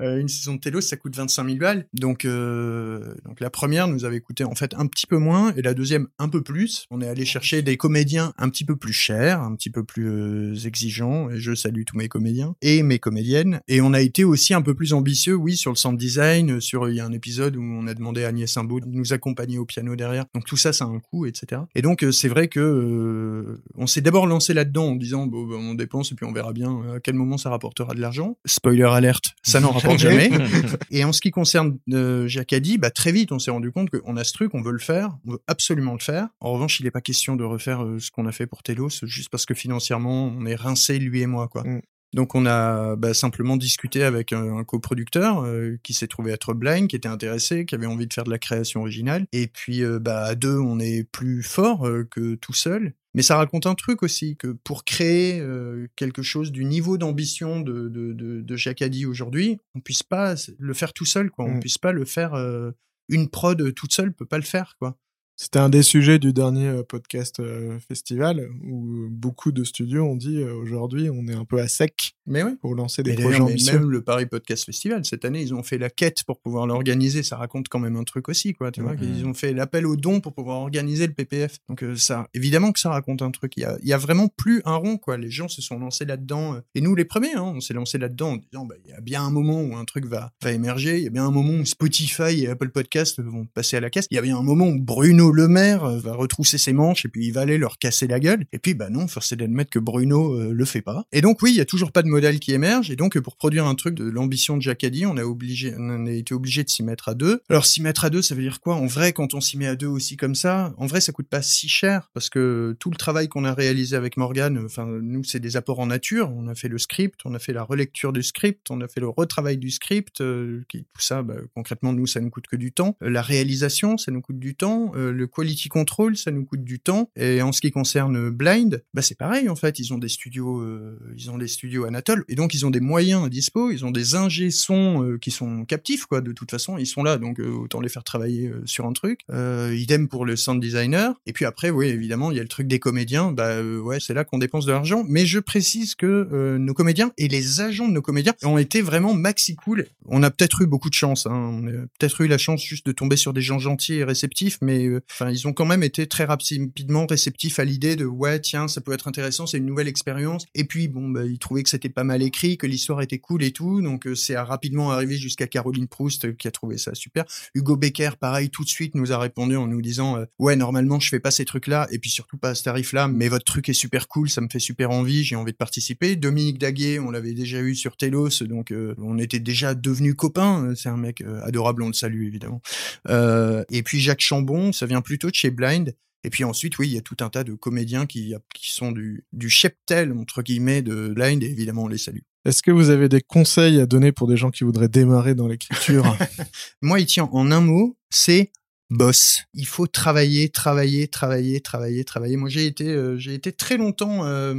une 0.00 0.28
saison 0.28 0.54
de 0.54 0.60
Telos 0.60 0.82
ça 0.82 0.96
coûte 0.96 1.16
25 1.16 1.44
000 1.44 1.56
balles, 1.58 1.86
donc 1.92 2.24
euh, 2.24 3.14
donc 3.24 3.40
la 3.40 3.50
première 3.50 3.88
nous 3.88 4.04
avait 4.04 4.20
coûté 4.20 4.44
en 4.44 4.54
fait 4.54 4.74
un 4.74 4.86
petit 4.86 5.06
peu 5.06 5.18
moins, 5.18 5.52
et 5.56 5.62
la 5.62 5.74
deuxième 5.74 6.08
un 6.18 6.28
peu 6.28 6.42
plus. 6.42 6.86
On 6.90 7.00
est 7.00 7.08
allé 7.08 7.24
chercher 7.24 7.62
des 7.62 7.76
comédiens 7.76 8.32
un 8.38 8.48
petit 8.48 8.64
peu 8.64 8.76
plus 8.76 8.92
chers, 8.92 9.40
un 9.40 9.54
petit 9.54 9.70
peu 9.70 9.84
plus 9.84 10.08
euh, 10.08 10.66
exigeants, 10.66 11.30
et 11.30 11.38
je 11.38 11.54
salue 11.54 11.82
tous 11.86 11.96
mes 11.96 12.08
comédiens 12.08 12.54
et 12.62 12.82
mes 12.82 12.98
comédiennes, 12.98 13.60
et 13.68 13.80
on 13.80 13.92
a 13.92 14.00
été 14.00 14.24
aussi 14.24 14.54
un 14.54 14.62
peu 14.62 14.74
plus 14.74 14.92
ambitieux, 14.92 15.34
oui, 15.34 15.56
sur 15.56 15.70
le 15.70 15.76
sound 15.76 15.98
design, 15.98 16.60
sur 16.60 16.88
il 16.88 16.96
y 16.96 17.00
a 17.00 17.04
un 17.04 17.12
épisode 17.12 17.56
où 17.56 17.62
on 17.62 17.86
a 17.86 17.94
demandé 17.94 18.24
à 18.24 18.28
Agnès 18.28 18.56
Imbaud 18.56 18.80
de 18.80 18.86
nous 18.86 19.12
accompagner 19.12 19.58
au 19.58 19.64
piano 19.64 19.96
derrière, 19.96 20.24
donc 20.34 20.44
tout 20.44 20.56
ça 20.56 20.72
ça 20.72 20.84
a 20.84 20.88
un 20.88 21.00
coût, 21.00 21.26
etc. 21.26 21.62
Et 21.74 21.82
donc 21.82 22.02
euh, 22.02 22.12
c'est 22.12 22.28
vrai 22.28 22.48
que 22.48 22.60
euh, 22.60 23.62
on 23.76 23.86
s'est 23.86 24.00
d'abord 24.00 24.26
lancé 24.26 24.54
là-dedans 24.54 24.88
en 24.88 24.96
disant 24.96 25.26
bon, 25.26 25.46
bah, 25.46 25.56
on 25.58 25.74
dépense 25.74 26.12
et 26.12 26.14
puis 26.14 26.26
on 26.26 26.32
verra 26.32 26.52
bien 26.52 26.80
euh, 26.84 26.96
à 26.96 27.00
quel 27.00 27.14
moment 27.14 27.38
ça 27.38 27.50
rapportera 27.50 27.94
de 27.94 28.00
l'argent. 28.00 28.36
Spoiler 28.46 28.84
alerte, 28.84 29.34
ça 29.42 29.60
n'en 29.60 29.72
rapporte 29.76 29.98
jamais. 29.98 30.30
Et 30.90 31.04
en 31.04 31.12
ce 31.12 31.20
qui 31.20 31.30
concerne 31.30 31.78
euh, 31.92 32.26
Jacadi, 32.28 32.78
bah 32.78 32.90
très 32.90 33.12
vite 33.12 33.32
on 33.32 33.38
s'est 33.38 33.50
rendu 33.50 33.70
compte 33.72 33.90
qu'on 33.90 34.16
a 34.16 34.24
ce 34.24 34.32
truc, 34.32 34.54
on 34.54 34.62
veut 34.62 34.72
le 34.72 34.78
faire, 34.78 35.16
on 35.26 35.32
veut 35.32 35.42
absolument 35.46 35.92
le 35.92 36.00
faire. 36.00 36.28
En 36.40 36.52
revanche, 36.52 36.80
il 36.80 36.84
n'est 36.84 36.90
pas 36.90 37.00
question 37.00 37.36
de 37.36 37.44
refaire 37.44 37.84
euh, 37.84 37.98
ce 37.98 38.10
qu'on 38.10 38.26
a 38.26 38.32
fait 38.32 38.46
pour 38.46 38.62
Telos 38.62 39.04
juste 39.04 39.28
parce 39.28 39.46
que 39.46 39.54
financièrement 39.54 40.26
on 40.26 40.46
est 40.46 40.56
rincé 40.56 40.98
lui 40.98 41.22
et 41.22 41.26
moi 41.26 41.48
quoi. 41.48 41.64
Mm. 41.64 41.80
Donc 42.16 42.34
on 42.34 42.46
a 42.46 42.96
bah, 42.96 43.12
simplement 43.12 43.58
discuté 43.58 44.02
avec 44.02 44.32
un, 44.32 44.56
un 44.56 44.64
coproducteur 44.64 45.44
euh, 45.44 45.76
qui 45.82 45.92
s'est 45.92 46.06
trouvé 46.06 46.32
être 46.32 46.54
blind, 46.54 46.88
qui 46.88 46.96
était 46.96 47.08
intéressé, 47.08 47.66
qui 47.66 47.74
avait 47.74 47.86
envie 47.86 48.06
de 48.06 48.14
faire 48.14 48.24
de 48.24 48.30
la 48.30 48.38
création 48.38 48.80
originale. 48.80 49.26
Et 49.32 49.48
puis 49.48 49.82
euh, 49.82 49.98
bah, 49.98 50.22
à 50.22 50.34
deux, 50.34 50.58
on 50.58 50.78
est 50.78 51.04
plus 51.04 51.42
fort 51.42 51.86
euh, 51.86 52.08
que 52.10 52.34
tout 52.36 52.54
seul. 52.54 52.94
Mais 53.16 53.22
ça 53.22 53.36
raconte 53.36 53.66
un 53.66 53.74
truc 53.74 54.02
aussi, 54.04 54.36
que 54.36 54.48
pour 54.48 54.84
créer 54.84 55.40
euh, 55.40 55.88
quelque 55.96 56.22
chose 56.22 56.52
du 56.52 56.64
niveau 56.64 56.98
d'ambition 56.98 57.60
de, 57.60 57.88
de, 57.88 58.12
de, 58.12 58.42
de 58.42 58.56
Jacadi 58.56 59.06
aujourd'hui, 59.06 59.58
on 59.74 59.80
puisse 59.80 60.04
pas 60.04 60.34
le 60.58 60.74
faire 60.74 60.92
tout 60.92 61.06
seul, 61.06 61.30
quoi. 61.30 61.46
On 61.46 61.54
Mm. 61.56 61.60
puisse 61.60 61.78
pas 61.78 61.92
le 61.92 62.04
faire... 62.04 62.34
euh, 62.34 62.70
une 63.08 63.28
prod 63.28 63.72
toute 63.74 63.92
seule 63.92 64.12
peut 64.12 64.26
pas 64.26 64.36
le 64.36 64.42
faire, 64.44 64.74
quoi. 64.78 64.98
C'était 65.38 65.58
un 65.58 65.68
des 65.68 65.82
sujets 65.82 66.18
du 66.18 66.32
dernier 66.32 66.66
euh, 66.66 66.82
podcast 66.82 67.40
euh, 67.40 67.78
festival 67.78 68.48
où 68.64 69.06
beaucoup 69.10 69.52
de 69.52 69.64
studios 69.64 70.02
ont 70.02 70.16
dit 70.16 70.38
euh, 70.38 70.54
aujourd'hui 70.54 71.10
on 71.10 71.28
est 71.28 71.34
un 71.34 71.44
peu 71.44 71.60
à 71.60 71.68
sec 71.68 72.12
Mais 72.26 72.42
pour 72.62 72.74
lancer 72.74 73.02
des 73.02 73.14
Mais 73.14 73.22
projets 73.22 73.40
ambitieux. 73.40 73.78
même 73.78 73.90
le 73.90 74.00
Paris 74.00 74.24
Podcast 74.24 74.64
Festival, 74.64 75.04
cette 75.04 75.26
année, 75.26 75.42
ils 75.42 75.52
ont 75.52 75.62
fait 75.62 75.76
la 75.76 75.90
quête 75.90 76.24
pour 76.26 76.40
pouvoir 76.40 76.66
l'organiser. 76.66 77.22
Ça 77.22 77.36
raconte 77.36 77.68
quand 77.68 77.78
même 77.78 77.96
un 77.96 78.04
truc 78.04 78.30
aussi, 78.30 78.54
quoi. 78.54 78.72
Tu 78.72 78.80
vois, 78.80 78.96
qu'ils 78.96 79.26
ont 79.26 79.34
fait 79.34 79.52
l'appel 79.52 79.86
aux 79.86 79.96
dons 79.96 80.20
pour 80.20 80.32
pouvoir 80.32 80.60
organiser 80.60 81.06
le 81.06 81.12
PPF. 81.12 81.58
Donc, 81.68 81.84
ça, 81.96 82.28
évidemment 82.32 82.72
que 82.72 82.80
ça 82.80 82.90
raconte 82.90 83.20
un 83.22 83.30
truc. 83.30 83.52
Il 83.56 83.60
y 83.60 83.64
a, 83.64 83.76
il 83.82 83.88
y 83.88 83.92
a 83.92 83.98
vraiment 83.98 84.28
plus 84.28 84.62
un 84.64 84.76
rond, 84.76 84.96
quoi. 84.96 85.18
Les 85.18 85.30
gens 85.30 85.48
se 85.48 85.60
sont 85.60 85.78
lancés 85.78 86.04
là-dedans. 86.06 86.54
euh, 86.54 86.60
Et 86.74 86.80
nous, 86.80 86.94
les 86.94 87.04
premiers, 87.04 87.34
hein, 87.34 87.52
on 87.56 87.60
s'est 87.60 87.74
lancés 87.74 87.98
là-dedans 87.98 88.32
en 88.32 88.36
disant, 88.38 88.64
bah, 88.64 88.74
il 88.84 88.90
y 88.90 88.94
a 88.94 89.00
bien 89.00 89.22
un 89.22 89.30
moment 89.30 89.60
où 89.60 89.76
un 89.76 89.84
truc 89.84 90.06
va, 90.06 90.32
va 90.42 90.52
émerger. 90.52 90.96
Il 90.98 91.04
y 91.04 91.08
a 91.08 91.10
bien 91.10 91.26
un 91.26 91.30
moment 91.30 91.52
où 91.60 91.64
Spotify 91.64 92.42
et 92.42 92.48
Apple 92.48 92.70
Podcast 92.70 93.20
vont 93.22 93.44
passer 93.46 93.76
à 93.76 93.80
la 93.80 93.90
caisse. 93.90 94.06
Il 94.10 94.14
y 94.14 94.18
a 94.18 94.22
bien 94.22 94.38
un 94.38 94.42
moment 94.42 94.66
où 94.66 94.80
Bruno 94.80 95.25
Le 95.32 95.48
Maire 95.48 95.84
euh, 95.84 95.98
va 95.98 96.14
retrousser 96.14 96.58
ses 96.58 96.72
manches 96.72 97.04
et 97.04 97.08
puis 97.08 97.26
il 97.26 97.32
va 97.32 97.42
aller 97.42 97.58
leur 97.58 97.78
casser 97.78 98.06
la 98.06 98.20
gueule. 98.20 98.44
Et 98.52 98.58
puis, 98.58 98.74
bah 98.74 98.90
non, 98.90 99.06
force 99.08 99.32
est 99.32 99.36
d'admettre 99.36 99.70
que 99.70 99.78
Bruno 99.78 100.34
euh, 100.34 100.52
le 100.52 100.64
fait 100.64 100.82
pas. 100.82 101.04
Et 101.12 101.20
donc, 101.20 101.42
oui, 101.42 101.50
il 101.52 101.56
y 101.56 101.60
a 101.60 101.64
toujours 101.64 101.92
pas 101.92 102.02
de 102.02 102.08
modèle 102.08 102.40
qui 102.40 102.52
émerge. 102.52 102.90
Et 102.90 102.96
donc, 102.96 103.16
euh, 103.16 103.22
pour 103.22 103.36
produire 103.36 103.66
un 103.66 103.74
truc 103.74 103.94
de 103.94 104.04
l'ambition 104.04 104.56
de 104.56 104.62
Jacadi, 104.62 105.06
on 105.06 105.16
a 105.16 105.24
on 105.24 106.06
a 106.06 106.10
été 106.10 106.34
obligé 106.34 106.64
de 106.64 106.68
s'y 106.68 106.82
mettre 106.82 107.08
à 107.08 107.14
deux. 107.14 107.42
Alors, 107.48 107.66
s'y 107.66 107.82
mettre 107.82 108.04
à 108.04 108.10
deux, 108.10 108.22
ça 108.22 108.34
veut 108.34 108.42
dire 108.42 108.60
quoi? 108.60 108.74
En 108.74 108.86
vrai, 108.86 109.12
quand 109.12 109.34
on 109.34 109.40
s'y 109.40 109.58
met 109.58 109.66
à 109.66 109.76
deux 109.76 109.86
aussi 109.86 110.16
comme 110.16 110.34
ça, 110.34 110.74
en 110.76 110.86
vrai, 110.86 111.00
ça 111.00 111.12
coûte 111.12 111.28
pas 111.28 111.42
si 111.42 111.68
cher 111.68 112.10
parce 112.14 112.30
que 112.30 112.76
tout 112.78 112.90
le 112.90 112.96
travail 112.96 113.28
qu'on 113.28 113.44
a 113.44 113.54
réalisé 113.54 113.96
avec 113.96 114.16
Morgan, 114.16 114.60
enfin, 114.64 114.86
nous, 114.86 115.24
c'est 115.24 115.40
des 115.40 115.56
apports 115.56 115.80
en 115.80 115.86
nature. 115.86 116.32
On 116.36 116.48
a 116.48 116.54
fait 116.54 116.68
le 116.68 116.78
script, 116.78 117.20
on 117.24 117.34
a 117.34 117.38
fait 117.38 117.52
la 117.52 117.62
relecture 117.62 118.12
du 118.12 118.22
script, 118.22 118.70
on 118.70 118.80
a 118.80 118.88
fait 118.88 119.00
le 119.00 119.08
retravail 119.08 119.58
du 119.58 119.70
script. 119.70 120.22
qui, 120.68 120.84
tout 120.84 121.00
ça, 121.00 121.22
bah, 121.22 121.34
concrètement, 121.54 121.92
nous, 121.92 122.06
ça 122.06 122.20
nous 122.20 122.30
coûte 122.30 122.46
que 122.46 122.56
du 122.56 122.72
temps. 122.72 122.96
La 123.00 123.22
réalisation, 123.22 123.98
ça 123.98 124.12
nous 124.12 124.20
coûte 124.20 124.38
du 124.38 124.54
temps. 124.54 124.92
Le 125.16 125.26
quality 125.26 125.68
control, 125.68 126.16
ça 126.16 126.30
nous 126.30 126.44
coûte 126.44 126.62
du 126.62 126.78
temps. 126.78 127.10
Et 127.16 127.42
en 127.42 127.52
ce 127.52 127.60
qui 127.60 127.70
concerne 127.70 128.30
Blind, 128.30 128.82
bah, 128.94 129.02
c'est 129.02 129.16
pareil, 129.16 129.48
en 129.48 129.56
fait. 129.56 129.78
Ils 129.78 129.92
ont 129.92 129.98
des 129.98 130.08
studios, 130.08 130.60
euh, 130.60 130.98
ils 131.16 131.30
ont 131.30 131.38
des 131.38 131.48
studios 131.48 131.84
Anatole. 131.84 132.24
Et 132.28 132.34
donc, 132.34 132.54
ils 132.54 132.64
ont 132.66 132.70
des 132.70 132.80
moyens 132.80 133.24
à 133.24 133.28
dispo. 133.28 133.70
Ils 133.70 133.84
ont 133.84 133.90
des 133.90 134.14
ingés 134.14 134.50
sons 134.50 135.02
euh, 135.02 135.18
qui 135.18 135.30
sont 135.30 135.64
captifs, 135.64 136.06
quoi. 136.06 136.20
De 136.20 136.32
toute 136.32 136.50
façon, 136.50 136.78
ils 136.78 136.86
sont 136.86 137.02
là. 137.02 137.18
Donc, 137.18 137.40
euh, 137.40 137.48
autant 137.48 137.80
les 137.80 137.88
faire 137.88 138.04
travailler 138.04 138.48
euh, 138.48 138.62
sur 138.66 138.86
un 138.86 138.92
truc. 138.92 139.20
Euh, 139.30 139.74
idem 139.76 140.08
pour 140.08 140.24
le 140.24 140.36
sound 140.36 140.60
designer. 140.60 141.14
Et 141.26 141.32
puis 141.32 141.44
après, 141.44 141.70
oui, 141.70 141.86
évidemment, 141.86 142.30
il 142.30 142.36
y 142.36 142.40
a 142.40 142.42
le 142.42 142.48
truc 142.48 142.68
des 142.68 142.78
comédiens. 142.78 143.32
Bah, 143.32 143.48
euh, 143.48 143.80
ouais, 143.80 143.98
c'est 144.00 144.14
là 144.14 144.24
qu'on 144.24 144.38
dépense 144.38 144.66
de 144.66 144.72
l'argent. 144.72 145.04
Mais 145.08 145.26
je 145.26 145.38
précise 145.38 145.94
que 145.94 146.56
nos 146.58 146.74
comédiens 146.74 147.12
et 147.16 147.28
les 147.28 147.60
agents 147.60 147.88
de 147.88 147.92
nos 147.92 148.02
comédiens 148.02 148.34
ont 148.44 148.58
été 148.58 148.82
vraiment 148.82 149.14
maxi 149.14 149.56
cool. 149.56 149.86
On 150.04 150.22
a 150.22 150.30
peut-être 150.30 150.62
eu 150.62 150.66
beaucoup 150.66 150.90
de 150.90 150.94
chance. 150.94 151.26
Hein. 151.26 151.32
On 151.32 151.66
a 151.66 151.86
peut-être 151.98 152.20
eu 152.20 152.28
la 152.28 152.38
chance 152.38 152.62
juste 152.62 152.86
de 152.86 152.92
tomber 152.92 153.16
sur 153.16 153.32
des 153.32 153.40
gens 153.40 153.58
gentils 153.58 153.94
et 153.94 154.04
réceptifs. 154.04 154.58
Mais 154.60 154.86
euh, 154.86 155.00
enfin, 155.10 155.30
ils 155.30 155.46
ont 155.46 155.52
quand 155.52 155.64
même 155.64 155.82
été 155.82 156.06
très 156.06 156.24
rapidement 156.24 157.06
réceptifs 157.06 157.58
à 157.58 157.64
l'idée 157.64 157.96
de 157.96 158.04
ouais, 158.04 158.40
tiens, 158.40 158.68
ça 158.68 158.80
peut 158.80 158.92
être 158.92 159.08
intéressant, 159.08 159.46
c'est 159.46 159.58
une 159.58 159.66
nouvelle 159.66 159.88
expérience. 159.88 160.46
Et 160.54 160.64
puis 160.64 160.88
bon, 160.88 161.08
bah, 161.08 161.24
ils 161.24 161.38
trouvaient 161.38 161.62
que 161.62 161.70
c'était 161.70 161.88
pas 161.88 162.04
mal 162.04 162.22
écrit, 162.22 162.58
que 162.58 162.66
l'histoire 162.66 163.02
était 163.02 163.18
cool 163.18 163.42
et 163.42 163.52
tout. 163.52 163.80
Donc 163.82 164.08
c'est 164.14 164.36
rapidement 164.36 164.92
arrivé 164.92 165.16
jusqu'à 165.16 165.46
Caroline 165.46 165.88
Proust 165.88 166.36
qui 166.36 166.48
a 166.48 166.50
trouvé 166.50 166.78
ça 166.78 166.94
super. 166.94 167.24
Hugo 167.54 167.76
Becker, 167.76 168.10
pareil, 168.18 168.50
tout 168.50 168.64
de 168.64 168.68
suite 168.68 168.94
nous 168.94 169.12
a 169.12 169.18
répondu 169.18 169.56
en 169.56 169.66
nous 169.66 169.82
disant 169.82 170.24
ouais, 170.38 170.56
normalement 170.56 171.00
je 171.00 171.08
fais 171.08 171.20
pas 171.20 171.30
ces 171.30 171.44
trucs-là 171.44 171.86
et 171.90 171.98
puis 171.98 172.10
surtout 172.10 172.38
pas 172.38 172.50
à 172.50 172.54
ce 172.54 172.64
tarif-là, 172.64 173.08
mais 173.08 173.28
votre 173.28 173.44
truc 173.44 173.68
est 173.68 173.74
super 173.74 174.08
cool, 174.08 174.28
ça 174.30 174.40
me 174.40 174.48
fait 174.48 174.58
super 174.58 174.90
envie, 174.90 175.24
j'ai 175.24 175.36
envie 175.36 175.52
de 175.52 175.56
participer. 175.56 176.16
Dominique 176.16 176.58
Daguet, 176.58 176.98
on 176.98 177.10
l'avait 177.10 177.34
déjà 177.34 177.60
eu 177.60 177.74
sur 177.74 177.96
Telos, 177.96 178.42
donc 178.42 178.72
on 178.98 179.18
était 179.18 179.40
déjà 179.40 179.74
devenus 179.74 180.14
copains. 180.14 180.74
C'est 180.74 180.88
un 180.88 180.96
mec 180.96 181.22
adorable, 181.44 181.82
on 181.82 181.88
le 181.88 181.92
salue 181.92 182.26
évidemment. 182.26 182.60
Euh, 183.08 183.64
et 183.70 183.82
puis 183.82 184.00
Jacques 184.00 184.20
Chambon, 184.20 184.72
ça 184.72 184.86
vient 184.86 184.95
plutôt 185.02 185.30
de 185.30 185.34
chez 185.34 185.50
Blind. 185.50 185.94
Et 186.24 186.30
puis 186.30 186.44
ensuite, 186.44 186.78
oui, 186.78 186.88
il 186.88 186.94
y 186.94 186.98
a 186.98 187.02
tout 187.02 187.16
un 187.20 187.28
tas 187.28 187.44
de 187.44 187.54
comédiens 187.54 188.06
qui, 188.06 188.34
qui 188.54 188.72
sont 188.72 188.90
du, 188.90 189.24
du 189.32 189.48
cheptel, 189.48 190.12
entre 190.12 190.42
guillemets, 190.42 190.82
de 190.82 191.08
Blind, 191.14 191.42
et 191.42 191.46
évidemment, 191.46 191.84
on 191.84 191.88
les 191.88 191.98
salue. 191.98 192.22
Est-ce 192.44 192.62
que 192.62 192.70
vous 192.70 192.90
avez 192.90 193.08
des 193.08 193.20
conseils 193.20 193.80
à 193.80 193.86
donner 193.86 194.12
pour 194.12 194.28
des 194.28 194.36
gens 194.36 194.50
qui 194.50 194.64
voudraient 194.64 194.88
démarrer 194.88 195.34
dans 195.34 195.48
l'écriture? 195.48 196.16
Moi, 196.82 197.00
il 197.00 197.06
tient 197.06 197.28
en 197.32 197.50
un 197.50 197.60
mot, 197.60 197.96
c'est 198.10 198.52
boss. 198.90 199.42
Il 199.54 199.66
faut 199.66 199.86
travailler, 199.86 200.48
travailler, 200.48 201.08
travailler, 201.08 201.60
travailler, 201.60 202.04
travailler. 202.04 202.36
Moi, 202.36 202.48
j'ai 202.48 202.66
été, 202.66 202.88
euh, 202.88 203.18
j'ai 203.18 203.34
été 203.34 203.52
très 203.52 203.76
longtemps 203.76 204.24
euh, 204.24 204.54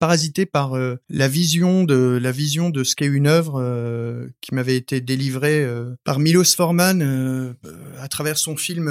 parasité 0.00 0.46
par 0.46 0.76
euh, 0.76 0.96
la 1.10 1.28
vision 1.28 1.84
de 1.84 2.18
la 2.20 2.32
vision 2.32 2.70
de 2.70 2.84
ce 2.84 2.96
qu'est 2.96 3.06
une 3.06 3.26
œuvre 3.26 3.60
euh, 3.60 4.26
qui 4.40 4.54
m'avait 4.54 4.76
été 4.76 5.02
délivrée 5.02 5.62
euh, 5.62 5.94
par 6.04 6.18
Milos 6.18 6.56
Forman 6.56 7.54
à 7.98 8.08
travers 8.08 8.38
son 8.38 8.56
film 8.56 8.88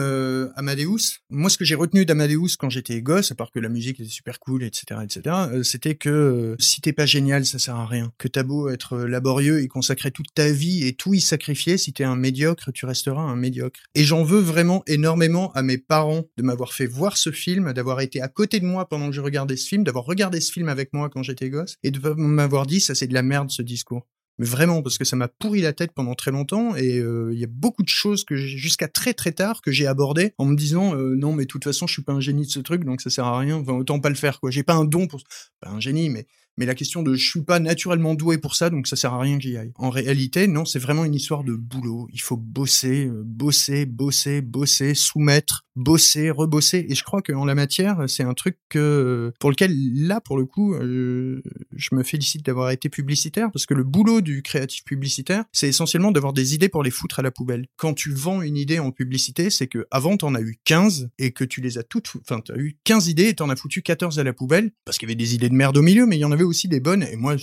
Amadeus. 0.55 1.19
Moi, 1.31 1.49
ce 1.49 1.57
que 1.57 1.65
j'ai 1.65 1.73
retenu 1.75 2.05
d'Amadeus 2.05 2.55
quand 2.59 2.69
j'étais 2.69 3.01
gosse, 3.01 3.31
à 3.31 3.35
part 3.35 3.49
que 3.51 3.59
la 3.59 3.69
musique 3.69 3.99
était 3.99 4.09
super 4.09 4.39
cool, 4.39 4.63
etc., 4.63 5.01
etc., 5.03 5.35
c'était 5.63 5.95
que 5.95 6.55
si 6.59 6.81
t'es 6.81 6.93
pas 6.93 7.07
génial, 7.07 7.45
ça 7.45 7.57
sert 7.57 7.75
à 7.75 7.87
rien. 7.87 8.11
Que 8.19 8.27
t'as 8.27 8.43
beau 8.43 8.69
être 8.69 8.99
laborieux 8.99 9.61
et 9.61 9.67
consacrer 9.67 10.11
toute 10.11 10.33
ta 10.35 10.51
vie 10.51 10.85
et 10.85 10.93
tout 10.93 11.15
y 11.15 11.21
sacrifier, 11.21 11.77
si 11.77 11.91
t'es 11.91 12.03
un 12.03 12.15
médiocre, 12.15 12.71
tu 12.71 12.85
resteras 12.85 13.21
un 13.21 13.35
médiocre. 13.35 13.79
Et 13.95 14.03
j'en 14.03 14.23
veux 14.23 14.41
vraiment 14.41 14.83
énormément 14.85 15.51
à 15.53 15.63
mes 15.63 15.79
parents 15.79 16.25
de 16.37 16.43
m'avoir 16.43 16.73
fait 16.73 16.85
voir 16.85 17.17
ce 17.17 17.31
film, 17.31 17.73
d'avoir 17.73 18.01
été 18.01 18.21
à 18.21 18.27
côté 18.27 18.59
de 18.59 18.65
moi 18.65 18.87
pendant 18.87 19.09
que 19.09 19.15
je 19.15 19.21
regardais 19.21 19.57
ce 19.57 19.67
film, 19.67 19.83
d'avoir 19.83 20.05
regardé 20.05 20.39
ce 20.39 20.51
film 20.51 20.69
avec 20.69 20.93
moi 20.93 20.98
quand 21.07 21.23
j'étais 21.23 21.49
gosse 21.49 21.75
et 21.83 21.91
de 21.91 21.99
m'avoir 22.15 22.65
dit 22.65 22.81
ça 22.81 22.95
c'est 22.95 23.07
de 23.07 23.13
la 23.13 23.23
merde 23.23 23.49
ce 23.49 23.61
discours. 23.61 24.05
Mais 24.39 24.45
vraiment 24.45 24.81
parce 24.81 24.97
que 24.97 25.05
ça 25.05 25.15
m'a 25.15 25.27
pourri 25.27 25.61
la 25.61 25.73
tête 25.73 25.91
pendant 25.93 26.15
très 26.15 26.31
longtemps 26.31 26.75
et 26.75 26.97
euh, 26.97 27.31
il 27.33 27.39
y 27.39 27.43
a 27.43 27.49
beaucoup 27.49 27.83
de 27.83 27.89
choses 27.89 28.23
que 28.23 28.35
jusqu'à 28.35 28.87
très 28.87 29.13
très 29.13 29.33
tard 29.33 29.61
que 29.61 29.71
j'ai 29.71 29.85
abordé 29.85 30.33
en 30.37 30.45
me 30.45 30.55
disant 30.55 30.95
euh, 30.95 31.15
non 31.15 31.33
mais 31.33 31.43
de 31.43 31.47
toute 31.47 31.65
façon 31.65 31.87
je 31.87 31.93
suis 31.93 32.03
pas 32.03 32.13
un 32.13 32.21
génie 32.21 32.45
de 32.45 32.51
ce 32.51 32.59
truc 32.59 32.85
donc 32.85 33.01
ça 33.01 33.09
sert 33.09 33.25
à 33.25 33.37
rien 33.37 33.57
enfin, 33.57 33.73
autant 33.73 33.99
pas 33.99 34.09
le 34.09 34.15
faire 34.15 34.39
quoi. 34.39 34.49
J'ai 34.49 34.63
pas 34.63 34.75
un 34.75 34.85
don 34.85 35.07
pour 35.07 35.21
pas 35.59 35.69
un 35.69 35.79
génie 35.79 36.09
mais 36.09 36.25
mais 36.59 36.65
la 36.65 36.75
question 36.75 37.03
de 37.03 37.15
je 37.15 37.25
suis 37.25 37.41
pas 37.41 37.59
naturellement 37.59 38.15
doué 38.15 38.37
pour 38.37 38.53
ça, 38.53 38.69
donc 38.69 38.85
ça 38.85 38.97
sert 38.97 39.13
à 39.13 39.19
rien 39.21 39.37
que 39.37 39.43
j'y 39.43 39.55
aille. 39.55 39.71
En 39.75 39.89
réalité, 39.89 40.45
non, 40.45 40.65
c'est 40.65 40.77
vraiment 40.77 41.05
une 41.05 41.15
histoire 41.15 41.45
de 41.45 41.53
boulot. 41.53 42.09
Il 42.11 42.19
faut 42.19 42.35
bosser, 42.35 43.05
euh, 43.05 43.23
bosser, 43.25 43.85
bosser, 43.85 44.41
bosser, 44.41 44.93
soumettre, 44.93 45.65
bosser, 45.79 46.29
rebosser. 46.29 46.85
Et 46.89 46.95
je 46.95 47.03
crois 47.03 47.21
qu'en 47.21 47.45
la 47.45 47.55
matière, 47.55 48.03
c'est 48.07 48.23
un 48.23 48.33
truc 48.33 48.57
pour 48.69 49.49
lequel, 49.49 49.73
là, 50.07 50.21
pour 50.21 50.37
le 50.37 50.45
coup, 50.45 50.73
euh, 50.73 51.41
je 51.75 51.95
me 51.95 52.03
félicite 52.03 52.45
d'avoir 52.45 52.71
été 52.71 52.89
publicitaire, 52.89 53.49
parce 53.51 53.65
que 53.65 53.73
le 53.73 53.83
boulot 53.83 54.21
du 54.21 54.41
créatif 54.41 54.83
publicitaire, 54.83 55.45
c'est 55.51 55.67
essentiellement 55.67 56.11
d'avoir 56.11 56.33
des 56.33 56.53
idées 56.53 56.69
pour 56.69 56.83
les 56.83 56.91
foutre 56.91 57.19
à 57.19 57.21
la 57.21 57.31
poubelle. 57.31 57.65
Quand 57.77 57.93
tu 57.93 58.11
vends 58.11 58.41
une 58.41 58.57
idée 58.57 58.79
en 58.79 58.91
publicité, 58.91 59.49
c'est 59.49 59.67
que 59.67 59.87
avant 59.91 60.17
t'en 60.17 60.35
as 60.35 60.41
eu 60.41 60.57
15 60.65 61.09
et 61.17 61.31
que 61.31 61.43
tu 61.43 61.61
les 61.61 61.77
as 61.77 61.83
toutes, 61.83 62.11
enfin, 62.21 62.41
t'as 62.41 62.57
eu 62.57 62.77
15 62.83 63.07
idées 63.07 63.29
et 63.29 63.33
t'en 63.35 63.49
as 63.49 63.55
foutu 63.55 63.81
14 63.81 64.19
à 64.19 64.23
la 64.23 64.33
poubelle, 64.33 64.71
parce 64.85 64.97
qu'il 64.97 65.07
y 65.07 65.11
avait 65.11 65.15
des 65.15 65.35
idées 65.35 65.49
de 65.49 65.55
merde 65.55 65.77
au 65.77 65.81
milieu, 65.81 66.05
mais 66.05 66.17
il 66.17 66.21
y 66.21 66.25
en 66.25 66.31
avait 66.31 66.43
aussi 66.43 66.67
des 66.67 66.79
bonnes. 66.79 67.03
Et 67.03 67.15
moi, 67.15 67.35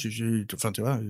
enfin, 0.55 0.73
tu 0.73 0.81
vois, 0.81 1.01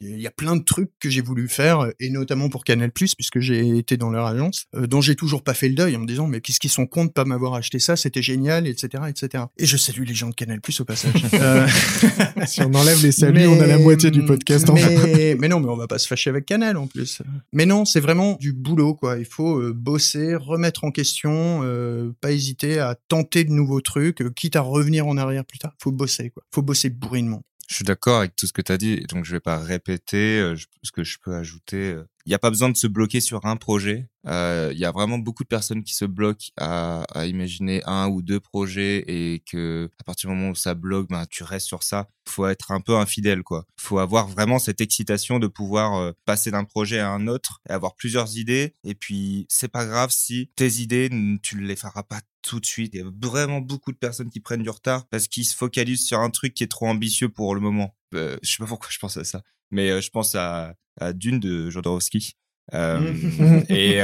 il 0.00 0.20
y 0.20 0.26
a 0.26 0.30
plein 0.30 0.56
de 0.56 0.64
trucs 0.64 0.90
que 1.00 1.10
j'ai 1.10 1.22
voulu 1.22 1.48
faire, 1.48 1.92
et 2.00 2.10
notamment 2.10 2.48
pour 2.48 2.64
Canal+, 2.64 2.90
puisque 2.92 3.40
j'ai 3.40 3.78
été 3.78 3.96
dans 3.96 4.10
leur 4.10 4.26
agence, 4.26 4.66
euh, 4.74 4.86
dont 4.86 5.00
j'ai 5.00 5.16
toujours 5.16 5.42
pas 5.42 5.54
fait 5.54 5.68
le 5.68 5.74
deuil 5.74 5.96
en 5.96 6.00
me 6.00 6.06
disant, 6.06 6.26
mais 6.26 6.40
qu'est-ce 6.40 6.55
qu'ils 6.58 6.70
sont 6.70 6.86
cons 6.86 7.04
de 7.06 7.10
pas 7.10 7.24
m'avoir 7.24 7.54
acheté 7.54 7.78
ça, 7.78 7.96
c'était 7.96 8.22
génial, 8.22 8.66
etc., 8.66 9.04
etc. 9.08 9.44
Et 9.58 9.66
je 9.66 9.76
salue 9.76 10.04
les 10.04 10.14
gens 10.14 10.30
de 10.30 10.34
Canal+, 10.34 10.60
au 10.78 10.84
passage. 10.84 11.24
euh... 11.34 11.66
si 12.46 12.62
on 12.62 12.72
enlève 12.74 13.02
les 13.02 13.12
saluts, 13.12 13.46
on 13.46 13.60
a 13.60 13.66
la 13.66 13.78
moitié 13.78 14.10
du 14.10 14.24
podcast. 14.24 14.68
Mais, 14.72 15.34
mais 15.38 15.48
non, 15.48 15.60
mais 15.60 15.68
on 15.68 15.76
va 15.76 15.86
pas 15.86 15.98
se 15.98 16.06
fâcher 16.06 16.30
avec 16.30 16.46
Canal, 16.46 16.76
en 16.76 16.86
plus. 16.86 17.22
Mais 17.52 17.66
non, 17.66 17.84
c'est 17.84 18.00
vraiment 18.00 18.36
du 18.40 18.52
boulot, 18.52 18.94
quoi. 18.94 19.18
Il 19.18 19.24
faut 19.24 19.58
euh, 19.58 19.72
bosser, 19.72 20.34
remettre 20.34 20.84
en 20.84 20.90
question, 20.90 21.60
euh, 21.62 22.12
pas 22.20 22.32
hésiter 22.32 22.78
à 22.78 22.96
tenter 23.08 23.44
de 23.44 23.50
nouveaux 23.50 23.80
trucs, 23.80 24.22
quitte 24.34 24.56
à 24.56 24.60
revenir 24.60 25.06
en 25.06 25.16
arrière 25.16 25.44
plus 25.44 25.58
tard. 25.58 25.74
Faut 25.82 25.92
bosser, 25.92 26.30
quoi. 26.30 26.42
Faut 26.52 26.62
bosser 26.62 26.90
bourrinement. 26.90 27.42
Je 27.68 27.74
suis 27.74 27.84
d'accord 27.84 28.18
avec 28.18 28.36
tout 28.36 28.46
ce 28.46 28.52
que 28.52 28.62
tu 28.62 28.72
as 28.72 28.78
dit, 28.78 29.00
donc 29.08 29.24
je 29.24 29.32
vais 29.32 29.40
pas 29.40 29.58
répéter. 29.58 30.54
ce 30.82 30.92
que 30.92 31.04
je 31.04 31.18
peux 31.22 31.34
ajouter, 31.34 31.96
il 32.26 32.30
n'y 32.30 32.34
a 32.34 32.40
pas 32.40 32.50
besoin 32.50 32.68
de 32.68 32.76
se 32.76 32.88
bloquer 32.88 33.20
sur 33.20 33.46
un 33.46 33.56
projet. 33.56 34.08
Euh, 34.26 34.70
il 34.72 34.78
y 34.78 34.84
a 34.84 34.90
vraiment 34.90 35.16
beaucoup 35.16 35.44
de 35.44 35.48
personnes 35.48 35.84
qui 35.84 35.94
se 35.94 36.04
bloquent 36.04 36.46
à, 36.56 37.04
à, 37.14 37.26
imaginer 37.26 37.82
un 37.86 38.08
ou 38.08 38.20
deux 38.20 38.40
projets 38.40 39.04
et 39.06 39.44
que 39.48 39.88
à 40.00 40.02
partir 40.02 40.28
du 40.28 40.34
moment 40.34 40.50
où 40.50 40.56
ça 40.56 40.74
bloque, 40.74 41.08
ben 41.08 41.24
tu 41.30 41.44
restes 41.44 41.68
sur 41.68 41.84
ça. 41.84 42.08
Faut 42.28 42.48
être 42.48 42.72
un 42.72 42.80
peu 42.80 42.96
infidèle, 42.96 43.44
quoi. 43.44 43.64
Faut 43.78 44.00
avoir 44.00 44.26
vraiment 44.26 44.58
cette 44.58 44.80
excitation 44.80 45.38
de 45.38 45.46
pouvoir 45.46 45.94
euh, 45.94 46.12
passer 46.24 46.50
d'un 46.50 46.64
projet 46.64 46.98
à 46.98 47.10
un 47.10 47.28
autre 47.28 47.60
et 47.68 47.72
avoir 47.72 47.94
plusieurs 47.94 48.36
idées. 48.36 48.74
Et 48.82 48.96
puis 48.96 49.46
c'est 49.48 49.68
pas 49.68 49.86
grave 49.86 50.10
si 50.10 50.50
tes 50.56 50.80
idées 50.80 51.08
tu 51.42 51.56
ne 51.56 51.64
les 51.64 51.76
feras 51.76 52.02
pas 52.02 52.20
tout 52.46 52.60
de 52.60 52.66
suite. 52.66 52.94
Il 52.94 53.00
y 53.00 53.02
a 53.02 53.10
vraiment 53.22 53.60
beaucoup 53.60 53.92
de 53.92 53.96
personnes 53.96 54.30
qui 54.30 54.40
prennent 54.40 54.62
du 54.62 54.70
retard 54.70 55.06
parce 55.08 55.28
qu'ils 55.28 55.44
se 55.44 55.54
focalisent 55.54 56.06
sur 56.06 56.20
un 56.20 56.30
truc 56.30 56.54
qui 56.54 56.62
est 56.62 56.68
trop 56.68 56.86
ambitieux 56.86 57.28
pour 57.28 57.54
le 57.54 57.60
moment. 57.60 57.94
Euh, 58.14 58.36
je 58.42 58.50
sais 58.50 58.58
pas 58.58 58.66
pourquoi 58.66 58.88
je 58.90 58.98
pense 58.98 59.16
à 59.16 59.24
ça, 59.24 59.42
mais 59.70 59.90
euh, 59.90 60.00
je 60.00 60.10
pense 60.10 60.34
à, 60.34 60.74
à 61.00 61.12
Dune 61.12 61.40
de 61.40 61.68
Jodorowsky. 61.70 62.34
Euh, 62.74 63.62
et 63.68 64.00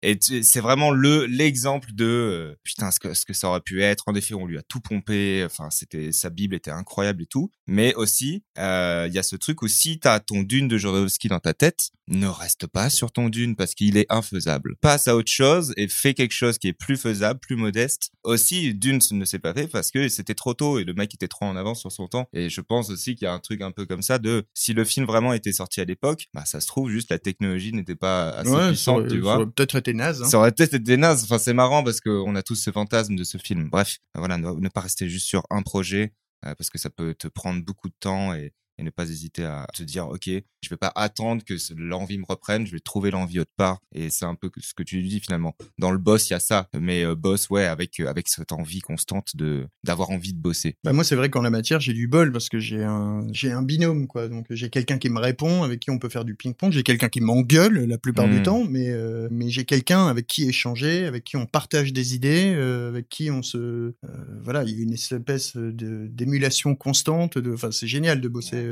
et 0.00 0.16
c'est 0.20 0.60
vraiment 0.60 0.92
le 0.92 1.26
l'exemple 1.26 1.92
de 1.92 2.56
putain 2.62 2.92
ce 2.92 3.00
que 3.00 3.14
ce 3.14 3.26
que 3.26 3.32
ça 3.32 3.48
aurait 3.48 3.60
pu 3.60 3.82
être. 3.82 4.04
En 4.06 4.14
effet, 4.14 4.34
on 4.34 4.46
lui 4.46 4.56
a 4.56 4.62
tout 4.62 4.80
pompé. 4.80 5.42
Enfin, 5.44 5.70
c'était 5.70 6.12
sa 6.12 6.30
bible 6.30 6.54
était 6.54 6.70
incroyable 6.70 7.22
et 7.22 7.26
tout. 7.26 7.50
Mais 7.66 7.94
aussi, 7.94 8.44
il 8.56 9.10
y 9.12 9.18
a 9.18 9.22
ce 9.22 9.34
truc 9.34 9.60
où 9.62 9.68
si 9.68 9.98
t'as 9.98 10.20
ton 10.20 10.44
dune 10.44 10.68
de 10.68 10.78
Jodorowsky 10.78 11.26
dans 11.26 11.40
ta 11.40 11.52
tête, 11.52 11.90
ne 12.08 12.26
reste 12.26 12.66
pas 12.66 12.90
sur 12.90 13.12
ton 13.12 13.28
dune 13.28 13.56
parce 13.56 13.74
qu'il 13.74 13.96
est 13.96 14.06
infaisable. 14.08 14.76
Passe 14.80 15.08
à 15.08 15.16
autre 15.16 15.30
chose 15.30 15.72
et 15.76 15.88
fais 15.88 16.14
quelque 16.14 16.32
chose 16.32 16.58
qui 16.58 16.68
est 16.68 16.72
plus 16.72 16.96
faisable, 16.96 17.40
plus 17.40 17.56
modeste. 17.56 18.10
Aussi, 18.24 18.74
dune 18.74 19.00
ne 19.10 19.24
s'est 19.24 19.38
pas 19.38 19.54
fait 19.54 19.66
parce 19.66 19.90
que 19.90 20.08
c'était 20.08 20.34
trop 20.34 20.54
tôt 20.54 20.78
et 20.78 20.84
le 20.84 20.94
mec 20.94 21.14
était 21.14 21.28
trop 21.28 21.46
en 21.46 21.56
avance 21.56 21.80
sur 21.80 21.92
son 21.92 22.06
temps. 22.06 22.28
Et 22.32 22.48
je 22.48 22.60
pense 22.60 22.90
aussi 22.90 23.14
qu'il 23.16 23.24
y 23.24 23.28
a 23.28 23.32
un 23.32 23.40
truc 23.40 23.62
un 23.62 23.72
peu 23.72 23.86
comme 23.86 24.02
ça 24.02 24.18
de 24.18 24.44
si 24.54 24.72
le 24.72 24.84
film 24.84 25.06
vraiment 25.06 25.32
était 25.32 25.52
sorti 25.52 25.80
à 25.80 25.84
l'époque, 25.84 26.26
bah 26.34 26.44
ça 26.44 26.60
se 26.60 26.66
trouve 26.66 26.90
juste 26.90 27.10
la 27.10 27.18
technologie 27.18 27.72
n'était 27.72 27.96
pas 27.96 28.30
assez 28.30 28.68
puissante, 28.68 29.08
tu 29.08 29.20
vois. 29.20 29.44
Peut-être 29.46 29.78
naze. 29.92 30.22
Hein. 30.22 30.28
Ça 30.28 30.38
aurait 30.38 30.52
peut-être 30.52 30.74
été 30.74 30.96
naze. 30.96 31.24
Enfin, 31.24 31.38
c'est 31.38 31.54
marrant 31.54 31.82
parce 31.82 32.00
qu'on 32.00 32.34
a 32.34 32.42
tous 32.42 32.56
ce 32.56 32.70
fantasme 32.70 33.16
de 33.16 33.24
ce 33.24 33.38
film. 33.38 33.68
Bref, 33.70 33.98
voilà, 34.14 34.38
ne, 34.38 34.68
pas 34.68 34.80
rester 34.80 35.08
juste 35.08 35.26
sur 35.26 35.44
un 35.50 35.62
projet 35.62 36.12
euh, 36.44 36.54
parce 36.54 36.70
que 36.70 36.78
ça 36.78 36.90
peut 36.90 37.14
te 37.14 37.28
prendre 37.28 37.64
beaucoup 37.64 37.88
de 37.88 37.94
temps 38.00 38.34
et, 38.34 38.52
et 38.78 38.82
ne 38.82 38.90
pas 38.90 39.08
hésiter 39.08 39.44
à 39.44 39.66
se 39.74 39.82
dire 39.82 40.08
ok 40.08 40.30
je 40.62 40.70
vais 40.70 40.76
pas 40.76 40.92
attendre 40.94 41.44
que 41.44 41.54
l'envie 41.76 42.18
me 42.18 42.24
reprenne 42.28 42.66
je 42.66 42.72
vais 42.72 42.80
trouver 42.80 43.10
l'envie 43.10 43.40
autre 43.40 43.52
part. 43.56 43.78
Et 43.94 44.10
c'est 44.10 44.24
un 44.24 44.34
peu 44.34 44.50
ce 44.58 44.74
que 44.74 44.82
tu 44.82 45.02
dis 45.02 45.20
finalement. 45.20 45.56
Dans 45.78 45.90
le 45.90 45.98
boss 45.98 46.28
il 46.28 46.32
y 46.32 46.36
a 46.36 46.40
ça. 46.40 46.68
Mais 46.78 47.04
euh, 47.04 47.14
boss 47.14 47.50
ouais 47.50 47.64
avec 47.64 48.00
euh, 48.00 48.08
avec 48.08 48.28
cette 48.28 48.52
envie 48.52 48.80
constante 48.80 49.36
de 49.36 49.66
d'avoir 49.84 50.10
envie 50.10 50.32
de 50.32 50.38
bosser. 50.38 50.76
Bah 50.84 50.92
moi 50.92 51.04
c'est 51.04 51.16
vrai 51.16 51.30
qu'en 51.30 51.42
la 51.42 51.50
matière 51.50 51.80
j'ai 51.80 51.92
du 51.92 52.08
bol 52.08 52.32
parce 52.32 52.48
que 52.48 52.58
j'ai 52.58 52.82
un 52.82 53.26
j'ai 53.32 53.52
un 53.52 53.62
binôme 53.62 54.06
quoi. 54.06 54.28
Donc 54.28 54.46
j'ai 54.50 54.70
quelqu'un 54.70 54.98
qui 54.98 55.10
me 55.10 55.20
répond 55.20 55.62
avec 55.62 55.80
qui 55.80 55.90
on 55.90 55.98
peut 55.98 56.08
faire 56.08 56.24
du 56.24 56.34
ping 56.34 56.54
pong 56.54 56.72
j'ai 56.72 56.82
quelqu'un 56.82 57.08
qui 57.08 57.20
m'engueule 57.20 57.84
la 57.84 57.98
plupart 57.98 58.28
du 58.28 58.40
hmm. 58.40 58.42
temps 58.42 58.64
mais 58.64 58.90
euh, 58.90 59.28
mais 59.30 59.50
j'ai 59.50 59.64
quelqu'un 59.64 60.06
avec 60.06 60.26
qui 60.26 60.48
échanger 60.48 61.06
avec 61.06 61.24
qui 61.24 61.36
on 61.36 61.46
partage 61.46 61.92
des 61.92 62.14
idées 62.14 62.54
avec 62.88 63.08
qui 63.08 63.30
on 63.30 63.42
se 63.42 63.94
voilà 64.42 64.64
il 64.64 64.76
y 64.76 64.80
a 64.80 64.82
une 64.82 64.92
espèce 64.92 65.56
de 65.56 66.06
d'émulation 66.08 66.74
constante 66.74 67.38
de 67.38 67.52
enfin 67.52 67.70
c'est 67.70 67.86
génial 67.86 68.20
de 68.20 68.28
bosser 68.28 68.67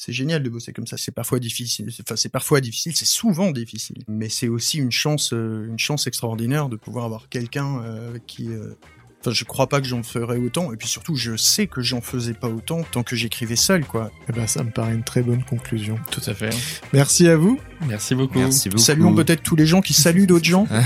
c'est 0.00 0.14
génial 0.14 0.42
de 0.42 0.48
bosser 0.48 0.72
comme 0.72 0.86
ça. 0.86 0.96
C'est 0.96 1.12
parfois 1.12 1.38
difficile. 1.38 1.90
Enfin, 2.00 2.16
c'est 2.16 2.30
parfois 2.30 2.62
difficile. 2.62 2.96
C'est 2.96 3.04
souvent 3.04 3.50
difficile. 3.50 3.98
Mais 4.08 4.30
c'est 4.30 4.48
aussi 4.48 4.78
une 4.78 4.90
chance, 4.90 5.34
euh, 5.34 5.66
une 5.68 5.78
chance 5.78 6.06
extraordinaire 6.06 6.70
de 6.70 6.76
pouvoir 6.76 7.04
avoir 7.04 7.28
quelqu'un 7.28 7.82
euh, 7.82 8.08
avec 8.08 8.24
qui. 8.24 8.48
Euh, 8.48 8.78
enfin, 9.20 9.30
je 9.30 9.44
crois 9.44 9.68
pas 9.68 9.82
que 9.82 9.86
j'en 9.86 10.02
ferais 10.02 10.38
autant. 10.38 10.72
Et 10.72 10.78
puis 10.78 10.88
surtout, 10.88 11.16
je 11.16 11.36
sais 11.36 11.66
que 11.66 11.82
j'en 11.82 12.00
faisais 12.00 12.32
pas 12.32 12.48
autant 12.48 12.82
tant 12.82 13.02
que 13.02 13.14
j'écrivais 13.14 13.56
seul, 13.56 13.84
quoi. 13.84 14.10
Eh 14.26 14.32
ben, 14.32 14.46
ça 14.46 14.64
me 14.64 14.70
paraît 14.70 14.94
une 14.94 15.04
très 15.04 15.20
bonne 15.20 15.44
conclusion. 15.44 15.98
Tout 16.10 16.22
à 16.26 16.32
fait. 16.32 16.48
Merci 16.94 17.28
à 17.28 17.36
vous. 17.36 17.60
Merci 17.86 18.14
beaucoup. 18.14 18.38
Merci 18.38 18.70
beaucoup. 18.70 18.82
Saluons 18.82 19.14
peut-être 19.14 19.42
tous 19.42 19.56
les 19.56 19.66
gens 19.66 19.82
qui 19.82 19.92
saluent 19.92 20.26
d'autres 20.26 20.46
gens. 20.46 20.66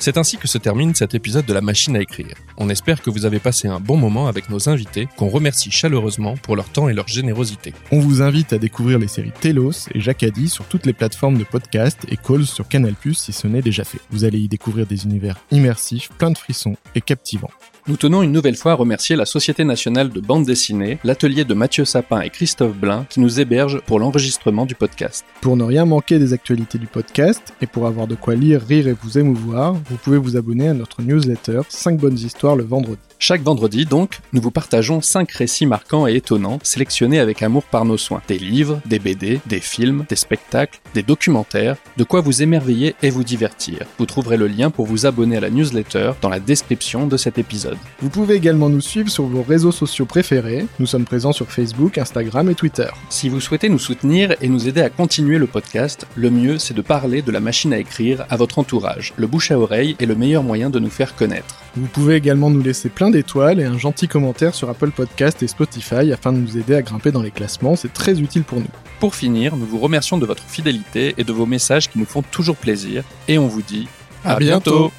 C'est 0.04 0.18
ainsi 0.18 0.36
que 0.36 0.50
se 0.50 0.58
termine 0.58 0.94
cet 0.94 1.16
épisode 1.16 1.46
de 1.46 1.54
la 1.54 1.62
machine 1.62 1.96
à 1.96 2.02
écrire. 2.02 2.36
On 2.58 2.68
espère 2.68 3.02
que 3.02 3.10
vous 3.10 3.26
avez 3.26 3.40
passé 3.40 3.70
un 3.70 3.80
bon 3.80 3.96
moment 3.96 4.28
avec 4.28 4.50
nos 4.50 4.68
invités, 4.68 5.08
qu'on 5.16 5.30
remercie 5.30 5.72
chaleureusement 5.72 6.36
pour 6.36 6.58
leur 6.58 6.68
temps 6.68 6.90
et 6.90 6.94
leur 6.94 7.08
générosité. 7.08 7.74
On 7.90 8.02
vous 8.02 8.22
invite 8.22 8.52
à 8.52 8.58
découvrir 8.58 9.00
les 9.00 9.08
séries 9.08 9.32
Telos 9.40 9.88
et 9.94 10.02
Jacadi 10.02 10.50
sur 10.50 10.66
toutes 10.66 10.86
les 10.86 10.92
plateformes 10.92 11.38
de 11.38 11.46
podcast 11.46 12.06
et 12.10 12.18
Calls 12.18 12.46
sur 12.46 12.68
Canal+, 12.68 12.96
si 13.14 13.32
ce 13.32 13.48
n'est 13.48 13.62
déjà 13.62 13.86
fait. 13.86 14.02
Vous 14.12 14.26
allez 14.26 14.40
y 14.40 14.50
découvrir 14.50 14.86
des 14.86 15.06
univers 15.06 15.38
immersifs, 15.52 16.10
plein 16.18 16.32
de 16.32 16.38
frissons 16.38 16.76
et 16.96 17.00
captivants. 17.00 17.52
Nous 17.86 17.98
tenons 17.98 18.24
une 18.24 18.32
nouvelle 18.32 18.56
fois 18.56 18.72
à 18.72 18.76
remercier 18.76 19.18
la 19.18 19.26
Société 19.26 19.66
nationale 19.66 20.08
de 20.08 20.22
bande 20.22 20.46
dessinée, 20.46 21.00
l'atelier 21.04 21.44
de 21.44 21.54
Mathieu 21.54 21.84
Sapin 21.84 22.22
et 22.22 22.30
Christophe 22.30 22.78
Blin 22.78 23.06
qui 23.10 23.20
nous 23.20 23.42
hébergent 23.42 23.82
pour 23.82 24.00
l'enregistrement 24.00 24.66
du 24.66 24.74
podcast. 24.74 25.26
Pour 25.42 25.58
ne 25.58 25.66
rien 25.66 25.84
manquer 25.84 26.18
des 26.18 26.32
actualités 26.32 26.78
du 26.78 26.88
podcast 26.88 27.54
et 27.60 27.68
pour 27.68 27.86
avoir 27.86 28.08
de 28.08 28.16
quoi 28.16 28.36
lire, 28.36 28.62
rire 28.62 28.88
et 28.88 28.96
vous 29.04 29.18
émouvoir, 29.18 29.74
vous 29.74 29.98
pouvez 29.98 30.18
vous 30.18 30.38
abonner 30.38 30.70
à 30.70 30.74
notre 30.74 31.02
newsletter 31.02 31.64
5 31.68 32.00
bonnes 32.00 32.18
histoires 32.18 32.56
le 32.56 32.64
vendredi. 32.64 33.02
Chaque 33.26 33.42
vendredi, 33.42 33.86
donc, 33.86 34.20
nous 34.34 34.42
vous 34.42 34.52
partageons 34.52 35.00
5 35.00 35.32
récits 35.32 35.66
marquants 35.66 36.08
et 36.08 36.16
étonnants, 36.16 36.60
sélectionnés 36.62 37.22
avec 37.22 37.42
amour 37.42 37.64
par 37.64 37.86
nos 37.86 37.96
soins. 37.96 38.22
Des 38.28 38.38
livres, 38.38 38.82
des 38.86 39.00
BD, 39.00 39.40
des 39.46 39.62
films, 39.62 40.04
des 40.10 40.18
spectacles, 40.18 40.82
des 40.94 41.04
documentaires, 41.04 41.78
de 41.96 42.04
quoi 42.04 42.20
vous 42.20 42.44
émerveiller 42.44 42.96
et 43.02 43.10
vous 43.10 43.24
divertir. 43.24 43.86
Vous 43.98 44.06
trouverez 44.06 44.36
le 44.36 44.48
lien 44.48 44.72
pour 44.72 44.88
vous 44.88 45.06
abonner 45.06 45.38
à 45.38 45.40
la 45.40 45.50
newsletter 45.50 46.12
dans 46.22 46.28
la 46.28 46.42
description 46.42 47.08
de 47.08 47.16
cet 47.16 47.38
épisode. 47.38 47.78
Vous 48.02 48.10
pouvez 48.10 48.36
également 48.36 48.68
nous 48.68 48.82
suivre 48.82 49.10
sur 49.10 49.24
vos 49.24 49.42
réseaux 49.42 49.72
sociaux 49.72 50.06
préférés. 50.06 50.66
Nous 50.80 50.86
sommes 50.86 51.06
présents 51.06 51.32
sur 51.32 51.50
Facebook, 51.50 51.98
Instagram 51.98 52.50
et 52.50 52.56
Twitter. 52.56 52.90
Si 53.08 53.30
vous 53.30 53.40
souhaitez 53.40 53.70
nous 53.70 53.80
soutenir 53.80 54.36
et 54.42 54.50
nous 54.50 54.68
aider 54.68 54.82
à 54.82 54.90
continuer 54.90 55.38
le 55.38 55.48
podcast, 55.48 56.08
le 56.16 56.30
mieux 56.30 56.58
c'est 56.58 56.74
de 56.74 56.82
parler 56.82 57.22
de 57.22 57.32
la 57.32 57.40
machine 57.40 57.72
à 57.72 57.80
écrire 57.80 58.26
à 58.30 58.36
votre 58.36 58.60
entourage. 58.60 59.14
Le 59.16 59.28
bouche 59.28 59.52
à 59.52 59.58
oreille 59.58 59.96
est 60.02 60.06
le 60.08 60.16
meilleur 60.16 60.44
moyen 60.44 60.70
de 60.70 60.80
nous 60.80 60.90
faire 60.90 61.16
connaître. 61.16 61.64
Vous 61.78 61.88
pouvez 61.88 62.16
également 62.16 62.50
nous 62.50 62.62
laisser 62.62 62.90
plein 62.90 63.13
d'étoiles 63.14 63.60
et 63.60 63.64
un 63.64 63.78
gentil 63.78 64.08
commentaire 64.08 64.56
sur 64.56 64.70
Apple 64.70 64.92
Podcast 64.92 65.42
et 65.44 65.48
Spotify 65.48 66.12
afin 66.12 66.34
de 66.34 66.40
nous 66.40 66.58
aider 66.58 66.76
à 66.76 66.82
grimper 66.82 67.12
dans 67.12 67.22
les 67.22 67.32
classements, 67.32 67.76
c'est 67.76 67.94
très 67.94 68.20
utile 68.20 68.44
pour 68.44 68.60
nous. 68.60 68.68
Pour 69.00 69.16
finir, 69.16 69.56
nous 69.56 69.66
vous 69.66 69.80
remercions 69.80 70.18
de 70.18 70.26
votre 70.26 70.44
fidélité 70.44 71.14
et 71.18 71.24
de 71.24 71.32
vos 71.32 71.46
messages 71.46 71.90
qui 71.90 72.00
nous 72.00 72.06
font 72.06 72.24
toujours 72.24 72.58
plaisir 72.58 73.04
et 73.28 73.38
on 73.38 73.48
vous 73.48 73.62
dit 73.62 73.88
à, 74.26 74.38
bientôt. 74.38 74.92